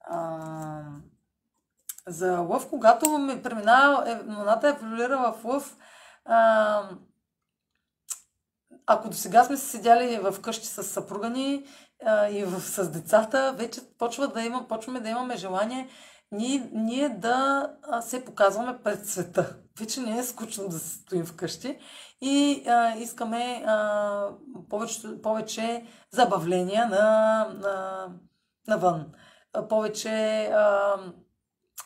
А, 0.00 0.82
за 2.08 2.38
лъв, 2.38 2.68
когато 2.70 3.18
ме 3.18 3.42
преминава, 3.42 4.10
е, 4.10 4.32
луната 4.38 4.68
еволюира 4.68 5.18
в 5.18 5.44
лъв, 5.44 5.76
а, 6.24 6.82
ако 8.86 9.08
до 9.08 9.16
сега 9.16 9.44
сме 9.44 9.56
се 9.56 9.66
седяли 9.66 10.18
в 10.18 10.40
къщи 10.40 10.66
с 10.66 10.82
съпруга 10.82 11.30
ни 11.30 11.66
а, 12.06 12.28
и 12.28 12.44
в, 12.44 12.60
с 12.60 12.90
децата, 12.90 13.54
вече 13.56 13.80
почва 13.98 14.28
да 14.28 14.42
има, 14.42 14.68
почваме 14.68 15.00
да 15.00 15.08
имаме 15.08 15.36
желание 15.36 15.88
ние, 16.34 16.70
ние 16.72 17.08
да 17.08 17.70
се 18.00 18.24
показваме 18.24 18.78
пред 18.84 19.06
света. 19.06 19.56
Вече 19.78 20.00
не 20.00 20.18
е 20.18 20.22
скучно 20.22 20.68
да 20.68 20.78
се 20.78 20.98
стоим 20.98 21.24
вкъщи 21.24 21.78
и 22.20 22.64
а, 22.66 22.96
искаме 22.96 23.64
а, 23.66 24.28
повече, 24.70 25.22
повече 25.22 25.86
забавления 26.10 26.86
на, 26.86 27.46
на, 27.54 28.06
навън. 28.68 29.06
Повече 29.68 30.44
а, 30.44 30.96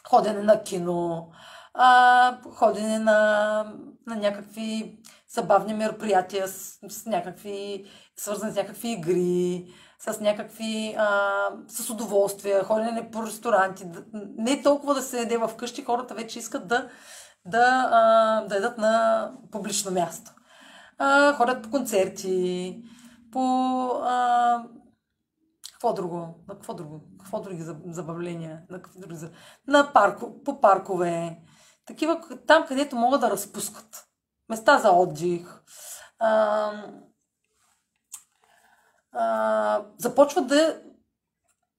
ходене 0.06 0.42
на 0.42 0.62
кино, 0.62 1.30
а, 1.74 2.38
ходене 2.54 2.98
на, 2.98 3.72
на 4.06 4.16
някакви 4.16 4.98
забавни 5.28 5.74
мероприятия 5.74 6.48
с, 6.48 6.78
с 6.88 7.06
някакви, 7.06 7.84
свързани 8.16 8.52
с 8.52 8.56
някакви 8.56 8.88
игри, 8.88 9.66
с 9.98 10.20
някакви, 10.20 10.94
а, 10.98 11.40
с 11.68 11.90
удоволствия, 11.90 12.64
ходене 12.64 13.10
по 13.10 13.26
ресторанти. 13.26 13.86
Не 14.36 14.62
толкова 14.62 14.94
да 14.94 15.02
се 15.02 15.18
яде 15.18 15.38
вкъщи, 15.48 15.84
хората 15.84 16.14
вече 16.14 16.38
искат 16.38 16.68
да, 16.68 16.88
да, 17.44 17.88
а, 17.92 18.40
да 18.46 18.54
ядат 18.54 18.78
на 18.78 19.32
публично 19.52 19.90
място. 19.90 20.30
А, 20.98 21.32
ходят 21.32 21.62
по 21.62 21.70
концерти, 21.70 22.76
по... 23.32 23.40
какво 25.78 25.92
друго? 25.92 26.34
На 26.48 26.54
какво 26.54 26.74
друго? 26.74 27.00
Какво 27.18 27.40
други 27.40 27.62
забавления? 27.86 28.62
На, 28.70 28.82
какво 28.82 29.00
други, 29.00 29.28
на 29.66 29.92
парко, 29.92 30.42
по 30.44 30.60
паркове. 30.60 31.42
Такива, 31.86 32.20
там 32.46 32.66
където 32.66 32.96
могат 32.96 33.20
да 33.20 33.30
разпускат. 33.30 34.08
Места 34.48 34.78
за 34.78 34.90
отдих. 34.90 35.62
А, 36.18 36.72
а, 39.12 39.84
започват 39.98 40.46
да, 40.46 40.82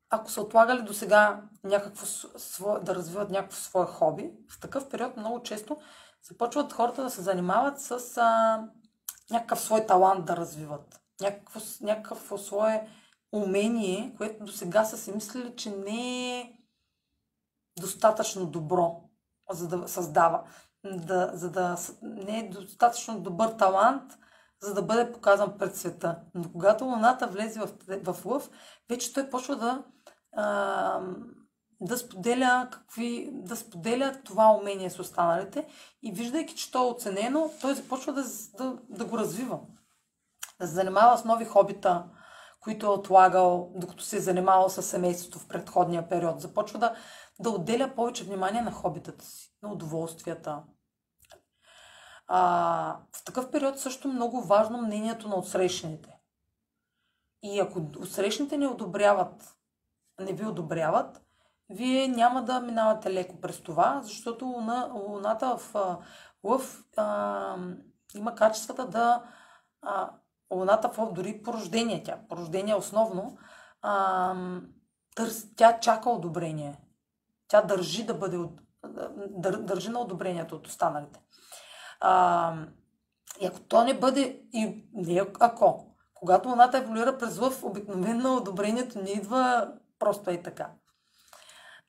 ако 0.10 0.32
са 0.32 0.42
отлагали 0.42 0.82
до 0.82 0.94
сега 0.94 1.42
някакво 1.64 2.06
свое, 2.06 2.80
да 2.80 2.96
развиват 2.96 3.30
някакво 3.30 3.58
свое 3.58 3.86
хоби, 3.86 4.32
в 4.52 4.60
такъв 4.60 4.90
период 4.90 5.18
много 5.18 5.44
често 5.44 5.78
започват 6.24 6.74
хората 6.74 7.04
да 7.04 7.10
се 7.10 7.22
занимават 7.22 7.82
с 7.82 8.18
а, 8.18 8.64
някакъв 9.32 9.60
свой 9.60 9.86
талант 9.86 10.26
да 10.26 10.38
развиват. 10.38 11.02
Някакво, 11.22 11.60
някакво 11.82 12.38
свое 12.38 12.88
умение, 13.32 14.14
което 14.18 14.44
до 14.44 14.52
сега 14.52 14.86
са 14.86 14.98
си 14.98 15.12
мислили, 15.12 15.56
че 15.56 15.72
не 15.72 16.40
е 16.40 16.54
достатъчно 17.80 18.46
добро, 18.46 19.02
за 19.52 19.68
да 19.68 19.88
създава. 19.88 20.44
Да, 20.86 21.32
за 21.34 21.52
да 21.52 21.78
не 22.02 22.40
е 22.40 22.50
достатъчно 22.50 23.20
добър 23.20 23.50
талант, 23.50 24.04
за 24.62 24.74
да 24.74 24.82
бъде 24.82 25.12
показан 25.12 25.58
пред 25.58 25.76
света. 25.76 26.20
Но 26.36 26.52
когато 26.52 26.86
Луната 26.86 27.28
влезе 27.28 27.60
в, 27.60 27.70
в 28.04 28.26
лъв, 28.26 28.50
вече 28.90 29.14
той 29.14 29.30
почва 29.30 29.56
да, 29.56 29.84
а, 30.36 31.02
да 31.82 31.98
споделя 31.98 32.68
какви, 32.72 33.30
да 33.34 33.56
споделя 33.56 34.16
това 34.26 34.52
умение 34.52 34.90
с 34.90 35.00
останалите 35.00 35.68
и 36.04 36.12
виждайки, 36.12 36.56
че 36.56 36.72
то 36.72 36.88
е 36.88 36.92
оценено, 36.92 37.52
той 37.62 37.76
започва 37.76 38.14
да, 38.14 38.24
да, 38.58 38.78
да 38.90 39.06
го 39.06 39.18
развива. 39.18 39.60
Да 40.62 40.68
се 40.68 40.74
занимава 40.74 41.18
с 41.18 41.26
нови 41.26 41.46
хобита, 41.46 42.06
които 42.60 42.86
е 42.86 42.90
отлагал, 42.90 43.72
докато 43.76 44.04
се 44.04 44.18
е 44.18 44.22
занимавал 44.22 44.70
с 44.70 44.84
семейството 44.84 45.40
в 45.40 45.48
предходния 45.48 46.10
период. 46.10 46.42
Започва 46.42 46.80
да, 46.80 46.96
да 47.40 47.50
отделя 47.50 47.92
повече 47.96 48.24
внимание 48.24 48.62
на 48.62 48.72
хобитата 48.72 49.26
си, 49.26 49.54
на 49.64 49.72
удоволствията, 49.72 50.64
а, 52.28 53.00
в 53.16 53.24
такъв 53.24 53.52
период 53.52 53.80
също 53.80 54.08
много 54.08 54.42
важно 54.42 54.82
мнението 54.82 55.28
на 55.28 55.36
отсрещните. 55.36 56.20
И 57.44 57.60
ако 57.60 57.80
отсрещните 58.00 58.58
не 58.58 58.68
одобряват, 58.68 59.58
не 60.20 60.34
ви 60.34 60.46
одобряват, 60.46 61.22
вие 61.70 62.08
няма 62.08 62.46
да 62.46 62.60
минавате 62.60 63.14
леко 63.14 63.42
през 63.42 63.62
това, 63.62 64.02
защото 64.04 64.46
луна, 64.46 64.92
луната 64.94 65.58
в 65.58 65.76
лъв 66.44 66.84
има 68.16 68.36
качествата 68.36 68.88
да... 68.88 69.24
А, 69.82 70.12
луната 70.52 70.90
в 70.90 71.14
дори 71.14 71.42
по 71.44 71.54
рождение, 71.54 72.04
тя 72.04 72.20
по 72.30 72.38
основно, 72.78 73.38
а, 73.82 74.36
търс, 75.16 75.56
тя 75.56 75.80
чака 75.80 76.10
одобрение. 76.10 76.80
Тя 77.48 77.62
държи 77.62 78.06
да 78.06 78.14
бъде, 78.14 78.38
дър, 79.30 79.58
държи 79.58 79.90
на 79.90 80.00
одобрението 80.00 80.56
от 80.56 80.68
останалите. 80.68 81.20
А, 82.00 82.54
и 83.42 83.46
ако 83.46 83.60
то 83.60 83.84
не 83.84 84.00
бъде, 84.00 84.42
и 84.54 84.90
не 84.94 85.26
ако, 85.40 85.96
когато 86.14 86.50
луната 86.50 86.78
еволюира 86.78 87.18
през 87.18 87.38
лъв, 87.38 87.64
обикновено 87.64 88.36
одобрението 88.36 89.02
не 89.02 89.10
идва 89.10 89.72
просто 90.00 90.32
и 90.32 90.44
така. 90.44 90.70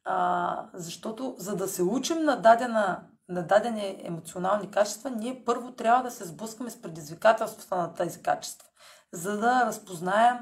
А, 0.05 0.67
защото 0.75 1.35
за 1.39 1.57
да 1.57 1.69
се 1.69 1.83
учим 1.83 2.25
на, 2.25 2.37
дадена, 2.37 3.01
на 3.31 3.43
дадени 3.43 4.01
емоционални 4.05 4.71
качества, 4.71 5.11
ние 5.11 5.43
първо 5.45 5.73
трябва 5.73 6.03
да 6.03 6.11
се 6.11 6.25
сблъскаме 6.25 6.71
с 6.71 6.83
предизвикателствата 6.83 7.77
на 7.77 7.95
тези 7.95 8.23
качества, 8.23 8.69
за 9.13 9.39
да 9.39 9.67
разпознаем 9.67 10.39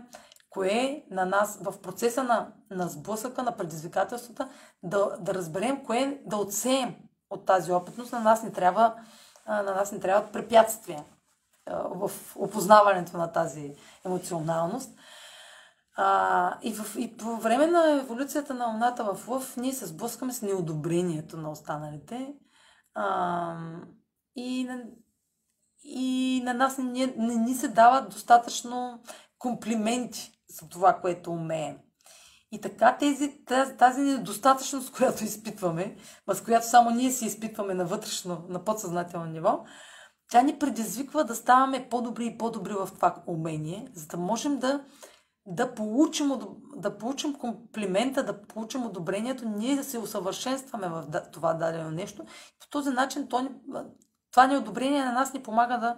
кое 0.51 1.05
на 1.11 1.27
нас, 1.27 1.59
в 1.63 1.81
процеса 1.83 2.23
на, 2.23 2.49
на 2.71 2.89
сблъсъка, 2.89 3.43
на 3.43 3.57
предизвикателствата, 3.57 4.49
да, 4.83 5.17
да 5.21 5.35
разберем 5.35 5.85
кое 5.85 6.21
да 6.27 6.37
отсеем 6.37 6.97
от 7.31 7.47
тази 7.47 7.73
опитност. 7.73 8.13
На 8.13 8.21
нас 8.21 8.43
не 8.43 8.53
трябва 8.53 8.95
на 9.49 9.63
нас 9.63 9.93
не 9.93 10.01
трябват 10.01 10.33
препятствия 10.33 11.05
в 11.71 12.11
опознаването 12.37 13.17
на 13.17 13.33
тази 13.33 13.75
емоционалност. 14.05 14.91
А, 15.97 16.59
и, 16.63 16.75
в, 16.75 16.97
и 16.99 17.17
по 17.17 17.37
време 17.37 17.67
на 17.67 17.91
еволюцията 17.91 18.55
на 18.55 18.67
Луната 18.67 19.05
в 19.05 19.29
Лъв 19.29 19.57
ние 19.57 19.73
се 19.73 19.87
сблъскаме 19.87 20.33
с 20.33 20.43
неодобрението 20.43 21.37
на 21.37 21.51
останалите. 21.51 22.35
А, 23.01 23.57
и, 24.37 24.65
на, 24.65 24.83
и 25.85 26.41
на 26.45 26.55
нас 26.55 26.79
не, 26.79 27.15
не 27.17 27.35
ни 27.35 27.55
се 27.55 27.69
дават 27.69 28.11
достатъчно 28.11 29.03
комплименти 29.39 30.33
за 30.61 30.69
това, 30.69 31.01
което 31.01 31.31
умеем. 31.31 31.79
И 32.53 32.61
така 32.61 32.97
тези, 32.97 33.45
тази, 33.45 33.77
тази 33.77 34.01
недостатъчност, 34.01 34.93
която 34.97 35.25
изпитваме, 35.25 35.97
с 36.33 36.45
която 36.45 36.67
само 36.67 36.91
ние 36.91 37.11
си 37.11 37.27
изпитваме 37.27 37.75
на 37.75 37.85
вътрешно, 37.85 38.47
на 38.49 38.65
подсъзнателно 38.65 39.27
ниво, 39.27 39.65
тя 40.31 40.43
ни 40.43 40.59
предизвиква 40.59 41.25
да 41.25 41.35
ставаме 41.35 41.89
по-добри 41.89 42.27
и 42.27 42.39
по-добри 42.39 42.73
в 42.73 42.89
това 42.95 43.23
умение, 43.27 43.89
за 43.95 44.07
да 44.07 44.17
можем 44.17 44.59
да, 44.59 44.85
да, 45.51 45.75
получим, 45.75 46.33
да 46.77 46.99
получим 46.99 47.35
комплимента, 47.35 48.25
да 48.25 48.43
получим 48.43 48.87
одобрението, 48.87 49.49
ние 49.49 49.77
да 49.77 49.85
се 49.85 49.99
усъвършенстваме 49.99 50.89
в 50.89 51.23
това 51.33 51.55
дадено 51.55 51.91
нещо. 51.91 52.25
По 52.61 52.69
този 52.71 52.91
начин 52.91 53.29
то 53.29 53.41
ни, 53.41 53.51
това 54.31 54.47
неодобрение 54.47 55.05
на 55.05 55.13
нас 55.13 55.33
ни 55.33 55.43
помага 55.43 55.79
да, 55.79 55.97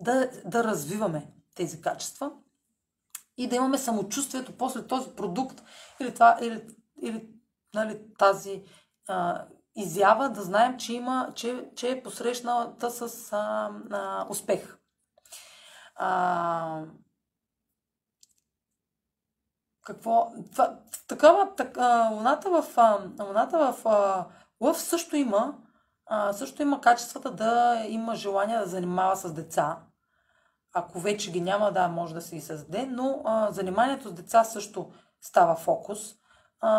да, 0.00 0.30
да 0.44 0.64
развиваме 0.64 1.32
тези 1.54 1.80
качества 1.80 2.32
и 3.36 3.48
да 3.48 3.56
имаме 3.56 3.78
самочувствието 3.78 4.56
после 4.58 4.86
този 4.86 5.10
продукт 5.10 5.62
или, 6.00 6.14
това, 6.14 6.38
или, 6.42 6.66
или 7.02 7.28
нали, 7.74 8.00
тази 8.18 8.64
а, 9.08 9.44
изява, 9.76 10.28
да 10.30 10.42
знаем, 10.42 10.78
че, 10.78 10.92
има, 10.92 11.32
че, 11.34 11.70
че 11.76 11.90
е 11.90 12.02
посрещната 12.02 12.90
с 12.90 13.32
а, 13.32 13.70
а, 13.90 14.26
успех. 14.30 14.78
А, 15.94 16.84
какво? 19.94 20.32
Това, 20.52 20.78
такава, 21.08 21.54
так, 21.56 21.78
а, 21.78 22.10
луната 22.12 22.50
в, 22.50 22.64
а, 22.76 22.98
луната 23.24 23.72
в 23.72 23.88
а, 23.88 24.24
Лъв 24.60 24.80
също 24.80 25.16
има, 25.16 25.54
а, 26.06 26.32
също 26.32 26.62
има 26.62 26.80
качествата 26.80 27.30
да 27.30 27.82
има 27.88 28.14
желание 28.14 28.58
да 28.58 28.66
занимава 28.66 29.16
с 29.16 29.32
деца 29.32 29.76
ако 30.72 31.00
вече 31.00 31.32
ги 31.32 31.40
няма, 31.40 31.72
да, 31.72 31.88
може 31.88 32.14
да 32.14 32.20
се 32.20 32.36
ги 32.36 32.40
създаде, 32.42 32.86
но 32.86 33.22
а, 33.24 33.52
заниманието 33.52 34.08
с 34.08 34.12
деца 34.12 34.44
също 34.44 34.90
става 35.20 35.56
фокус. 35.56 35.98
А, 36.60 36.70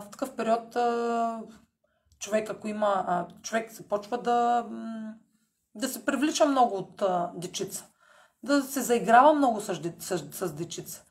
в 0.00 0.10
такъв 0.10 0.36
период 0.36 0.76
а, 0.76 1.40
човек, 2.18 2.50
ако 2.50 2.68
има, 2.68 3.04
а, 3.06 3.26
човек 3.42 3.72
започва 3.72 4.18
да, 4.18 4.66
да 5.74 5.88
се 5.88 6.04
привлича 6.04 6.46
много 6.46 6.76
от 6.76 7.02
а, 7.02 7.30
дечица, 7.34 7.86
да 8.42 8.62
се 8.62 8.80
заиграва 8.80 9.34
много 9.34 9.60
с, 9.60 9.80
с, 9.98 10.18
с 10.32 10.52
дечица. 10.52 11.04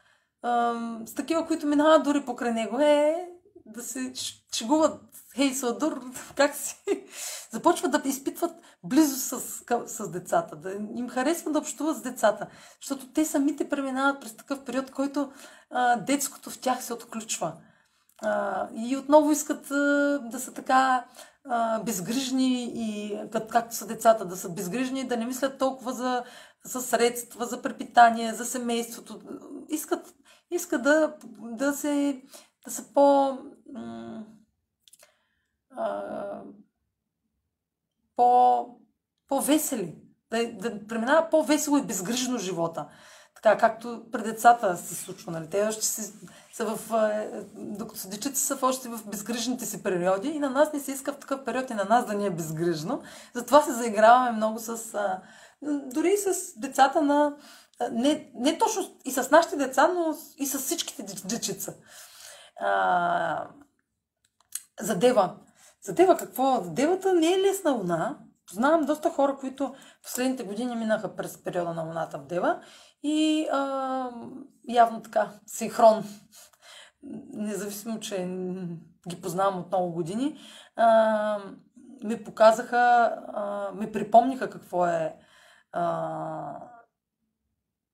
А, 0.43 0.73
с 1.05 1.13
такива, 1.13 1.47
които 1.47 1.67
минават 1.67 2.03
дори 2.03 2.25
покрай 2.25 2.53
него. 2.53 2.79
Е, 2.79 3.27
да 3.65 3.83
се 3.83 4.13
шегуват, 4.55 5.01
хей, 5.35 5.53
Сладур, 5.53 6.01
как 6.35 6.55
си? 6.55 6.75
Започват 7.51 7.91
да 7.91 8.01
изпитват 8.05 8.51
близо 8.83 9.15
с, 9.15 9.63
с 9.87 10.09
децата, 10.09 10.55
да 10.55 10.71
им 10.71 11.09
харесва 11.09 11.51
да 11.51 11.59
общуват 11.59 11.97
с 11.97 12.01
децата, 12.01 12.47
защото 12.81 13.07
те 13.13 13.25
самите 13.25 13.69
преминават 13.69 14.21
през 14.21 14.35
такъв 14.35 14.63
период, 14.63 14.91
който 14.91 15.31
а, 15.69 15.95
детското 15.95 16.49
в 16.49 16.59
тях 16.59 16.83
се 16.83 16.93
отключва. 16.93 17.53
А, 18.21 18.67
и 18.75 18.97
отново 18.97 19.31
искат 19.31 19.71
а, 19.71 20.19
да 20.31 20.39
са 20.39 20.53
така 20.53 21.05
а, 21.49 21.79
безгрижни 21.79 22.71
и 22.75 23.17
как, 23.31 23.49
както 23.49 23.75
са 23.75 23.87
децата, 23.87 24.25
да 24.25 24.37
са 24.37 24.49
безгрижни, 24.49 25.07
да 25.07 25.17
не 25.17 25.25
мислят 25.25 25.57
толкова 25.57 25.93
за, 25.93 26.23
за 26.63 26.81
средства, 26.81 27.45
за 27.45 27.61
препитание, 27.61 28.33
за 28.33 28.45
семейството. 28.45 29.19
Искат, 29.69 30.13
искат 30.55 30.83
да, 30.83 31.15
да, 31.39 31.73
се, 31.73 32.21
да 32.65 32.71
са 32.71 32.93
по 32.93 33.37
а, 35.75 36.41
по, 38.15 38.65
по-весели, 39.27 39.95
да, 40.31 40.53
да 40.53 40.87
преминава 40.87 41.29
по-весело 41.29 41.77
и 41.77 41.85
безгрижно 41.85 42.37
живота. 42.37 42.87
Така, 43.35 43.57
както 43.57 44.03
при 44.11 44.23
децата 44.23 44.77
се 44.77 44.95
случва, 44.95 45.31
нали? 45.31 45.49
Те 45.49 45.67
още 45.67 45.85
си, 45.85 46.13
са 46.53 46.65
в... 46.65 46.79
Докато 47.55 47.99
са 47.99 48.09
дечица 48.09 48.57
са 48.57 48.65
още 48.65 48.89
в 48.89 49.07
безгрижните 49.07 49.65
си 49.65 49.83
периоди 49.83 50.27
и 50.27 50.39
на 50.39 50.49
нас 50.49 50.73
не 50.73 50.79
се 50.79 50.91
иска 50.91 51.13
в 51.13 51.19
такъв 51.19 51.45
период 51.45 51.69
и 51.69 51.73
на 51.73 51.85
нас 51.85 52.05
да 52.05 52.13
ни 52.13 52.25
е 52.25 52.31
безгрижно. 52.31 53.01
Затова 53.33 53.61
се 53.61 53.73
заиграваме 53.73 54.31
много 54.31 54.59
с... 54.59 54.93
А, 54.93 55.21
дори 55.93 56.17
с 56.17 56.59
децата 56.59 57.01
на... 57.01 57.35
Не, 57.91 58.31
не 58.35 58.57
точно 58.57 58.97
и 59.05 59.11
с 59.11 59.31
нашите 59.31 59.55
деца, 59.55 59.87
но 59.87 60.15
и 60.37 60.45
с 60.45 60.59
всичките 60.59 61.03
дечица. 61.25 61.75
А, 62.59 63.47
за 64.81 64.95
Дева. 64.95 65.35
За 65.81 65.93
Дева 65.93 66.17
какво? 66.17 66.61
Девата 66.61 67.13
не 67.13 67.33
е 67.33 67.39
лесна 67.39 67.71
луна. 67.71 68.17
Познавам 68.47 68.85
доста 68.85 69.09
хора, 69.09 69.37
които 69.39 69.75
последните 70.03 70.43
години 70.43 70.75
минаха 70.75 71.15
през 71.15 71.43
периода 71.43 71.73
на 71.73 71.83
луната 71.83 72.17
в 72.17 72.25
Дева 72.25 72.61
и 73.03 73.47
а, 73.51 74.09
явно 74.69 75.01
така, 75.01 75.31
синхрон, 75.45 76.03
независимо, 77.33 77.99
че 77.99 78.27
ги 79.07 79.21
познавам 79.21 79.59
от 79.59 79.67
много 79.67 79.91
години, 79.91 80.39
а, 80.75 81.39
ми 82.03 82.23
показаха, 82.23 83.15
а, 83.33 83.71
ми 83.71 83.91
припомниха 83.91 84.49
какво 84.49 84.85
е 84.85 85.15
а, 85.71 86.72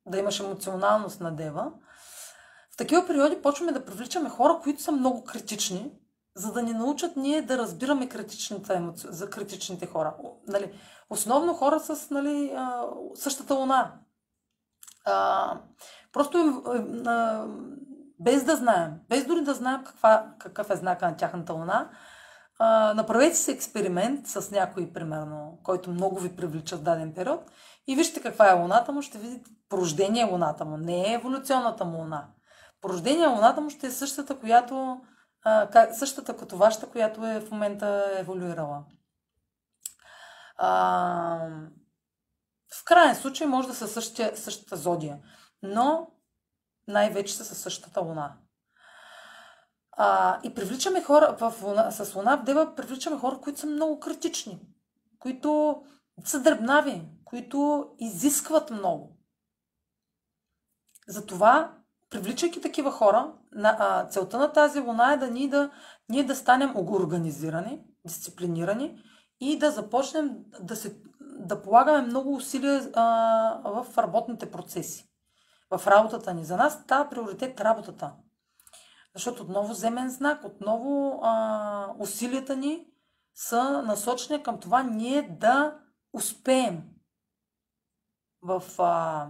да 0.09 0.17
имаш 0.17 0.39
емоционалност 0.39 1.21
на 1.21 1.35
Дева. 1.35 1.71
В 2.73 2.77
такива 2.77 3.07
периоди 3.07 3.41
почваме 3.41 3.71
да 3.71 3.85
привличаме 3.85 4.29
хора, 4.29 4.59
които 4.63 4.81
са 4.81 4.91
много 4.91 5.23
критични, 5.23 5.91
за 6.35 6.53
да 6.53 6.61
ни 6.61 6.73
научат 6.73 7.15
ние 7.15 7.41
да 7.41 7.57
разбираме 7.57 8.09
критичните 8.09 8.73
емоци... 8.73 9.07
за 9.09 9.29
критичните 9.29 9.85
хора. 9.85 10.15
Нали, 10.47 10.71
основно 11.09 11.53
хора 11.53 11.79
с 11.79 12.09
нали, 12.09 12.55
същата 13.15 13.53
луна. 13.53 13.93
А, 15.05 15.57
просто 16.13 16.63
а, 17.05 17.45
без 18.19 18.43
да 18.43 18.55
знаем, 18.55 18.93
без 19.09 19.25
дори 19.25 19.41
да 19.41 19.53
знаем 19.53 19.83
каква, 19.83 20.33
какъв 20.39 20.69
е 20.69 20.75
знака 20.75 21.09
на 21.09 21.17
тяхната 21.17 21.53
луна, 21.53 21.89
а, 22.59 22.93
направете 22.93 23.35
си 23.35 23.51
експеримент 23.51 24.27
с 24.27 24.51
някой, 24.51 24.93
примерно, 24.93 25.59
който 25.63 25.89
много 25.91 26.19
ви 26.19 26.35
привлича 26.35 26.77
в 26.77 26.81
даден 26.81 27.13
период 27.13 27.51
и 27.87 27.95
вижте 27.95 28.21
каква 28.21 28.49
е 28.49 28.53
луната 28.53 28.91
му, 28.91 29.01
ще 29.01 29.17
видите 29.17 29.51
порождение 29.69 30.23
луната 30.23 30.65
му, 30.65 30.77
не 30.77 31.11
е 31.11 31.13
еволюционната 31.13 31.85
му 31.85 31.97
луна. 31.97 32.27
Порождение 32.81 33.27
луната 33.27 33.61
му 33.61 33.69
ще 33.69 33.87
е 33.87 33.91
същата, 33.91 34.39
която 34.39 35.01
а, 35.43 35.93
същата 35.93 36.37
като 36.37 36.57
вашата, 36.57 36.89
която 36.89 37.25
е 37.25 37.39
в 37.39 37.51
момента 37.51 38.11
еволюирала. 38.17 38.83
А, 40.57 40.69
в 42.75 42.83
крайен 42.85 43.15
случай 43.15 43.47
може 43.47 43.67
да 43.67 43.73
са 43.73 43.87
същия, 43.87 44.37
същата 44.37 44.75
зодия, 44.75 45.19
но 45.63 46.07
най-вече 46.87 47.33
са 47.33 47.45
със 47.45 47.57
същата 47.57 48.01
луна. 48.01 48.33
А, 49.91 50.39
и 50.43 50.53
привличаме 50.53 51.03
хора 51.03 51.37
в 51.39 51.53
луна, 51.63 51.91
с 51.91 52.15
луна 52.15 52.37
в 52.37 52.43
Дева, 52.43 52.75
привличаме 52.75 53.17
хора, 53.17 53.39
които 53.41 53.59
са 53.59 53.67
много 53.67 53.99
критични, 53.99 54.59
които 55.19 55.83
са 56.25 56.39
дребнави, 56.39 57.09
които 57.29 57.89
изискват 57.99 58.71
много. 58.71 59.17
Затова 61.07 61.73
привличайки 62.09 62.61
такива 62.61 62.91
хора, 62.91 63.33
целта 64.09 64.37
на 64.37 64.51
тази 64.51 64.79
луна 64.79 65.13
е 65.13 65.17
да 65.17 65.31
ние 65.31 65.47
да, 65.47 65.71
ние 66.09 66.23
да 66.23 66.35
станем 66.35 66.73
организирани, 66.75 67.81
дисциплинирани 68.05 69.03
и 69.39 69.59
да 69.59 69.71
започнем 69.71 70.37
да, 70.61 70.75
се, 70.75 71.01
да 71.21 71.61
полагаме 71.61 72.07
много 72.07 72.35
усилия 72.35 72.91
а, 72.93 73.03
в 73.83 73.97
работните 73.97 74.51
процеси, 74.51 75.09
в 75.71 75.87
работата 75.87 76.33
ни. 76.33 76.45
За 76.45 76.57
нас 76.57 76.73
става 76.73 77.09
приоритет 77.09 77.61
работата. 77.61 78.11
Защото 79.13 79.43
отново 79.43 79.73
земен 79.73 80.09
знак, 80.09 80.45
отново 80.45 81.19
а, 81.23 81.93
усилията 81.99 82.55
ни 82.55 82.85
са 83.35 83.81
насочени 83.81 84.43
към 84.43 84.59
това 84.59 84.83
ние 84.83 85.37
да 85.39 85.77
успеем 86.13 86.83
в 88.41 88.63
а, 88.79 89.27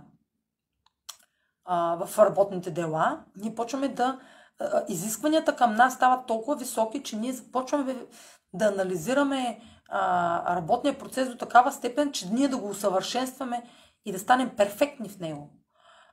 а, 1.66 2.06
в 2.06 2.20
работните 2.20 2.72
дела, 2.72 3.24
ние 3.36 3.56
почваме 3.56 3.88
да. 3.88 4.20
А, 4.60 4.84
изискванията 4.88 5.56
към 5.56 5.76
нас 5.76 5.94
стават 5.94 6.26
толкова 6.26 6.58
високи, 6.58 7.04
че 7.04 7.16
ние 7.16 7.34
започваме 7.34 8.06
да 8.54 8.66
анализираме 8.66 9.62
а, 9.90 10.56
работния 10.56 11.00
процес 11.00 11.30
до 11.30 11.38
такава 11.38 11.72
степен, 11.72 12.12
че 12.12 12.30
ние 12.30 12.48
да 12.48 12.58
го 12.58 12.70
усъвършенстваме 12.70 13.64
и 14.06 14.12
да 14.12 14.20
станем 14.20 14.56
перфектни 14.56 15.10
в 15.10 15.20
него. 15.20 15.50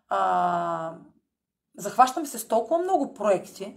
А, 0.09 0.94
захващаме 1.77 2.27
се 2.27 2.39
с 2.39 2.48
толкова 2.48 2.78
много 2.78 3.14
проекти 3.14 3.77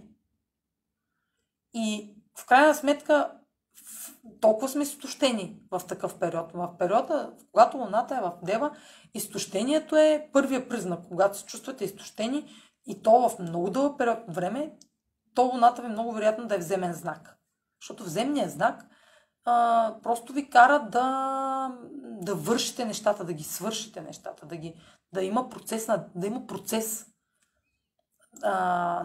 и 1.74 2.14
в 2.38 2.46
крайна 2.46 2.74
сметка 2.74 3.39
толкова 4.40 4.68
сме 4.68 4.82
изтощени 4.82 5.60
в 5.70 5.82
такъв 5.88 6.18
период. 6.18 6.52
В 6.52 6.76
периода, 6.78 7.32
когато 7.52 7.76
Луната 7.76 8.16
е 8.16 8.20
в 8.20 8.32
Дева, 8.42 8.70
изтощението 9.14 9.96
е 9.96 10.30
първия 10.32 10.68
признак. 10.68 11.00
Когато 11.08 11.38
се 11.38 11.46
чувствате 11.46 11.84
изтощени 11.84 12.46
и 12.86 13.02
то 13.02 13.28
в 13.28 13.38
много 13.38 13.70
дълъг 13.70 13.98
период 13.98 14.18
време, 14.28 14.76
то 15.34 15.42
Луната 15.42 15.82
ви 15.82 15.88
много 15.88 16.12
вероятно 16.12 16.46
да 16.46 16.54
е 16.54 16.58
вземен 16.58 16.92
знак. 16.92 17.38
Защото 17.80 18.04
вземният 18.04 18.50
знак 18.50 18.86
а, 19.44 19.94
просто 20.02 20.32
ви 20.32 20.50
кара 20.50 20.88
да, 20.92 21.76
да 22.02 22.34
вършите 22.34 22.84
нещата, 22.84 23.24
да 23.24 23.32
ги 23.32 23.44
свършите 23.44 24.00
нещата, 24.00 24.46
да, 24.46 24.56
ги, 24.56 24.74
да 25.12 25.22
има 25.22 25.48
процес, 25.48 25.88
на, 25.88 26.06
да 26.14 26.26
има 26.26 26.46
процес 26.46 27.06
а, 28.42 28.52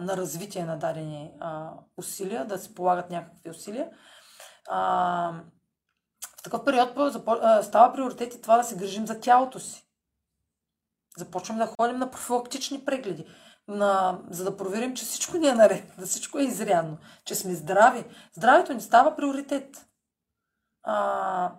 на 0.00 0.16
развитие 0.16 0.64
на 0.64 0.78
дадени 0.78 1.32
а, 1.40 1.72
усилия, 1.96 2.46
да 2.46 2.58
се 2.58 2.74
полагат 2.74 3.10
някакви 3.10 3.50
усилия 3.50 3.90
а, 4.70 5.32
в 6.38 6.42
такъв 6.42 6.64
период 6.64 7.14
става 7.64 7.92
приоритет 7.92 8.34
и 8.34 8.42
това 8.42 8.56
да 8.56 8.64
се 8.64 8.76
грижим 8.76 9.06
за 9.06 9.20
тялото 9.20 9.60
си. 9.60 9.86
Започваме 11.16 11.64
да 11.64 11.72
ходим 11.80 11.98
на 11.98 12.10
профилактични 12.10 12.84
прегледи, 12.84 13.26
на, 13.68 14.18
за 14.30 14.44
да 14.44 14.56
проверим, 14.56 14.94
че 14.94 15.04
всичко 15.04 15.36
ни 15.36 15.48
е 15.48 15.54
наред, 15.54 15.92
да 15.98 16.06
всичко 16.06 16.38
е 16.38 16.42
изрядно, 16.42 16.98
че 17.24 17.34
сме 17.34 17.54
здрави. 17.54 18.04
Здравето 18.32 18.74
ни 18.74 18.80
става 18.80 19.16
приоритет. 19.16 19.86
А, 20.82 21.52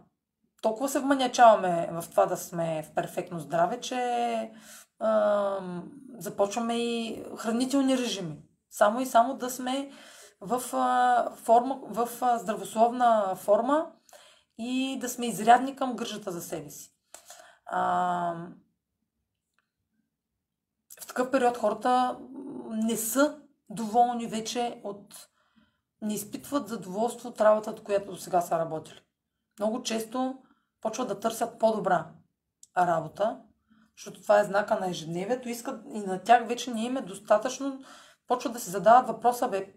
толкова 0.61 0.89
се 0.89 0.99
вманячаваме 0.99 1.89
в 1.91 2.09
това 2.09 2.25
да 2.25 2.37
сме 2.37 2.83
в 2.83 2.95
перфектно 2.95 3.39
здраве, 3.39 3.81
че 3.81 4.51
а, 4.99 5.57
започваме 6.17 6.77
и 6.77 7.23
хранителни 7.37 7.97
режими. 7.97 8.37
Само 8.71 9.01
и 9.01 9.05
само 9.05 9.37
да 9.37 9.49
сме 9.49 9.91
в, 10.41 10.59
форма, 11.35 11.79
в 11.83 12.09
здравословна 12.39 13.35
форма 13.35 13.91
и 14.57 14.97
да 15.01 15.09
сме 15.09 15.25
изрядни 15.25 15.75
към 15.75 15.95
грижата 15.95 16.31
за 16.31 16.41
себе 16.41 16.69
си. 16.69 16.93
А, 17.65 18.47
в 21.01 21.07
такъв 21.07 21.31
период 21.31 21.57
хората 21.57 22.19
не 22.69 22.97
са 22.97 23.41
доволни 23.69 24.27
вече 24.27 24.81
от. 24.83 25.29
не 26.01 26.13
изпитват 26.13 26.67
задоволство 26.67 27.29
от 27.29 27.41
работата, 27.41 27.83
която 27.83 28.11
до 28.11 28.17
сега 28.17 28.41
са 28.41 28.59
работили. 28.59 29.01
Много 29.59 29.83
често 29.83 30.37
почват 30.81 31.07
да 31.07 31.19
търсят 31.19 31.59
по-добра 31.59 32.07
работа, 32.77 33.41
защото 33.95 34.21
това 34.21 34.39
е 34.39 34.43
знака 34.43 34.79
на 34.79 34.89
ежедневието. 34.89 35.49
Искат 35.49 35.85
и 35.93 35.99
на 35.99 36.23
тях 36.23 36.47
вече 36.47 36.73
не 36.73 36.85
им 36.85 36.97
е 36.97 37.01
достатъчно. 37.01 37.83
Почват 38.27 38.53
да 38.53 38.59
се 38.59 38.69
задават 38.69 39.07
въпроса, 39.07 39.47
бе, 39.47 39.73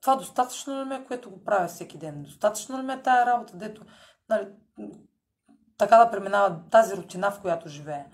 това 0.00 0.16
достатъчно 0.16 0.80
ли 0.80 0.84
ме, 0.84 1.04
което 1.04 1.30
го 1.30 1.44
правя 1.44 1.68
всеки 1.68 1.98
ден? 1.98 2.22
Достатъчно 2.22 2.78
ли 2.78 2.82
ме 2.82 2.92
е 2.92 3.02
тая 3.02 3.26
работа, 3.26 3.56
дето 3.56 3.82
нали, 4.28 4.48
така 5.78 5.96
да 5.96 6.10
преминава 6.10 6.60
тази 6.70 6.96
рутина, 6.96 7.30
в 7.30 7.40
която 7.40 7.68
живея? 7.68 8.06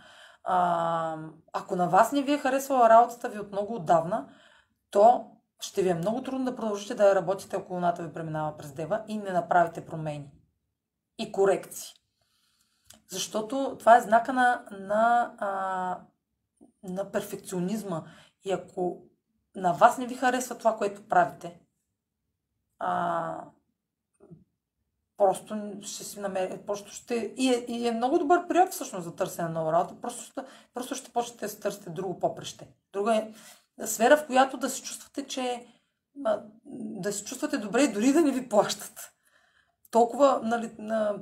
А, 0.44 1.16
ако 1.52 1.76
на 1.76 1.88
вас 1.88 2.12
не 2.12 2.22
ви 2.22 2.32
е 2.32 2.38
харесвала 2.38 2.88
работата 2.88 3.28
ви 3.28 3.38
от 3.38 3.52
много 3.52 3.74
отдавна, 3.74 4.28
то 4.90 5.30
ще 5.60 5.82
ви 5.82 5.88
е 5.88 5.94
много 5.94 6.22
трудно 6.22 6.44
да 6.44 6.56
продължите 6.56 6.94
да 6.94 7.14
работите, 7.14 7.56
ако 7.56 7.74
луната 7.74 8.02
ви 8.02 8.12
преминава 8.12 8.56
през 8.56 8.72
дева 8.72 9.04
и 9.08 9.18
не 9.18 9.32
направите 9.32 9.86
промени 9.86 10.30
и 11.18 11.32
корекции. 11.32 11.94
Защото 13.10 13.76
това 13.78 13.96
е 13.96 14.00
знака 14.00 14.32
на, 14.32 14.64
на, 14.70 15.34
а, 15.38 16.00
на 16.82 17.10
перфекционизма. 17.10 18.02
И 18.44 18.52
ако 18.52 19.02
на 19.56 19.72
вас 19.72 19.98
не 19.98 20.06
ви 20.06 20.14
харесва 20.14 20.58
това, 20.58 20.76
което 20.76 21.08
правите, 21.08 21.60
а, 22.82 23.44
просто 25.16 25.56
ще 25.82 26.04
си 26.04 26.20
намери, 26.20 26.60
просто 26.66 26.90
ще... 26.90 27.14
И 27.36 27.48
е, 27.48 27.64
и 27.68 27.88
е 27.88 27.92
много 27.92 28.18
добър 28.18 28.48
период 28.48 28.70
всъщност 28.70 29.04
за 29.04 29.16
търсене 29.16 29.48
на 29.48 29.54
нова 29.54 29.72
работа, 29.72 30.00
просто 30.00 30.22
ще, 30.22 30.40
просто 30.74 30.94
ще 30.94 31.12
почнете 31.12 31.44
да 31.44 31.48
се 31.48 31.60
търсите 31.60 31.90
друго 31.90 32.18
попреще. 32.18 32.68
Друга 32.92 33.14
е 33.14 33.32
сфера, 33.86 34.16
в 34.16 34.26
която 34.26 34.56
да 34.56 34.70
се 34.70 34.82
чувствате, 34.82 35.26
че 35.26 35.66
да 36.74 37.12
се 37.12 37.24
чувствате 37.24 37.58
добре 37.58 37.82
и 37.82 37.92
дори 37.92 38.12
да 38.12 38.20
не 38.20 38.30
ви 38.30 38.48
плащат. 38.48 39.12
Толкова, 39.90 40.40
нали, 40.42 40.70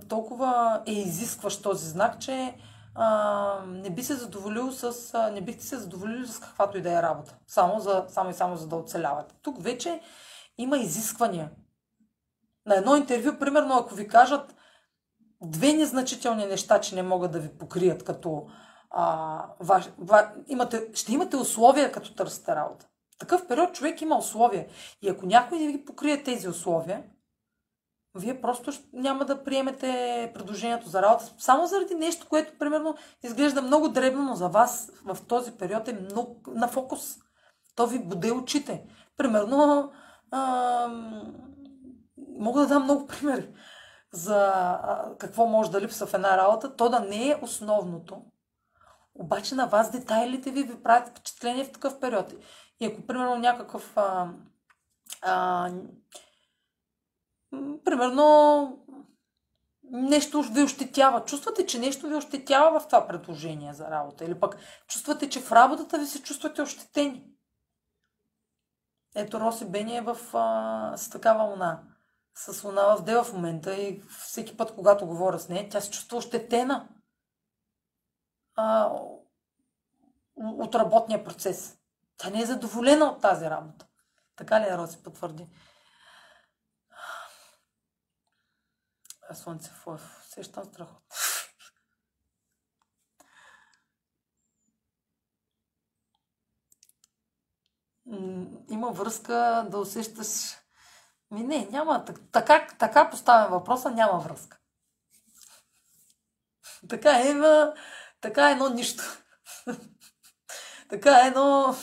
толкова 0.08 0.82
е 0.86 0.92
изискващ 0.92 1.62
този 1.62 1.88
знак, 1.88 2.20
че 2.20 2.54
а, 2.94 3.62
не 3.66 3.90
би 3.90 4.02
се 4.02 4.14
задоволил 4.14 4.72
с, 4.72 5.14
а, 5.14 5.30
не 5.30 5.40
бихте 5.40 5.64
се 5.64 5.76
задоволили 5.76 6.26
с 6.26 6.40
каквато 6.40 6.78
и 6.78 6.82
да 6.82 6.98
е 6.98 7.02
работа. 7.02 7.36
Само, 7.46 7.80
за, 7.80 8.04
само 8.08 8.30
и 8.30 8.34
само 8.34 8.56
за 8.56 8.68
да 8.68 8.76
оцелявате. 8.76 9.34
Тук 9.42 9.62
вече 9.62 10.00
има 10.58 10.78
изисквания. 10.78 11.50
На 12.66 12.74
едно 12.74 12.96
интервю, 12.96 13.38
примерно, 13.38 13.76
ако 13.76 13.94
ви 13.94 14.08
кажат 14.08 14.54
две 15.42 15.72
незначителни 15.72 16.46
неща, 16.46 16.80
че 16.80 16.94
не 16.94 17.02
могат 17.02 17.32
да 17.32 17.40
ви 17.40 17.58
покрият 17.58 18.04
като 18.04 18.46
а, 18.90 19.46
ваш, 19.60 19.90
ва, 19.98 20.32
имате, 20.48 20.88
ще 20.94 21.12
имате 21.12 21.36
условия, 21.36 21.92
като 21.92 22.14
търсите 22.14 22.54
работа. 22.56 22.86
В 23.14 23.18
такъв 23.18 23.48
период 23.48 23.72
човек 23.72 24.00
има 24.00 24.18
условия. 24.18 24.66
И 25.02 25.08
ако 25.08 25.26
някой 25.26 25.58
не 25.58 25.66
ви 25.66 25.84
покрие 25.84 26.22
тези 26.22 26.48
условия, 26.48 27.02
вие 28.14 28.40
просто 28.40 28.72
няма 28.92 29.24
да 29.24 29.44
приемете 29.44 30.30
предложението 30.34 30.88
за 30.88 31.02
работа 31.02 31.32
само 31.38 31.66
заради 31.66 31.94
нещо, 31.94 32.26
което 32.28 32.58
примерно 32.58 32.94
изглежда 33.22 33.62
много 33.62 33.88
дребно, 33.88 34.22
но 34.22 34.34
за 34.34 34.48
вас 34.48 34.92
в 35.04 35.18
този 35.28 35.52
период 35.52 35.88
е 35.88 35.92
много 35.92 36.40
на 36.46 36.68
фокус. 36.68 37.16
То 37.74 37.86
ви 37.86 37.98
буде 37.98 38.32
очите. 38.32 38.86
Примерно, 39.16 39.90
а, 40.30 40.88
мога 42.38 42.60
да 42.60 42.66
дам 42.66 42.82
много 42.84 43.06
примери 43.20 43.54
за 44.12 44.36
а, 44.46 45.14
какво 45.18 45.46
може 45.46 45.70
да 45.70 45.80
липсва 45.80 46.06
в 46.06 46.14
една 46.14 46.36
работа. 46.36 46.76
То 46.76 46.88
да 46.88 47.00
не 47.00 47.28
е 47.30 47.38
основното, 47.42 48.22
обаче 49.14 49.54
на 49.54 49.66
вас 49.66 49.90
детайлите 49.90 50.50
ви 50.50 50.62
ви 50.62 50.82
правят 50.82 51.08
впечатление 51.08 51.64
в 51.64 51.72
такъв 51.72 52.00
период. 52.00 52.34
И 52.80 52.86
ако, 52.86 53.06
примерно, 53.06 53.36
някакъв 53.36 53.92
а, 53.96 54.28
а, 55.22 55.70
примерно 57.84 58.78
нещо 59.90 60.42
ви 60.42 60.62
ощетява. 60.62 61.24
Чувствате, 61.24 61.66
че 61.66 61.78
нещо 61.78 62.08
ви 62.08 62.14
ощетява 62.14 62.80
в 62.80 62.86
това 62.86 63.06
предложение 63.06 63.74
за 63.74 63.90
работа. 63.90 64.24
Или 64.24 64.40
пък 64.40 64.56
чувствате, 64.86 65.28
че 65.28 65.40
в 65.40 65.52
работата 65.52 65.98
ви 65.98 66.06
се 66.06 66.22
чувствате 66.22 66.62
ощетени. 66.62 67.29
Ето 69.14 69.40
Роси 69.40 69.70
Бени 69.70 69.96
е 69.96 70.00
в, 70.00 70.18
а, 70.34 70.96
с 70.96 71.10
такава 71.10 71.44
луна. 71.44 71.82
С 72.34 72.64
луна 72.64 72.96
в 72.96 73.04
Дева 73.04 73.24
в 73.24 73.32
момента 73.32 73.74
и 73.74 74.02
всеки 74.20 74.56
път, 74.56 74.74
когато 74.74 75.06
говоря 75.06 75.38
с 75.38 75.48
нея, 75.48 75.68
тя 75.68 75.80
се 75.80 75.90
чувства 75.90 76.18
ощетена 76.18 76.88
а, 78.56 78.90
от 80.36 80.74
работния 80.74 81.24
процес. 81.24 81.78
Тя 82.16 82.30
не 82.30 82.42
е 82.42 82.46
задоволена 82.46 83.04
от 83.04 83.22
тази 83.22 83.44
работа. 83.44 83.86
Така 84.36 84.60
ли 84.60 84.64
е, 84.64 84.78
Роси 84.78 85.02
потвърди? 85.02 85.46
Слънце 89.34 89.70
Лъв. 89.86 90.26
Сещам 90.28 90.64
страхотно. 90.64 91.00
Има 98.70 98.90
връзка 98.90 99.66
да 99.70 99.78
усещаш... 99.78 100.56
Ми 101.30 101.42
не, 101.42 101.68
няма. 101.70 102.04
Така, 102.32 102.66
така 102.78 103.10
поставям 103.10 103.50
въпроса, 103.50 103.90
няма 103.90 104.18
връзка. 104.18 104.58
Така 106.88 107.20
е, 107.20 107.28
има, 107.30 107.74
така 108.20 108.48
е 108.48 108.52
едно 108.52 108.68
нищо. 108.68 109.04
така 110.88 111.24
е 111.24 111.26
едно 111.26 111.74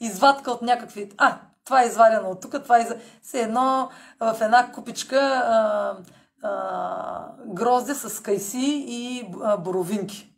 извадка 0.00 0.50
от 0.50 0.62
някакви... 0.62 1.10
А, 1.16 1.40
това 1.64 1.82
е 1.82 1.86
извадено 1.86 2.30
от 2.30 2.40
тук, 2.40 2.62
това 2.62 2.78
е... 2.78 3.00
Все 3.22 3.42
едно 3.42 3.90
в 4.20 4.36
една 4.40 4.72
купичка 4.72 5.20
а, 5.20 5.96
а, 6.42 7.32
грозде 7.46 7.94
с 7.94 8.22
кайси 8.22 8.84
и 8.88 9.30
а, 9.42 9.56
боровинки. 9.56 10.32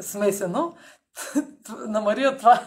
Смесено. 0.00 0.76
На 1.68 2.00
Мария 2.00 2.36
това, 2.36 2.60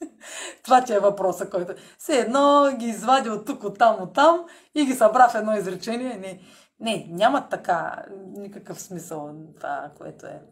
това 0.64 0.84
ти 0.84 0.92
е 0.92 0.98
въпроса, 0.98 1.50
който... 1.50 1.74
Все 1.98 2.18
едно 2.18 2.76
ги 2.78 2.86
извади 2.86 3.30
от 3.30 3.46
тук, 3.46 3.64
от 3.64 3.78
там, 3.78 4.02
от 4.02 4.14
там 4.14 4.44
и 4.74 4.84
ги 4.86 4.92
събра 4.92 5.28
в 5.28 5.34
едно 5.34 5.56
изречение. 5.56 6.16
Не, 6.16 6.40
не 6.80 7.06
няма 7.10 7.48
така 7.48 8.04
никакъв 8.36 8.80
смисъл 8.80 9.34
това, 9.56 9.90
което 9.98 10.26
е. 10.26 10.42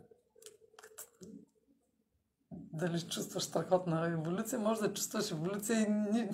Дали 2.53 3.01
чувстваш 3.01 3.43
страхотна 3.43 4.07
еволюция, 4.07 4.59
може 4.59 4.81
да 4.81 4.95
чувстваш 4.95 5.31
еволюция 5.31 5.81
и 5.81 6.29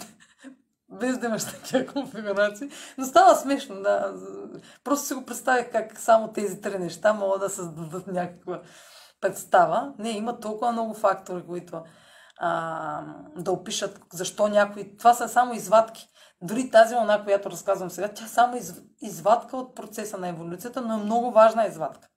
без 0.89 1.19
да 1.19 1.27
имаш 1.27 1.45
такива 1.45 1.87
конфигурации. 1.93 2.69
Но 2.99 3.05
става 3.05 3.35
смешно, 3.35 3.83
да. 3.83 4.15
Просто 4.85 5.07
си 5.07 5.15
го 5.15 5.25
представих 5.25 5.73
как 5.73 5.99
само 5.99 6.33
тези 6.33 6.61
три 6.61 6.79
неща 6.79 7.13
могат 7.13 7.41
да 7.41 7.51
създадат 7.51 8.07
някаква 8.07 8.63
представа. 9.21 9.95
Не, 9.99 10.11
има 10.11 10.41
толкова 10.41 10.73
много 10.73 10.95
фактори, 10.95 11.47
които 11.47 11.83
а, 12.41 13.03
да 13.37 13.53
опишат 13.53 14.01
защо 14.13 14.49
някой... 14.49 14.97
Това 14.99 15.15
са 15.15 15.29
само 15.29 15.55
извадки. 15.55 16.09
Дори 16.43 16.71
тази 16.71 16.95
луна, 16.95 17.25
която 17.25 17.51
разказвам 17.51 17.91
сега, 17.91 18.09
тя 18.09 18.25
е 18.25 18.29
само 18.29 18.57
из, 18.57 18.83
извадка 19.01 19.57
от 19.57 19.75
процеса 19.75 20.19
на 20.19 20.29
еволюцията, 20.29 20.81
но 20.81 20.95
е 20.95 21.05
много 21.05 21.31
важна 21.31 21.67
извадка. 21.67 22.09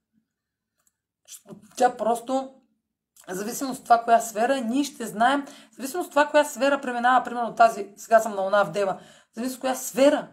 Тя 1.76 1.98
просто 1.98 2.54
зависимост 3.30 3.80
от 3.80 3.84
това, 3.84 4.04
коя 4.04 4.20
сфера, 4.20 4.62
ние 4.62 4.84
ще 4.84 5.06
знаем, 5.06 5.46
зависимост 5.78 6.08
от 6.08 6.12
това, 6.12 6.28
коя 6.28 6.44
сфера 6.44 6.82
преминава, 6.82 7.24
примерно 7.24 7.56
тази, 7.56 7.94
сега 7.98 8.20
съм 8.20 8.36
на 8.36 8.42
Луна 8.42 8.66
в 8.66 8.72
Дева, 8.72 9.00
в 9.32 9.36
зависимост 9.36 9.58
от 9.58 9.62
коя 9.62 9.76
сфера 9.76 10.28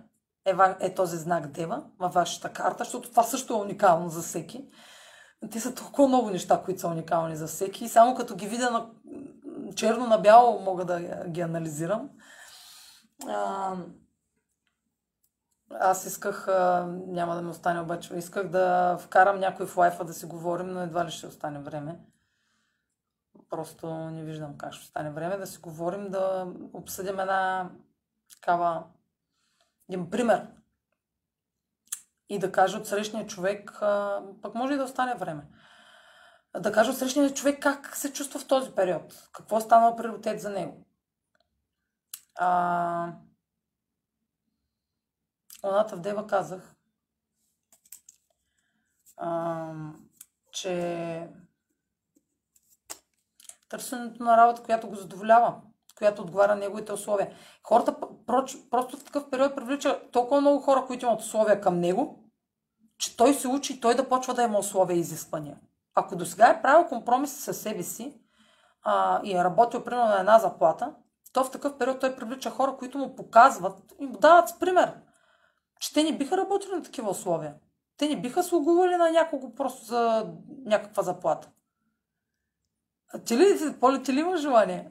е, 0.46 0.54
е 0.80 0.94
този 0.94 1.16
знак 1.16 1.46
Дева 1.46 1.82
във 1.98 2.14
вашата 2.14 2.48
карта, 2.48 2.84
защото 2.84 3.10
това 3.10 3.22
също 3.22 3.54
е 3.54 3.56
уникално 3.56 4.08
за 4.08 4.22
всеки. 4.22 4.68
Те 5.52 5.60
са 5.60 5.74
толкова 5.74 6.08
много 6.08 6.30
неща, 6.30 6.62
които 6.64 6.80
са 6.80 6.88
уникални 6.88 7.36
за 7.36 7.46
всеки. 7.46 7.84
И 7.84 7.88
само 7.88 8.14
като 8.14 8.36
ги 8.36 8.46
видя 8.46 8.70
на 8.70 8.86
черно 9.76 10.06
на 10.06 10.18
бяло, 10.18 10.60
мога 10.60 10.84
да 10.84 11.00
ги 11.28 11.40
анализирам. 11.40 12.10
А, 13.28 13.76
аз 15.70 16.06
исках, 16.06 16.46
няма 17.06 17.34
да 17.34 17.42
ми 17.42 17.50
остане 17.50 17.80
обаче, 17.80 18.14
исках 18.14 18.48
да 18.48 18.96
вкарам 18.98 19.40
някой 19.40 19.66
в 19.66 19.76
лайфа 19.76 20.04
да 20.04 20.14
си 20.14 20.26
говорим, 20.26 20.66
но 20.66 20.80
едва 20.80 21.04
ли 21.04 21.10
ще 21.10 21.26
остане 21.26 21.58
време. 21.58 22.00
Просто 23.50 23.94
не 23.94 24.22
виждам 24.22 24.58
как 24.58 24.72
ще 24.72 24.86
стане 24.86 25.10
време 25.10 25.36
да 25.36 25.46
си 25.46 25.58
говорим, 25.58 26.10
да 26.10 26.52
обсъдим 26.72 27.20
една 27.20 27.70
такава 28.32 28.84
един 29.88 30.10
пример. 30.10 30.46
И 32.28 32.38
да 32.38 32.52
кажа 32.52 32.78
от 32.78 32.86
срещния 32.86 33.26
човек, 33.26 33.72
пък 34.42 34.54
може 34.54 34.74
и 34.74 34.76
да 34.76 34.84
остане 34.84 35.14
време. 35.14 35.46
Да 36.58 36.72
кажа 36.72 36.92
срещния 36.92 37.34
човек 37.34 37.62
как 37.62 37.96
се 37.96 38.12
чувства 38.12 38.40
в 38.40 38.46
този 38.46 38.70
период. 38.70 39.28
Какво 39.32 39.58
е 39.58 39.60
станало 39.60 39.96
приоритет 39.96 40.40
за 40.40 40.50
него. 40.50 40.86
А... 42.34 43.12
Луната 45.64 45.96
в 45.96 46.00
Дева 46.00 46.26
казах, 46.26 46.74
а, 49.16 49.72
че 50.52 51.28
търсенето 53.68 54.22
на 54.22 54.36
работа, 54.36 54.62
която 54.62 54.88
го 54.88 54.94
задоволява, 54.94 55.60
която 55.98 56.22
отговаря 56.22 56.54
на 56.54 56.60
неговите 56.60 56.92
условия. 56.92 57.36
Хората 57.62 57.96
просто 58.70 58.96
в 58.96 59.04
такъв 59.04 59.30
период 59.30 59.54
привлича 59.54 60.10
толкова 60.12 60.40
много 60.40 60.60
хора, 60.60 60.84
които 60.86 61.06
имат 61.06 61.20
условия 61.20 61.60
към 61.60 61.80
него, 61.80 62.30
че 62.98 63.16
той 63.16 63.34
се 63.34 63.48
учи 63.48 63.72
и 63.72 63.80
той 63.80 63.94
да 63.94 64.08
почва 64.08 64.34
да 64.34 64.42
има 64.42 64.58
условия 64.58 64.96
и 64.96 65.00
изисквания. 65.00 65.58
Ако 65.94 66.16
до 66.16 66.26
сега 66.26 66.46
е 66.48 66.62
правил 66.62 66.88
компромис 66.88 67.32
със 67.32 67.60
себе 67.60 67.82
си 67.82 68.20
а, 68.82 69.20
и 69.24 69.36
е 69.36 69.44
работил 69.44 69.84
примерно 69.84 70.08
на 70.08 70.20
една 70.20 70.38
заплата, 70.38 70.94
то 71.32 71.44
в 71.44 71.50
такъв 71.50 71.78
период 71.78 72.00
той 72.00 72.16
привлича 72.16 72.50
хора, 72.50 72.76
които 72.78 72.98
му 72.98 73.16
показват 73.16 73.94
и 74.00 74.06
му 74.06 74.18
дават 74.18 74.60
пример, 74.60 74.94
че 75.80 75.92
те 75.92 76.02
не 76.02 76.18
биха 76.18 76.36
работили 76.36 76.72
на 76.72 76.82
такива 76.82 77.10
условия. 77.10 77.54
Те 77.96 78.08
не 78.08 78.20
биха 78.20 78.42
слугували 78.42 78.96
на 78.96 79.10
някого 79.10 79.54
просто 79.54 79.84
за 79.84 80.32
някаква 80.64 81.02
заплата. 81.02 81.50
Ти 83.24 83.36
ли, 83.36 83.76
Поли, 83.80 84.02
ти 84.02 84.12
ли 84.12 84.20
има 84.20 84.36
желание? 84.36 84.90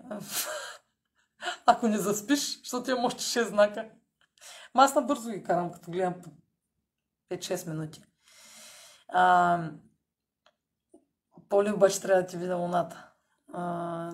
Ако 1.65 1.87
не 1.87 1.97
заспиш, 1.97 2.59
защото 2.59 2.91
имам 2.91 3.05
още 3.05 3.21
6 3.21 3.43
знака. 3.43 3.89
Ма 4.75 4.83
аз 4.83 4.95
набързо 4.95 5.29
ги 5.29 5.43
карам, 5.43 5.71
като 5.71 5.91
гледам 5.91 6.13
по 6.23 6.29
5-6 7.35 7.69
минути. 7.69 8.03
А, 9.07 9.59
Поли 11.53 11.71
обаче 11.71 12.01
трябва 12.01 12.21
да 12.21 12.27
ти 12.27 12.37
видя 12.37 12.55
луната. 12.55 13.09
А, 13.53 14.11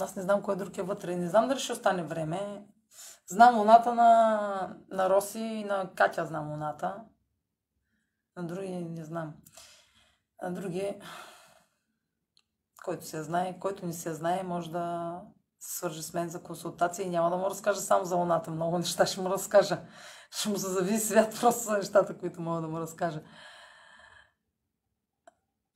аз 0.00 0.16
не 0.16 0.22
знам 0.22 0.42
кой 0.42 0.56
друг 0.56 0.78
е 0.78 0.82
вътре. 0.82 1.16
Не 1.16 1.28
знам 1.28 1.48
дали 1.48 1.60
ще 1.60 1.72
остане 1.72 2.02
време. 2.02 2.66
Знам 3.26 3.58
луната 3.58 3.94
на, 3.94 4.76
на 4.90 5.10
Роси 5.10 5.38
и 5.38 5.64
на 5.64 5.90
Катя 5.94 6.26
знам 6.26 6.50
луната. 6.50 6.96
На 8.36 8.46
други 8.46 8.68
не 8.68 9.04
знам. 9.04 9.34
На 10.42 10.52
други 10.52 11.00
който 12.84 13.06
се 13.06 13.22
знае, 13.22 13.58
който 13.58 13.86
не 13.86 13.92
се 13.92 14.14
знае, 14.14 14.42
може 14.42 14.70
да 14.70 15.20
свържи 15.60 16.02
с 16.02 16.14
мен 16.14 16.28
за 16.28 16.42
консултация 16.42 17.06
и 17.06 17.10
няма 17.10 17.30
да 17.30 17.36
му 17.36 17.50
разкажа 17.50 17.80
само 17.80 18.04
за 18.04 18.16
луната. 18.16 18.50
Много 18.50 18.78
неща 18.78 19.06
ще 19.06 19.20
му 19.20 19.30
разкажа. 19.30 19.80
Ще 20.30 20.48
му 20.48 20.56
се 20.56 20.68
зависи 20.68 21.06
свят 21.06 21.36
просто 21.40 21.62
за 21.64 21.76
нещата, 21.76 22.18
които 22.18 22.40
мога 22.40 22.60
да 22.60 22.68
му 22.68 22.80
разкажа. 22.80 23.22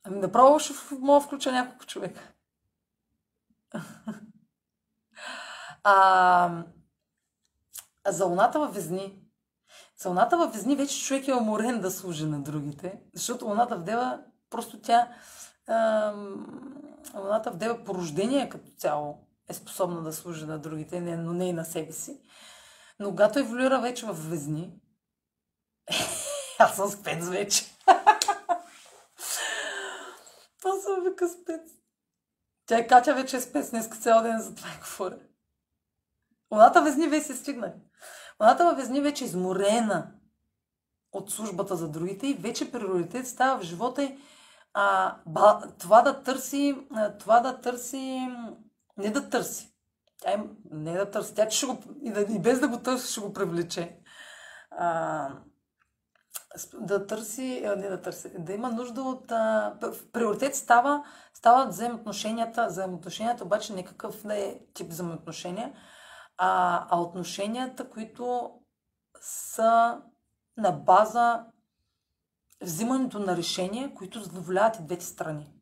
Ами 0.03 0.19
направо 0.19 0.59
ще 0.59 0.73
мога 0.99 1.21
включа 1.21 1.51
няколко 1.51 1.85
човека. 1.85 2.21
А, 5.85 6.63
за 8.07 8.25
луната 8.25 8.59
във 8.59 8.75
Везни. 8.75 9.19
За 9.97 10.09
луната 10.09 10.37
във 10.37 10.53
Везни 10.53 10.75
вече 10.75 11.03
човек 11.03 11.27
е 11.27 11.33
уморен 11.33 11.81
да 11.81 11.91
служи 11.91 12.25
на 12.25 12.41
другите, 12.41 13.01
защото 13.13 13.45
луната 13.45 13.77
в 13.77 13.83
Дева 13.83 14.19
просто 14.49 14.81
тя 14.81 15.15
а, 15.67 16.13
луната 17.15 17.51
в 17.51 17.57
Дева 17.57 17.83
по 17.83 17.93
като 18.49 18.71
цяло 18.77 19.27
е 19.49 19.53
способна 19.53 20.01
да 20.01 20.13
служи 20.13 20.45
на 20.45 20.59
другите, 20.59 21.01
но 21.01 21.33
не 21.33 21.49
и 21.49 21.53
на 21.53 21.65
себе 21.65 21.91
си. 21.91 22.21
Но 22.99 23.09
когато 23.09 23.39
еволюира 23.39 23.81
вече 23.81 24.05
в 24.05 24.13
Везни, 24.13 24.73
аз 26.59 26.75
съм 26.75 26.89
спец 26.89 27.29
вече. 27.29 27.72
Вика 31.13 31.29
спец. 31.29 31.61
Тя 32.65 32.77
е 32.77 32.87
Катя 32.87 33.13
вече 33.13 33.37
е 33.37 33.41
спец, 33.41 33.69
днес 33.69 33.87
цял 33.87 34.23
ден 34.23 34.39
за 34.39 34.55
това 34.55 34.69
говоря. 34.79 35.19
Луната 36.51 36.81
Везни 36.81 37.07
вече 37.07 37.25
се 37.25 37.35
стигна. 37.35 37.73
Луната 38.41 38.65
във 38.65 38.77
Везни 38.77 39.01
вече 39.01 39.23
е 39.23 39.27
изморена 39.27 40.11
от 41.11 41.31
службата 41.31 41.75
за 41.75 41.89
другите 41.89 42.27
и 42.27 42.33
вече 42.33 42.71
приоритет 42.71 43.27
става 43.27 43.59
в 43.59 43.63
живота 43.63 44.03
й 44.03 44.17
а, 44.73 45.15
ба, 45.25 45.61
това 45.79 46.01
да 46.01 46.23
търси, 46.23 46.87
това 47.19 47.39
да 47.39 47.61
търси, 47.61 48.27
не 48.97 49.11
да 49.11 49.29
търси. 49.29 49.73
Тя 50.21 50.33
им, 50.33 50.57
не 50.71 50.93
да 50.93 51.11
търси, 51.11 51.35
тя 51.35 51.49
ще 51.49 51.65
го, 51.65 51.83
и, 52.01 52.11
да, 52.11 52.21
и 52.21 52.39
без 52.39 52.59
да 52.59 52.67
го 52.67 52.77
търси, 52.77 53.11
ще 53.11 53.21
го 53.21 53.33
привлече. 53.33 53.99
А, 54.71 55.29
да 56.73 57.07
търси, 57.07 57.63
не 57.77 57.89
да 57.89 58.01
търси, 58.01 58.31
да 58.39 58.53
има 58.53 58.71
нужда 58.71 59.01
от... 59.01 59.27
Приоритет 60.13 60.55
става, 60.55 61.03
стават 61.33 61.69
взаимоотношенията, 61.69 62.65
взаимоотношенията 62.65 63.43
обаче 63.43 63.73
не 63.73 63.83
какъв 63.83 64.27
да 64.27 64.37
е 64.37 64.59
тип 64.73 64.89
взаимоотношения, 64.89 65.73
а, 66.37 66.85
а 66.89 67.01
отношенията, 67.01 67.89
които 67.89 68.51
са 69.21 69.97
на 70.57 70.71
база 70.71 71.45
взимането 72.61 73.19
на 73.19 73.37
решения, 73.37 73.93
които 73.93 74.19
задоволяват 74.19 74.75
и 74.75 74.83
двете 74.83 75.05
страни. 75.05 75.53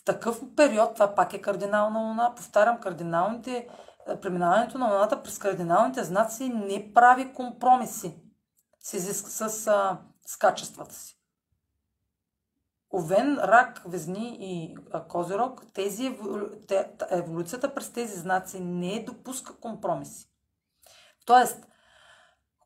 В 0.00 0.04
такъв 0.04 0.40
период, 0.56 0.94
това 0.94 1.14
пак 1.14 1.32
е 1.32 1.40
кардинална 1.40 2.00
луна, 2.00 2.32
повтарям, 2.36 2.80
кардиналните, 2.80 3.68
преминаването 4.22 4.78
на 4.78 4.86
луната 4.86 5.22
през 5.22 5.38
кардиналните 5.38 6.04
знаци 6.04 6.48
не 6.48 6.92
прави 6.94 7.32
компромиси 7.32 8.23
с, 8.84 9.14
с, 9.14 9.50
с, 9.50 9.98
с 10.26 10.36
качествата 10.36 10.94
си. 10.94 11.20
Овен, 12.94 13.38
рак, 13.38 13.82
везни 13.86 14.36
и 14.40 14.76
козирог, 15.08 15.62
тези, 15.72 16.18
еволюцията 17.10 17.74
през 17.74 17.92
тези 17.92 18.20
знаци 18.20 18.60
не 18.60 19.04
допуска 19.04 19.60
компромиси. 19.60 20.28
Тоест, 21.26 21.66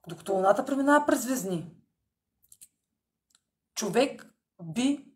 докато 0.09 0.33
Луната 0.33 0.65
преминава 0.65 1.07
през 1.07 1.27
везни, 1.27 1.71
човек 3.75 4.27
би, 4.63 5.13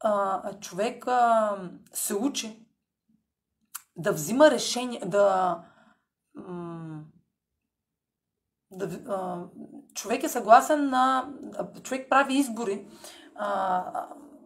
а, 0.00 0.52
човек 0.60 1.04
а, 1.06 1.56
се 1.92 2.14
учи 2.14 2.66
да 3.96 4.12
взима 4.12 4.50
решение, 4.50 5.00
да, 5.00 5.64
да 8.70 9.12
а, 9.12 9.44
човек 9.94 10.22
е 10.22 10.28
съгласен 10.28 10.90
на, 10.90 11.28
човек 11.82 12.06
прави 12.10 12.34
избори, 12.34 12.86
а, 13.34 13.84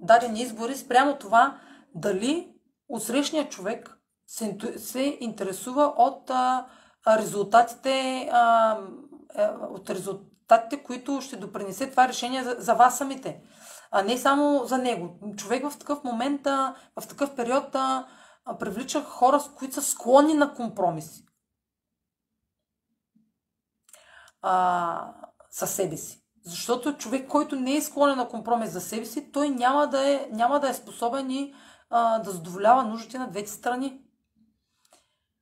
дадени 0.00 0.42
избори 0.42 0.76
спрямо 0.76 1.16
това 1.16 1.60
дали 1.94 2.52
отсрещния 2.88 3.48
човек 3.48 3.98
се, 4.26 4.58
се 4.76 5.18
интересува 5.20 5.94
от 5.96 6.30
а, 6.30 6.66
резултатите, 7.08 8.28
а, 8.32 8.76
е, 9.36 9.48
от 9.70 9.90
резултатите, 9.90 10.82
които 10.82 11.20
ще 11.20 11.36
допринесе 11.36 11.90
това 11.90 12.08
решение 12.08 12.44
за, 12.44 12.56
за 12.58 12.74
вас 12.74 12.98
самите, 12.98 13.42
а 13.90 14.02
не 14.02 14.18
само 14.18 14.64
за 14.64 14.78
него. 14.78 15.18
Човек 15.36 15.70
в 15.70 15.78
такъв 15.78 16.04
момент, 16.04 16.46
а, 16.46 16.74
в 17.00 17.08
такъв 17.08 17.36
период 17.36 17.74
а, 17.74 18.06
привлича 18.58 19.04
хора, 19.04 19.40
които 19.56 19.74
са 19.74 19.82
склонни 19.82 20.34
на 20.34 20.54
компромиси. 20.54 21.24
А, 24.42 25.14
със 25.50 25.70
себе 25.70 25.96
си. 25.96 26.24
Защото 26.44 26.96
човек, 26.96 27.28
който 27.28 27.56
не 27.56 27.76
е 27.76 27.82
склонен 27.82 28.16
на 28.16 28.28
компромис 28.28 28.70
за 28.70 28.80
себе 28.80 29.06
си, 29.06 29.32
той 29.32 29.50
няма 29.50 29.86
да 29.86 30.10
е, 30.10 30.28
няма 30.32 30.60
да 30.60 30.68
е 30.68 30.74
способен 30.74 31.30
и 31.30 31.54
а, 31.90 32.18
да 32.18 32.30
задоволява 32.30 32.84
нуждите 32.84 33.18
на 33.18 33.30
двете 33.30 33.50
страни. 33.50 34.02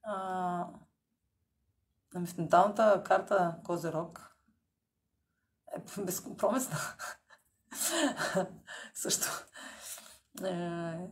А, 0.03 0.15
на 2.15 2.21
менталната 2.39 3.03
карта 3.05 3.55
Козерог 3.65 4.37
е 5.77 6.01
безкомпромисна. 6.01 6.79
Също. 8.95 9.27
Е, 10.45 11.09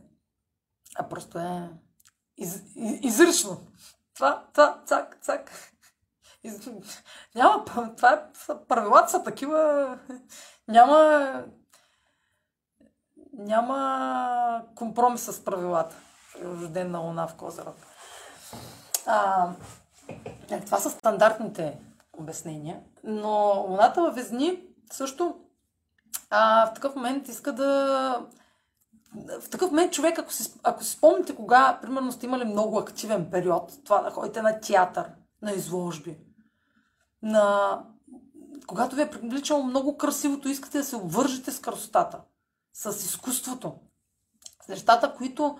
а 0.95 1.09
просто 1.09 1.39
е 1.39 1.69
из, 2.37 2.55
из, 2.75 2.99
изрично. 3.01 3.61
Това, 4.13 4.47
това, 4.53 4.83
цак, 4.85 5.17
цак. 5.21 5.51
Няма, 7.35 7.65
това 7.65 8.11
е, 8.13 8.21
правилата 8.67 9.09
са 9.09 9.23
такива, 9.23 9.97
няма, 10.67 11.43
няма 13.33 14.61
компромис 14.75 15.21
с 15.21 15.45
правилата. 15.45 15.95
Рожден 16.43 16.91
на 16.91 16.99
Луна 16.99 17.27
в 17.27 17.35
Козерог. 17.35 17.75
А, 19.05 19.49
е, 20.49 20.61
това 20.61 20.77
са 20.77 20.89
стандартните 20.89 21.79
обяснения, 22.13 22.79
но 23.03 23.65
Луната 23.67 24.01
във 24.01 24.15
Везни 24.15 24.63
също 24.91 25.35
а, 26.29 26.65
в 26.65 26.73
такъв 26.73 26.95
момент 26.95 27.27
иска 27.27 27.53
да... 27.53 28.21
В 29.41 29.49
такъв 29.49 29.69
момент 29.71 29.93
човек, 29.93 30.19
ако 30.19 30.33
си, 30.33 30.53
ако 30.63 30.83
си 30.83 30.91
спомните 30.91 31.35
кога, 31.35 31.79
примерно 31.81 32.11
сте 32.11 32.25
имали 32.25 32.45
много 32.45 32.77
активен 32.77 33.31
период, 33.31 33.73
това 33.85 34.01
да 34.01 34.09
ходите 34.09 34.41
на 34.41 34.59
театър, 34.59 35.11
на 35.41 35.51
изложби, 35.51 36.17
на... 37.21 37.83
Когато 38.67 38.95
ви 38.95 39.01
е 39.01 39.09
привличало 39.09 39.63
много 39.63 39.97
красивото, 39.97 40.49
искате 40.49 40.77
да 40.77 40.83
се 40.83 40.95
обвържете 40.95 41.51
с 41.51 41.59
красотата, 41.59 42.21
с 42.73 42.89
изкуството, 43.05 43.79
с 44.65 44.67
нещата, 44.67 45.15
които... 45.15 45.57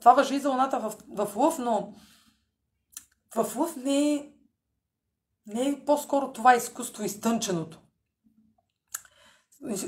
Това 0.00 0.14
въжи 0.14 0.34
и 0.34 0.40
за 0.40 0.50
луната 0.50 0.80
в, 0.80 0.94
в 1.08 1.36
Лъв, 1.36 1.58
но 1.58 1.92
в 3.34 3.56
Лъв 3.56 3.76
не 3.76 4.14
е, 4.14 4.32
не 5.46 5.68
е 5.68 5.84
по-скоро 5.84 6.32
това 6.32 6.54
изкуство, 6.54 7.04
изтънченото. 7.04 7.80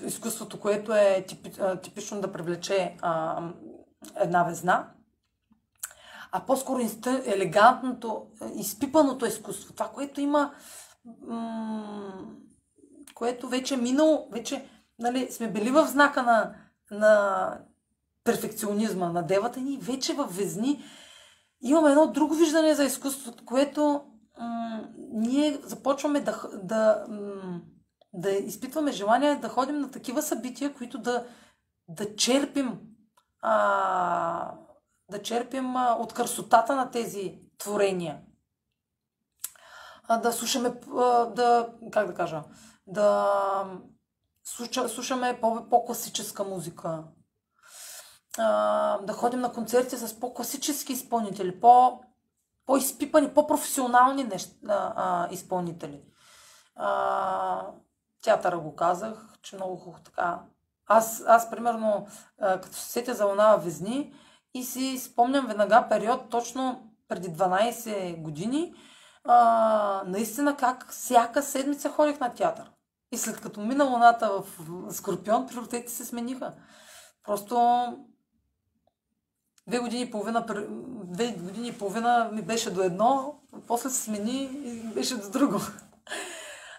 Изкуството, 0.06 0.60
което 0.60 0.94
е 0.94 1.24
типи, 1.28 1.52
типично 1.82 2.20
да 2.20 2.32
привлече 2.32 2.96
а, 3.02 3.42
една 4.16 4.44
везна, 4.44 4.90
а 6.32 6.46
по-скоро 6.46 6.80
елегантното, 7.06 8.26
изпипаното 8.54 9.26
изкуство. 9.26 9.72
Това, 9.72 9.88
което 9.88 10.20
има 10.20 10.54
което 13.14 13.48
вече 13.48 13.74
е 13.74 13.76
минало, 13.76 14.28
вече 14.32 14.68
нали, 14.98 15.32
сме 15.32 15.52
били 15.52 15.70
в 15.70 15.86
знака 15.86 16.22
на, 16.22 16.54
на 16.90 17.58
перфекционизма 18.24 19.08
на 19.08 19.22
девата 19.22 19.60
ни, 19.60 19.78
вече 19.82 20.14
в 20.14 20.26
Везни 20.30 20.84
имаме 21.62 21.90
едно 21.90 22.06
друго 22.06 22.34
виждане 22.34 22.74
за 22.74 22.84
изкуството, 22.84 23.44
което 23.44 24.02
м- 24.38 24.88
ние 25.12 25.58
започваме 25.64 26.20
да, 26.20 26.42
да, 26.62 27.04
м- 27.08 27.60
да 28.12 28.30
изпитваме 28.30 28.92
желание 28.92 29.36
да 29.36 29.48
ходим 29.48 29.80
на 29.80 29.90
такива 29.90 30.22
събития, 30.22 30.74
които 30.74 30.98
да, 30.98 31.26
да 31.88 32.16
черпим 32.16 32.80
а, 33.42 34.54
да 35.10 35.22
черпим 35.22 35.76
а, 35.76 35.96
от 36.00 36.12
красотата 36.12 36.76
на 36.76 36.90
тези 36.90 37.38
творения 37.58 38.20
да 40.18 40.32
слушаме, 40.32 40.70
да, 41.34 41.68
как 41.92 42.06
да 42.06 42.14
кажа, 42.14 42.42
да 42.86 43.64
слушаме 44.88 45.40
по- 45.40 45.68
по-класическа 45.70 46.44
музика, 46.44 47.04
да 49.02 49.12
ходим 49.12 49.40
на 49.40 49.52
концерти 49.52 49.96
с 49.96 50.20
по-класически 50.20 50.92
изпълнители, 50.92 51.60
по- 51.60 52.00
по-изпипани, 52.66 53.34
по-професионални 53.34 54.24
неща, 54.24 54.92
а, 54.96 55.28
изпълнители. 55.30 56.02
А, 56.76 57.66
театъра 58.22 58.58
го 58.58 58.76
казах, 58.76 59.38
че 59.42 59.56
много 59.56 59.76
хубаво 59.76 60.02
така. 60.02 60.40
Аз, 60.86 61.22
аз 61.26 61.50
примерно, 61.50 62.06
като 62.38 62.72
се 62.72 62.90
сетя 62.90 63.14
за 63.14 63.24
Луна 63.24 63.56
Везни 63.56 64.14
и 64.54 64.64
си 64.64 64.98
спомням 64.98 65.46
веднага 65.46 65.86
период 65.88 66.30
точно 66.30 66.90
преди 67.08 67.28
12 67.28 68.22
години, 68.22 68.74
а, 69.24 70.02
наистина 70.06 70.56
как 70.56 70.90
всяка 70.90 71.42
седмица 71.42 71.88
ходих 71.88 72.20
на 72.20 72.34
театър. 72.34 72.70
И 73.12 73.18
след 73.18 73.40
като 73.40 73.60
мина 73.60 73.84
луната 73.84 74.30
в 74.30 74.94
Скорпион, 74.94 75.46
приоритетите 75.46 75.92
се 75.92 76.04
смениха. 76.04 76.52
Просто 77.24 77.84
две 79.68 79.78
години 79.78 80.02
и 80.02 80.10
половина, 80.10 80.46
две 81.04 81.32
години 81.32 81.68
и 81.68 81.78
половина 81.78 82.30
ми 82.32 82.42
беше 82.42 82.70
до 82.70 82.82
едно, 82.82 83.40
после 83.66 83.90
се 83.90 84.02
смени 84.02 84.42
и 84.64 84.94
беше 84.94 85.16
до 85.16 85.30
друго. 85.30 85.60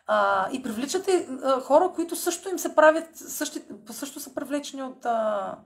А, 0.07 0.49
и 0.51 0.63
привличате 0.63 1.27
а, 1.43 1.61
хора, 1.61 1.91
които 1.95 2.15
също 2.15 2.49
им 2.49 2.59
се 2.59 2.75
правят, 2.75 3.09
същи, 3.13 3.63
също 3.91 4.19
са 4.19 4.33
привлечени 4.33 4.83
от 4.83 5.05
а, 5.05 5.57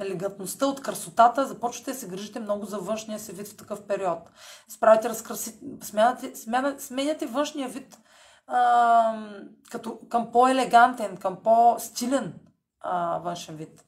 елегантността, 0.00 0.66
от 0.66 0.82
красотата. 0.82 1.46
Започвате 1.46 1.92
да 1.92 1.98
се 1.98 2.08
грижите 2.08 2.40
много 2.40 2.66
за 2.66 2.78
външния 2.78 3.18
си 3.18 3.32
вид 3.32 3.48
в 3.48 3.56
такъв 3.56 3.86
период. 3.86 4.30
Справите 4.68 5.08
разкраси, 5.08 5.60
сменяте, 5.82 6.36
сменяте, 6.36 6.82
сменяте 6.82 7.26
външния 7.26 7.68
вид 7.68 7.98
а, 8.46 9.28
като, 9.70 10.00
към 10.08 10.32
по-елегантен, 10.32 11.16
към 11.16 11.42
по-стилен 11.42 12.40
а, 12.80 13.18
външен 13.18 13.56
вид. 13.56 13.84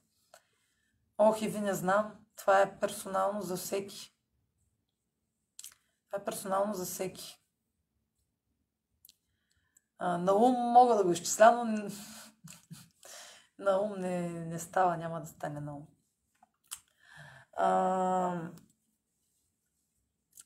Ох, 1.19 1.43
и 1.43 1.49
ви 1.49 1.61
не 1.61 1.75
знам. 1.75 2.13
Това 2.37 2.61
е 2.61 2.79
персонално 2.81 3.43
за 3.43 3.57
всеки. 3.57 4.15
Това 6.07 6.23
е 6.23 6.25
персонално 6.25 6.75
за 6.75 6.85
всеки. 6.85 7.41
А, 9.99 10.19
на 10.19 10.35
ум 10.35 10.55
мога 10.55 10.95
да 10.95 11.05
го 11.05 11.11
изчисля, 11.11 11.65
но 11.67 11.91
на 13.59 13.81
ум 13.81 13.93
не, 13.97 14.29
не 14.29 14.59
става, 14.59 14.97
няма 14.97 15.21
да 15.21 15.27
стане 15.27 15.61
на 15.61 15.77
ум. 15.77 15.87
А, 17.57 18.41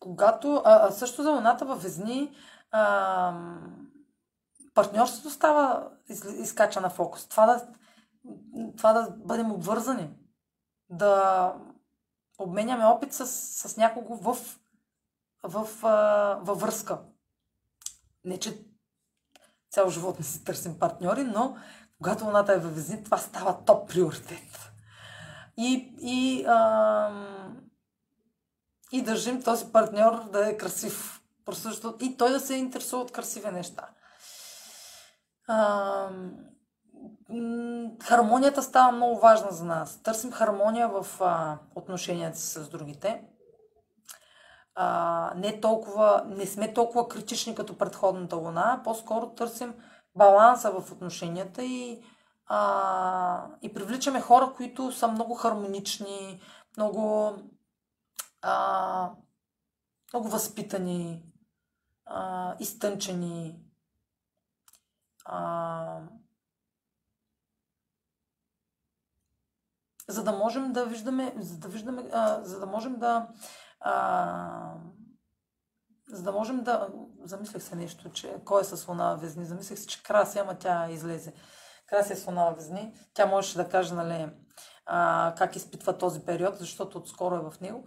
когато, 0.01 0.63
а, 0.65 0.87
а 0.87 0.91
също 0.91 1.23
за 1.23 1.31
луната 1.31 1.65
във 1.65 1.83
Везни, 1.83 2.37
а, 2.71 3.35
партньорството 4.75 5.31
става 5.31 5.91
из, 6.09 6.25
изкача 6.25 6.81
на 6.81 6.91
фокус. 6.91 7.29
Това 7.29 7.47
да, 7.47 7.69
това 8.77 8.93
да 8.93 9.11
бъдем 9.11 9.53
обвързани, 9.53 10.11
да 10.91 11.55
обменяме 12.39 12.85
опит 12.85 13.13
с, 13.13 13.27
с 13.27 13.77
някого 13.77 14.17
в, 14.17 14.39
в, 15.43 15.65
в, 15.65 15.83
във 16.43 16.61
връзка. 16.61 16.99
Не, 18.25 18.39
че 18.39 18.65
цял 19.71 19.91
живот 19.91 20.19
не 20.19 20.25
си 20.25 20.45
търсим 20.45 20.79
партньори, 20.79 21.25
но 21.25 21.57
когато 21.99 22.25
луната 22.25 22.53
е 22.53 22.59
във 22.59 22.75
везни, 22.75 23.05
това 23.05 23.19
става 23.19 23.65
топ 23.65 23.89
приоритет. 23.89 24.73
И, 25.57 25.95
и, 26.01 26.45
а, 26.47 27.11
и 28.93 29.03
държим 29.03 29.43
този 29.43 29.73
партньор 29.73 30.31
да 30.31 30.49
е 30.49 30.57
красив. 30.57 31.23
Просто 31.45 31.97
и 32.01 32.17
той 32.17 32.31
да 32.31 32.41
се 32.41 32.55
интересува 32.55 33.03
от 33.03 33.13
красиви 33.13 33.51
неща. 33.51 33.89
А, 35.49 36.09
хармонията 38.03 38.63
става 38.63 38.93
много 38.93 39.21
важна 39.21 39.51
за 39.51 39.65
нас. 39.65 40.03
Търсим 40.03 40.33
хармония 40.33 40.89
в 40.89 41.07
а, 41.21 41.59
отношенията 41.75 42.39
си 42.39 42.47
с 42.47 42.69
другите. 42.69 43.23
А, 44.75 45.33
не, 45.37 45.61
толкова, 45.61 46.25
не 46.27 46.47
сме 46.47 46.75
толкова 46.75 47.09
критични 47.09 47.55
като 47.55 47.79
предходната 47.79 48.37
луна, 48.37 48.81
по-скоро 48.85 49.29
търсим 49.29 49.75
баланса 50.19 50.71
в 50.71 50.93
отношенията 50.93 51.65
и, 51.65 52.05
а, 52.47 53.47
и 53.63 53.75
привличаме 53.75 54.21
хора, 54.21 54.53
които 54.57 54.93
са 54.93 55.09
много 55.09 55.35
хармонични, 55.35 56.41
много, 56.77 57.33
а, 58.43 59.11
много 60.13 60.29
възпитани, 60.29 61.23
а, 62.07 62.57
изтънчени. 62.61 63.61
А, 65.25 66.01
за 70.09 70.25
да 70.25 70.33
можем 70.33 70.73
да 70.73 70.87
виждаме, 70.87 71.35
за 71.39 71.59
да 71.59 71.69
виждаме, 71.69 72.09
а, 72.13 72.45
за 72.45 72.61
да 72.61 72.67
можем 72.67 72.99
да 72.99 73.29
а, 73.81 74.75
за 76.11 76.23
да 76.23 76.33
можем 76.33 76.63
да... 76.65 76.89
Замислих 77.25 77.63
се 77.63 77.77
нещо, 77.77 78.11
че 78.11 78.37
кой 78.45 78.61
е 78.61 78.65
с 78.65 78.89
луна 78.89 79.15
везни. 79.15 79.45
Замислих 79.45 79.79
се, 79.79 79.87
че 79.87 80.03
Краси, 80.03 80.39
ама 80.39 80.55
тя 80.55 80.91
излезе. 80.91 81.33
Краси 81.87 82.13
е 82.13 82.17
с 82.17 82.27
луна 82.27 82.51
везни. 82.51 82.95
Тя 83.15 83.27
можеше 83.27 83.57
да 83.57 83.69
каже, 83.69 83.95
нали, 83.95 84.31
а, 84.87 85.35
как 85.39 85.57
изпитва 85.57 85.99
този 85.99 86.21
период, 86.21 86.57
защото 86.57 86.99
отскоро 86.99 87.35
е 87.35 87.51
в 87.51 87.61
него. 87.61 87.85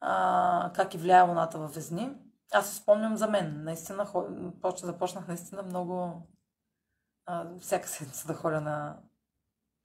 А, 0.00 0.72
как 0.74 0.94
и 0.94 0.98
влияе 0.98 1.22
луната 1.22 1.58
във 1.58 1.74
везни. 1.74 2.10
Аз 2.52 2.68
се 2.68 2.76
спомням 2.76 3.16
за 3.16 3.28
мен. 3.28 3.64
Наистина, 3.64 4.06
почна, 4.62 4.86
започнах 4.86 5.28
наистина 5.28 5.62
много 5.62 6.22
а, 7.26 7.46
всяка 7.60 7.88
седмица 7.88 8.26
да 8.26 8.34
ходя 8.34 8.60
на, 8.60 8.96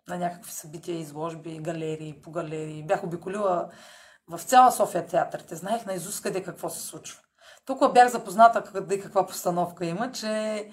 на 0.07 0.17
някакви 0.17 0.51
събития, 0.51 0.99
изложби, 0.99 1.59
галерии, 1.59 2.21
по 2.21 2.31
галерии. 2.31 2.85
Бях 2.85 3.03
обиколила 3.03 3.69
в 4.27 4.39
цяла 4.43 4.71
София 4.71 5.07
театрите. 5.07 5.55
Знаех 5.55 5.85
на 5.85 5.93
Изус 5.93 6.21
къде 6.21 6.43
какво 6.43 6.69
се 6.69 6.81
случва. 6.81 7.22
Толкова 7.65 7.91
бях 7.93 8.11
запозната 8.11 8.63
къде 8.63 8.99
каква 8.99 9.25
постановка 9.25 9.85
има, 9.85 10.11
че 10.11 10.71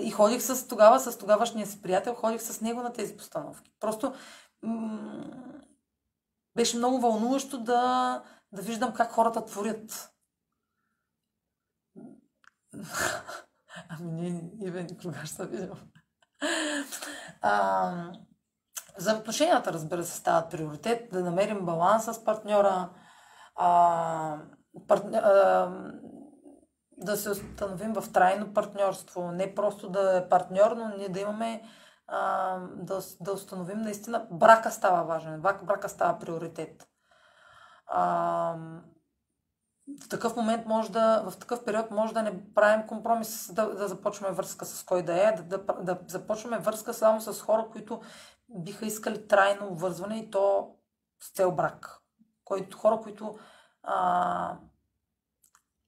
и 0.00 0.10
ходих 0.10 0.42
с 0.42 0.68
тогава, 0.68 1.00
с 1.00 1.18
тогавашния 1.18 1.66
си 1.66 1.82
приятел, 1.82 2.14
ходих 2.14 2.42
с 2.42 2.60
него 2.60 2.82
на 2.82 2.92
тези 2.92 3.16
постановки. 3.16 3.72
Просто 3.80 4.14
м- 4.62 5.24
беше 6.56 6.76
много 6.76 7.00
вълнуващо 7.00 7.58
да, 7.58 8.22
да 8.52 8.62
виждам 8.62 8.94
как 8.94 9.12
хората 9.12 9.44
творят. 9.44 10.10
ами 13.88 14.30
не, 14.30 14.50
Ивен, 14.66 14.88
кога 15.02 15.26
ще 15.26 15.36
се 15.36 15.46
видим. 15.46 15.70
За 18.98 19.16
отношенията, 19.16 19.72
разбира 19.72 20.04
се, 20.04 20.16
стават 20.16 20.50
приоритет, 20.50 21.10
да 21.12 21.24
намерим 21.24 21.66
баланс 21.66 22.04
с 22.04 22.24
партньора, 22.24 22.90
а, 23.56 24.38
партня, 24.88 25.18
а, 25.18 25.72
да 26.98 27.16
се 27.16 27.30
установим 27.30 27.92
в 27.92 28.12
трайно 28.12 28.54
партньорство, 28.54 29.32
не 29.32 29.54
просто 29.54 29.88
да 29.88 30.16
е 30.16 30.28
партньор, 30.28 30.72
но 30.76 30.88
ние 30.88 31.08
да 31.08 31.20
имаме 31.20 31.62
а, 32.06 32.58
да, 32.76 33.00
да 33.20 33.32
установим 33.32 33.78
наистина 33.78 34.26
брака 34.30 34.70
става 34.70 35.04
важен, 35.04 35.40
брака 35.40 35.88
става 35.88 36.18
приоритет. 36.18 36.88
А, 37.86 38.56
в 40.04 40.08
такъв 40.08 40.36
момент 40.36 40.66
може 40.66 40.92
да, 40.92 41.22
в 41.30 41.38
такъв 41.38 41.64
период 41.64 41.90
може 41.90 42.14
да 42.14 42.22
не 42.22 42.54
правим 42.54 42.86
компромис 42.86 43.52
да, 43.52 43.74
да 43.74 43.88
започваме 43.88 44.34
връзка 44.34 44.64
с 44.64 44.84
кой 44.84 45.02
да 45.02 45.28
е, 45.28 45.32
да, 45.32 45.58
да, 45.58 45.74
да 45.74 45.98
започваме 46.06 46.58
връзка 46.58 46.94
само 46.94 47.20
с 47.20 47.40
хора, 47.40 47.66
които 47.72 48.00
биха 48.48 48.86
искали 48.86 49.28
трайно 49.28 49.66
обвързване 49.66 50.18
и 50.18 50.30
то 50.30 50.74
с 51.20 51.32
цел 51.32 51.52
брак. 51.52 51.98
Който, 52.44 52.78
хора, 52.78 53.00
които 53.00 53.38
а, 53.82 54.56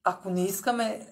ако 0.09 0.29
не 0.29 0.45
искаме 0.45 1.07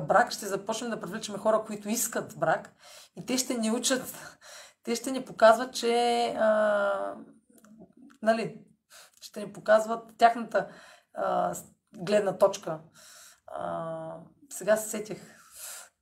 брак, 0.00 0.30
ще 0.30 0.46
започнем 0.46 0.90
да 0.90 1.00
привличаме 1.00 1.38
хора, 1.38 1.64
които 1.66 1.88
искат 1.88 2.38
брак 2.38 2.72
и 3.16 3.26
те 3.26 3.38
ще 3.38 3.58
ни 3.58 3.70
учат, 3.70 4.38
те 4.82 4.96
ще 4.96 5.10
ни 5.10 5.24
показват, 5.24 5.74
че 5.74 6.26
а, 6.38 7.14
нали, 8.22 8.60
ще 9.20 9.40
ни 9.40 9.52
показват 9.52 10.18
тяхната 10.18 10.68
а, 11.14 11.54
гледна 11.96 12.38
точка. 12.38 12.80
А, 13.46 14.16
сега 14.50 14.76
се 14.76 14.88
сетих, 14.88 15.22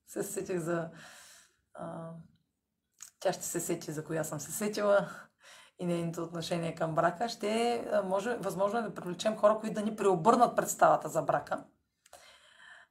се 0.06 0.22
сетих 0.22 0.58
за 0.58 0.90
а, 1.74 2.10
тя 3.20 3.32
ще 3.32 3.44
се 3.44 3.60
сети 3.60 3.92
за 3.92 4.04
коя 4.04 4.24
съм 4.24 4.40
се 4.40 4.52
сетила 4.52 5.08
и 5.78 5.86
нейното 5.86 6.22
отношение 6.22 6.74
към 6.74 6.94
брака, 6.94 7.28
ще 7.28 7.84
може, 8.04 8.36
възможно 8.36 8.78
е 8.78 8.82
да 8.82 8.94
привлечем 8.94 9.36
хора, 9.36 9.58
които 9.60 9.74
да 9.74 9.82
ни 9.82 9.96
преобърнат 9.96 10.56
представата 10.56 11.08
за 11.08 11.22
брака. 11.22 11.64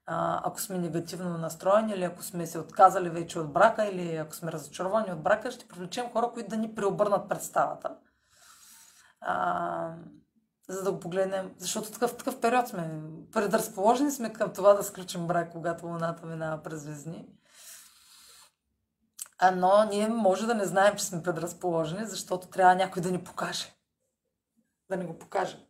Ако 0.05 0.61
сме 0.61 0.77
негативно 0.77 1.37
настроени 1.37 1.93
или 1.93 2.03
ако 2.03 2.23
сме 2.23 2.47
се 2.47 2.59
отказали 2.59 3.09
вече 3.09 3.39
от 3.39 3.53
брака 3.53 3.85
или 3.85 4.15
ако 4.15 4.35
сме 4.35 4.51
разочаровани 4.51 5.11
от 5.11 5.23
брака, 5.23 5.51
ще 5.51 5.67
привлечем 5.67 6.11
хора, 6.11 6.31
които 6.33 6.49
да 6.49 6.57
ни 6.57 6.75
преобърнат 6.75 7.29
представата. 7.29 7.95
А, 9.21 9.95
за 10.69 10.83
да 10.83 10.91
го 10.91 10.99
погледнем, 10.99 11.55
защото 11.57 11.91
такъв, 11.91 12.17
такъв 12.17 12.41
период 12.41 12.67
сме. 12.67 13.01
Предразположени 13.31 14.11
сме 14.11 14.33
към 14.33 14.53
това 14.53 14.73
да 14.73 14.83
сключим 14.83 15.27
брак, 15.27 15.51
когато 15.51 15.85
луната 15.85 16.25
минава 16.25 16.63
през 16.63 16.81
звездни. 16.81 17.27
А, 19.37 19.51
но 19.51 19.83
ние 19.83 20.07
може 20.07 20.47
да 20.47 20.55
не 20.55 20.65
знаем, 20.65 20.95
че 20.95 21.05
сме 21.05 21.23
предразположени, 21.23 22.05
защото 22.05 22.47
трябва 22.47 22.75
някой 22.75 23.01
да 23.01 23.11
ни 23.11 23.23
покаже. 23.23 23.75
Да 24.89 24.97
ни 24.97 25.05
го 25.05 25.19
покаже. 25.19 25.67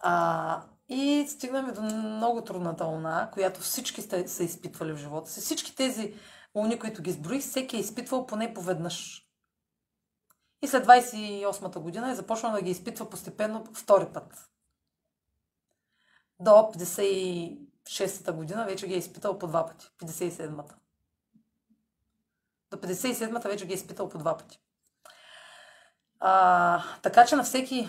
А, 0.00 0.62
и 0.88 1.26
стигнаме 1.28 1.72
до 1.72 1.82
много 1.82 2.44
трудната 2.44 2.84
луна, 2.84 3.30
която 3.32 3.60
всички 3.60 4.02
сте, 4.02 4.28
са 4.28 4.44
изпитвали 4.44 4.92
в 4.92 4.96
живота 4.96 5.30
си. 5.30 5.40
Всички 5.40 5.76
тези 5.76 6.14
луни, 6.54 6.78
които 6.78 7.02
ги 7.02 7.10
изброих, 7.10 7.42
всеки 7.42 7.76
е 7.76 7.80
изпитвал 7.80 8.26
поне 8.26 8.54
поведнъж. 8.54 9.26
И 10.62 10.68
след 10.68 10.86
28-та 10.86 11.80
година 11.80 12.10
е 12.10 12.14
започнал 12.14 12.52
да 12.52 12.62
ги 12.62 12.70
изпитва 12.70 13.10
постепенно 13.10 13.64
втори 13.74 14.06
път. 14.12 14.50
до 16.40 16.50
56-та 16.50 18.32
година 18.32 18.64
вече 18.64 18.86
ги 18.86 18.94
е 18.94 18.98
изпитал 18.98 19.38
по 19.38 19.46
два 19.46 19.66
пъти. 19.66 19.90
57-та. 20.02 20.74
До 22.70 22.76
57-та 22.76 23.48
вече 23.48 23.66
ги 23.66 23.72
е 23.72 23.76
изпитал 23.76 24.08
по 24.08 24.18
два 24.18 24.36
пъти. 24.36 24.60
А, 26.20 26.82
така 27.02 27.26
че 27.26 27.36
на 27.36 27.44
всеки 27.44 27.88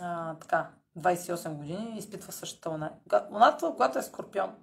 а, 0.00 0.34
така, 0.34 0.70
28 0.98 1.54
години 1.54 1.98
изпитва 1.98 2.32
същата 2.32 2.70
луна. 2.70 2.92
Луната, 3.30 3.70
когато 3.70 3.98
е 3.98 4.02
скорпион, 4.02 4.56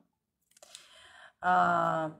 а, 1.41 2.11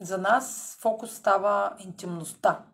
за 0.00 0.18
нас 0.18 0.76
фокус 0.80 1.14
става 1.14 1.76
интимността. 1.78 2.64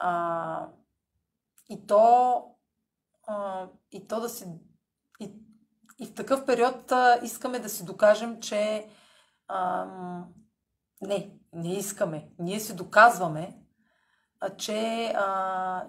А, 0.00 0.68
и 1.68 1.86
то 1.86 2.44
а, 3.26 3.66
и 3.92 4.08
то 4.08 4.20
да 4.20 4.28
си 4.28 4.46
и, 5.20 5.34
и 5.98 6.06
в 6.06 6.14
такъв 6.14 6.46
период 6.46 6.92
а, 6.92 7.20
искаме 7.22 7.58
да 7.58 7.68
си 7.68 7.84
докажем, 7.84 8.40
че 8.40 8.88
а, 9.48 9.86
не, 11.00 11.30
не 11.52 11.72
искаме. 11.76 12.28
Ние 12.38 12.60
си 12.60 12.76
доказваме, 12.76 13.58
а, 14.40 14.56
че, 14.56 15.12
а, 15.16 15.86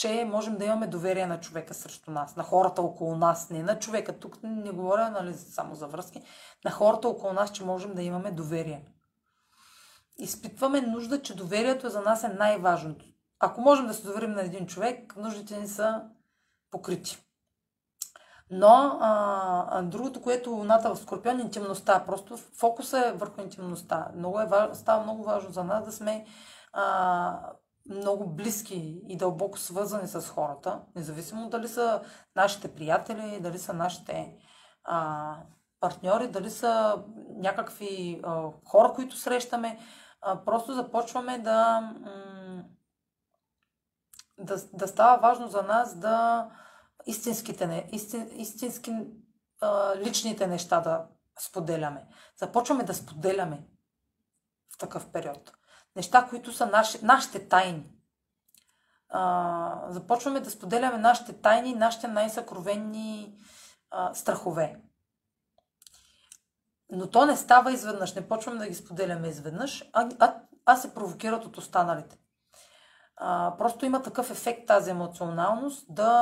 че 0.00 0.24
можем 0.24 0.58
да 0.58 0.64
имаме 0.64 0.86
доверие 0.86 1.26
на 1.26 1.40
човека 1.40 1.74
срещу 1.74 2.10
нас, 2.10 2.36
на 2.36 2.42
хората 2.42 2.82
около 2.82 3.16
нас, 3.16 3.50
не 3.50 3.62
на 3.62 3.78
човека. 3.78 4.18
Тук 4.18 4.38
не 4.42 4.70
говоря 4.70 5.10
нали, 5.10 5.34
само 5.34 5.74
за 5.74 5.86
връзки, 5.86 6.22
на 6.64 6.70
хората 6.70 7.08
около 7.08 7.32
нас, 7.32 7.52
че 7.52 7.64
можем 7.64 7.94
да 7.94 8.02
имаме 8.02 8.30
доверие. 8.30 8.84
Изпитваме 10.18 10.80
нужда, 10.80 11.22
че 11.22 11.36
доверието 11.36 11.90
за 11.90 12.00
нас 12.00 12.24
е 12.24 12.28
най-важното. 12.28 13.04
Ако 13.40 13.60
можем 13.60 13.86
да 13.86 13.94
се 13.94 14.02
доверим 14.02 14.32
на 14.32 14.42
един 14.42 14.66
човек, 14.66 15.16
нуждите 15.16 15.60
ни 15.60 15.68
са 15.68 16.02
покрити. 16.70 17.18
Но 18.50 18.98
а, 19.00 19.66
а, 19.70 19.82
другото, 19.82 20.22
което 20.22 20.50
луната 20.50 20.94
в 20.94 20.98
Скорпион, 20.98 21.38
е 21.38 21.42
интимността. 21.42 22.04
Просто 22.06 22.36
фокуса 22.36 23.06
е 23.06 23.12
върху 23.12 23.40
интимността. 23.40 24.08
Много 24.16 24.40
е, 24.40 24.48
става 24.72 25.02
много 25.02 25.22
важно 25.22 25.50
за 25.50 25.64
нас 25.64 25.84
да 25.84 25.92
сме 25.92 26.26
а, 26.72 27.52
много 27.90 28.26
близки 28.26 29.02
и 29.08 29.16
дълбоко 29.16 29.58
свързани 29.58 30.08
с 30.08 30.20
хората, 30.20 30.80
независимо 30.96 31.48
дали 31.48 31.68
са 31.68 32.02
нашите 32.36 32.74
приятели, 32.74 33.40
дали 33.40 33.58
са 33.58 33.72
нашите 33.72 34.36
а, 34.84 35.36
партньори, 35.80 36.28
дали 36.28 36.50
са 36.50 37.02
някакви 37.28 38.20
а, 38.24 38.42
хора, 38.64 38.92
които 38.92 39.16
срещаме. 39.16 39.78
А, 40.20 40.44
просто 40.44 40.74
започваме 40.74 41.38
да, 41.38 41.90
да, 44.38 44.56
да 44.72 44.88
става 44.88 45.18
важно 45.22 45.48
за 45.48 45.62
нас 45.62 45.98
да 45.98 46.46
истинските, 47.06 47.88
истин, 47.92 48.28
истински 48.32 48.92
а, 49.60 49.96
личните 49.96 50.46
неща 50.46 50.80
да 50.80 51.06
споделяме. 51.40 52.06
Започваме 52.36 52.84
да 52.84 52.94
споделяме 52.94 53.66
в 54.74 54.78
такъв 54.78 55.12
период 55.12 55.52
неща, 55.96 56.26
които 56.30 56.52
са 56.52 56.66
наши, 56.66 56.98
нашите 57.02 57.48
тайни. 57.48 57.86
А, 59.08 59.86
започваме 59.88 60.40
да 60.40 60.50
споделяме 60.50 60.98
нашите 60.98 61.32
тайни, 61.32 61.74
нашите 61.74 62.08
най-съкровенни 62.08 63.38
а, 63.90 64.14
страхове. 64.14 64.82
Но 66.90 67.10
то 67.10 67.26
не 67.26 67.36
става 67.36 67.72
изведнъж, 67.72 68.14
не 68.14 68.28
почваме 68.28 68.58
да 68.58 68.68
ги 68.68 68.74
споделяме 68.74 69.28
изведнъж, 69.28 69.90
а, 69.92 70.08
а, 70.18 70.34
а 70.66 70.76
се 70.76 70.94
провокират 70.94 71.44
от 71.44 71.58
останалите. 71.58 72.18
А, 73.16 73.54
просто 73.58 73.86
има 73.86 74.02
такъв 74.02 74.30
ефект 74.30 74.66
тази 74.66 74.90
емоционалност 74.90 75.86
да 75.88 76.12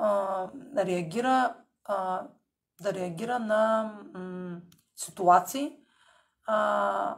а, 0.00 0.50
реагира, 0.84 1.54
а, 1.84 2.26
да 2.80 2.94
реагира 2.94 3.38
на 3.38 3.92
м, 4.14 4.60
ситуации, 4.96 5.76
а, 6.46 7.16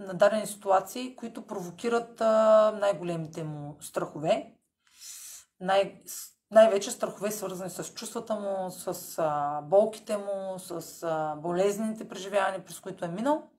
на 0.00 0.14
дадени 0.14 0.46
ситуации, 0.46 1.16
които 1.16 1.46
провокират 1.46 2.20
най-големите 2.80 3.44
му 3.44 3.76
страхове. 3.80 4.54
Най- 5.60 6.02
най-вече 6.50 6.90
страхове 6.90 7.30
свързани 7.30 7.70
с 7.70 7.84
чувствата 7.84 8.34
му, 8.34 8.70
с 8.70 9.14
а, 9.18 9.60
болките 9.62 10.16
му, 10.16 10.58
с 10.58 11.02
а, 11.02 11.36
болезнените 11.36 12.08
преживявания, 12.08 12.64
през 12.64 12.80
които 12.80 13.04
е 13.04 13.08
минал. 13.08 13.50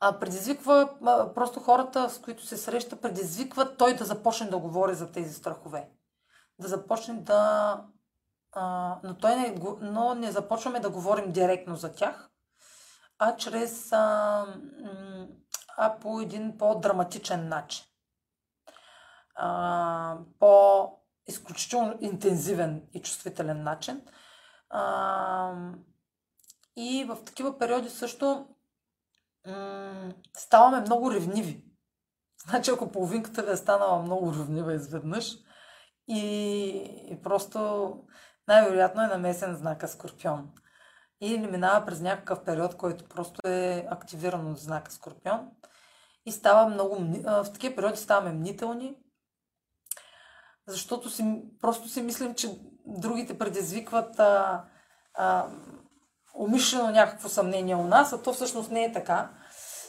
А, 0.00 0.18
предизвиква 0.18 0.90
а, 1.06 1.34
просто 1.34 1.60
хората, 1.60 2.10
с 2.10 2.18
които 2.18 2.46
се 2.46 2.56
среща, 2.56 3.00
предизвиква 3.00 3.76
той 3.76 3.96
да 3.96 4.04
започне 4.04 4.50
да 4.50 4.58
говори 4.58 4.94
за 4.94 5.12
тези 5.12 5.34
страхове. 5.34 5.88
Да 6.58 6.68
започне 6.68 7.14
да. 7.14 7.82
А, 8.52 8.96
но, 9.04 9.16
той 9.16 9.36
не, 9.36 9.56
но 9.80 10.14
не 10.14 10.32
започваме 10.32 10.80
да 10.80 10.90
говорим 10.90 11.32
директно 11.32 11.76
за 11.76 11.92
тях, 11.92 12.30
а 13.18 13.36
чрез 13.36 13.92
а, 13.92 14.46
а 15.76 15.98
по 15.98 16.20
един 16.20 16.58
по-драматичен 16.58 17.48
начин. 17.48 17.84
А, 19.34 20.18
по 20.38 20.88
изключително 21.26 21.96
интензивен 22.00 22.82
и 22.92 23.02
чувствителен 23.02 23.62
начин. 23.62 24.02
А, 24.70 25.54
и 26.76 27.04
в 27.04 27.24
такива 27.24 27.58
периоди 27.58 27.90
също 27.90 28.46
м- 29.46 30.12
ставаме 30.36 30.80
много 30.80 31.12
ревниви. 31.12 31.64
Значи, 32.48 32.70
ако 32.70 32.92
половинката 32.92 33.42
ви 33.42 33.52
е 33.52 33.56
станала 33.56 34.02
много 34.02 34.32
ревнива 34.32 34.74
изведнъж 34.74 35.36
и, 36.08 36.20
и 37.10 37.22
просто 37.22 37.90
най-вероятно 38.48 39.02
е 39.02 39.06
намесен 39.06 39.56
знака 39.56 39.88
Скорпион 39.88 40.50
или 41.32 41.46
минава 41.46 41.86
през 41.86 42.00
някакъв 42.00 42.44
период, 42.44 42.76
който 42.76 43.04
просто 43.04 43.48
е 43.48 43.86
активиран 43.90 44.50
от 44.50 44.58
знака 44.58 44.92
Скорпион 44.92 45.48
и 46.26 46.32
става 46.32 46.68
много, 46.68 46.96
в 47.24 47.52
такива 47.52 47.76
периоди 47.76 47.96
ставаме 47.96 48.32
мнителни, 48.32 48.96
защото 50.66 51.10
си, 51.10 51.42
просто 51.60 51.88
си 51.88 52.02
мислим, 52.02 52.34
че 52.34 52.58
другите 52.86 53.38
предизвикват 53.38 54.20
а, 54.20 54.64
а, 55.14 55.46
умишлено 56.34 56.90
някакво 56.90 57.28
съмнение 57.28 57.76
у 57.76 57.84
нас, 57.84 58.12
а 58.12 58.22
то 58.22 58.32
всъщност 58.32 58.70
не 58.70 58.84
е 58.84 58.92
така. 58.92 59.30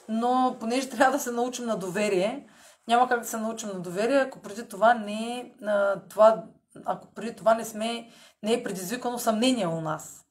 Но 0.10 0.58
понеже 0.60 0.90
трябва 0.90 1.18
да 1.18 1.24
се 1.24 1.32
научим 1.32 1.66
на 1.66 1.78
доверие, 1.78 2.50
няма 2.88 3.10
как 3.10 3.20
да 3.20 3.28
се 3.28 3.38
научим 3.38 3.70
на 3.70 3.80
доверие, 3.80 4.18
ако 4.18 4.40
преди 4.42 4.68
това 4.68 4.94
не 4.94 5.54
а, 5.66 6.02
това, 6.10 6.44
ако 6.86 7.14
преди 7.14 7.36
това 7.36 7.54
не 7.54 7.66
сме, 7.66 8.10
не 8.44 8.54
е 8.54 8.64
предизвикано 8.64 9.20
съмнение 9.20 9.68
у 9.68 9.82
нас. 9.82 10.25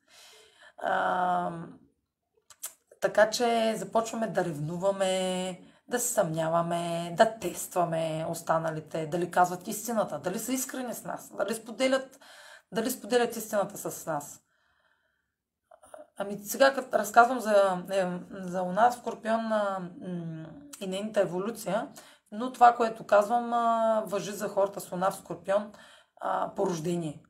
Така 3.01 3.31
че 3.31 3.75
започваме 3.77 4.27
да 4.27 4.45
ревнуваме, 4.45 5.61
да 5.89 5.99
се 5.99 6.09
съмняваме, 6.09 7.15
да 7.17 7.39
тестваме 7.39 8.27
останалите, 8.29 9.07
дали 9.07 9.31
казват 9.31 9.69
истината, 9.69 10.19
дали 10.19 10.39
са 10.39 10.53
искрени 10.53 10.95
с 10.95 11.05
нас, 11.05 11.33
дали 11.37 11.55
споделят, 11.55 12.21
дали 12.73 12.91
споделят 12.91 13.37
истината 13.37 13.91
с 13.91 14.07
нас. 14.07 14.41
Ами 16.17 16.39
сега, 16.39 16.75
като 16.75 16.99
разказвам 16.99 17.41
за, 17.41 17.83
е, 17.91 18.07
за 18.31 18.63
у 18.63 18.73
нас 18.73 18.95
Скорпион 18.95 19.53
а, 19.53 19.91
и 20.81 20.87
нейната 20.87 21.21
еволюция, 21.21 21.89
но 22.33 22.53
това, 22.53 22.75
което 22.75 23.07
казвам, 23.07 23.53
а, 23.53 24.03
въжи 24.07 24.33
за 24.33 24.49
хората 24.49 24.81
с 24.81 24.93
Луна 24.93 25.11
в 25.11 25.17
Скорпион 25.17 25.73
а, 26.21 26.55
по 26.55 26.67
рождение. 26.67 27.23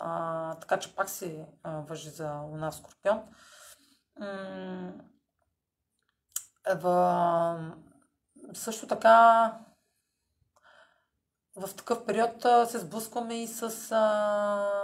А, 0.00 0.54
така 0.54 0.78
че 0.78 0.94
пак 0.96 1.08
се 1.08 1.46
въжи 1.64 2.10
за 2.10 2.32
Луна 2.32 2.70
в 2.70 2.74
Скорпион. 2.74 3.22
В, 6.74 7.74
също 8.54 8.86
така 8.86 9.52
в 11.56 11.74
такъв 11.76 12.06
период 12.06 12.42
се 12.70 12.78
сблъскваме 12.78 13.42
и 13.42 13.46
с, 13.46 13.92
а, 13.92 14.82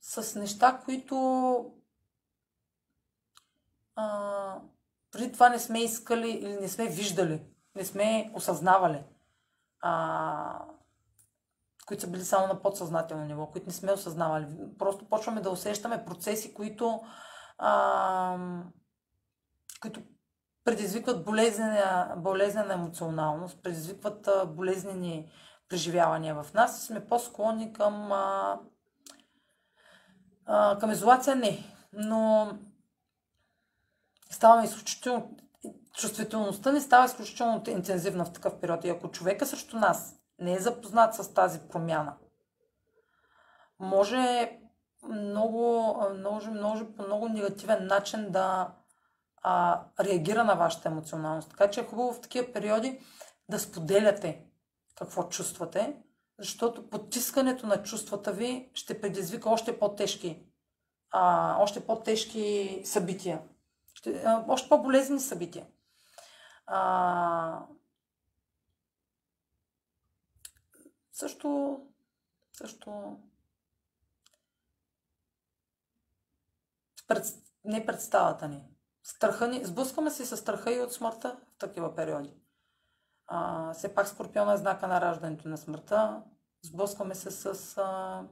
с 0.00 0.38
неща, 0.38 0.80
които 0.84 1.16
а, 3.96 4.58
преди 5.10 5.32
това 5.32 5.48
не 5.48 5.58
сме 5.58 5.82
искали 5.82 6.30
или 6.30 6.60
не 6.60 6.68
сме 6.68 6.86
виждали, 6.86 7.42
не 7.74 7.84
сме 7.84 8.30
осъзнавали. 8.34 9.04
А, 9.80 10.64
които 11.86 12.02
са 12.02 12.10
били 12.10 12.24
само 12.24 12.46
на 12.46 12.62
подсъзнателно 12.62 13.24
ниво, 13.24 13.46
които 13.46 13.66
не 13.66 13.72
сме 13.72 13.92
осъзнавали. 13.92 14.46
Просто 14.78 15.08
почваме 15.08 15.40
да 15.40 15.50
усещаме 15.50 16.04
процеси, 16.04 16.54
които, 16.54 17.00
а, 17.58 18.38
които 19.80 20.02
предизвикват 20.64 21.24
болезнена, 21.24 22.14
болезнена 22.16 22.74
емоционалност, 22.74 23.62
предизвикват 23.62 24.28
а, 24.28 24.46
болезнени 24.46 25.32
преживявания 25.68 26.42
в 26.42 26.54
нас 26.54 26.82
и 26.82 26.86
сме 26.86 27.06
по-склонни 27.06 27.72
към, 27.72 28.12
а, 28.12 28.60
а, 30.46 30.78
към 30.78 30.90
изолация. 30.90 31.36
Не, 31.36 31.58
но 31.92 32.50
ставаме 34.30 34.64
изключително 34.64 35.36
чувствителността 35.94 36.72
ни 36.72 36.80
става 36.80 37.06
изключително 37.06 37.62
интензивна 37.68 38.24
в 38.24 38.32
такъв 38.32 38.60
период. 38.60 38.84
И 38.84 38.88
ако 38.88 39.10
човека 39.10 39.46
срещу 39.46 39.76
нас 39.76 40.15
не 40.38 40.54
е 40.54 40.60
запознат 40.60 41.14
с 41.14 41.34
тази 41.34 41.60
промяна, 41.68 42.16
може 43.78 44.52
много, 45.08 45.94
може, 46.22 46.50
може 46.50 46.84
по 46.96 47.02
много 47.02 47.28
негативен 47.28 47.86
начин 47.86 48.30
да 48.30 48.74
а, 49.42 49.82
реагира 50.00 50.44
на 50.44 50.54
вашата 50.54 50.88
емоционалност. 50.88 51.50
Така 51.50 51.70
че 51.70 51.80
е 51.80 51.86
хубаво 51.86 52.12
в 52.12 52.20
такива 52.20 52.52
периоди 52.52 53.00
да 53.48 53.58
споделяте 53.58 54.44
какво 54.94 55.22
чувствате, 55.22 55.96
защото 56.38 56.90
потискането 56.90 57.66
на 57.66 57.82
чувствата 57.82 58.32
ви 58.32 58.70
ще 58.74 59.00
предизвика 59.00 59.50
още 59.50 59.78
по-тежки, 59.78 60.46
а, 61.10 61.56
още 61.62 61.86
по-тежки 61.86 62.80
събития, 62.84 63.40
ще, 63.94 64.22
а, 64.24 64.44
още 64.48 64.68
по-болезни 64.68 65.20
събития. 65.20 65.66
А, 66.66 67.60
също, 71.16 71.80
също 72.52 73.16
пред, 77.08 77.24
не 77.64 77.86
представата 77.86 78.48
ни. 78.48 78.64
Страха 79.02 79.48
ни, 79.48 79.64
сблъскваме 79.64 80.10
се 80.10 80.26
с 80.26 80.36
страха 80.36 80.72
и 80.72 80.80
от 80.80 80.92
смъртта 80.92 81.40
в 81.54 81.58
такива 81.58 81.94
периоди. 81.94 82.34
А, 83.26 83.72
все 83.72 83.94
пак 83.94 84.08
Скорпиона 84.08 84.52
е 84.52 84.56
знака 84.56 84.88
на 84.88 85.00
раждането 85.00 85.48
на 85.48 85.58
смъртта. 85.58 86.22
Сблъскваме 86.62 87.14
се 87.14 87.30
с 87.30 87.78
а, 87.78 88.22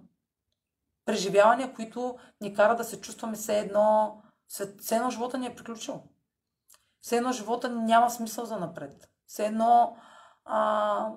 преживявания, 1.04 1.74
които 1.74 2.18
ни 2.40 2.54
кара 2.54 2.76
да 2.76 2.84
се 2.84 3.00
чувстваме 3.00 3.36
все 3.36 3.58
едно, 3.58 4.22
все 4.80 4.96
едно 4.96 5.10
живота 5.10 5.38
ни 5.38 5.46
е 5.46 5.54
приключил. 5.56 6.02
Все 7.00 7.16
едно 7.16 7.32
живота 7.32 7.70
няма 7.70 8.10
смисъл 8.10 8.44
за 8.44 8.56
напред. 8.58 9.10
Все 9.26 9.46
едно 9.46 9.96
а, 10.44 11.12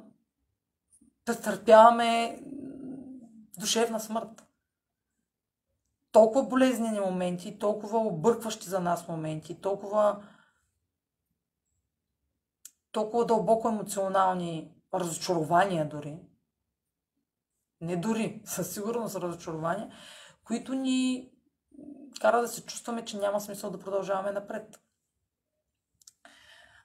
претърпяваме 1.27 2.39
душевна 3.59 3.99
смърт. 3.99 4.47
Толкова 6.11 6.43
болезнени 6.43 6.99
моменти, 6.99 7.59
толкова 7.59 7.99
объркващи 7.99 8.69
за 8.69 8.79
нас 8.79 9.07
моменти, 9.07 9.61
толкова 9.61 10.23
толкова 12.91 13.25
дълбоко 13.25 13.67
емоционални 13.67 14.75
разочарования 14.93 15.89
дори, 15.89 16.19
не 17.81 17.97
дори, 17.97 18.41
със 18.45 18.73
сигурност 18.73 19.15
разочарования, 19.15 19.91
които 20.43 20.73
ни 20.73 21.31
кара 22.21 22.41
да 22.41 22.47
се 22.47 22.65
чувстваме, 22.65 23.05
че 23.05 23.17
няма 23.17 23.41
смисъл 23.41 23.71
да 23.71 23.79
продължаваме 23.79 24.31
напред 24.31 24.79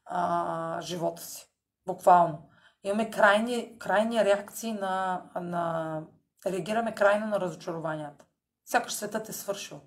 а, 0.04 0.80
живота 0.80 1.22
си. 1.22 1.52
Буквално. 1.86 2.51
Имаме 2.84 3.10
крайни, 3.10 3.78
крайни 3.78 4.24
реакции 4.24 4.72
на, 4.72 5.22
на... 5.34 6.02
Реагираме 6.46 6.94
крайно 6.94 7.26
на 7.26 7.40
разочарованията. 7.40 8.24
Сякаш 8.64 8.94
светът 8.94 9.28
е 9.28 9.32
свършил. 9.32 9.80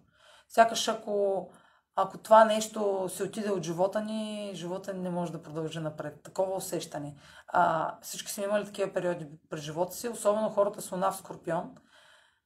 Сякаш 0.49 0.87
ако 0.87 1.49
ако 1.95 2.17
това 2.17 2.45
нещо 2.45 3.09
се 3.09 3.23
отиде 3.23 3.51
от 3.51 3.63
живота 3.63 4.01
ни, 4.01 4.51
живота 4.55 4.93
ни 4.93 5.01
не 5.01 5.09
може 5.09 5.31
да 5.31 5.41
продължи 5.41 5.79
напред. 5.79 6.23
Такова 6.23 6.55
усещане. 6.55 7.15
А, 7.47 7.97
всички 8.01 8.31
сме 8.31 8.43
имали 8.43 8.65
такива 8.65 8.93
периоди 8.93 9.27
през 9.49 9.61
живота 9.61 9.95
си, 9.95 10.07
особено 10.09 10.49
хората 10.49 10.81
с 10.81 10.91
луна 10.91 11.11
в 11.11 11.17
Скорпион 11.17 11.75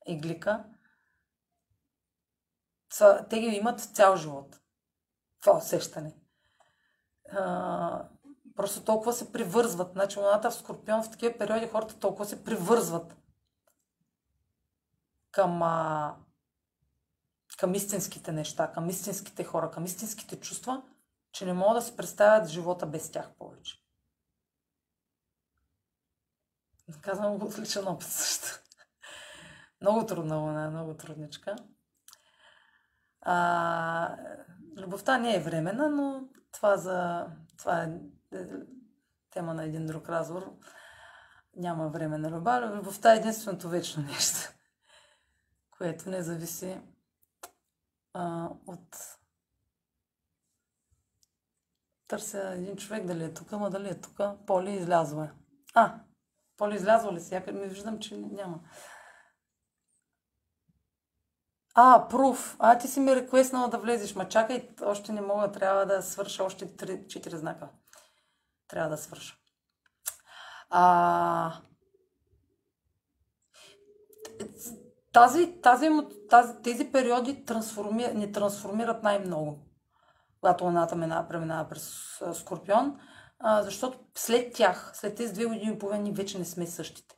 и 0.08 0.22
Глика. 0.22 0.66
Са, 2.94 3.26
те 3.30 3.40
ги 3.40 3.46
имат 3.46 3.80
цял 3.80 4.16
живот. 4.16 4.60
Това 5.42 5.58
усещане. 5.58 6.16
А, 7.32 8.10
просто 8.60 8.84
толкова 8.84 9.14
се 9.14 9.31
привързват. 9.31 9.91
Значи 9.94 10.19
луната 10.19 10.52
в 10.52 10.56
Скорпион 10.56 11.03
в 11.03 11.11
такива 11.11 11.38
периоди 11.38 11.68
хората 11.68 11.99
толкова 11.99 12.26
се 12.26 12.44
привързват 12.44 13.18
към 15.31 15.61
а, 15.64 16.15
към 17.57 17.76
истинските 17.76 18.31
неща, 18.31 18.72
към 18.72 18.90
истинските 18.90 19.44
хора, 19.44 19.72
към 19.72 19.86
истинските 19.86 20.40
чувства, 20.40 20.84
че 21.31 21.45
не 21.45 21.53
могат 21.53 21.77
да 21.77 21.81
се 21.81 21.98
представят 21.98 22.49
живота 22.49 22.86
без 22.86 23.11
тях 23.11 23.31
повече. 23.38 23.84
Казвам 27.02 27.38
го 27.38 27.45
от 27.45 27.76
опит 27.86 28.07
също. 28.07 28.64
много 29.81 30.06
трудна 30.06 30.38
луна, 30.38 30.69
много 30.69 30.94
трудничка. 30.94 31.56
А, 33.22 34.18
любовта 34.77 35.18
не 35.18 35.36
е 35.36 35.40
времена, 35.40 35.90
но 35.90 36.23
това, 36.52 36.77
за, 36.77 37.27
това 37.57 37.84
е 37.84 37.91
тема 39.31 39.53
на 39.53 39.64
един 39.64 39.85
друг 39.85 40.10
разговор. 40.10 40.53
Няма 41.56 41.89
време 41.89 42.18
на 42.18 42.31
любов. 42.31 42.77
Любовта 42.77 43.14
е 43.14 43.18
единственото 43.18 43.69
вечно 43.69 44.03
нещо, 44.03 44.53
което 45.77 46.10
не 46.10 46.22
зависи 46.22 46.81
а, 48.14 48.49
от... 48.68 48.97
Търся 52.07 52.49
един 52.53 52.77
човек 52.77 53.06
дали 53.06 53.23
е 53.23 53.34
тук, 53.34 53.53
ама 53.53 53.69
дали 53.69 53.89
е 53.89 54.01
тук. 54.01 54.19
Поли 54.47 54.72
излязва 54.72 55.26
е. 55.26 55.30
А, 55.73 55.99
Поли 56.60 56.76
излязва 56.76 57.14
ли 57.14 57.19
си? 57.19 57.41
Ми 57.53 57.68
виждам, 57.68 57.99
че 57.99 58.18
няма. 58.18 58.60
А, 61.76 62.07
пруф. 62.07 62.56
А, 62.60 62.77
ти 62.77 62.88
си 62.88 62.99
ми 62.99 63.15
реквестнала 63.15 63.68
да 63.68 63.77
влезеш. 63.77 64.15
Ма 64.15 64.30
чакай, 64.30 64.69
още 64.81 65.11
не 65.11 65.22
мога. 65.22 65.51
Трябва 65.51 65.85
да 65.85 66.01
свърша 66.01 66.43
още 66.43 66.68
3-4 66.68 67.35
знака. 67.35 67.69
Трябва 68.70 68.90
да 68.90 68.98
свърша. 68.98 69.36
А, 70.70 71.54
тази, 75.14 75.62
тази, 75.62 75.90
тази, 76.30 76.54
тези 76.64 76.91
периоди 76.91 77.46
трансформи, 77.46 78.08
ни 78.14 78.32
трансформират 78.32 79.04
най-много, 79.04 79.60
когато 80.40 80.64
луната 80.64 80.96
минава, 80.96 81.28
преминава 81.28 81.70
през 81.70 81.94
Скорпион, 82.34 83.00
а, 83.40 83.64
защото 83.64 84.00
след 84.16 84.54
тях, 84.54 84.91
след 84.94 85.16
тези 85.16 85.34
две 85.34 85.46
години 85.46 85.74
и 85.76 85.80
половина, 85.80 86.04
ние 86.04 86.14
вече 86.14 86.40
не 86.40 86.46
сме 86.46 86.68
същите. 86.68 87.16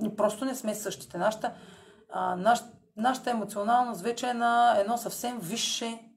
Ние 0.00 0.16
просто 0.16 0.44
не 0.44 0.54
сме 0.54 0.74
същите. 0.74 1.18
Нашата, 1.18 1.54
а, 2.12 2.36
наш, 2.36 2.60
нашата 2.96 3.30
емоционалност 3.30 4.00
вече 4.00 4.28
е 4.28 4.34
на 4.34 4.76
едно 4.78 4.96
съвсем 4.98 5.38
висше, 5.38 6.10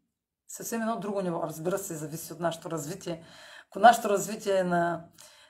съвсем 0.48 0.82
едно 0.82 1.00
друго 1.00 1.22
ниво. 1.22 1.44
Разбира 1.44 1.78
се, 1.78 1.96
зависи 1.96 2.34
от 2.34 2.40
нашето 2.40 2.72
развитие. 2.72 3.24
Ако 3.70 3.80
нашето 3.80 4.10
развитие 4.10 4.58
е 4.58 4.64
на 4.64 5.10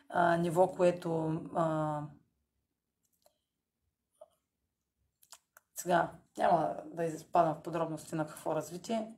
а, 0.09 0.37
ниво, 0.37 0.71
което 0.71 1.41
а, 1.55 2.01
Сега 5.79 6.11
няма 6.37 6.75
да 6.85 7.03
изпадам 7.03 7.55
в 7.55 7.63
подробности 7.63 8.15
на 8.15 8.27
какво 8.27 8.55
развитие. 8.55 9.15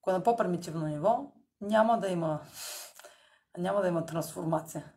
Ако 0.00 0.10
е 0.10 0.12
на 0.12 0.22
по-примитивно 0.22 0.86
ниво, 0.86 1.32
няма 1.60 2.00
да 2.00 2.08
има, 2.08 2.40
няма 3.58 3.80
да 3.80 3.88
има 3.88 4.06
трансформация. 4.06 4.92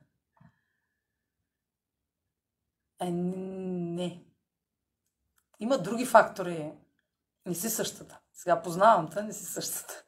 Е, 3.02 3.12
не. 3.12 4.26
Има 5.60 5.78
други 5.78 6.06
фактори. 6.06 6.74
Не 7.46 7.56
си 7.56 7.70
същата. 7.70 8.20
Сега 8.34 8.62
познавам 8.62 9.10
те, 9.10 9.24
не 9.24 9.34
си 9.34 9.46
същата. 9.46 10.04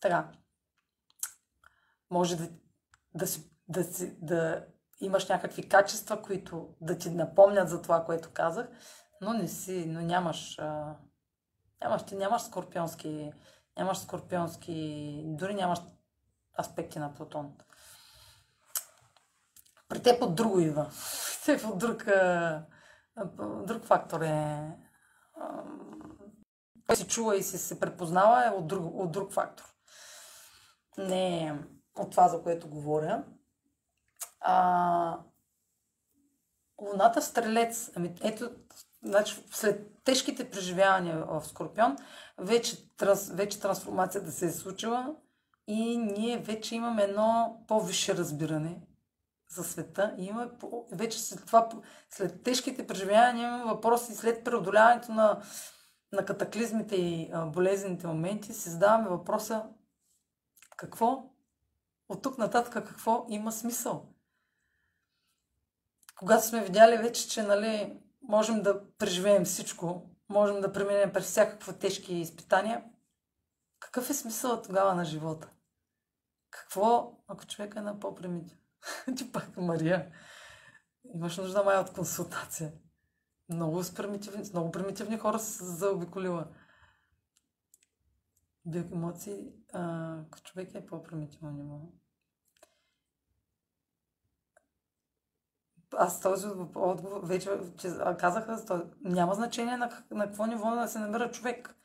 Така. 0.00 0.32
Може 2.10 2.36
да, 2.36 2.48
да, 3.14 3.26
си, 3.26 3.50
да, 3.68 3.84
си, 3.84 4.16
да 4.20 4.66
имаш 5.00 5.28
някакви 5.28 5.68
качества, 5.68 6.22
които 6.22 6.74
да 6.80 6.98
ти 6.98 7.10
напомнят 7.10 7.68
за 7.68 7.82
това, 7.82 8.04
което 8.04 8.30
казах, 8.32 8.68
но 9.20 9.32
не 9.32 9.48
си, 9.48 9.86
но 9.86 10.00
нямаш, 10.00 10.58
а, 10.58 10.96
нямаш, 11.80 12.06
ти 12.06 12.16
нямаш 12.16 12.42
скорпионски, 12.42 13.32
нямаш 13.76 13.98
скорпионски, 13.98 15.22
дори 15.26 15.54
нямаш 15.54 15.78
аспекти 16.60 16.98
на 16.98 17.14
Плутон. 17.14 17.56
При 19.88 20.02
теб 20.02 20.22
от 20.22 20.34
друго 20.34 20.60
идва. 20.60 20.90
При 21.46 21.56
теб 21.58 21.68
от 21.68 21.78
друг, 21.78 22.04
друг 23.66 23.84
фактор 23.84 24.20
е. 24.20 24.70
Той 26.86 26.96
си 26.96 27.06
чува 27.06 27.36
и 27.36 27.42
си 27.42 27.58
се 27.58 27.80
препознава 27.80 28.46
е 28.46 28.50
от 28.50 28.66
друг, 28.66 28.94
от 28.94 29.12
друг 29.12 29.32
фактор. 29.32 29.64
Не 30.98 31.46
е 31.46 31.54
от 31.98 32.10
това, 32.10 32.28
за 32.28 32.42
което 32.42 32.68
говоря. 32.68 33.24
А, 34.40 35.18
луната 36.80 37.22
стрелец, 37.22 37.90
ами 37.96 38.14
ето, 38.22 38.50
значи, 39.02 39.44
след 39.50 40.04
тежките 40.04 40.50
преживявания 40.50 41.24
в 41.24 41.44
Скорпион, 41.44 41.96
вече, 42.38 42.96
транс, 42.96 43.30
вече 43.30 43.60
трансформацията 43.60 44.30
се 44.30 44.46
е 44.46 44.52
случила 44.52 45.16
и 45.66 45.96
ние 45.96 46.38
вече 46.38 46.74
имаме 46.74 47.02
едно 47.02 47.60
по-висше 47.68 48.16
разбиране 48.16 48.80
за 49.48 49.64
света. 49.64 50.14
И 50.18 50.24
имаме 50.24 50.50
вече 50.92 51.20
след 51.20 51.46
това, 51.46 51.68
след 52.10 52.42
тежките 52.42 52.86
преживявания 52.86 53.48
имаме 53.48 53.64
въпроси 53.64 54.14
след 54.14 54.44
преодоляването 54.44 55.12
на, 55.12 55.42
на 56.12 56.24
катаклизмите 56.24 56.96
и 56.96 57.32
болезнените 57.46 58.06
моменти, 58.06 58.54
си 58.54 58.70
задаваме 58.70 59.08
въпроса 59.08 59.64
Какво? 60.76 61.30
От 62.08 62.22
тук 62.22 62.38
нататък 62.38 62.72
какво 62.72 63.26
има 63.28 63.52
смисъл? 63.52 64.08
Когато 66.16 66.46
сме 66.46 66.64
видяли 66.64 66.96
вече, 66.96 67.28
че 67.28 67.42
нали, 67.42 68.00
можем 68.22 68.62
да 68.62 68.96
преживеем 68.98 69.44
всичко, 69.44 70.10
можем 70.28 70.60
да 70.60 70.72
преминем 70.72 71.12
през 71.12 71.24
всякакви 71.24 71.78
тежки 71.78 72.14
изпитания, 72.14 72.84
какъв 73.78 74.10
е 74.10 74.14
смисълът 74.14 74.66
тогава 74.66 74.94
на 74.94 75.04
живота? 75.04 75.50
Какво, 76.50 77.18
ако 77.28 77.46
човек 77.46 77.74
е 77.76 77.80
на 77.80 78.00
по-примитив? 78.00 78.58
Ти 79.16 79.32
пак, 79.32 79.56
Мария, 79.56 80.12
имаш 81.14 81.36
нужда 81.36 81.62
май 81.62 81.78
от 81.78 81.92
консултация. 81.92 82.72
Много, 83.48 83.82
с 83.82 83.94
примитивни, 83.94 84.42
много 84.52 84.70
примитивни 84.70 85.18
хора 85.18 85.38
са 85.38 85.64
заобиколила. 85.64 86.48
Биоемоции, 88.64 89.52
ако 89.72 90.40
човек 90.42 90.74
е 90.74 90.86
по-примитивно 90.86 91.50
ниво. 91.50 91.80
Аз 95.96 96.20
този 96.20 96.46
отговор 96.74 97.20
вече 97.24 97.50
че 97.78 97.88
казах, 98.18 98.46
няма 99.04 99.34
значение 99.34 99.76
на, 99.76 99.90
на 100.10 100.26
какво 100.26 100.46
ниво 100.46 100.70
да 100.70 100.88
се 100.88 100.98
намира 100.98 101.30
човек 101.30 101.76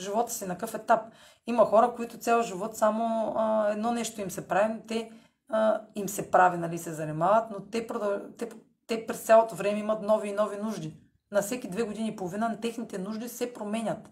живота 0.00 0.32
си, 0.32 0.46
на 0.46 0.54
какъв 0.54 0.74
етап. 0.74 1.12
Има 1.46 1.64
хора, 1.64 1.94
които 1.96 2.18
цял 2.18 2.42
живот 2.42 2.76
само 2.76 3.34
а, 3.36 3.68
едно 3.72 3.92
нещо 3.92 4.20
им 4.20 4.30
се 4.30 4.48
прави, 4.48 4.86
те 4.88 5.12
а, 5.48 5.86
им 5.94 6.08
се 6.08 6.30
прави, 6.30 6.58
нали, 6.58 6.78
се 6.78 6.92
занимават, 6.92 7.50
но 7.50 7.66
те, 7.66 7.86
продъл... 7.86 8.20
те, 8.38 8.50
те 8.86 9.06
през 9.06 9.20
цялото 9.20 9.54
време 9.54 9.78
имат 9.78 10.02
нови 10.02 10.28
и 10.28 10.32
нови 10.32 10.56
нужди. 10.56 11.09
На 11.32 11.42
всеки 11.42 11.70
две 11.70 11.82
години 11.82 12.08
и 12.08 12.16
половина 12.16 12.60
техните 12.60 12.98
нужди 12.98 13.28
се 13.28 13.54
променят. 13.54 14.10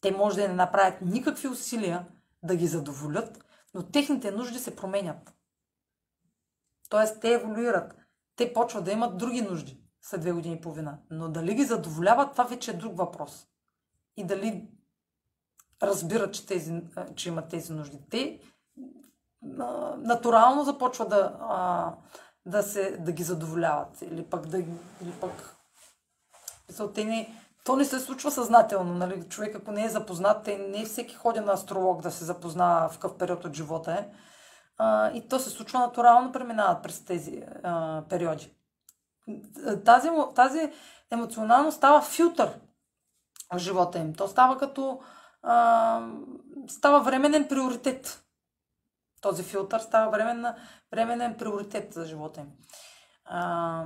Те 0.00 0.10
може 0.10 0.36
да 0.36 0.48
не 0.48 0.54
направят 0.54 1.00
никакви 1.00 1.48
усилия 1.48 2.06
да 2.42 2.56
ги 2.56 2.66
задоволят, 2.66 3.44
но 3.74 3.82
техните 3.82 4.30
нужди 4.30 4.58
се 4.58 4.76
променят. 4.76 5.34
Тоест, 6.88 7.20
те 7.20 7.32
еволюират. 7.32 7.96
Те 8.36 8.52
почват 8.52 8.84
да 8.84 8.92
имат 8.92 9.18
други 9.18 9.42
нужди 9.42 9.80
след 10.02 10.20
две 10.20 10.32
години 10.32 10.54
и 10.54 10.60
половина. 10.60 10.98
Но 11.10 11.28
дали 11.28 11.54
ги 11.54 11.64
задоволяват, 11.64 12.32
това 12.32 12.44
вече 12.44 12.70
е 12.70 12.74
друг 12.74 12.98
въпрос. 12.98 13.46
И 14.16 14.26
дали 14.26 14.68
разбират, 15.82 16.34
че, 16.34 16.46
тези, 16.46 16.82
че 17.14 17.28
имат 17.28 17.48
тези 17.48 17.72
нужди. 17.72 17.98
Те 18.10 18.40
натурално 19.98 20.64
започват 20.64 21.08
да, 21.08 21.96
да, 22.46 22.62
се, 22.62 22.96
да 22.96 23.12
ги 23.12 23.22
задоволяват. 23.22 24.02
Или 24.02 24.24
пък 24.24 24.46
да 24.46 24.58
или 24.58 25.12
пък 25.20 25.57
те 26.94 27.04
не, 27.04 27.34
то 27.64 27.76
не 27.76 27.84
се 27.84 28.00
случва 28.00 28.30
съзнателно. 28.30 28.94
Нали? 28.94 29.28
Човек, 29.28 29.56
ако 29.56 29.72
не 29.72 29.84
е 29.84 29.88
запознат, 29.88 30.44
те 30.44 30.58
не 30.58 30.84
всеки 30.84 31.14
ходи 31.14 31.40
на 31.40 31.52
астролог 31.52 32.02
да 32.02 32.10
се 32.10 32.24
запознава 32.24 32.88
в 32.88 32.92
какъв 32.92 33.18
период 33.18 33.44
от 33.44 33.54
живота 33.54 33.92
е. 33.92 34.08
А, 34.78 35.10
и 35.10 35.28
то 35.28 35.38
се 35.38 35.50
случва 35.50 35.78
натурално, 35.78 36.32
преминават 36.32 36.82
през 36.82 37.04
тези 37.04 37.42
а, 37.62 38.02
периоди. 38.08 38.54
Тази, 39.84 40.10
тази 40.34 40.72
емоционално 41.10 41.72
става 41.72 42.02
филтър 42.02 42.60
в 43.54 43.58
живота 43.58 43.98
им. 43.98 44.14
То 44.14 44.28
става 44.28 44.58
като 44.58 45.00
а, 45.42 46.00
става 46.68 47.00
временен 47.00 47.48
приоритет. 47.48 48.24
Този 49.20 49.42
филтър 49.42 49.80
става 49.80 50.10
временна, 50.10 50.56
временен 50.92 51.36
приоритет 51.38 51.94
за 51.94 52.06
живота 52.06 52.40
им. 52.40 52.48
А, 53.24 53.84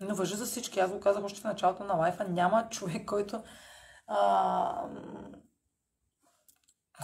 но 0.00 0.14
въжи 0.14 0.36
за 0.36 0.46
всички. 0.46 0.80
Аз 0.80 0.90
го 0.90 1.00
казах 1.00 1.24
още 1.24 1.40
в 1.40 1.44
началото 1.44 1.84
на 1.84 1.94
лайфа. 1.94 2.24
Няма 2.28 2.68
човек, 2.68 3.06
който 3.06 3.42
а, 4.06 4.82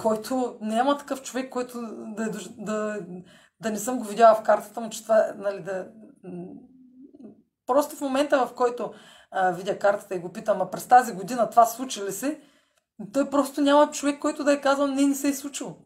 който 0.02 0.58
няма 0.60 0.98
такъв 0.98 1.22
човек, 1.22 1.50
който 1.50 1.80
да, 2.16 2.30
да, 2.58 3.00
да 3.60 3.70
не 3.70 3.78
съм 3.78 3.98
го 3.98 4.04
видяла 4.04 4.34
в 4.34 4.42
картата 4.42 4.80
му, 4.80 4.90
че 4.90 5.02
това, 5.02 5.32
нали, 5.36 5.62
да... 5.62 5.88
Просто 7.66 7.96
в 7.96 8.00
момента, 8.00 8.46
в 8.46 8.54
който 8.54 8.92
а, 9.30 9.50
видя 9.50 9.78
картата 9.78 10.14
и 10.14 10.18
го 10.18 10.32
питам, 10.32 10.62
а 10.62 10.70
през 10.70 10.88
тази 10.88 11.12
година 11.12 11.50
това 11.50 11.66
случи 11.66 12.04
ли 12.04 12.12
се, 12.12 12.40
той 13.12 13.30
просто 13.30 13.60
няма 13.60 13.90
човек, 13.90 14.20
който 14.20 14.44
да 14.44 14.52
е 14.52 14.60
казал, 14.60 14.86
не, 14.86 15.06
не 15.06 15.14
се 15.14 15.28
е 15.28 15.34
случило. 15.34 15.76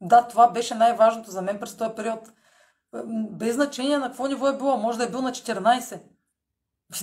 Да, 0.00 0.28
това 0.28 0.50
беше 0.50 0.74
най-важното 0.74 1.30
за 1.30 1.42
мен 1.42 1.60
през 1.60 1.76
този 1.76 1.90
период. 1.96 2.32
Без 3.30 3.54
значение 3.54 3.98
на 3.98 4.06
какво 4.06 4.26
ниво 4.26 4.48
е 4.48 4.56
било. 4.56 4.76
Може 4.76 4.98
да 4.98 5.04
е 5.04 5.10
бил 5.10 5.22
на 5.22 5.30
14. 5.30 6.00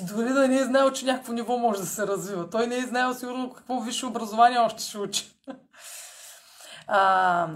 Дори 0.02 0.34
да 0.34 0.48
не 0.48 0.60
е 0.60 0.64
знаел, 0.64 0.92
че 0.92 1.06
някакво 1.06 1.34
ниво 1.34 1.58
може 1.58 1.80
да 1.80 1.86
се 1.86 2.08
развива. 2.08 2.50
Той 2.50 2.68
не 2.68 2.78
е 2.78 2.86
знаел 2.86 3.14
сигурно 3.14 3.54
какво 3.54 3.80
висше 3.80 4.06
образование 4.06 4.60
още 4.60 4.84
ще 4.84 4.98
учи. 4.98 5.32
А, 6.88 7.50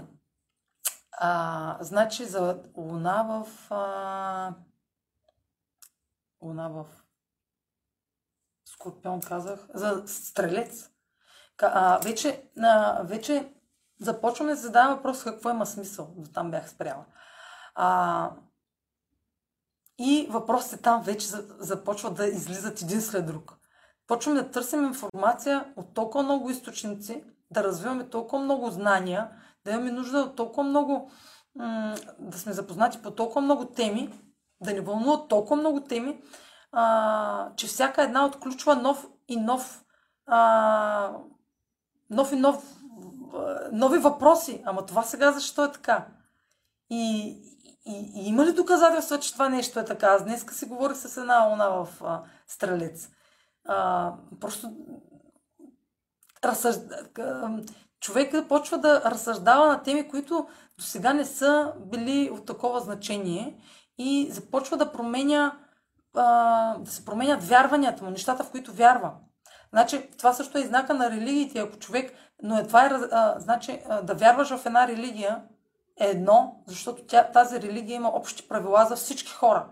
а, 1.12 1.76
значи 1.80 2.24
за 2.24 2.62
Луна 2.76 3.22
в... 3.22 3.72
А, 3.74 4.54
луна 6.42 6.68
в 6.68 6.86
Скорпион 8.64 9.20
казах. 9.20 9.68
За 9.74 10.02
Стрелец. 10.06 10.90
А, 11.62 11.98
вече, 11.98 12.50
а, 12.62 13.02
вече 13.02 13.54
започваме 14.00 14.50
да 14.50 14.56
задаваме 14.56 14.96
въпрос 14.96 15.24
какво 15.24 15.50
има 15.50 15.66
смисъл. 15.66 16.14
До 16.16 16.30
там 16.30 16.50
бях 16.50 16.70
спряла. 16.70 17.04
А, 17.74 18.30
и 20.00 20.26
въпросите 20.30 20.76
там 20.76 21.02
вече 21.02 21.26
започват 21.58 22.14
да 22.14 22.26
излизат 22.26 22.82
един 22.82 23.00
след 23.00 23.26
друг. 23.26 23.56
Почваме 24.06 24.42
да 24.42 24.50
търсим 24.50 24.84
информация 24.84 25.72
от 25.76 25.94
толкова 25.94 26.24
много 26.24 26.50
източници, 26.50 27.24
да 27.50 27.64
развиваме 27.64 28.08
толкова 28.08 28.42
много 28.42 28.70
знания, 28.70 29.30
да 29.64 29.70
имаме 29.70 29.90
нужда 29.90 30.18
от 30.18 30.36
толкова 30.36 30.62
много, 30.62 31.10
да 32.18 32.38
сме 32.38 32.52
запознати 32.52 33.02
по 33.02 33.10
толкова 33.10 33.40
много 33.40 33.64
теми, 33.64 34.14
да 34.60 34.72
ни 34.72 34.80
вълнуват 34.80 35.28
толкова 35.28 35.56
много 35.56 35.80
теми, 35.80 36.22
че 37.56 37.66
всяка 37.66 38.02
една 38.02 38.26
отключва 38.26 38.76
нов 38.76 39.08
и 39.28 39.36
нов, 39.36 39.84
нов 42.10 42.32
и 42.32 42.36
нов, 42.36 42.82
нови 43.72 43.98
въпроси. 43.98 44.62
Ама 44.66 44.86
това 44.86 45.02
сега 45.02 45.32
защо 45.32 45.64
е 45.64 45.72
така? 45.72 46.06
И, 46.90 47.36
и, 47.86 48.12
и 48.14 48.28
има 48.28 48.46
ли 48.46 48.52
доказателства, 48.52 49.18
че 49.18 49.32
това 49.32 49.48
нещо 49.48 49.80
е 49.80 49.84
така? 49.84 50.06
Аз 50.06 50.24
днес 50.24 50.46
си 50.52 50.66
говорих 50.66 50.96
с 50.96 51.16
една 51.16 51.44
луна 51.44 51.70
в 51.70 51.88
а, 52.04 52.22
Стрелец. 52.46 53.08
А, 53.68 54.12
просто 54.40 54.72
разсъж... 56.44 56.76
човек 58.00 58.48
почва 58.48 58.78
да 58.78 59.02
разсъждава 59.04 59.66
на 59.66 59.82
теми, 59.82 60.08
които 60.08 60.46
до 60.78 60.84
сега 60.84 61.12
не 61.12 61.24
са 61.24 61.72
били 61.78 62.30
от 62.30 62.46
такова 62.46 62.80
значение 62.80 63.60
и 63.98 64.28
започва 64.30 64.76
да 64.76 64.92
променя 64.92 65.58
а, 66.14 66.78
да 66.78 66.90
се 66.90 67.04
променят 67.04 67.44
вярванията 67.44 68.04
му, 68.04 68.10
нещата, 68.10 68.44
в 68.44 68.50
които 68.50 68.72
вярва. 68.72 69.12
Значи, 69.72 70.08
това 70.18 70.32
също 70.32 70.58
е 70.58 70.62
знака 70.62 70.94
на 70.94 71.10
религиите. 71.10 71.58
Ако 71.58 71.78
човек, 71.78 72.12
но 72.42 72.58
е 72.58 72.66
това 72.66 72.86
е, 72.86 72.90
а, 72.90 73.40
значи, 73.40 73.82
а, 73.88 74.02
да 74.02 74.14
вярваш 74.14 74.56
в 74.56 74.66
една 74.66 74.88
религия 74.88 75.42
е 76.00 76.06
едно, 76.06 76.62
защото 76.66 77.02
тя, 77.02 77.30
тази 77.32 77.60
религия 77.60 77.96
има 77.96 78.08
общи 78.08 78.48
правила 78.48 78.86
за 78.88 78.96
всички 78.96 79.32
хора. 79.32 79.66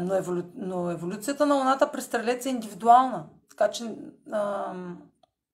Но, 0.00 0.14
еволю, 0.14 0.42
но 0.54 0.90
еволюцията 0.90 1.46
на 1.46 1.54
Луната 1.54 1.90
през 1.90 2.04
Стрелец 2.04 2.46
е 2.46 2.48
индивидуална. 2.48 3.24
Така 3.50 3.70
че 3.70 3.94
а, 4.32 4.74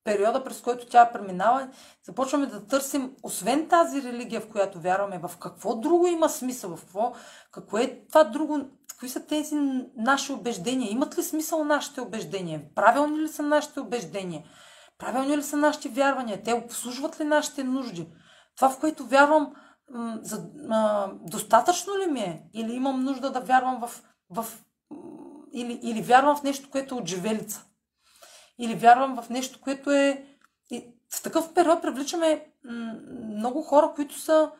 периода, 0.05 0.45
през 0.45 0.61
който 0.61 0.87
тя 0.87 1.13
преминава, 1.13 1.69
започваме 2.05 2.47
да 2.47 2.67
търсим, 2.67 3.13
освен 3.23 3.69
тази 3.69 4.03
религия, 4.03 4.41
в 4.41 4.49
която 4.49 4.81
вярваме, 4.81 5.19
в 5.19 5.37
какво 5.41 5.77
друго 5.77 6.07
има 6.07 6.29
смисъл, 6.29 6.77
в 6.77 6.81
какво, 6.81 7.13
какво 7.53 7.79
е 7.79 8.01
това 8.09 8.25
друго, 8.25 8.61
какви 8.89 9.09
са 9.09 9.27
тези 9.27 9.55
наши 9.97 10.33
убеждения, 10.33 10.93
имат 10.93 11.19
ли 11.19 11.23
смисъл 11.23 11.65
нашите 11.65 12.01
убеждения, 12.01 12.63
правилни 12.75 13.19
ли 13.19 13.29
са 13.29 13.43
нашите 13.43 13.81
убеждения, 13.81 14.43
правилни 14.99 15.37
ли 15.37 15.43
са 15.43 15.57
нашите 15.57 15.89
вярвания, 15.89 16.43
те 16.43 16.53
обслужват 16.53 17.21
ли 17.21 17.25
нашите 17.25 17.65
нужди. 17.65 18.09
Това, 18.57 18.71
в 18.71 18.81
което 18.81 19.07
вярвам, 19.07 19.55
за, 20.21 20.49
а, 20.71 21.11
достатъчно 21.21 21.99
ли 21.99 22.07
ми 22.07 22.21
е? 22.21 22.43
Или 22.55 22.73
имам 22.73 23.05
нужда 23.05 23.33
да 23.33 23.41
вярвам 23.41 23.81
в, 23.81 24.03
в 24.31 24.47
или, 25.53 25.81
или 25.83 26.03
вярвам 26.03 26.37
в 26.37 26.43
нещо, 26.43 26.71
което 26.71 26.95
е 26.95 26.99
от 26.99 27.09
живелица 27.09 27.67
или 28.59 28.75
вярвам 28.75 29.23
в 29.23 29.29
нещо, 29.29 29.61
което 29.61 29.93
е... 29.93 30.25
В 31.13 31.23
такъв 31.23 31.55
период 31.55 31.83
привличаме 31.83 32.47
много 33.23 33.63
хора, 33.63 33.93
които 33.95 34.19
са, 34.19 34.51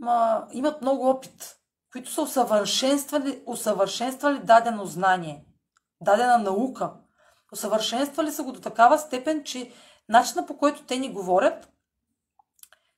ма, 0.00 0.46
имат 0.52 0.82
много 0.82 1.08
опит, 1.08 1.56
които 1.92 2.10
са 2.10 2.22
усъвършенствали, 2.22 3.42
усъвършенствали 3.46 4.38
дадено 4.38 4.86
знание, 4.86 5.44
дадена 6.00 6.38
наука. 6.38 6.92
Усъвършенствали 7.52 8.32
са 8.32 8.42
го 8.42 8.52
до 8.52 8.60
такава 8.60 8.98
степен, 8.98 9.44
че 9.44 9.72
начина 10.08 10.46
по 10.46 10.58
който 10.58 10.84
те 10.84 10.98
ни 10.98 11.12
говорят, 11.12 11.68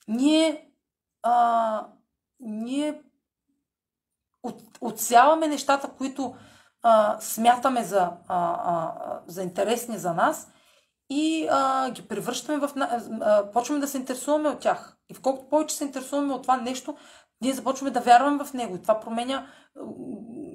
ние, 0.08 0.70
а, 1.23 1.86
ние 2.41 3.02
от, 4.42 4.60
отсяваме 4.81 5.49
нещата, 5.49 5.89
които 5.89 6.34
а, 6.83 7.20
смятаме 7.20 7.84
за, 7.84 8.00
а, 8.00 8.12
а, 8.28 9.20
за 9.26 9.42
интересни 9.42 9.99
за 9.99 10.15
нас 10.15 10.49
и 11.10 11.49
а, 11.50 11.91
ги 11.91 12.08
превръщаме 12.08 12.58
в... 12.58 12.70
А, 12.76 13.50
почваме 13.50 13.81
да 13.81 13.89
се 13.89 13.99
интересуваме 13.99 14.49
от 14.49 14.60
тях. 14.60 14.97
И 15.10 15.15
в 15.15 15.20
колкото 15.23 15.49
повече 15.49 15.76
се 15.76 15.84
интересуваме 15.84 16.34
от 16.34 16.42
това 16.42 16.57
нещо, 16.57 16.97
ние 17.40 17.52
започваме 17.52 17.90
да 17.90 18.00
вярваме 18.00 18.44
в 18.44 18.52
него. 18.52 18.78
Това 18.78 19.00
променя 19.00 19.46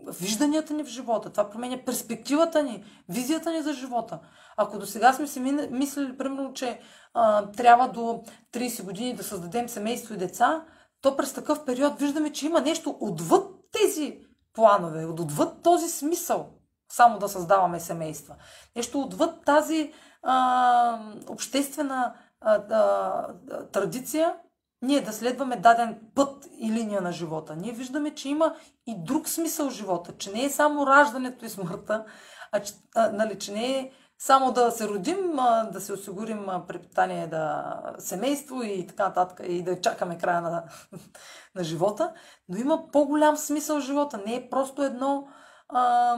вижданията 0.08 0.74
ни 0.74 0.84
в 0.84 0.88
живота, 0.88 1.30
това 1.30 1.50
променя 1.50 1.78
перспективата 1.86 2.64
ни, 2.64 2.84
визията 3.10 3.52
ни 3.52 3.62
за 3.62 3.74
живота. 3.74 4.20
Ако 4.58 4.80
до 4.80 4.86
сега 4.86 5.14
сме 5.14 5.28
си 5.28 5.40
мислили, 5.72 6.18
примерно, 6.18 6.54
че 6.54 6.80
а, 7.14 7.52
трябва 7.52 7.88
до 7.88 8.24
30 8.54 8.84
години 8.84 9.16
да 9.16 9.24
създадем 9.24 9.70
семейство 9.70 10.14
и 10.14 10.18
деца, 10.18 10.66
то 11.02 11.18
през 11.18 11.34
такъв 11.34 11.66
период 11.66 12.00
виждаме, 12.00 12.32
че 12.32 12.46
има 12.46 12.62
нещо 12.62 12.98
отвъд 13.00 13.48
тези 13.72 14.20
планове, 14.54 15.06
отвъд 15.06 15.64
този 15.64 15.90
смисъл 15.90 16.50
само 16.92 17.20
да 17.20 17.30
създаваме 17.30 17.80
семейства. 17.80 18.36
Нещо 18.76 19.02
отвъд 19.02 19.46
тази 19.46 19.94
а, 20.24 21.00
обществена 21.28 22.14
а, 22.42 22.56
а, 22.56 23.68
традиция, 23.72 24.36
ние 24.82 25.02
да 25.02 25.14
следваме 25.14 25.56
даден 25.56 26.00
път 26.16 26.48
и 26.60 26.72
линия 26.72 27.02
на 27.02 27.12
живота. 27.12 27.56
Ние 27.56 27.72
виждаме, 27.72 28.16
че 28.16 28.30
има 28.30 28.56
и 28.88 29.04
друг 29.04 29.30
смисъл 29.30 29.70
в 29.70 29.74
живота, 29.74 30.18
че 30.18 30.32
не 30.32 30.44
е 30.44 30.50
само 30.50 30.88
раждането 30.88 31.46
и 31.46 31.50
смъртта, 31.50 32.06
а, 32.52 32.60
че, 32.60 32.74
а 32.96 33.12
нали, 33.12 33.40
че 33.40 33.52
не 33.52 33.80
е 33.80 33.92
само 34.18 34.52
да 34.52 34.72
се 34.72 34.88
родим, 34.88 35.40
а, 35.40 35.64
да 35.64 35.82
се 35.82 35.94
осигурим 35.94 36.46
препитание, 36.68 37.28
да 37.28 37.76
семейство 37.98 38.64
и 38.64 38.88
така 38.88 39.08
нататък, 39.08 39.42
и 39.48 39.64
да 39.64 39.82
чакаме 39.82 40.18
края 40.18 40.42
на, 40.42 40.64
на 41.56 41.64
живота, 41.64 42.14
но 42.50 42.58
има 42.58 42.92
по-голям 42.92 43.38
смисъл 43.38 43.78
в 43.78 43.84
живота. 43.84 44.22
Не 44.26 44.36
е 44.36 44.50
просто 44.50 44.84
едно 44.84 45.28
а, 45.70 46.16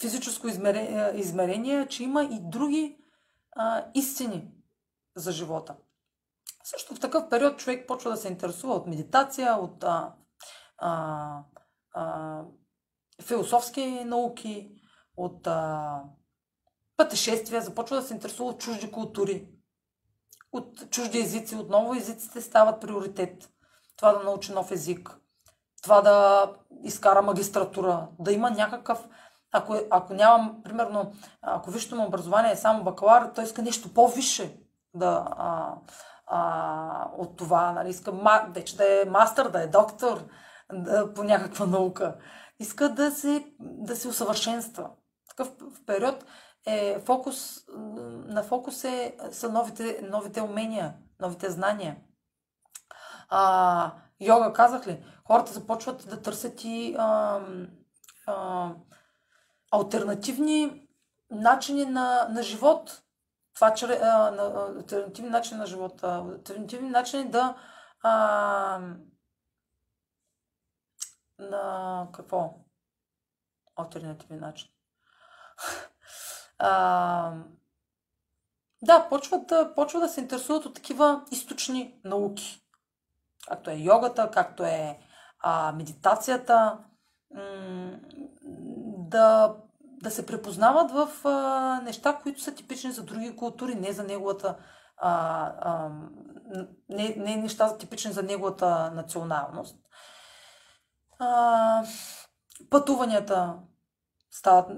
физическо 0.00 0.48
измерение, 0.48 1.12
измерение, 1.14 1.86
че 1.86 2.04
има 2.04 2.24
и 2.24 2.38
други 2.40 2.96
а, 3.56 3.84
истини 3.94 4.50
за 5.16 5.32
живота. 5.32 5.74
Също 6.64 6.94
в 6.94 7.00
такъв 7.00 7.28
период 7.28 7.58
човек 7.58 7.88
почва 7.88 8.10
да 8.10 8.16
се 8.16 8.28
интересува 8.28 8.74
от 8.74 8.86
медитация, 8.86 9.54
от 9.54 9.84
а, 9.84 10.12
а, 10.78 11.38
а, 11.94 12.40
философски 13.22 14.04
науки, 14.04 14.70
от 15.16 15.46
а, 15.46 16.02
пътешествия, 16.96 17.62
започва 17.62 17.96
да 17.96 18.02
се 18.02 18.14
интересува 18.14 18.50
от 18.50 18.60
чужди 18.60 18.92
култури, 18.92 19.48
от 20.52 20.90
чужди 20.90 21.18
езици. 21.18 21.56
Отново 21.56 21.94
езиците 21.94 22.40
стават 22.40 22.80
приоритет. 22.80 23.48
Това 23.96 24.12
да 24.12 24.24
научи 24.24 24.52
нов 24.52 24.70
език, 24.70 25.18
това 25.82 26.00
да 26.00 26.48
изкара 26.84 27.22
магистратура, 27.22 28.08
да 28.18 28.32
има 28.32 28.50
някакъв... 28.50 29.08
Ако, 29.54 29.76
ако 29.90 30.14
нямам, 30.14 30.62
примерно, 30.64 31.12
ако 31.42 31.70
висшето 31.70 31.96
му 31.96 32.06
образование 32.06 32.52
е 32.52 32.56
само 32.56 32.84
бакалавър, 32.84 33.30
той 33.34 33.44
иска 33.44 33.62
нещо 33.62 33.94
по-висше 33.94 34.56
да, 34.94 35.26
а, 35.30 35.74
а, 36.34 37.10
от 37.18 37.36
това. 37.36 37.72
Нали? 37.72 37.88
Иска 37.88 38.12
вече 38.54 38.76
да 38.76 39.02
е 39.02 39.04
мастър, 39.04 39.48
да 39.48 39.62
е 39.62 39.66
доктор 39.66 40.24
да, 40.72 41.14
по 41.14 41.24
някаква 41.24 41.66
наука. 41.66 42.16
Иска 42.58 42.88
да 42.88 43.10
се, 43.10 43.46
да 43.60 43.96
се 43.96 44.08
усъвършенства. 44.08 44.90
Такъв 45.28 45.52
период 45.86 46.24
е 46.66 47.00
фокус, 47.00 47.64
на 48.26 48.42
фокус 48.42 48.84
е, 48.84 49.16
са 49.30 49.52
новите, 49.52 50.00
новите 50.10 50.40
умения, 50.42 50.94
новите 51.20 51.50
знания. 51.50 51.96
А, 53.28 53.92
йога, 54.20 54.52
казах 54.52 54.86
ли, 54.86 55.04
хората 55.26 55.52
започват 55.52 56.08
да 56.08 56.22
търсят 56.22 56.64
и 56.64 56.94
а, 56.98 57.40
а, 58.26 58.68
альтернативни 59.70 60.88
начини 61.30 61.84
на, 61.84 62.28
на 62.30 62.42
живот 62.42 63.02
това, 63.54 63.74
че 63.74 63.86
а, 63.86 64.30
на, 64.30 64.66
альтернативни 64.76 65.30
начини 65.30 65.60
на 65.60 65.66
живота, 65.66 66.24
альтернативни 66.32 66.90
начини 66.90 67.30
да 67.30 67.56
а, 68.02 68.80
на 71.38 72.08
какво? 72.12 72.54
Альтернативни 73.76 74.38
начин. 74.38 74.68
а, 76.58 77.32
да, 78.82 79.08
почват 79.08 79.46
да, 79.46 79.74
почва 79.74 80.00
да 80.00 80.08
се 80.08 80.20
интересуват 80.20 80.66
от 80.66 80.74
такива 80.74 81.24
източни 81.30 82.00
науки. 82.04 82.62
Както 83.48 83.70
е 83.70 83.74
йогата, 83.74 84.30
както 84.30 84.64
е 84.64 84.98
а, 85.38 85.72
медитацията. 85.72 86.78
М- 87.34 87.98
да 89.12 89.56
да 90.02 90.10
се 90.10 90.26
препознават 90.26 90.90
в 90.90 91.26
а, 91.28 91.80
неща, 91.84 92.18
които 92.22 92.42
са 92.42 92.54
типични 92.54 92.92
за 92.92 93.02
други 93.02 93.36
култури, 93.36 93.74
не 93.74 93.92
за 93.92 94.04
неговата. 94.04 94.56
А, 94.96 95.12
а, 95.60 95.90
не, 96.88 97.14
не 97.18 97.36
неща 97.36 97.76
типични 97.78 98.12
за 98.12 98.22
неговата 98.22 98.90
националност. 98.94 99.76
А, 101.18 101.84
пътуванията 102.70 103.54
стават, 104.30 104.70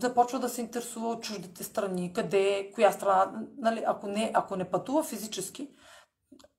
започва 0.00 0.38
да 0.38 0.48
се 0.48 0.60
интересува 0.60 1.08
от 1.08 1.22
чуждите 1.22 1.64
страни, 1.64 2.12
къде, 2.12 2.72
коя 2.74 2.92
страна, 2.92 3.32
нали, 3.58 3.84
ако, 3.86 4.06
не, 4.06 4.30
ако 4.34 4.56
не 4.56 4.70
пътува 4.70 5.02
физически, 5.02 5.68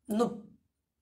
но 0.09 0.31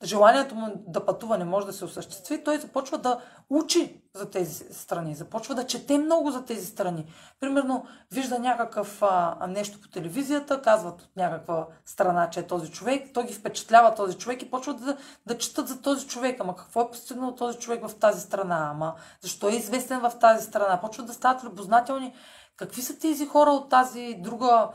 желанието 0.04 0.56
му 0.56 0.84
да 0.88 1.06
пътува 1.06 1.38
не 1.38 1.46
може 1.46 1.66
да 1.66 1.74
се 1.74 1.86
осъществи, 1.86 2.44
той 2.44 2.58
започва 2.58 2.98
да 2.98 3.20
учи 3.50 4.02
за 4.16 4.30
тези 4.30 4.74
страни, 4.74 5.16
започва 5.16 5.56
да 5.56 5.68
чете 5.68 5.98
много 5.98 6.32
за 6.32 6.46
тези 6.46 6.66
страни. 6.66 7.06
Примерно, 7.40 7.86
вижда 8.12 8.40
някакъв 8.40 9.02
а, 9.02 9.48
нещо 9.48 9.82
по 9.82 9.88
телевизията, 9.88 10.62
казват 10.62 11.02
от 11.02 11.10
някаква 11.18 11.68
страна, 11.86 12.30
че 12.30 12.40
е 12.40 12.48
този 12.48 12.72
човек, 12.72 13.10
той 13.14 13.26
ги 13.26 13.34
впечатлява 13.34 13.96
този 13.96 14.18
човек 14.18 14.42
и 14.42 14.52
почват 14.52 14.86
да, 14.86 14.98
да 15.28 15.38
четат 15.38 15.68
за 15.68 15.82
този 15.82 16.08
човек. 16.08 16.40
Ама 16.40 16.56
какво 16.56 16.82
е 16.82 16.92
постигнал 16.92 17.36
този 17.36 17.58
човек 17.58 17.88
в 17.88 17.96
тази 17.96 18.22
страна? 18.22 18.70
Ама 18.72 18.94
защо 19.22 19.50
е 19.50 19.56
известен 19.56 20.00
в 20.00 20.12
тази 20.20 20.46
страна? 20.46 20.82
Почват 20.82 21.08
да 21.08 21.14
стават 21.14 21.44
любознателни. 21.44 22.14
Какви 22.58 22.82
са 22.82 23.00
тези 23.00 23.26
хора 23.26 23.50
от 23.50 23.70
тази 23.70 24.16
друга 24.20 24.70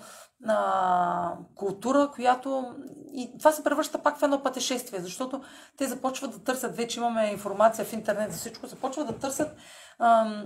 а, 0.45 1.37
култура, 1.55 2.11
която 2.15 2.75
и 3.13 3.39
това 3.39 3.53
се 3.53 3.65
превръща 3.65 4.03
пак 4.03 4.19
в 4.19 4.23
едно 4.23 4.43
пътешествие, 4.43 5.01
защото 5.01 5.43
те 5.77 5.87
започват 5.87 6.31
да 6.31 6.45
търсят, 6.45 6.77
вече 6.77 7.01
имаме 7.01 7.31
информация 7.31 7.85
в 7.85 7.93
интернет 7.93 8.33
за 8.33 8.39
всичко, 8.39 8.67
започват 8.67 9.07
да 9.07 9.19
търсят 9.19 9.57
а, 9.99 10.43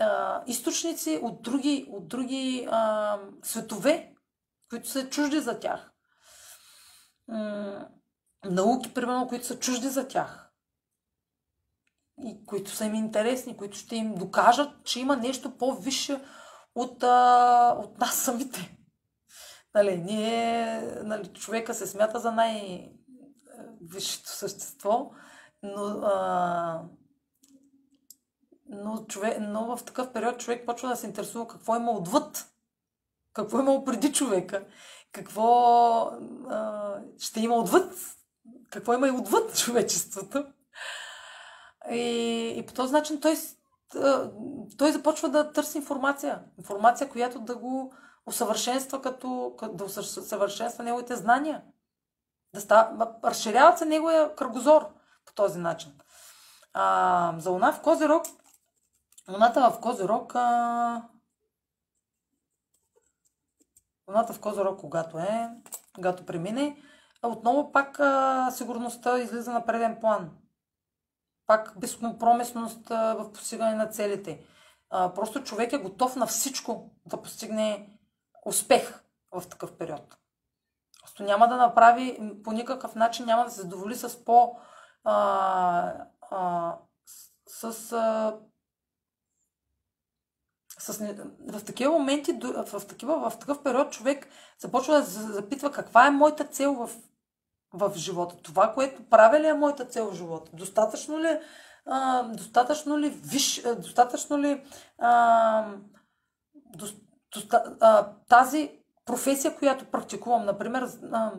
а, 0.00 0.42
източници 0.46 1.20
от 1.22 1.42
други, 1.42 1.86
от 1.90 2.08
други 2.08 2.68
а, 2.70 3.18
светове, 3.42 4.12
които 4.70 4.88
са 4.88 5.08
чужди 5.08 5.40
за 5.40 5.60
тях. 5.60 5.92
М- 7.28 7.88
науки, 8.44 8.94
примерно, 8.94 9.28
които 9.28 9.46
са 9.46 9.58
чужди 9.58 9.88
за 9.88 10.08
тях. 10.08 10.50
И 12.24 12.44
които 12.46 12.70
са 12.70 12.84
им 12.84 12.94
интересни, 12.94 13.56
които 13.56 13.78
ще 13.78 13.96
им 13.96 14.14
докажат, 14.14 14.84
че 14.84 15.00
има 15.00 15.16
нещо 15.16 15.50
по-висше 15.58 16.20
от, 16.74 17.02
а, 17.02 17.76
от 17.78 17.98
нас 17.98 18.16
самите. 18.16 18.76
Нали, 19.74 19.96
ние, 19.96 20.80
нали, 21.04 21.32
човека 21.32 21.74
се 21.74 21.86
смята 21.86 22.18
за 22.20 22.32
най-висшето 22.32 24.28
същество, 24.28 25.10
но, 25.62 25.82
а, 25.84 26.82
но, 28.66 29.04
човек, 29.04 29.38
но 29.40 29.76
в 29.76 29.84
такъв 29.84 30.12
период 30.12 30.38
човек 30.38 30.66
почва 30.66 30.88
да 30.88 30.96
се 30.96 31.06
интересува 31.06 31.48
какво 31.48 31.76
има 31.76 31.90
отвъд, 31.90 32.46
какво 33.32 33.58
е 33.58 33.62
имало 33.62 33.84
преди 33.84 34.12
човека, 34.12 34.66
какво 35.12 36.00
а, 36.48 36.94
ще 37.18 37.40
има 37.40 37.54
отвъд, 37.54 37.94
какво 38.70 38.94
има 38.94 39.08
и 39.08 39.10
отвъд 39.10 39.58
човечеството. 39.64 40.46
И, 41.90 42.54
и 42.56 42.66
по 42.66 42.72
този 42.72 42.92
начин 42.92 43.20
той 43.20 43.36
той 44.78 44.92
започва 44.92 45.28
да 45.28 45.52
търси 45.52 45.78
информация. 45.78 46.42
Информация, 46.58 47.08
която 47.08 47.40
да 47.40 47.56
го 47.56 47.94
усъвършенства, 48.26 49.02
като, 49.02 49.56
да 49.72 49.84
усъвършенства 49.84 50.84
неговите 50.84 51.16
знания. 51.16 51.62
Да 52.54 52.60
става, 52.60 53.14
разширяват 53.24 53.78
се 53.78 53.84
неговия 53.84 54.34
кръгозор 54.34 54.88
по 55.24 55.32
този 55.34 55.58
начин. 55.58 55.92
А, 56.72 57.34
за 57.38 57.50
Луна 57.50 57.72
в 57.72 57.80
Козирог, 57.80 58.22
Луната 59.28 59.70
в 59.70 59.80
Козирог, 59.80 60.32
а... 60.34 61.02
Луната 64.08 64.32
в 64.32 64.40
Козирог, 64.40 64.80
когато 64.80 65.18
е, 65.18 65.50
когато 65.94 66.26
премине, 66.26 66.82
отново 67.22 67.72
пак 67.72 68.00
а, 68.00 68.50
сигурността 68.50 69.18
излиза 69.18 69.52
на 69.52 69.66
преден 69.66 70.00
план 70.00 70.30
пак 71.50 71.72
безкомпромисност 71.76 72.88
в 72.88 73.32
постигане 73.32 73.74
на 73.74 73.86
целите. 73.86 74.40
Просто 74.90 75.44
човек 75.44 75.72
е 75.72 75.78
готов 75.78 76.16
на 76.16 76.26
всичко 76.26 76.90
да 77.06 77.22
постигне 77.22 77.90
успех 78.46 79.02
в 79.32 79.48
такъв 79.48 79.72
период. 79.72 80.16
Просто 81.00 81.22
няма 81.22 81.48
да 81.48 81.56
направи, 81.56 82.32
по 82.44 82.52
никакъв 82.52 82.94
начин 82.94 83.26
няма 83.26 83.44
да 83.44 83.50
се 83.50 83.60
задоволи 83.60 83.96
с 83.96 84.24
по... 84.24 84.56
А, 85.04 85.94
а, 86.30 86.74
с, 87.46 87.92
а, 87.92 88.36
с, 90.78 90.98
в 91.52 91.64
такива 91.64 91.92
моменти, 91.92 92.40
в, 92.42 92.86
такива, 92.88 93.30
в 93.30 93.38
такъв 93.38 93.62
период 93.62 93.92
човек 93.92 94.28
започва 94.58 94.94
да 94.94 95.02
запитва 95.02 95.72
каква 95.72 96.06
е 96.06 96.10
моята 96.10 96.44
цел 96.44 96.88
в 97.72 97.92
живота. 97.96 98.36
Това, 98.42 98.72
което 98.72 99.08
правя 99.08 99.40
ли 99.40 99.46
е 99.46 99.54
моята 99.54 99.84
цел 99.84 100.10
в 100.10 100.14
живота? 100.14 100.50
Достатъчно 100.54 101.20
ли, 101.20 101.40
а, 101.86 102.22
достатъчно 102.22 102.98
ли, 102.98 103.08
виш, 103.08 103.62
достатъчно 103.62 104.38
ли 104.38 104.62
а, 104.98 105.74
до, 106.54 106.86
доста, 107.34 107.76
а, 107.80 108.08
тази 108.28 108.78
професия, 109.04 109.56
която 109.56 109.84
практикувам, 109.84 110.44
например, 110.44 110.88
а, 111.12 111.32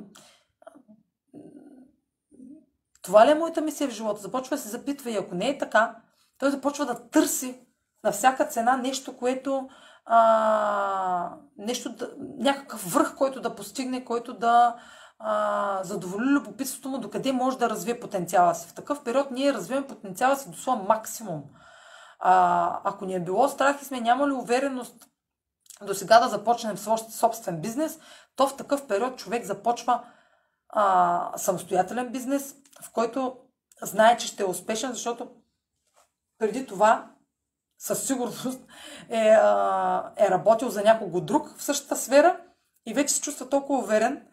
това 3.01 3.27
ли 3.27 3.31
е 3.31 3.35
моята 3.35 3.61
мисия 3.61 3.89
в 3.89 3.93
живота? 3.93 4.21
Започва 4.21 4.55
да 4.55 4.61
се 4.61 4.69
запитва 4.69 5.11
и 5.11 5.17
ако 5.17 5.35
не 5.35 5.49
е 5.49 5.57
така, 5.57 5.95
той 6.37 6.51
започва 6.51 6.85
да 6.85 7.09
търси 7.09 7.67
на 8.03 8.11
всяка 8.11 8.47
цена 8.47 8.77
нещо, 8.77 9.17
което 9.17 9.69
а, 10.05 11.35
нещо 11.57 11.93
някакъв 12.19 12.93
връх, 12.93 13.15
който 13.15 13.41
да 13.41 13.55
постигне, 13.55 14.05
който 14.05 14.33
да 14.33 14.75
а, 15.23 15.79
задоволи 15.83 16.25
любопитството 16.25 16.89
му, 16.89 16.97
докъде 16.97 17.31
може 17.31 17.57
да 17.57 17.69
развие 17.69 17.99
потенциала 17.99 18.55
си. 18.55 18.67
В 18.67 18.73
такъв 18.73 19.03
период 19.03 19.31
ние 19.31 19.53
развиваме 19.53 19.87
потенциала 19.87 20.35
си 20.35 20.49
до 20.49 20.57
своя 20.57 20.77
максимум. 20.77 21.43
А, 22.19 22.79
ако 22.83 23.05
ни 23.05 23.15
е 23.15 23.19
било 23.19 23.49
страх 23.49 23.81
и 23.81 23.85
сме 23.85 24.01
нямали 24.01 24.31
увереност 24.31 25.07
до 25.81 25.93
сега 25.93 26.19
да 26.19 26.29
започнем 26.29 26.77
собствен 27.09 27.61
бизнес, 27.61 27.99
то 28.35 28.47
в 28.47 28.57
такъв 28.57 28.87
период 28.87 29.17
човек 29.17 29.45
започва 29.45 30.03
а, 30.69 31.31
самостоятелен 31.37 32.11
бизнес, 32.11 32.55
в 32.81 32.91
който 32.91 33.37
знае, 33.81 34.17
че 34.17 34.27
ще 34.27 34.43
е 34.43 34.45
успешен, 34.45 34.93
защото 34.93 35.27
преди 36.37 36.65
това 36.65 37.07
със 37.77 38.07
сигурност 38.07 38.59
е, 39.09 39.29
а, 39.29 40.11
е 40.17 40.29
работил 40.29 40.69
за 40.69 40.83
някого 40.83 41.21
друг 41.21 41.57
в 41.57 41.63
същата 41.63 41.95
сфера 41.95 42.37
и 42.85 42.93
вече 42.93 43.13
се 43.13 43.21
чувства 43.21 43.49
толкова 43.49 43.79
уверен, 43.79 44.27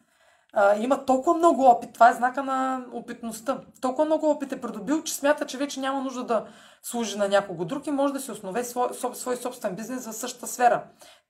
има 0.79 1.05
толкова 1.05 1.35
много 1.35 1.65
опит, 1.65 1.93
това 1.93 2.11
е 2.11 2.15
знака 2.15 2.43
на 2.43 2.85
опитността, 2.93 3.61
толкова 3.81 4.05
много 4.05 4.31
опит 4.31 4.53
е 4.53 4.61
придобил, 4.61 5.03
че 5.03 5.15
смята, 5.15 5.47
че 5.47 5.59
вече 5.59 5.81
няма 5.81 6.01
нужда 6.01 6.25
да 6.25 6.47
служи 6.83 7.19
на 7.19 7.29
някого 7.29 7.65
друг 7.65 7.87
и 7.87 7.91
може 7.91 8.13
да 8.13 8.21
си 8.21 8.31
основе 8.31 8.65
свой, 8.65 8.89
свой 9.15 9.37
собствен 9.37 9.75
бизнес 9.75 10.07
в 10.07 10.13
същата 10.13 10.47
сфера. 10.47 10.85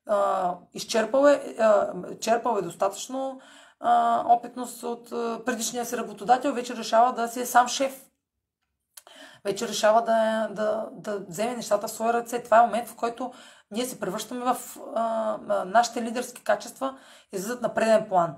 А, 0.06 0.54
изчерпал 0.74 1.26
е, 1.26 1.54
а, 1.58 1.92
черпал 2.20 2.58
е 2.58 2.62
достатъчно 2.62 3.40
а, 3.80 4.22
опитност 4.26 4.82
от 4.82 5.12
а, 5.12 5.40
предишния 5.46 5.86
си 5.86 5.96
работодател, 5.96 6.52
вече 6.52 6.76
решава 6.76 7.12
да 7.12 7.28
си 7.28 7.40
е 7.40 7.46
сам 7.46 7.68
шеф 7.68 8.04
вече 9.44 9.68
решава 9.68 10.02
да, 10.02 10.48
да, 10.50 10.88
да 10.92 11.20
вземе 11.28 11.56
нещата 11.56 11.88
в 11.88 11.90
своя 11.90 12.12
ръце. 12.12 12.42
Това 12.42 12.58
е 12.58 12.62
момент, 12.62 12.88
в 12.88 12.94
който 12.94 13.32
ние 13.70 13.84
се 13.84 14.00
превръщаме 14.00 14.44
в 14.44 14.56
а, 14.96 15.64
нашите 15.64 16.02
лидерски 16.02 16.44
качества, 16.44 16.98
излизат 17.32 17.62
на 17.62 17.74
преден 17.74 18.08
план. 18.08 18.34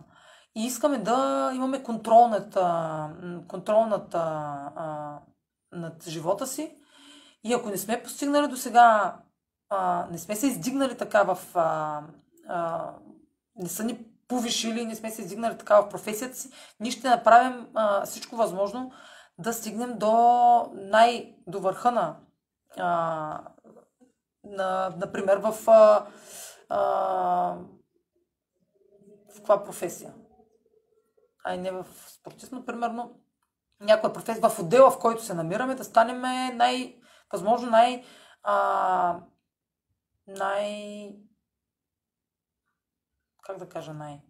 И 0.54 0.64
искаме 0.64 0.98
да 0.98 1.50
имаме 1.54 1.82
контрол 1.82 2.28
над, 2.28 2.56
контрол 3.48 3.86
над, 3.86 4.14
над 5.72 6.08
живота 6.08 6.46
си. 6.46 6.76
И 7.44 7.52
ако 7.52 7.68
не 7.68 7.76
сме 7.76 8.02
постигнали 8.02 8.48
до 8.48 8.56
сега, 8.56 9.16
не 10.10 10.18
сме 10.18 10.36
се 10.36 10.46
издигнали 10.46 10.96
така 10.96 11.22
в. 11.22 11.38
Не 13.56 13.68
са 13.68 13.84
ни 13.84 14.06
повишили, 14.28 14.86
не 14.86 14.94
сме 14.94 15.10
се 15.10 15.22
издигнали 15.22 15.58
така 15.58 15.80
в 15.80 15.88
професията 15.88 16.36
си, 16.36 16.50
ние 16.80 16.90
ще 16.90 17.08
направим 17.08 17.68
всичко 18.04 18.36
възможно 18.36 18.92
да 19.38 19.52
стигнем 19.52 19.98
до 19.98 20.72
най- 20.74 21.34
до 21.46 21.60
върха 21.60 21.92
на, 21.92 22.16
на 24.44 24.90
например, 24.96 25.36
в, 25.36 25.54
а, 25.68 26.06
в 29.30 29.36
каква 29.36 29.64
професия? 29.64 30.12
Ай, 31.44 31.58
не 31.58 31.70
в 31.70 31.86
спортист, 32.06 32.52
но 32.52 32.64
примерно 32.64 33.20
някоя 33.80 34.12
професия, 34.12 34.48
в 34.48 34.58
отдела, 34.58 34.90
в 34.90 34.98
който 34.98 35.24
се 35.24 35.34
намираме, 35.34 35.74
да 35.74 35.84
станем 35.84 36.20
най, 36.56 37.00
възможно 37.32 37.70
най, 37.70 38.04
а, 38.42 39.20
най, 40.26 41.10
как 43.42 43.58
да 43.58 43.68
кажа, 43.68 43.94
най, 43.94 44.20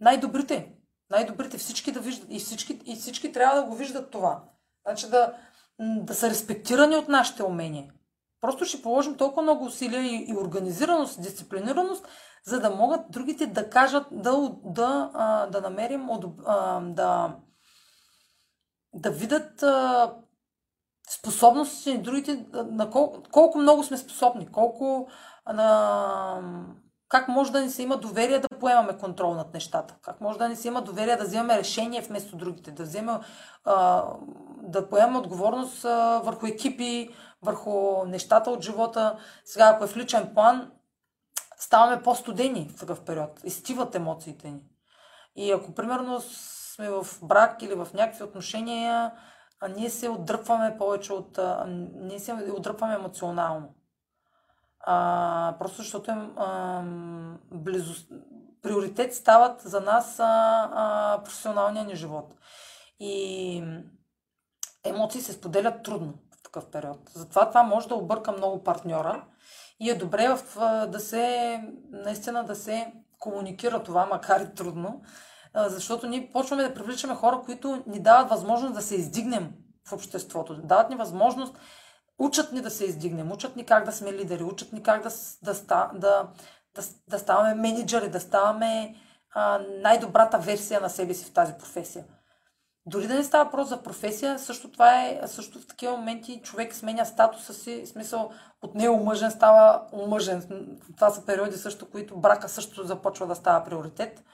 най-добрите 0.00 0.74
най-добрите 1.10 1.58
всички 1.58 1.92
да 1.92 2.00
виждат 2.00 2.26
и 2.30 2.38
всички, 2.38 2.80
и 2.84 2.96
всички 2.96 3.32
трябва 3.32 3.60
да 3.60 3.66
го 3.66 3.74
виждат 3.74 4.10
това. 4.10 4.44
Значи 4.86 5.10
да, 5.10 5.34
да 5.80 6.14
са 6.14 6.30
респектирани 6.30 6.96
от 6.96 7.08
нашите 7.08 7.42
умения. 7.42 7.92
Просто 8.40 8.64
ще 8.64 8.82
положим 8.82 9.16
толкова 9.16 9.42
много 9.42 9.64
усилия 9.64 10.02
и, 10.02 10.26
и 10.28 10.34
организираност, 10.36 11.22
дисциплинираност, 11.22 12.08
за 12.46 12.60
да 12.60 12.70
могат 12.70 13.00
другите 13.10 13.46
да 13.46 13.70
кажат, 13.70 14.06
да, 14.10 14.50
да, 14.64 15.10
да 15.52 15.60
намерим, 15.60 16.08
да, 16.82 17.36
да 18.94 19.10
видят 19.10 19.62
а, 19.62 20.12
способностите 21.10 21.96
на 21.96 22.02
другите, 22.02 22.46
на 22.52 22.90
колко, 22.90 23.22
колко 23.32 23.58
много 23.58 23.84
сме 23.84 23.96
способни, 23.96 24.52
колко 24.52 25.08
на, 25.52 26.40
как 27.08 27.28
може 27.28 27.52
да 27.52 27.60
ни 27.60 27.70
се 27.70 27.82
има 27.82 27.96
доверие 27.96 28.38
да 28.38 28.48
поемаме 28.48 28.98
контрол 28.98 29.34
над 29.34 29.54
нещата? 29.54 29.96
Как 30.02 30.20
може 30.20 30.38
да 30.38 30.48
ни 30.48 30.56
се 30.56 30.68
има 30.68 30.82
доверие 30.82 31.16
да 31.16 31.24
вземем 31.24 31.56
решение 31.56 32.00
вместо 32.00 32.36
другите? 32.36 32.70
Да 32.70 32.82
вземем, 32.82 33.16
да 34.62 34.88
поемем 34.90 35.16
отговорност 35.16 35.82
върху 36.22 36.46
екипи, 36.46 37.08
върху 37.42 38.04
нещата 38.06 38.50
от 38.50 38.62
живота. 38.62 39.18
Сега, 39.44 39.64
ако 39.64 39.84
е 39.84 39.86
в 39.86 39.96
личен 39.96 40.30
план, 40.34 40.70
ставаме 41.56 42.02
по-студени 42.02 42.68
в 42.68 42.80
такъв 42.80 43.04
период. 43.04 43.40
Изтиват 43.44 43.94
емоциите 43.94 44.50
ни. 44.50 44.60
И 45.36 45.52
ако, 45.52 45.74
примерно, 45.74 46.20
сме 46.20 46.90
в 46.90 47.06
брак 47.22 47.62
или 47.62 47.74
в 47.74 47.88
някакви 47.94 48.24
отношения, 48.24 49.12
ние 49.76 49.90
се 49.90 50.08
отдръпваме 50.08 50.78
повече 50.78 51.12
от... 51.12 51.38
Ние 51.94 52.18
се 52.18 52.32
отдръпваме 52.32 52.94
емоционално 52.94 53.74
а, 54.86 55.56
просто 55.58 55.76
защото 55.76 56.10
е 56.10 56.14
а, 56.36 56.82
близост, 57.52 58.12
приоритет 58.62 59.14
стават 59.14 59.60
за 59.60 59.80
нас 59.80 60.20
а, 60.20 60.24
а, 60.74 61.20
професионалния 61.24 61.84
ни 61.84 61.96
живот. 61.96 62.34
И 63.00 63.64
емоции 64.84 65.20
се 65.20 65.32
споделят 65.32 65.82
трудно 65.82 66.14
в 66.38 66.42
такъв 66.42 66.70
период. 66.70 66.98
Затова 67.14 67.48
това 67.48 67.62
може 67.62 67.88
да 67.88 67.94
обърка 67.94 68.32
много 68.32 68.64
партньора 68.64 69.24
и 69.80 69.90
е 69.90 69.94
добре 69.94 70.28
в, 70.28 70.58
да 70.86 71.00
се, 71.00 71.60
наистина 71.90 72.44
да 72.44 72.54
се 72.54 72.92
комуникира 73.18 73.82
това, 73.82 74.06
макар 74.06 74.40
и 74.40 74.54
трудно, 74.54 75.02
защото 75.54 76.06
ние 76.06 76.30
почваме 76.32 76.62
да 76.62 76.74
привличаме 76.74 77.14
хора, 77.14 77.42
които 77.44 77.82
ни 77.86 78.00
дават 78.00 78.30
възможност 78.30 78.74
да 78.74 78.82
се 78.82 78.94
издигнем 78.94 79.52
в 79.88 79.92
обществото, 79.92 80.54
дават 80.54 80.90
ни 80.90 80.96
възможност 80.96 81.56
Учат 82.18 82.52
ни 82.52 82.60
да 82.60 82.70
се 82.70 82.84
издигнем, 82.84 83.32
учат 83.32 83.56
ни 83.56 83.66
как 83.66 83.84
да 83.84 83.92
сме 83.92 84.12
лидери, 84.12 84.42
учат 84.42 84.72
ни 84.72 84.82
как 84.82 85.02
да, 85.02 85.10
да, 85.42 85.54
да, 85.94 86.28
да, 86.74 86.82
да 87.08 87.18
ставаме 87.18 87.54
менеджери, 87.54 88.10
да 88.10 88.20
ставаме 88.20 88.94
а, 89.30 89.60
най-добрата 89.80 90.38
версия 90.38 90.80
на 90.80 90.90
себе 90.90 91.14
си 91.14 91.24
в 91.24 91.32
тази 91.32 91.52
професия. 91.52 92.04
Дори 92.86 93.06
да 93.06 93.14
не 93.14 93.24
става 93.24 93.50
просто 93.50 93.68
за 93.76 93.82
професия, 93.82 94.38
също 94.38 94.70
това 94.70 95.04
е, 95.04 95.20
също 95.26 95.60
в 95.60 95.66
такива 95.66 95.96
моменти 95.96 96.40
човек 96.44 96.74
сменя 96.74 97.04
статуса 97.04 97.54
си, 97.54 97.82
в 97.86 97.88
смисъл 97.88 98.32
от 98.62 98.74
не 98.74 98.88
омъжен 98.88 99.30
става 99.30 99.86
омъжен. 99.92 100.68
Това 100.96 101.10
са 101.10 101.26
периоди 101.26 101.56
също, 101.56 101.90
които 101.90 102.20
брака 102.20 102.48
също 102.48 102.84
започва 102.84 103.26
да 103.26 103.34
става 103.34 103.64
приоритет. 103.64 104.24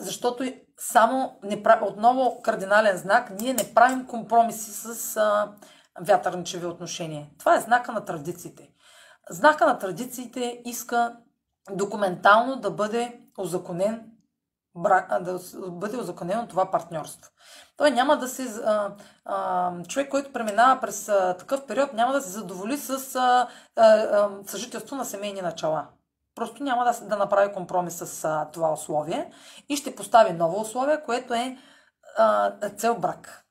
Защото 0.00 0.52
само 0.78 1.38
не 1.42 1.62
прави, 1.62 1.84
отново 1.84 2.42
кардинален 2.42 2.96
знак, 2.96 3.30
ние 3.40 3.54
не 3.54 3.74
правим 3.74 4.06
компромиси 4.06 4.70
с 4.70 5.16
а, 5.16 5.52
вятърничеви 6.00 6.66
отношения. 6.66 7.26
Това 7.38 7.56
е 7.56 7.60
знака 7.60 7.92
на 7.92 8.04
традициите. 8.04 8.70
Знака 9.30 9.66
на 9.66 9.78
традициите 9.78 10.62
иска 10.64 11.16
документално 11.70 12.56
да 12.56 12.70
бъде 12.70 13.20
озаконен 13.38 14.09
да 15.20 15.40
бъде 15.68 15.96
озаконено 15.96 16.48
това 16.48 16.70
партньорство. 16.70 17.30
Той 17.76 17.90
няма 17.90 18.16
да 18.16 18.28
се. 18.28 18.62
Човек, 19.88 20.10
който 20.10 20.32
преминава 20.32 20.80
през 20.80 21.06
такъв 21.38 21.66
период, 21.66 21.92
няма 21.92 22.12
да 22.12 22.22
се 22.22 22.30
задоволи 22.30 22.76
с 22.76 23.16
а, 23.16 23.48
съжителство 24.46 24.96
на 24.96 25.04
семейни 25.04 25.40
начала. 25.40 25.86
Просто 26.34 26.62
няма 26.62 26.84
да, 26.84 27.06
да 27.06 27.16
направи 27.16 27.52
компромис 27.52 27.94
с 27.94 28.46
това 28.52 28.72
условие 28.72 29.32
и 29.68 29.76
ще 29.76 29.94
постави 29.94 30.32
ново 30.32 30.60
условие, 30.60 31.02
което 31.02 31.34
е 31.34 31.56
цел 32.76 32.98
брак. 32.98 33.44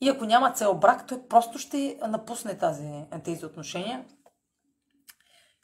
И 0.00 0.08
ако 0.08 0.24
няма 0.24 0.52
цел 0.52 0.74
брак, 0.74 1.06
той 1.06 1.28
просто 1.28 1.58
ще 1.58 1.98
напусне 2.08 2.58
тази, 2.58 3.04
тези 3.24 3.46
отношения 3.46 4.04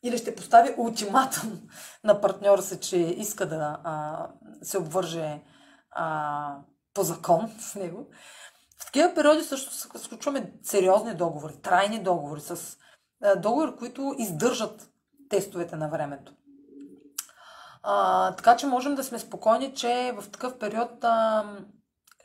или 0.05 0.19
ще 0.19 0.35
постави 0.35 0.75
ултиматум 0.79 1.61
на 2.05 2.21
партньора 2.21 2.63
си, 2.63 2.81
че 2.81 2.97
иска 2.97 3.49
да 3.49 3.79
а, 3.85 4.27
се 4.63 4.79
обвърже 4.79 5.43
а, 5.91 6.57
по 6.95 7.03
закон 7.03 7.51
с 7.59 7.75
него. 7.75 8.07
В 8.79 8.87
такива 8.87 9.15
периоди 9.15 9.43
също 9.43 9.99
сключваме 9.99 10.53
сериозни 10.63 11.15
договори, 11.15 11.57
трайни 11.63 11.99
договори, 11.99 12.41
с 12.41 12.77
договори, 13.37 13.77
които 13.79 14.15
издържат 14.19 14.91
тестовете 15.29 15.77
на 15.77 15.89
времето. 15.89 16.33
А, 17.83 18.33
така 18.37 18.57
че 18.57 18.67
можем 18.67 18.95
да 18.95 19.05
сме 19.05 19.19
спокойни, 19.19 19.75
че 19.75 20.15
в 20.21 20.31
такъв 20.31 20.59
период 20.59 21.05
а, 21.05 21.45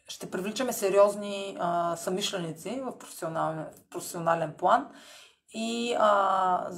ще 0.07 0.31
привличаме 0.31 0.73
сериозни 0.73 1.57
а, 1.59 1.95
самишленици 1.95 2.81
в 2.85 2.97
професионален, 2.97 3.65
професионален 3.89 4.53
план 4.57 4.87
и 5.53 5.95
а, 5.99 6.71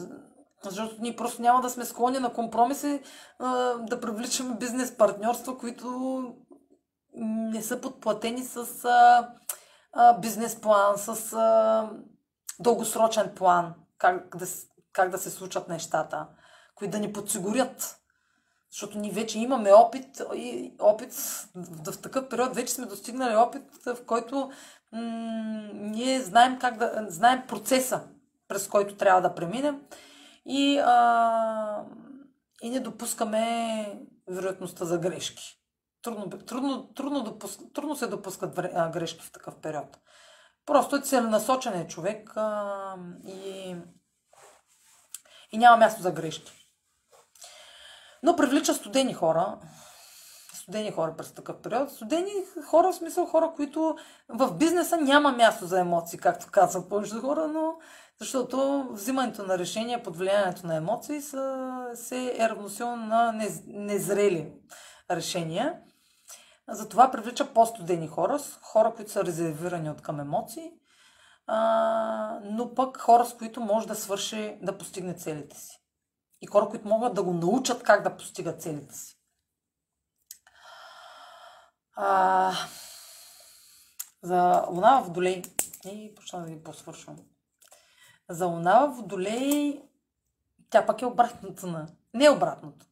защото 0.65 0.95
ние 0.99 1.15
просто 1.15 1.41
няма 1.41 1.61
да 1.61 1.69
сме 1.69 1.85
склонни 1.85 2.19
на 2.19 2.33
компромиси 2.33 3.01
да 3.79 3.99
привличаме 4.01 4.55
бизнес 4.55 4.97
партньорства, 4.97 5.57
които 5.57 6.21
не 7.13 7.63
са 7.63 7.81
подплатени 7.81 8.43
с 8.43 8.65
бизнес 10.19 10.61
план, 10.61 10.97
с 10.97 11.35
дългосрочен 12.59 13.31
план, 13.35 13.73
как 13.97 14.37
да, 14.37 14.45
как 14.93 15.09
да 15.09 15.17
се 15.17 15.29
случат 15.29 15.67
нещата, 15.69 16.27
които 16.75 16.91
да 16.91 16.99
ни 16.99 17.13
подсигурят. 17.13 17.97
Защото 18.71 18.97
ние 18.97 19.11
вече 19.11 19.39
имаме 19.39 19.71
опит 19.73 20.21
и 20.35 20.73
опит 20.79 21.13
в, 21.13 21.91
в 21.91 22.01
такъв 22.01 22.29
период 22.29 22.55
вече 22.55 22.73
сме 22.73 22.85
достигнали 22.85 23.35
опит, 23.35 23.63
в 23.85 23.97
който 24.05 24.51
м- 24.91 25.69
ние 25.73 26.21
знаем 26.21 26.59
как 26.59 26.77
да 26.77 27.05
знаем 27.07 27.43
процеса, 27.47 28.01
през 28.47 28.67
който 28.67 28.95
трябва 28.95 29.21
да 29.21 29.35
преминем 29.35 29.81
и, 30.45 30.79
а, 30.79 31.85
и 32.61 32.69
не 32.69 32.79
допускаме 32.79 33.99
вероятността 34.27 34.85
за 34.85 34.97
грешки. 34.97 35.57
Трудно, 36.01 36.29
трудно, 36.29 36.93
трудно, 36.93 37.23
допуск, 37.23 37.59
трудно 37.73 37.95
се 37.95 38.07
допускат 38.07 38.55
грешки 38.93 39.25
в 39.25 39.31
такъв 39.31 39.55
период. 39.61 39.97
Просто 40.65 40.95
е 40.95 41.01
целенасочен 41.01 41.73
е 41.73 41.87
човек 41.87 42.33
а, 42.35 42.95
и, 43.27 43.75
и 45.51 45.57
няма 45.57 45.77
място 45.77 46.01
за 46.01 46.11
грешки. 46.11 46.51
Но 48.23 48.35
привлича 48.35 48.73
студени 48.73 49.13
хора. 49.13 49.57
Студени 50.53 50.91
хора 50.91 51.15
през 51.17 51.31
такъв 51.31 51.61
период. 51.61 51.91
Студени 51.91 52.31
хора, 52.65 52.91
в 52.91 52.95
смисъл 52.95 53.25
хора, 53.25 53.53
които 53.55 53.95
в 54.29 54.57
бизнеса 54.57 54.97
няма 54.97 55.31
място 55.31 55.65
за 55.65 55.79
емоции, 55.79 56.19
както 56.19 56.47
казват 56.51 56.89
повечето 56.89 57.21
хора, 57.21 57.47
но 57.47 57.75
защото 58.21 58.87
взимането 58.91 59.43
на 59.43 59.57
решения 59.57 60.03
под 60.03 60.17
влиянието 60.17 60.67
на 60.67 60.75
емоции 60.75 61.21
са, 61.21 61.85
се 61.95 62.35
е 62.39 62.49
равносилно 62.49 63.05
на 63.05 63.31
нез, 63.31 63.63
незрели 63.67 64.53
решения. 65.11 65.81
Затова 66.69 67.11
привлича 67.11 67.53
по-студени 67.53 68.07
хора, 68.07 68.39
хора, 68.61 68.93
които 68.95 69.11
са 69.11 69.25
резервирани 69.25 69.89
от 69.89 70.01
към 70.01 70.19
емоции, 70.19 70.71
а, 71.47 72.39
но 72.43 72.75
пък 72.75 72.97
хора, 72.97 73.25
с 73.25 73.33
които 73.33 73.61
може 73.61 73.87
да 73.87 73.95
свърши, 73.95 74.59
да 74.61 74.77
постигне 74.77 75.13
целите 75.13 75.57
си. 75.57 75.77
И 76.41 76.47
хора, 76.47 76.69
които 76.69 76.87
могат 76.87 77.13
да 77.13 77.23
го 77.23 77.33
научат 77.33 77.83
как 77.83 78.03
да 78.03 78.17
постигат 78.17 78.61
целите 78.61 78.95
си. 78.95 79.17
А, 81.95 82.51
за 84.23 84.65
Луна 84.69 85.01
в 85.01 85.05
Водолей. 85.05 85.41
И 85.85 86.15
почна 86.15 86.39
да 86.39 86.45
ви 86.45 86.63
посвършвам. 86.63 87.17
За 88.31 88.45
Луна 88.45 88.85
в 88.87 88.95
Водолей 88.95 89.81
тя 90.69 90.85
пък 90.85 91.01
е 91.01 91.05
обратното 91.05 91.67
на... 91.67 91.87
Не 92.13 92.25
е 92.25 92.29
обратното. 92.29 92.85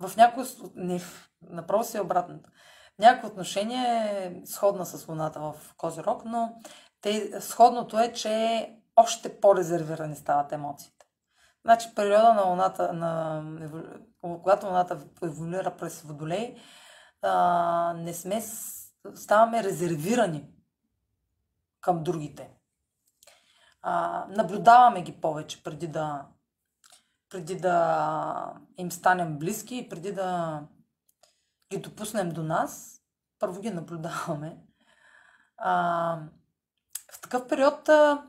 В 0.00 0.16
някои... 0.16 0.44
Не, 0.74 1.00
направо 1.42 1.84
си 1.84 1.96
е 1.96 2.00
обратното. 2.00 2.50
Някои 2.98 3.30
отношение 3.30 3.84
е 3.84 4.46
сходна 4.46 4.86
с 4.86 5.08
Луната 5.08 5.40
в 5.40 5.54
Козирог, 5.76 6.24
но 6.24 6.54
те, 7.00 7.40
сходното 7.40 7.98
е, 7.98 8.12
че 8.12 8.68
още 8.96 9.40
по-резервирани 9.40 10.16
стават 10.16 10.52
емоциите. 10.52 11.06
Значи 11.64 11.94
периода 11.94 12.34
на 12.34 12.42
Луната, 12.42 12.92
на, 12.92 13.42
когато 14.20 14.66
Луната 14.66 14.98
еволюира 15.22 15.76
през 15.76 16.02
Водолей, 16.02 16.56
а, 17.22 17.94
не 17.96 18.14
сме, 18.14 18.42
ставаме 19.14 19.64
резервирани 19.64 20.48
към 21.80 22.02
другите. 22.02 22.50
А, 23.82 24.24
наблюдаваме 24.28 25.02
ги 25.02 25.20
повече 25.20 25.62
преди 25.62 25.88
да, 25.88 26.26
преди 27.30 27.56
да 27.56 28.54
им 28.78 28.92
станем 28.92 29.38
близки 29.38 29.76
и 29.76 29.88
преди 29.88 30.12
да 30.12 30.60
ги 31.72 31.78
допуснем 31.78 32.30
до 32.30 32.42
нас. 32.42 33.00
Първо 33.38 33.60
ги 33.60 33.70
наблюдаваме. 33.70 34.58
А, 35.56 36.18
в 37.12 37.20
такъв 37.20 37.48
период 37.48 37.88
а, 37.88 38.26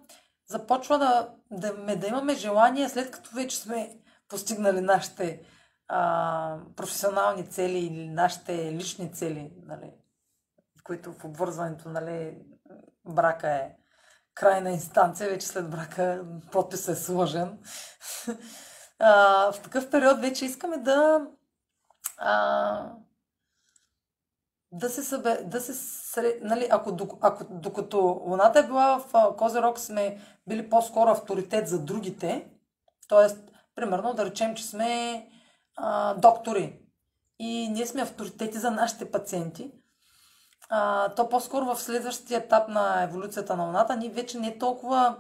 започва 0.48 0.99
да, 0.99 1.30
да, 1.51 1.95
да 1.95 2.07
имаме 2.07 2.35
желание, 2.35 2.90
след 2.90 3.11
като 3.11 3.35
вече 3.35 3.57
сме 3.57 3.99
постигнали 4.27 4.82
нашите 4.82 5.45
а, 5.88 6.57
професионални 6.75 7.49
цели 7.49 7.80
или 7.80 8.09
нашите 8.09 8.73
лични 8.73 9.14
цели, 9.14 9.53
нали, 9.57 9.93
които 10.83 11.14
в 11.14 11.25
обвързването 11.25 11.90
нали, 11.90 12.38
брака 13.06 13.49
е 13.49 13.75
крайна 14.35 14.71
инстанция, 14.71 15.29
вече 15.29 15.47
след 15.47 15.69
брака 15.69 16.25
подписът 16.51 16.97
е 16.97 17.01
сложен. 17.01 17.59
а, 18.99 19.51
в 19.51 19.61
такъв 19.61 19.89
период 19.89 20.19
вече 20.19 20.45
искаме 20.45 20.77
да 20.77 21.27
а, 22.17 22.91
да 24.71 24.89
се 24.89 25.03
събе, 25.03 25.43
да 25.43 25.61
се 25.61 26.39
нали, 26.41 26.67
ако, 26.71 26.97
ако 27.21 27.45
докато 27.49 28.21
Луната 28.25 28.59
е 28.59 28.67
била 28.67 28.99
в 28.99 29.35
Козерог, 29.37 29.79
сме 29.79 30.21
били 30.47 30.69
по-скоро 30.69 31.09
авторитет 31.09 31.67
за 31.67 31.79
другите, 31.79 32.47
т.е. 33.09 33.35
примерно 33.75 34.13
да 34.13 34.25
речем, 34.25 34.55
че 34.55 34.65
сме 34.65 35.25
а, 35.75 36.13
доктори 36.13 36.79
и 37.39 37.69
ние 37.69 37.85
сме 37.85 38.01
авторитети 38.01 38.57
за 38.57 38.71
нашите 38.71 39.11
пациенти, 39.11 39.71
а, 40.76 41.10
то 41.10 41.30
по-скоро 41.30 41.66
в 41.66 41.82
следващия 41.82 42.38
етап 42.38 42.68
на 42.68 43.03
еволюцията 43.03 43.56
на 43.56 43.66
Луната 43.66 43.95
ние 43.95 44.10
вече 44.10 44.40
не 44.40 44.58
толкова, 44.58 45.18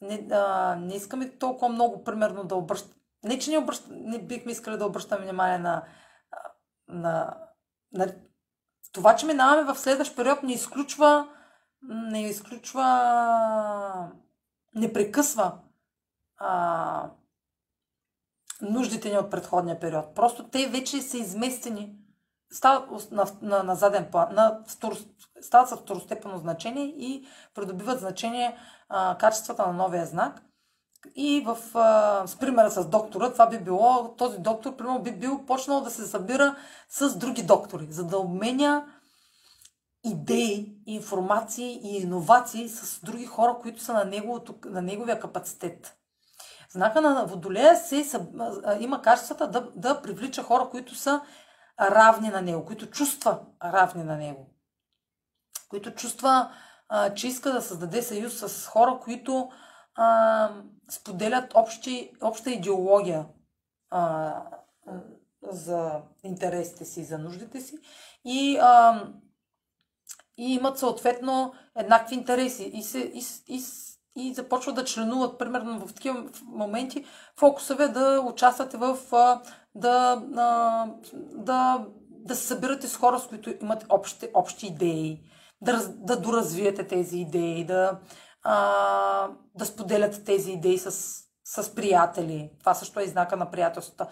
не, 0.00 0.28
а, 0.32 0.76
не 0.76 0.94
искаме 0.94 1.30
толкова 1.30 1.68
много, 1.68 2.04
примерно, 2.04 2.44
да 2.44 2.54
обръщаме, 2.54 2.94
не, 3.24 3.38
че 3.38 3.50
не, 3.50 3.58
обръщ... 3.58 3.84
не 3.90 4.18
бихме 4.18 4.52
искали 4.52 4.76
да 4.76 4.86
обръщаме 4.86 5.24
внимание 5.24 5.58
на, 5.58 5.82
на, 6.88 7.36
на 7.92 8.06
това, 8.92 9.16
че 9.16 9.26
минаваме 9.26 9.72
в 9.74 9.78
следващ 9.78 10.16
период, 10.16 10.42
не 10.42 10.52
изключва, 10.52 11.28
не 11.82 12.22
изключва, 12.28 14.12
не 14.74 14.92
прекъсва 14.92 15.52
а, 16.36 17.10
нуждите 18.60 19.10
ни 19.10 19.18
от 19.18 19.30
предходния 19.30 19.80
период. 19.80 20.14
Просто 20.14 20.48
те 20.48 20.66
вече 20.66 21.02
са 21.02 21.18
изместени, 21.18 22.01
стават 22.52 23.10
на, 23.10 23.26
на, 23.42 23.62
на 23.62 23.74
заден 23.74 24.08
план, 24.10 24.28
на 24.32 24.58
втор, 24.66 24.96
стават 25.40 25.68
с 25.68 25.76
второстепенно 25.76 26.38
значение 26.38 26.84
и 26.84 27.26
придобиват 27.54 28.00
значение 28.00 28.56
а, 28.88 29.18
качествата 29.18 29.66
на 29.66 29.72
новия 29.72 30.06
знак. 30.06 30.42
И 31.14 31.42
в, 31.46 31.58
а, 31.74 32.26
с 32.26 32.36
примера 32.36 32.70
с 32.70 32.88
доктора, 32.88 33.32
това 33.32 33.46
би 33.48 33.58
било, 33.58 34.14
този 34.18 34.38
доктор, 34.38 34.76
примерно, 34.76 35.02
би 35.02 35.12
бил 35.12 35.46
почнал 35.46 35.80
да 35.80 35.90
се 35.90 36.06
събира 36.06 36.56
с 36.88 37.18
други 37.18 37.42
доктори, 37.42 37.86
за 37.90 38.04
да 38.04 38.18
обменя 38.18 38.86
идеи, 40.04 40.76
информации 40.86 41.80
и 41.82 41.96
иновации 41.96 42.68
с 42.68 43.00
други 43.04 43.26
хора, 43.26 43.56
които 43.62 43.82
са 43.82 43.92
на, 43.92 44.04
неговото, 44.04 44.54
на 44.64 44.82
неговия 44.82 45.20
капацитет. 45.20 45.96
Знака 46.70 47.00
на 47.00 47.24
Водолея 47.24 47.76
се, 47.76 48.04
има 48.80 49.02
качествата 49.02 49.50
да, 49.50 49.68
да 49.76 50.02
привлича 50.02 50.42
хора, 50.42 50.68
които 50.70 50.94
са 50.94 51.20
равни 51.90 52.28
на 52.28 52.42
него, 52.42 52.64
които 52.64 52.90
чувства 52.90 53.40
равни 53.64 54.04
на 54.04 54.16
него, 54.16 54.46
които 55.68 55.94
чувства, 55.94 56.52
а, 56.88 57.14
че 57.14 57.28
иска 57.28 57.52
да 57.52 57.62
създаде 57.62 58.02
съюз 58.02 58.38
с 58.38 58.66
хора, 58.66 58.98
които 59.02 59.50
а, 59.94 60.50
споделят 60.90 61.52
общи, 61.54 62.12
обща 62.22 62.50
идеология 62.50 63.26
а, 63.90 64.34
за 65.42 66.00
интересите 66.24 66.84
си, 66.84 67.04
за 67.04 67.18
нуждите 67.18 67.60
си 67.60 67.78
и, 68.24 68.58
а, 68.60 69.04
и 70.38 70.54
имат 70.54 70.78
съответно 70.78 71.54
еднакви 71.76 72.14
интереси 72.14 72.70
и, 72.74 72.82
се, 72.82 72.98
и, 72.98 73.24
и, 73.48 73.62
и 74.16 74.34
започват 74.34 74.74
да 74.74 74.84
членуват, 74.84 75.38
примерно 75.38 75.86
в 75.86 75.94
такива 75.94 76.24
моменти, 76.44 77.04
фокусът 77.36 77.80
е 77.80 77.88
да 77.88 78.20
участвате 78.20 78.76
в 78.76 78.98
да, 79.74 80.22
да, 81.14 81.86
да 82.08 82.36
се 82.36 82.46
събирате 82.46 82.88
с 82.88 82.96
хора, 82.96 83.18
с 83.18 83.26
които 83.26 83.54
имат 83.62 83.86
общи, 83.88 84.28
общи 84.34 84.66
идеи, 84.66 85.20
да, 85.60 85.88
да 85.88 86.20
доразвиете 86.20 86.86
тези 86.86 87.18
идеи, 87.18 87.64
да, 87.64 87.98
а, 88.42 89.28
да 89.54 89.66
споделяте 89.66 90.24
тези 90.24 90.52
идеи 90.52 90.78
с, 90.78 90.90
с 91.44 91.74
приятели. 91.74 92.50
Това 92.60 92.74
също 92.74 93.00
е 93.00 93.06
знака 93.06 93.36
на 93.36 93.50
приятелството. 93.50 94.06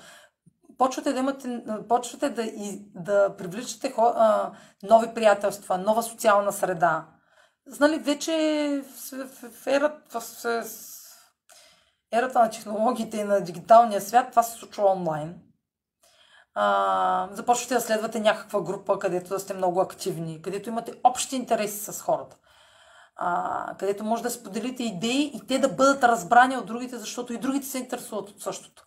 Почвате 0.79 1.13
да 1.13 1.19
имате, 1.19 1.63
почвате 1.89 2.31
да, 2.31 2.45
да 2.95 3.37
привличате 3.37 3.93
хо, 3.93 4.03
а, 4.03 4.53
нови 4.83 5.15
приятелства, 5.15 5.79
нова 5.79 6.03
социална 6.03 6.53
среда. 6.53 7.07
Знали, 7.67 7.99
вече 7.99 8.33
в, 8.85 9.17
в, 9.17 9.51
в, 9.51 9.67
ерата, 9.67 10.21
в, 10.21 10.21
в 10.21 10.65
ерата 12.13 12.39
на 12.39 12.51
технологиите 12.51 13.17
и 13.17 13.25
на 13.25 13.41
дигиталния 13.41 14.01
свят 14.01 14.31
това 14.31 14.43
се 14.43 14.59
случва 14.59 14.93
онлайн. 14.93 15.50
А, 16.55 17.29
започвате 17.33 17.75
да 17.75 17.81
следвате 17.81 18.21
някаква 18.21 18.63
група, 18.63 18.99
където 18.99 19.29
да 19.29 19.41
сте 19.41 19.55
много 19.55 19.81
активни, 19.81 20.43
където 20.43 20.69
имате 20.69 20.93
общи 21.05 21.37
интереси 21.37 21.93
с 21.93 22.03
хората 22.03 22.37
а, 23.23 23.75
където 23.79 24.05
може 24.05 24.23
да 24.23 24.31
споделите 24.31 24.83
идеи 24.83 25.33
и 25.35 25.47
те 25.47 25.59
да 25.59 25.69
бъдат 25.69 26.05
разбрани 26.05 26.57
от 26.57 26.67
другите, 26.67 26.99
защото 26.99 27.33
и 27.33 27.39
другите 27.39 27.67
се 27.67 27.79
интересуват 27.79 28.31
от 28.31 28.43
същото. 28.43 28.87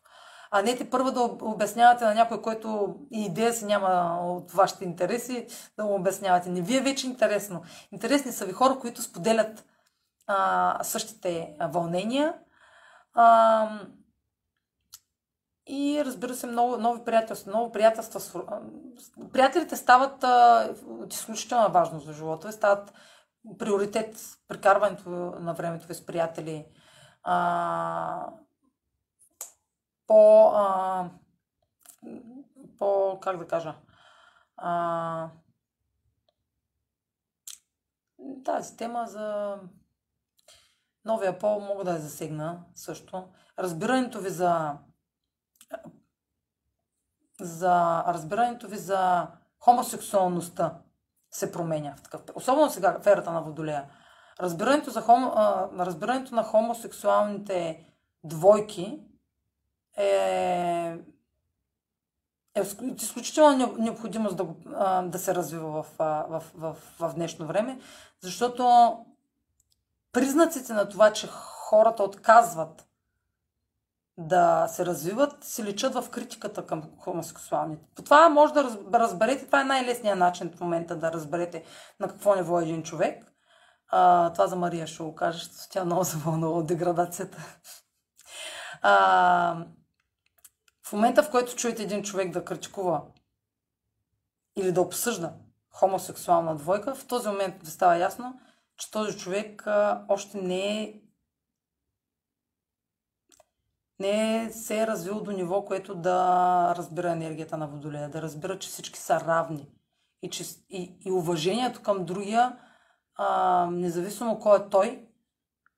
А 0.52 0.62
не 0.62 0.76
те 0.76 0.90
първо 0.90 1.12
да 1.12 1.22
обяснявате 1.42 2.06
на 2.06 2.14
някой, 2.14 2.42
който 2.42 2.96
и 3.12 3.26
идея 3.26 3.54
си 3.54 3.66
няма 3.66 4.20
от 4.24 4.52
вашите 4.52 4.86
интереси, 4.86 5.48
да 5.78 5.84
му 5.84 5.96
обяснявате. 5.96 6.50
Не 6.50 6.62
ви 6.62 6.78
е 6.78 6.82
вече 6.82 7.08
интересно. 7.08 7.62
Интересни 7.92 8.32
са 8.32 8.46
ви 8.46 8.54
хора, 8.54 8.80
които 8.80 9.02
споделят 9.02 9.66
а, 10.28 10.80
същите 10.84 11.56
вълнения. 11.70 12.34
А, 13.14 13.70
и 15.68 16.04
разбира 16.06 16.34
се, 16.36 16.48
много 16.48 16.78
нови 16.78 17.04
приятелства. 17.06 17.50
Много 17.52 17.72
приятелства. 17.72 18.44
Приятелите 19.34 19.76
стават 19.76 20.24
от 20.88 21.14
изключителна 21.14 21.70
важност 21.70 22.06
за 22.06 22.14
живота. 22.14 22.52
Стават 22.52 22.94
приоритет 23.60 24.18
прекарването 24.48 25.10
на 25.40 25.54
времето 25.54 25.88
ви 25.88 25.94
с 25.94 26.06
приятели, 26.06 26.66
а, 27.24 28.28
по, 30.08 30.52
а, 30.56 31.10
по, 32.78 33.20
как 33.22 33.38
да 33.38 33.48
кажа, 33.48 33.76
а, 34.58 35.30
тази 38.46 38.78
тема 38.78 39.06
за 39.08 39.58
новия 41.06 41.40
пол 41.40 41.60
мога 41.60 41.84
да 41.84 41.92
я 41.92 42.00
засегна 42.00 42.64
също. 42.76 43.28
Разбирането 43.60 44.20
ви 44.20 44.30
за 44.30 44.78
за 47.42 48.04
разбирането 48.08 48.68
ви 48.68 48.78
за 48.78 49.28
хомосексуалността 49.60 50.74
се 51.32 51.52
променя. 51.52 51.96
В 51.96 52.02
такъв, 52.02 52.22
особено 52.36 52.70
сега 52.70 52.98
в 53.02 53.08
ерата 53.08 53.32
на 53.32 53.42
Водолея. 53.42 53.86
Разбирането, 54.40 54.92
за 54.92 55.02
хомо, 55.02 55.32
а, 55.36 55.70
разбирането 55.86 56.36
на 56.36 56.44
хомосексуалните 56.44 57.86
двойки 58.24 59.00
е, 59.98 60.98
е 62.56 62.62
изключително 62.96 63.76
необходимост 63.78 64.38
да, 64.38 64.46
да 65.02 65.20
се 65.20 65.36
развива 65.36 65.84
в, 65.84 65.86
в, 66.00 66.44
в, 66.56 66.76
в 67.00 67.14
днешно 67.16 67.48
време, 67.48 67.80
защото 68.22 68.98
признаците 70.12 70.74
на 70.74 70.90
това, 70.90 71.14
че 71.14 71.28
хората 71.70 72.04
отказват 72.04 72.88
да 74.18 74.68
се 74.68 74.86
развиват, 74.86 75.44
се 75.44 75.64
личат 75.64 75.94
в 75.94 76.10
критиката 76.10 76.66
към 76.66 76.84
хомосексуалните. 77.00 77.86
По 77.96 78.02
това 78.02 78.30
може 78.30 78.54
да 78.54 79.00
разберете, 79.00 79.46
това 79.46 79.62
е 79.62 79.66
най-лесният 79.66 80.20
начин 80.20 80.52
в 80.56 80.60
момента 80.60 80.96
да 80.96 81.12
разберете 81.12 81.64
на 82.00 82.08
какво 82.08 82.36
ниво 82.36 82.60
е 82.60 82.64
един 82.64 82.84
човек. 82.84 83.34
А, 83.88 84.34
това 84.34 84.48
за 84.48 84.56
Мария 84.56 84.88
ще 84.88 85.04
го 85.04 85.16
кажа, 85.16 85.38
защото 85.38 85.70
тя 85.72 85.86
много 85.86 86.06
се 86.06 86.18
вълнува 86.18 86.58
от 86.60 86.68
деградацията. 86.68 87.38
А, 88.82 89.66
в 90.86 90.94
момента, 90.94 91.24
в 91.24 91.32
който 91.32 91.56
чуете 91.56 91.84
един 91.84 92.04
човек 92.04 92.32
да 92.32 92.46
критикува 92.46 93.02
или 94.56 94.72
да 94.72 94.82
обсъжда 94.82 95.34
хомосексуална 95.70 96.56
двойка, 96.56 96.96
в 96.96 97.08
този 97.08 97.28
момент 97.28 97.56
ви 97.64 97.72
става 97.72 97.98
ясно, 97.98 98.40
че 98.78 98.92
този 98.92 99.18
човек 99.18 99.68
а, 99.68 100.06
още 100.10 100.38
не 100.38 100.82
е 100.84 101.03
не 104.04 104.50
се 104.52 104.82
е 104.82 104.88
развил 104.88 105.22
до 105.22 105.32
ниво, 105.32 105.66
което 105.66 105.96
да 105.96 106.74
разбира 106.78 107.12
енергията 107.12 107.58
на 107.58 107.68
Водолея, 107.68 108.10
да 108.10 108.22
разбира, 108.22 108.60
че 108.60 108.70
всички 108.70 109.00
са 109.00 109.20
равни 109.20 109.68
и, 110.22 110.30
че, 110.30 110.44
и, 110.70 110.98
и 111.06 111.12
уважението 111.12 111.82
към 111.82 112.06
другия, 112.06 112.58
а, 113.16 113.68
независимо 113.72 114.40
кой 114.40 114.58
е 114.60 114.70
той, 114.70 115.08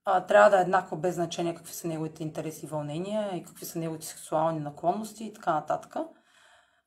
а, 0.06 0.22
трябва 0.22 0.50
да 0.50 0.58
е 0.58 0.62
еднакво 0.62 0.98
без 0.98 1.16
значение 1.16 1.56
какви 1.56 1.74
са 1.74 1.88
неговите 1.88 2.24
интереси 2.24 2.66
и 2.66 2.70
вълнения 2.70 3.36
и 3.36 3.44
какви 3.44 3.66
са 3.66 3.80
неговите 3.80 4.06
сексуални 4.06 4.60
наклонности 4.60 5.26
и 5.26 5.34
така 5.34 5.54
нататък. 5.54 5.96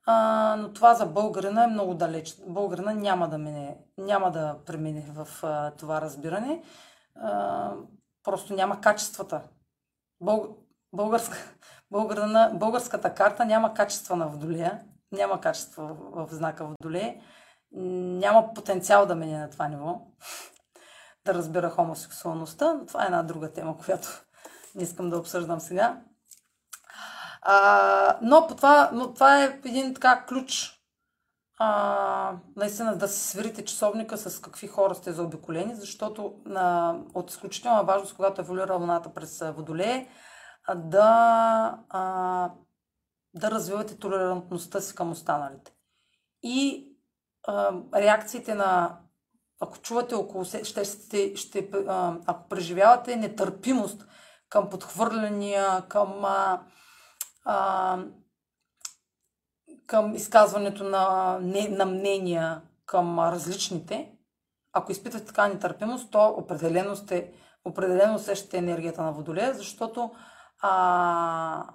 А, 0.05 0.55
но 0.59 0.73
това 0.73 0.93
за 0.93 1.05
българина 1.05 1.63
е 1.63 1.67
много 1.67 1.93
далеч. 1.93 2.35
Българина 2.47 2.93
няма 2.93 3.29
да, 3.29 3.37
мине, 3.37 3.77
няма 3.97 4.31
да 4.31 4.57
премине 4.65 5.05
в 5.13 5.27
а, 5.43 5.71
това 5.71 6.01
разбиране. 6.01 6.63
А, 7.15 7.71
просто 8.23 8.53
няма 8.53 8.81
качествата. 8.81 9.41
Бълг 10.21 10.68
българска, 10.93 11.37
българна, 11.91 12.51
българската 12.53 13.13
карта 13.13 13.45
няма 13.45 13.73
качество 13.73 14.15
на 14.15 14.27
Водолея, 14.27 14.79
няма 15.11 15.41
качество 15.41 15.97
в, 16.11 16.27
знака 16.31 16.65
Водолея, 16.65 17.15
няма 17.71 18.53
потенциал 18.53 19.05
да 19.05 19.15
мине 19.15 19.39
на 19.39 19.49
това 19.49 19.67
ниво, 19.67 20.01
да 21.25 21.33
разбира 21.33 21.69
хомосексуалността, 21.69 22.73
но 22.73 22.85
това 22.85 23.03
е 23.03 23.05
една 23.05 23.23
друга 23.23 23.53
тема, 23.53 23.77
която 23.77 24.07
не 24.75 24.83
искам 24.83 25.09
да 25.09 25.17
обсъждам 25.17 25.59
сега. 25.59 26.01
А, 27.41 28.17
но, 28.21 28.47
по 28.47 28.55
това, 28.55 28.89
но 28.93 29.13
това 29.13 29.43
е 29.43 29.59
един 29.65 29.93
така 29.93 30.25
ключ 30.25 30.79
а, 31.59 32.33
наистина 32.55 32.97
да 32.97 33.07
се 33.07 33.27
сверите 33.29 33.65
часовника 33.65 34.17
с 34.17 34.41
какви 34.41 34.67
хора 34.67 34.95
сте 34.95 35.11
заобиколени, 35.11 35.75
защото 35.75 36.33
а, 36.55 36.95
от 37.13 37.29
изключителна 37.29 37.83
важност, 37.83 38.15
когато 38.15 38.41
еволюира 38.41 38.73
Луната 38.73 39.13
през 39.13 39.39
Водолее, 39.55 40.07
да, 40.75 41.79
а, 41.89 42.51
да 43.33 43.51
развивате 43.51 43.97
толерантността 43.97 44.81
си 44.81 44.95
към 44.95 45.11
останалите. 45.11 45.73
И 46.43 46.87
а, 47.47 47.73
реакциите 47.95 48.55
на 48.55 48.97
ако 49.59 49.77
чувате 49.77 50.15
около 50.15 50.45
се, 50.45 50.63
ще, 50.63 50.83
ще, 50.85 51.35
ще, 51.35 51.69
ако 52.25 52.49
преживявате 52.49 53.15
нетърпимост 53.15 54.07
към 54.49 54.69
подхвърляния, 54.69 55.81
към, 55.87 56.25
а, 56.25 56.61
а, 57.45 57.97
към 59.87 60.15
изказването 60.15 60.83
на, 60.83 61.37
не, 61.41 61.67
на 61.67 61.85
мнения 61.85 62.61
към 62.85 63.19
различните, 63.19 64.11
ако 64.73 64.91
изпитвате 64.91 65.25
така 65.25 65.47
нетърпимост, 65.47 66.11
то 66.11 66.27
определено, 66.27 66.95
сте, 66.95 67.31
определено 67.65 68.15
усещате 68.15 68.57
енергията 68.57 69.01
на 69.01 69.11
Водолея, 69.11 69.53
защото 69.53 70.11
а, 70.59 71.73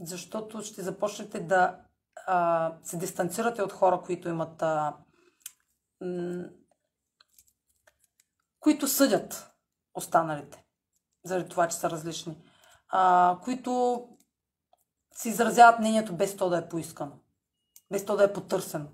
защото 0.00 0.62
ще 0.62 0.82
започнете 0.82 1.40
да 1.40 1.80
а, 2.26 2.72
се 2.82 2.96
дистанцирате 2.96 3.62
от 3.62 3.72
хора, 3.72 4.02
които 4.04 4.28
имат. 4.28 4.62
А, 4.62 4.96
м- 6.00 6.44
които 8.60 8.88
съдят 8.88 9.52
останалите, 9.94 10.64
заради 11.24 11.48
това, 11.48 11.68
че 11.68 11.76
са 11.76 11.90
различни, 11.90 12.44
а, 12.88 13.38
които 13.44 14.02
си 15.14 15.28
изразяват 15.28 15.78
мнението 15.78 16.16
без 16.16 16.36
то 16.36 16.48
да 16.48 16.58
е 16.58 16.68
поискано, 16.68 17.12
без 17.90 18.04
то 18.04 18.16
да 18.16 18.24
е 18.24 18.32
потърсено. 18.32 18.88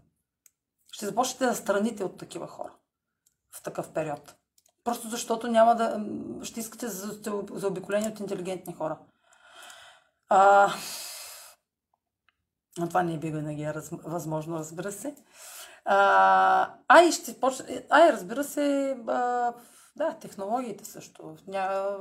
Ще 0.92 1.06
започнете 1.06 1.47
да 1.47 1.55
страните 1.55 2.05
от 2.05 2.18
такива 2.18 2.47
хора 2.47 2.74
в 3.50 3.62
такъв 3.62 3.92
период. 3.92 4.38
Просто 4.89 5.08
защото 5.08 5.49
няма 5.49 5.75
да... 5.75 6.05
Ще 6.42 6.60
искате 6.60 6.89
за, 6.89 7.20
за 7.52 7.68
обиколение 7.68 8.08
от 8.08 8.20
интелигентни 8.20 8.75
хора. 8.75 8.99
А, 10.28 10.73
но 12.78 12.89
това 12.89 13.02
не 13.02 13.15
е 13.15 13.18
би 13.18 13.31
винаги 13.31 13.62
е 13.62 13.75
раз, 13.75 13.91
възможно, 14.05 14.58
разбира 14.58 14.92
се. 14.92 15.15
А, 15.84 16.75
а 16.89 17.02
и 17.02 17.12
ще 17.12 17.41
почне... 17.41 17.86
А, 17.91 18.12
разбира 18.12 18.44
се, 18.44 18.97
а, 19.08 19.52
да, 19.97 20.15
технологиите 20.20 20.84
също. 20.84 21.36
Ня... 21.47 21.97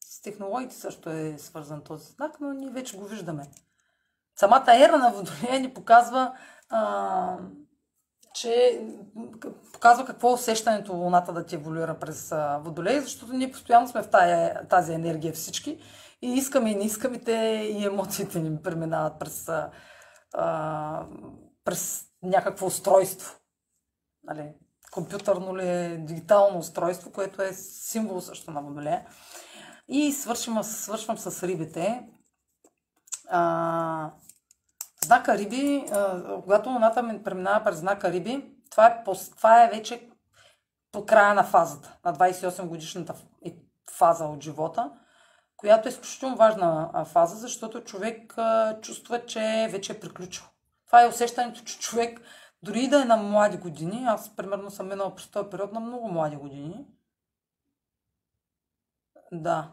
С 0.00 0.22
технологиите 0.22 0.74
също 0.74 1.10
е 1.10 1.38
свързан 1.38 1.84
този 1.84 2.12
знак, 2.12 2.40
но 2.40 2.52
ние 2.52 2.70
вече 2.70 2.96
го 2.96 3.04
виждаме. 3.04 3.50
Самата 4.36 4.84
ера 4.84 4.98
на 4.98 5.10
Водолея 5.10 5.60
ни 5.60 5.74
показва 5.74 6.38
а, 6.68 7.36
че 8.40 8.80
показва 9.72 10.04
какво 10.04 10.32
усещането 10.32 10.92
Луната 10.92 11.32
да 11.32 11.46
ти 11.46 11.54
еволюира 11.54 11.98
през 11.98 12.34
Водолей, 12.60 13.00
защото 13.00 13.32
ние 13.32 13.52
постоянно 13.52 13.88
сме 13.88 14.02
в 14.02 14.10
тая, 14.10 14.68
тази 14.68 14.92
енергия 14.92 15.32
всички 15.32 15.78
и 16.22 16.32
искаме 16.32 16.70
и 16.70 16.74
не 16.74 16.84
искаме 16.84 17.18
те 17.18 17.32
и 17.78 17.84
емоциите 17.84 18.40
ни 18.40 18.62
преминават 18.62 19.18
през, 19.18 19.50
а, 20.34 21.06
през 21.64 22.04
някакво 22.22 22.66
устройство. 22.66 23.34
Нали? 24.24 24.52
Компютърно 24.92 25.56
ли 25.56 25.68
е, 25.68 25.96
дигитално 25.96 26.58
устройство, 26.58 27.12
което 27.12 27.42
е 27.42 27.52
символ 27.52 28.20
също 28.20 28.50
на 28.50 28.62
Водолея. 28.62 29.06
И 29.88 30.12
свършвам, 30.12 30.64
свършвам 30.64 31.18
с 31.18 31.46
рибите. 31.46 32.08
А, 33.28 34.12
Знака 35.04 35.38
Риби, 35.38 35.84
когато 36.42 36.70
Луната 36.70 37.20
преминава 37.24 37.64
през 37.64 37.76
знака 37.76 38.12
Риби, 38.12 38.54
това 38.70 38.86
е, 38.86 39.04
това 39.36 39.64
е 39.64 39.70
вече 39.70 40.08
по 40.92 41.06
края 41.06 41.34
на 41.34 41.44
фазата, 41.44 41.96
на 42.04 42.14
28 42.14 42.66
годишната 42.66 43.14
фаза 43.90 44.24
от 44.24 44.42
живота, 44.42 44.90
която 45.56 45.88
е 45.88 45.90
изключително 45.90 46.36
важна 46.36 46.90
фаза, 47.04 47.36
защото 47.36 47.84
човек 47.84 48.34
чувства, 48.82 49.26
че 49.26 49.68
вече 49.70 49.92
е 49.92 50.00
приключил. 50.00 50.44
Това 50.86 51.02
е 51.02 51.08
усещането, 51.08 51.64
че 51.64 51.78
човек, 51.78 52.20
дори 52.62 52.88
да 52.88 53.02
е 53.02 53.04
на 53.04 53.16
млади 53.16 53.56
години, 53.56 54.04
аз 54.06 54.36
примерно 54.36 54.70
съм 54.70 54.88
минала 54.88 55.14
през 55.14 55.30
този 55.30 55.50
период 55.50 55.72
на 55.72 55.80
много 55.80 56.08
млади 56.08 56.36
години, 56.36 56.86
да. 59.32 59.72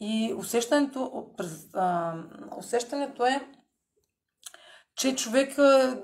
И 0.00 0.34
усещането, 0.38 1.30
а, 1.74 2.14
усещането 2.56 3.26
е, 3.26 3.48
че 4.96 5.16
човек 5.16 5.58
а, 5.58 5.98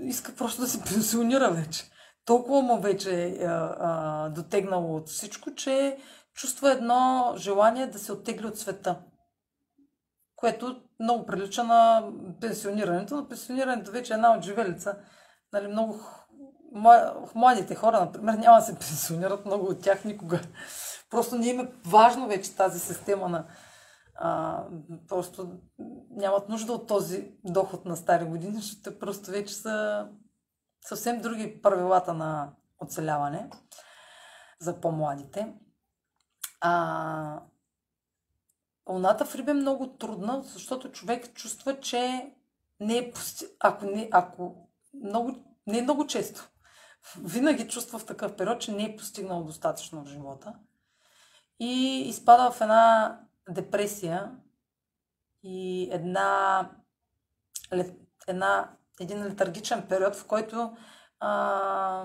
иска 0.00 0.34
просто 0.34 0.60
да 0.60 0.68
се 0.68 0.80
пенсионира 0.94 1.50
вече. 1.50 1.84
Толкова 2.24 2.62
му 2.62 2.80
вече 2.80 3.24
е 3.24 3.48
дотегнало 4.30 4.96
от 4.96 5.08
всичко, 5.08 5.54
че 5.54 5.98
чувства 6.34 6.70
едно 6.70 7.34
желание 7.36 7.86
да 7.86 7.98
се 7.98 8.12
оттегли 8.12 8.46
от 8.46 8.58
света. 8.58 8.96
Което 10.36 10.80
много 11.00 11.26
прилича 11.26 11.64
на 11.64 12.08
пенсионирането. 12.40 13.16
Но 13.16 13.28
пенсионирането 13.28 13.90
вече 13.90 14.12
е 14.12 14.16
една 14.16 14.36
отживелица. 14.36 14.96
Нали, 15.52 15.68
много 15.68 16.00
младите 17.34 17.74
хора, 17.74 18.00
например, 18.00 18.34
няма 18.34 18.58
да 18.58 18.64
се 18.64 18.74
пенсионират 18.78 19.46
много 19.46 19.66
от 19.66 19.82
тях 19.82 20.04
никога. 20.04 20.40
Просто 21.10 21.38
не 21.38 21.48
им 21.48 21.60
е 21.60 21.72
важно 21.86 22.28
вече 22.28 22.56
тази 22.56 22.80
система 22.80 23.28
на... 23.28 23.44
А, 24.20 24.64
просто 25.08 25.50
нямат 26.10 26.48
нужда 26.48 26.72
от 26.72 26.86
този 26.86 27.32
доход 27.44 27.84
на 27.84 27.96
стари 27.96 28.24
години, 28.24 28.56
защото 28.56 28.98
просто 28.98 29.30
вече 29.30 29.54
са 29.54 30.08
съвсем 30.84 31.20
други 31.20 31.62
правилата 31.62 32.14
на 32.14 32.52
оцеляване 32.78 33.50
за 34.60 34.80
по-младите. 34.80 35.54
А, 36.60 37.40
луната 38.88 39.24
в 39.24 39.34
Риба 39.34 39.50
е 39.50 39.54
много 39.54 39.86
трудна, 39.86 40.42
защото 40.42 40.92
човек 40.92 41.34
чувства, 41.34 41.80
че 41.80 42.32
не 42.80 42.96
е 42.96 43.12
пости... 43.12 43.46
ако, 43.60 43.86
не, 43.86 44.08
ако 44.12 44.68
много, 45.04 45.34
не 45.66 45.78
е 45.78 45.82
много 45.82 46.06
често, 46.06 46.48
винаги 47.18 47.68
чувства 47.68 47.98
в 47.98 48.06
такъв 48.06 48.36
период, 48.36 48.60
че 48.60 48.72
не 48.72 48.84
е 48.84 48.96
постигнал 48.96 49.44
достатъчно 49.44 50.04
в 50.04 50.08
живота 50.08 50.54
и 51.60 52.02
изпада 52.08 52.50
в 52.50 52.60
една 52.60 53.20
депресия 53.48 54.32
и 55.42 55.88
една, 55.92 56.70
една, 58.28 58.76
един 59.00 59.24
летаргичен 59.24 59.86
период, 59.88 60.16
в 60.16 60.26
който 60.26 60.76
а, 61.20 62.04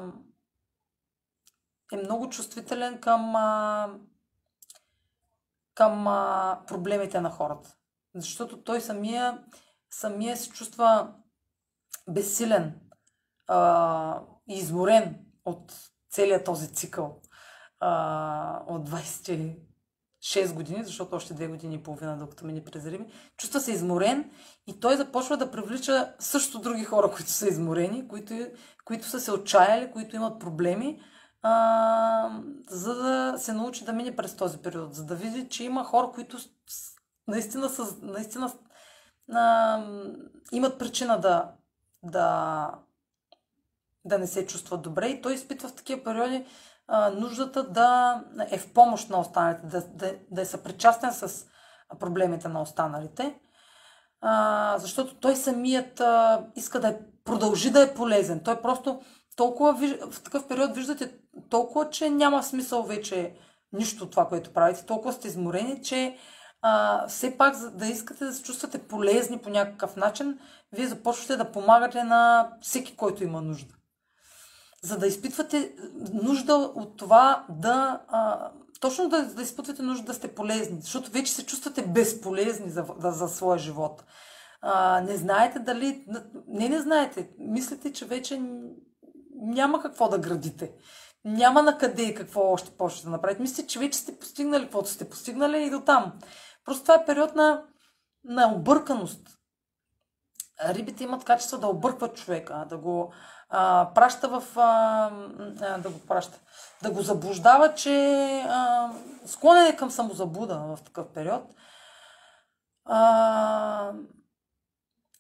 е 1.94 1.98
много 1.98 2.30
чувствителен 2.30 3.02
към, 3.02 3.36
а, 3.36 3.90
към 5.74 6.08
а, 6.08 6.62
проблемите 6.68 7.22
на 7.22 7.30
хората. 7.30 7.76
Защото 8.16 8.64
той 8.64 8.82
самия, 8.82 9.44
самия 9.90 10.38
се 10.38 10.50
чувства 10.50 11.14
безсилен 12.10 12.80
и 14.48 14.54
изморен 14.58 15.26
от 15.46 15.74
целият 16.10 16.46
този 16.46 16.74
цикъл 16.74 17.22
а, 17.80 18.64
от 18.68 18.90
26 20.24 20.54
години, 20.54 20.84
защото 20.84 21.16
още 21.16 21.34
две 21.34 21.48
години 21.48 21.76
и 21.76 21.84
половина, 21.84 22.18
докато 22.18 22.46
мине 22.46 22.64
през 22.64 22.86
Риби, 22.86 23.06
чувства 23.38 23.60
се 23.60 23.72
изморен 23.72 24.32
и 24.68 24.80
той 24.80 24.98
започва 24.98 25.38
да 25.38 25.52
привлича 25.52 26.14
също 26.20 26.60
други 26.60 26.84
хора, 26.84 27.12
които 27.12 27.32
са 27.32 27.48
изморени, 27.48 28.08
които, 28.08 28.48
които 28.86 29.08
са 29.08 29.20
се 29.20 29.32
отчаяли, 29.32 29.92
които 29.92 30.16
имат 30.16 30.40
проблеми, 30.40 31.02
а, 31.42 32.42
за 32.70 32.96
да 32.96 33.38
се 33.38 33.54
научи 33.54 33.86
да 33.86 33.94
мине 33.94 34.16
през 34.16 34.36
този 34.36 34.58
период, 34.58 34.96
за 34.96 35.06
да 35.06 35.16
види, 35.16 35.50
че 35.50 35.64
има 35.64 35.84
хора, 35.84 36.12
които 36.14 36.38
наистина, 37.28 37.70
са, 37.70 37.96
наистина 38.02 38.52
а, 39.32 39.84
имат 40.52 40.80
причина 40.80 41.20
да, 41.20 41.52
да, 42.04 42.70
да 44.06 44.20
не 44.20 44.28
се 44.28 44.48
чувстват 44.48 44.82
добре. 44.82 45.08
И 45.08 45.22
той 45.22 45.34
изпитва 45.34 45.70
в 45.70 45.76
такива 45.76 46.04
периоди 46.04 46.46
нуждата 47.16 47.64
да 47.64 48.22
е 48.52 48.58
в 48.58 48.74
помощ 48.74 49.10
на 49.10 49.20
останалите, 49.20 49.62
да, 49.68 49.82
да, 49.82 50.16
да 50.32 50.42
е 50.42 50.46
съпричастен 50.46 51.14
с 51.14 51.46
проблемите 52.00 52.48
на 52.48 52.62
останалите, 52.62 53.40
а, 54.22 54.76
защото 54.78 55.16
той 55.16 55.36
самият 55.36 56.00
а, 56.00 56.46
иска 56.56 56.80
да 56.80 56.88
е, 56.88 56.98
продължи 57.26 57.72
да 57.72 57.82
е 57.82 57.94
полезен. 57.94 58.42
Той 58.44 58.62
просто 58.62 59.02
толкова, 59.36 59.74
в 60.12 60.24
такъв 60.24 60.48
период 60.48 60.76
виждате 60.76 61.12
толкова, 61.50 61.90
че 61.90 62.10
няма 62.10 62.44
смисъл 62.44 62.84
вече 62.84 63.36
нищо 63.74 64.04
от 64.04 64.12
това, 64.12 64.28
което 64.28 64.54
правите, 64.54 64.86
толкова 64.86 65.14
сте 65.14 65.28
изморени, 65.28 65.84
че 65.84 66.18
а, 66.62 67.08
все 67.08 67.38
пак 67.38 67.56
за 67.56 67.72
да 67.72 67.86
искате 67.86 68.26
да 68.26 68.34
се 68.34 68.44
чувствате 68.44 68.88
полезни 68.88 69.38
по 69.38 69.50
някакъв 69.50 69.96
начин, 69.96 70.40
вие 70.72 70.88
започвате 70.88 71.38
да 71.38 71.52
помагате 71.52 72.04
на 72.04 72.50
всеки, 72.62 72.96
който 72.96 73.24
има 73.24 73.42
нужда 73.42 73.76
за 74.84 74.98
да 74.98 75.08
изпитвате 75.08 75.76
нужда 76.14 76.54
от 76.56 76.98
това 76.98 77.46
да. 77.50 78.02
А, 78.08 78.52
точно 78.80 79.10
да, 79.10 79.26
да 79.26 79.42
изпитвате 79.42 79.82
нужда 79.82 80.06
да 80.06 80.14
сте 80.14 80.36
полезни, 80.36 80.82
защото 80.82 81.12
вече 81.12 81.34
се 81.34 81.46
чувствате 81.46 81.88
безполезни 81.88 82.70
за, 82.70 82.86
за, 83.00 83.12
за 83.12 83.28
своя 83.28 83.60
живот. 83.60 84.04
А, 84.62 85.02
не 85.02 85.18
знаете 85.18 85.60
дали. 85.60 86.06
Не, 86.48 86.70
не 86.70 86.80
знаете. 86.80 87.30
Мислите, 87.38 87.94
че 87.94 88.06
вече 88.06 88.42
няма 89.36 89.82
какво 89.82 90.10
да 90.10 90.18
градите. 90.18 90.72
Няма 91.26 91.64
на 91.64 91.78
къде 91.78 92.04
и 92.04 92.16
какво 92.16 92.52
още 92.52 92.72
почвате 92.72 93.06
да 93.06 93.12
направите. 93.12 93.42
Мислите, 93.42 93.68
че 93.68 93.80
вече 93.80 94.00
сте 94.00 94.20
постигнали 94.20 94.64
каквото 94.64 94.90
сте 94.90 95.10
постигнали 95.10 95.64
и 95.64 95.70
до 95.70 95.82
там. 95.82 96.14
Просто 96.66 96.82
това 96.82 96.96
е 96.96 97.06
период 97.06 97.36
на, 97.36 97.64
на 98.24 98.54
обърканост. 98.54 99.28
Рибите 100.70 101.04
имат 101.04 101.24
качество 101.24 101.58
да 101.58 101.68
объркват 101.68 102.18
човека, 102.18 102.66
да 102.70 102.78
го, 102.78 103.14
праща 103.96 104.28
в... 104.28 104.44
А, 104.56 105.78
да 105.78 105.90
го 105.90 106.00
праща. 106.00 106.40
Да 106.84 106.92
го 106.92 107.02
заблуждава, 107.02 107.74
че 107.74 107.96
а, 108.48 108.92
склонен 109.26 109.66
е 109.66 109.76
към 109.76 109.92
самозабуда 109.92 110.58
в 110.58 110.80
такъв 110.86 111.08
период. 111.08 111.44
А, 112.86 113.92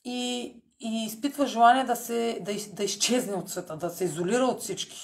и, 0.04 0.42
и 0.80 1.06
изпитва 1.06 1.48
желание 1.48 1.84
да, 1.84 1.96
се, 1.96 2.40
да, 2.42 2.52
из, 2.52 2.74
да 2.74 2.84
изчезне 2.84 3.36
от 3.36 3.50
света, 3.50 3.78
да 3.78 3.90
се 3.90 4.04
изолира 4.04 4.44
от 4.44 4.62
всички. 4.62 4.98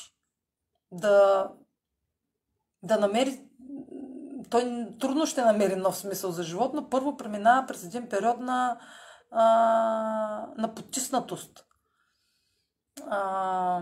Да, 0.92 1.48
да 2.84 3.00
намери 3.00 3.46
той 4.50 4.88
трудно 5.00 5.26
ще 5.26 5.42
намери 5.42 5.76
нов 5.76 5.98
смисъл 5.98 6.32
за 6.32 6.44
живот, 6.44 6.74
но 6.74 6.90
първо 6.90 7.18
преминава 7.18 7.68
през 7.68 7.84
един 7.84 8.10
период 8.10 8.40
на, 8.40 8.80
а, 9.32 9.44
на 10.58 10.76
потиснатост 10.76 11.69
а, 13.10 13.82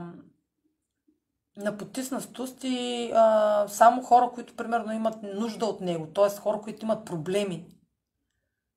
на 1.57 1.77
потиснатост 1.77 2.63
и 2.63 3.11
а, 3.15 3.65
само 3.67 4.01
хора, 4.01 4.31
които 4.33 4.55
примерно 4.55 4.93
имат 4.93 5.23
нужда 5.23 5.65
от 5.65 5.81
него, 5.81 6.07
т.е. 6.07 6.29
хора, 6.29 6.61
които 6.61 6.85
имат 6.85 7.05
проблеми 7.05 7.67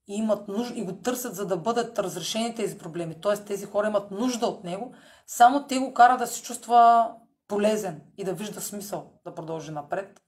и 0.09 0.15
имат 0.15 0.49
нужда 0.49 0.79
и 0.79 0.85
го 0.85 0.93
търсят, 0.93 1.35
за 1.35 1.47
да 1.47 1.57
бъдат 1.57 1.99
разрешени 1.99 2.55
тези 2.55 2.79
проблеми, 2.79 3.21
т.е. 3.21 3.45
тези 3.45 3.67
хора 3.67 3.87
имат 3.87 4.11
нужда 4.11 4.47
от 4.47 4.65
него, 4.65 4.95
само 5.27 5.67
те 5.67 5.79
го 5.79 5.95
кара 5.95 6.17
да 6.17 6.27
се 6.27 6.43
чувства 6.43 7.11
полезен 7.49 8.01
и 8.19 8.25
да 8.25 8.33
вижда 8.33 8.61
смисъл 8.61 9.13
да 9.25 9.35
продължи 9.35 9.71
напред 9.71 10.21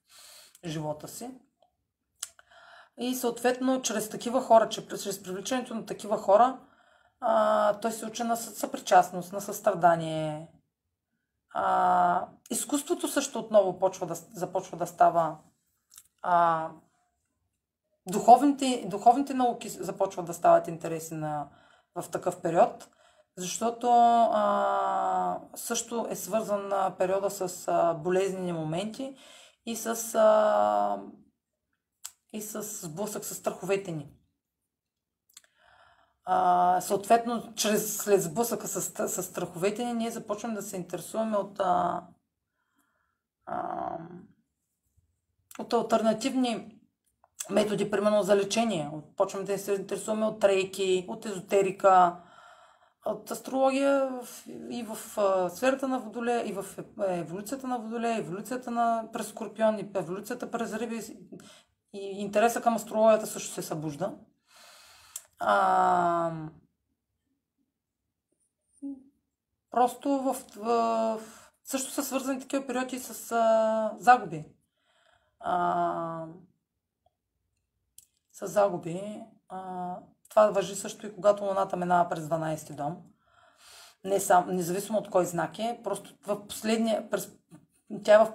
живота 0.65 1.09
си. 1.09 1.31
И 3.01 3.15
съответно, 3.15 3.83
чрез 3.83 4.09
такива 4.09 4.41
хора, 4.41 4.69
чрез 4.69 5.23
привличането 5.23 5.75
на 5.75 5.87
такива 5.87 6.19
хора, 6.19 6.59
а, 7.25 7.75
той 7.81 7.93
се 7.93 8.07
учи 8.07 8.23
на 8.23 8.37
съпричастност, 8.37 9.33
на 9.33 9.41
състрадание. 9.41 10.49
А, 11.55 12.27
изкуството 12.51 13.09
също 13.09 13.39
отново 13.39 13.79
почва 13.79 14.07
да, 14.07 14.15
започва 14.15 14.77
да 14.77 14.87
става. 14.87 15.37
А, 16.23 16.69
духовните, 18.07 18.85
духовните 18.87 19.35
науки 19.35 19.69
започват 19.69 20.27
да 20.27 20.35
стават 20.35 20.69
интереси 20.69 21.15
на, 21.15 21.49
в 21.95 22.11
такъв 22.11 22.43
период, 22.43 22.89
защото 23.37 23.89
а, 24.33 25.41
също 25.55 26.07
е 26.11 26.17
свързан 26.17 26.95
периода 26.99 27.31
с 27.31 27.69
а, 27.69 27.95
болезнени 27.95 28.53
моменти 28.53 29.17
и 29.67 29.77
с, 29.77 30.15
а, 30.15 31.03
и 32.33 32.43
с 32.43 32.63
сблъсък 32.63 33.25
с 33.25 33.35
страховете 33.35 33.93
ни. 33.93 34.22
А, 36.25 36.81
съответно, 36.81 37.53
чрез 37.55 37.97
след 37.97 38.23
сблъсъка 38.23 38.69
с, 38.69 39.09
с 39.09 39.23
страховете 39.23 39.85
ни, 39.85 39.93
ние 39.93 40.11
започваме 40.11 40.55
да 40.55 40.63
се 40.63 40.77
интересуваме 40.77 41.37
от, 41.37 41.61
а, 41.61 42.03
а, 43.47 43.97
от 45.59 45.73
альтернативни 45.73 46.79
методи, 47.51 47.91
примерно 47.91 48.23
за 48.23 48.37
лечение. 48.37 48.91
Почваме 49.17 49.47
да 49.47 49.59
се 49.59 49.73
интересуваме 49.73 50.27
от 50.27 50.45
рейки, 50.45 51.05
от 51.09 51.27
езотерика, 51.27 52.17
от 53.07 53.31
астрология 53.31 54.11
и 54.71 54.83
в 54.83 54.99
сферата 55.51 55.89
на 55.89 55.99
Водолея, 55.99 56.49
и 56.49 56.53
в 56.53 56.65
еволюцията 57.09 57.67
на 57.67 57.79
Водолея, 57.79 58.19
еволюцията 58.19 58.71
на 58.71 59.09
през 59.13 59.29
Скорпион, 59.29 59.79
и 59.79 59.91
еволюцията 59.95 60.51
през 60.51 60.75
Риби, 60.75 61.01
и 61.95 61.99
интереса 61.99 62.63
към 62.63 62.77
астрологията 62.77 63.27
също 63.27 63.55
се 63.55 63.63
събужда. 63.63 64.15
А, 65.45 66.33
просто 69.71 70.09
в, 70.09 70.37
в, 70.57 71.21
също 71.65 71.91
са 71.91 72.03
свързани 72.03 72.41
такива 72.41 72.67
периоди 72.67 72.99
с 72.99 73.33
а, 73.33 73.93
загуби. 73.99 74.45
А, 75.41 76.27
с 78.33 78.47
загуби. 78.47 79.23
А, 79.49 79.97
това 80.29 80.47
въжи 80.47 80.77
също 80.77 81.07
и 81.07 81.15
когато 81.15 81.45
Луната 81.45 81.77
минава 81.77 82.09
през 82.09 82.25
12 82.25 82.75
дом. 82.75 82.97
Не 84.05 84.21
сам, 84.21 84.47
независимо 84.51 84.99
от 84.99 85.11
кой 85.11 85.27
знак 85.27 85.59
е, 85.59 85.81
просто 85.85 86.15
в 86.27 86.47
последния, 86.47 87.11
през, 87.11 87.33
тя 88.05 88.15
е 88.15 88.19
в, 88.19 88.33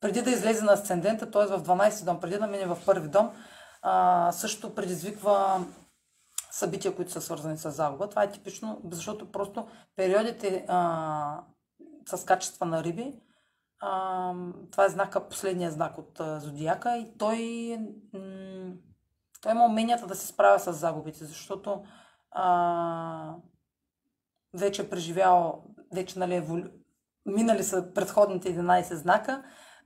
преди 0.00 0.22
да 0.22 0.30
излезе 0.30 0.64
на 0.64 0.72
асцендента, 0.72 1.30
т.е. 1.30 1.46
в 1.46 1.62
12 1.62 2.04
дом, 2.04 2.20
преди 2.20 2.38
да 2.38 2.46
мине 2.46 2.66
в 2.66 2.78
първи 2.86 3.08
дом, 3.08 3.30
а, 3.82 4.32
също 4.32 4.74
предизвиква 4.74 5.64
събития, 6.50 6.96
които 6.96 7.10
са 7.12 7.20
свързани 7.20 7.58
с 7.58 7.70
загуба. 7.70 8.08
Това 8.08 8.22
е 8.22 8.30
типично, 8.30 8.80
защото 8.90 9.32
просто 9.32 9.66
периодите 9.96 10.64
а, 10.68 11.40
с 12.06 12.24
качества 12.24 12.66
на 12.66 12.84
риби, 12.84 13.20
а, 13.80 14.34
това 14.70 14.84
е 14.84 14.88
знака, 14.88 15.28
последния 15.28 15.70
знак 15.70 15.98
от 15.98 16.20
а, 16.20 16.40
зодиака 16.40 16.96
и 16.96 17.18
той 17.18 17.76
м- 18.14 18.72
той 19.42 19.52
има 19.52 19.64
уменията 19.64 20.06
да 20.06 20.14
се 20.14 20.26
справя 20.26 20.58
с 20.58 20.72
загубите, 20.72 21.24
защото 21.24 21.84
а, 22.30 23.34
вече 24.54 24.82
е 24.82 24.90
преживял, 24.90 25.64
вече 25.94 26.18
нали, 26.18 26.34
еволю... 26.34 26.64
минали 27.26 27.64
са 27.64 27.94
предходните 27.94 28.56
11 28.56 28.94
знака, 28.94 29.42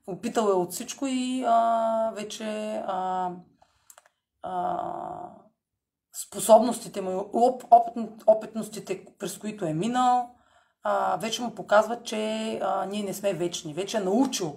опитал 0.06 0.42
е 0.42 0.52
от 0.52 0.72
всичко 0.72 1.06
и 1.06 1.44
а, 1.46 2.10
вече 2.14 2.82
а, 2.86 3.30
а, 4.42 5.43
способностите 6.26 7.00
му, 7.00 7.30
оп, 7.32 7.64
опит, 7.70 7.94
опитностите, 8.26 9.04
през 9.18 9.38
които 9.38 9.64
е 9.64 9.74
минал, 9.74 10.30
а, 10.82 11.16
вече 11.16 11.42
му 11.42 11.50
показват, 11.50 12.04
че 12.04 12.52
а, 12.62 12.86
ние 12.86 13.02
не 13.02 13.14
сме 13.14 13.34
вечни. 13.34 13.74
Вече 13.74 13.96
е 13.96 14.00
научил 14.00 14.56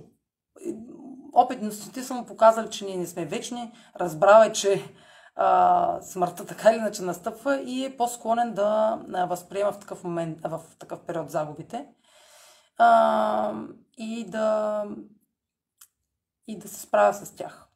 опитностите 1.38 2.04
са 2.04 2.14
му 2.14 2.26
показали, 2.26 2.70
че 2.70 2.86
ние 2.86 2.98
не 2.98 3.08
сме 3.08 3.26
вечни, 3.26 3.72
разбрал 4.00 4.44
е, 4.44 4.52
че 4.52 4.94
а, 5.36 6.02
смъртта 6.02 6.46
така 6.46 6.70
или 6.70 6.78
иначе 6.78 7.02
настъпва 7.02 7.62
и 7.62 7.86
е 7.86 7.98
по-склонен 7.98 8.54
да 8.54 9.00
възприема 9.30 9.72
в 9.72 9.80
такъв 9.80 10.04
момент, 10.04 10.40
в 10.44 10.62
такъв 10.80 11.00
период 11.02 11.30
загубите 11.30 11.88
а, 12.78 13.54
и 13.98 14.26
да 14.30 14.84
и 16.48 16.60
да 16.60 16.68
се 16.68 16.82
справя 16.82 17.14
с 17.14 17.36
тях. 17.36 17.67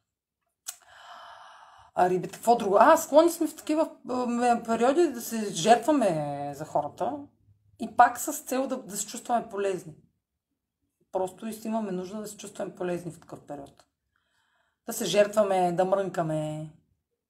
А 1.94 2.10
рибите, 2.10 2.34
какво 2.34 2.56
друго? 2.56 2.76
А, 2.80 2.96
склонни 2.96 3.30
сме 3.30 3.46
в 3.46 3.56
такива 3.56 3.90
периоди 4.66 5.08
да 5.08 5.20
се 5.20 5.54
жертваме 5.54 6.52
за 6.56 6.64
хората 6.64 7.18
и 7.80 7.96
пак 7.96 8.18
с 8.18 8.32
цел 8.32 8.66
да, 8.66 8.76
да 8.76 8.96
се 8.96 9.06
чувстваме 9.06 9.48
полезни. 9.48 9.94
Просто 11.12 11.50
имаме 11.64 11.92
нужда 11.92 12.20
да 12.20 12.26
се 12.26 12.36
чувстваме 12.36 12.74
полезни 12.74 13.12
в 13.12 13.20
такъв 13.20 13.40
период. 13.40 13.84
Да 14.86 14.92
се 14.92 15.04
жертваме, 15.04 15.72
да 15.72 15.84
мрънкаме, 15.84 16.70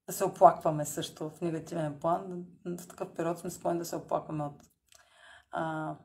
да 0.07 0.13
се 0.13 0.25
оплакваме 0.25 0.85
също 0.85 1.29
в 1.29 1.41
негативен 1.41 1.99
план. 1.99 2.45
В 2.65 2.87
такъв 2.87 3.13
период 3.13 3.39
сме 3.39 3.49
склонни 3.49 3.79
да 3.79 3.85
се 3.85 3.95
оплакваме 3.95 4.43
от, 4.43 4.63
а, 5.51 5.95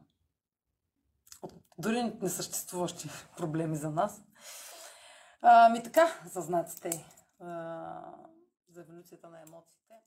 от 1.43 1.53
дори 1.79 2.13
несъществуващи 2.21 3.11
проблеми 3.37 3.77
за 3.77 3.91
нас. 3.91 4.23
А, 5.43 5.69
ми 5.69 5.83
така, 5.83 6.07
за 6.27 6.41
знаците, 6.41 7.07
а, 7.41 8.01
za 8.79 8.85
wrzucę 8.85 9.17
to 9.17 9.31
na 9.31 9.43
emocje. 9.43 9.79
Tak? 9.89 10.03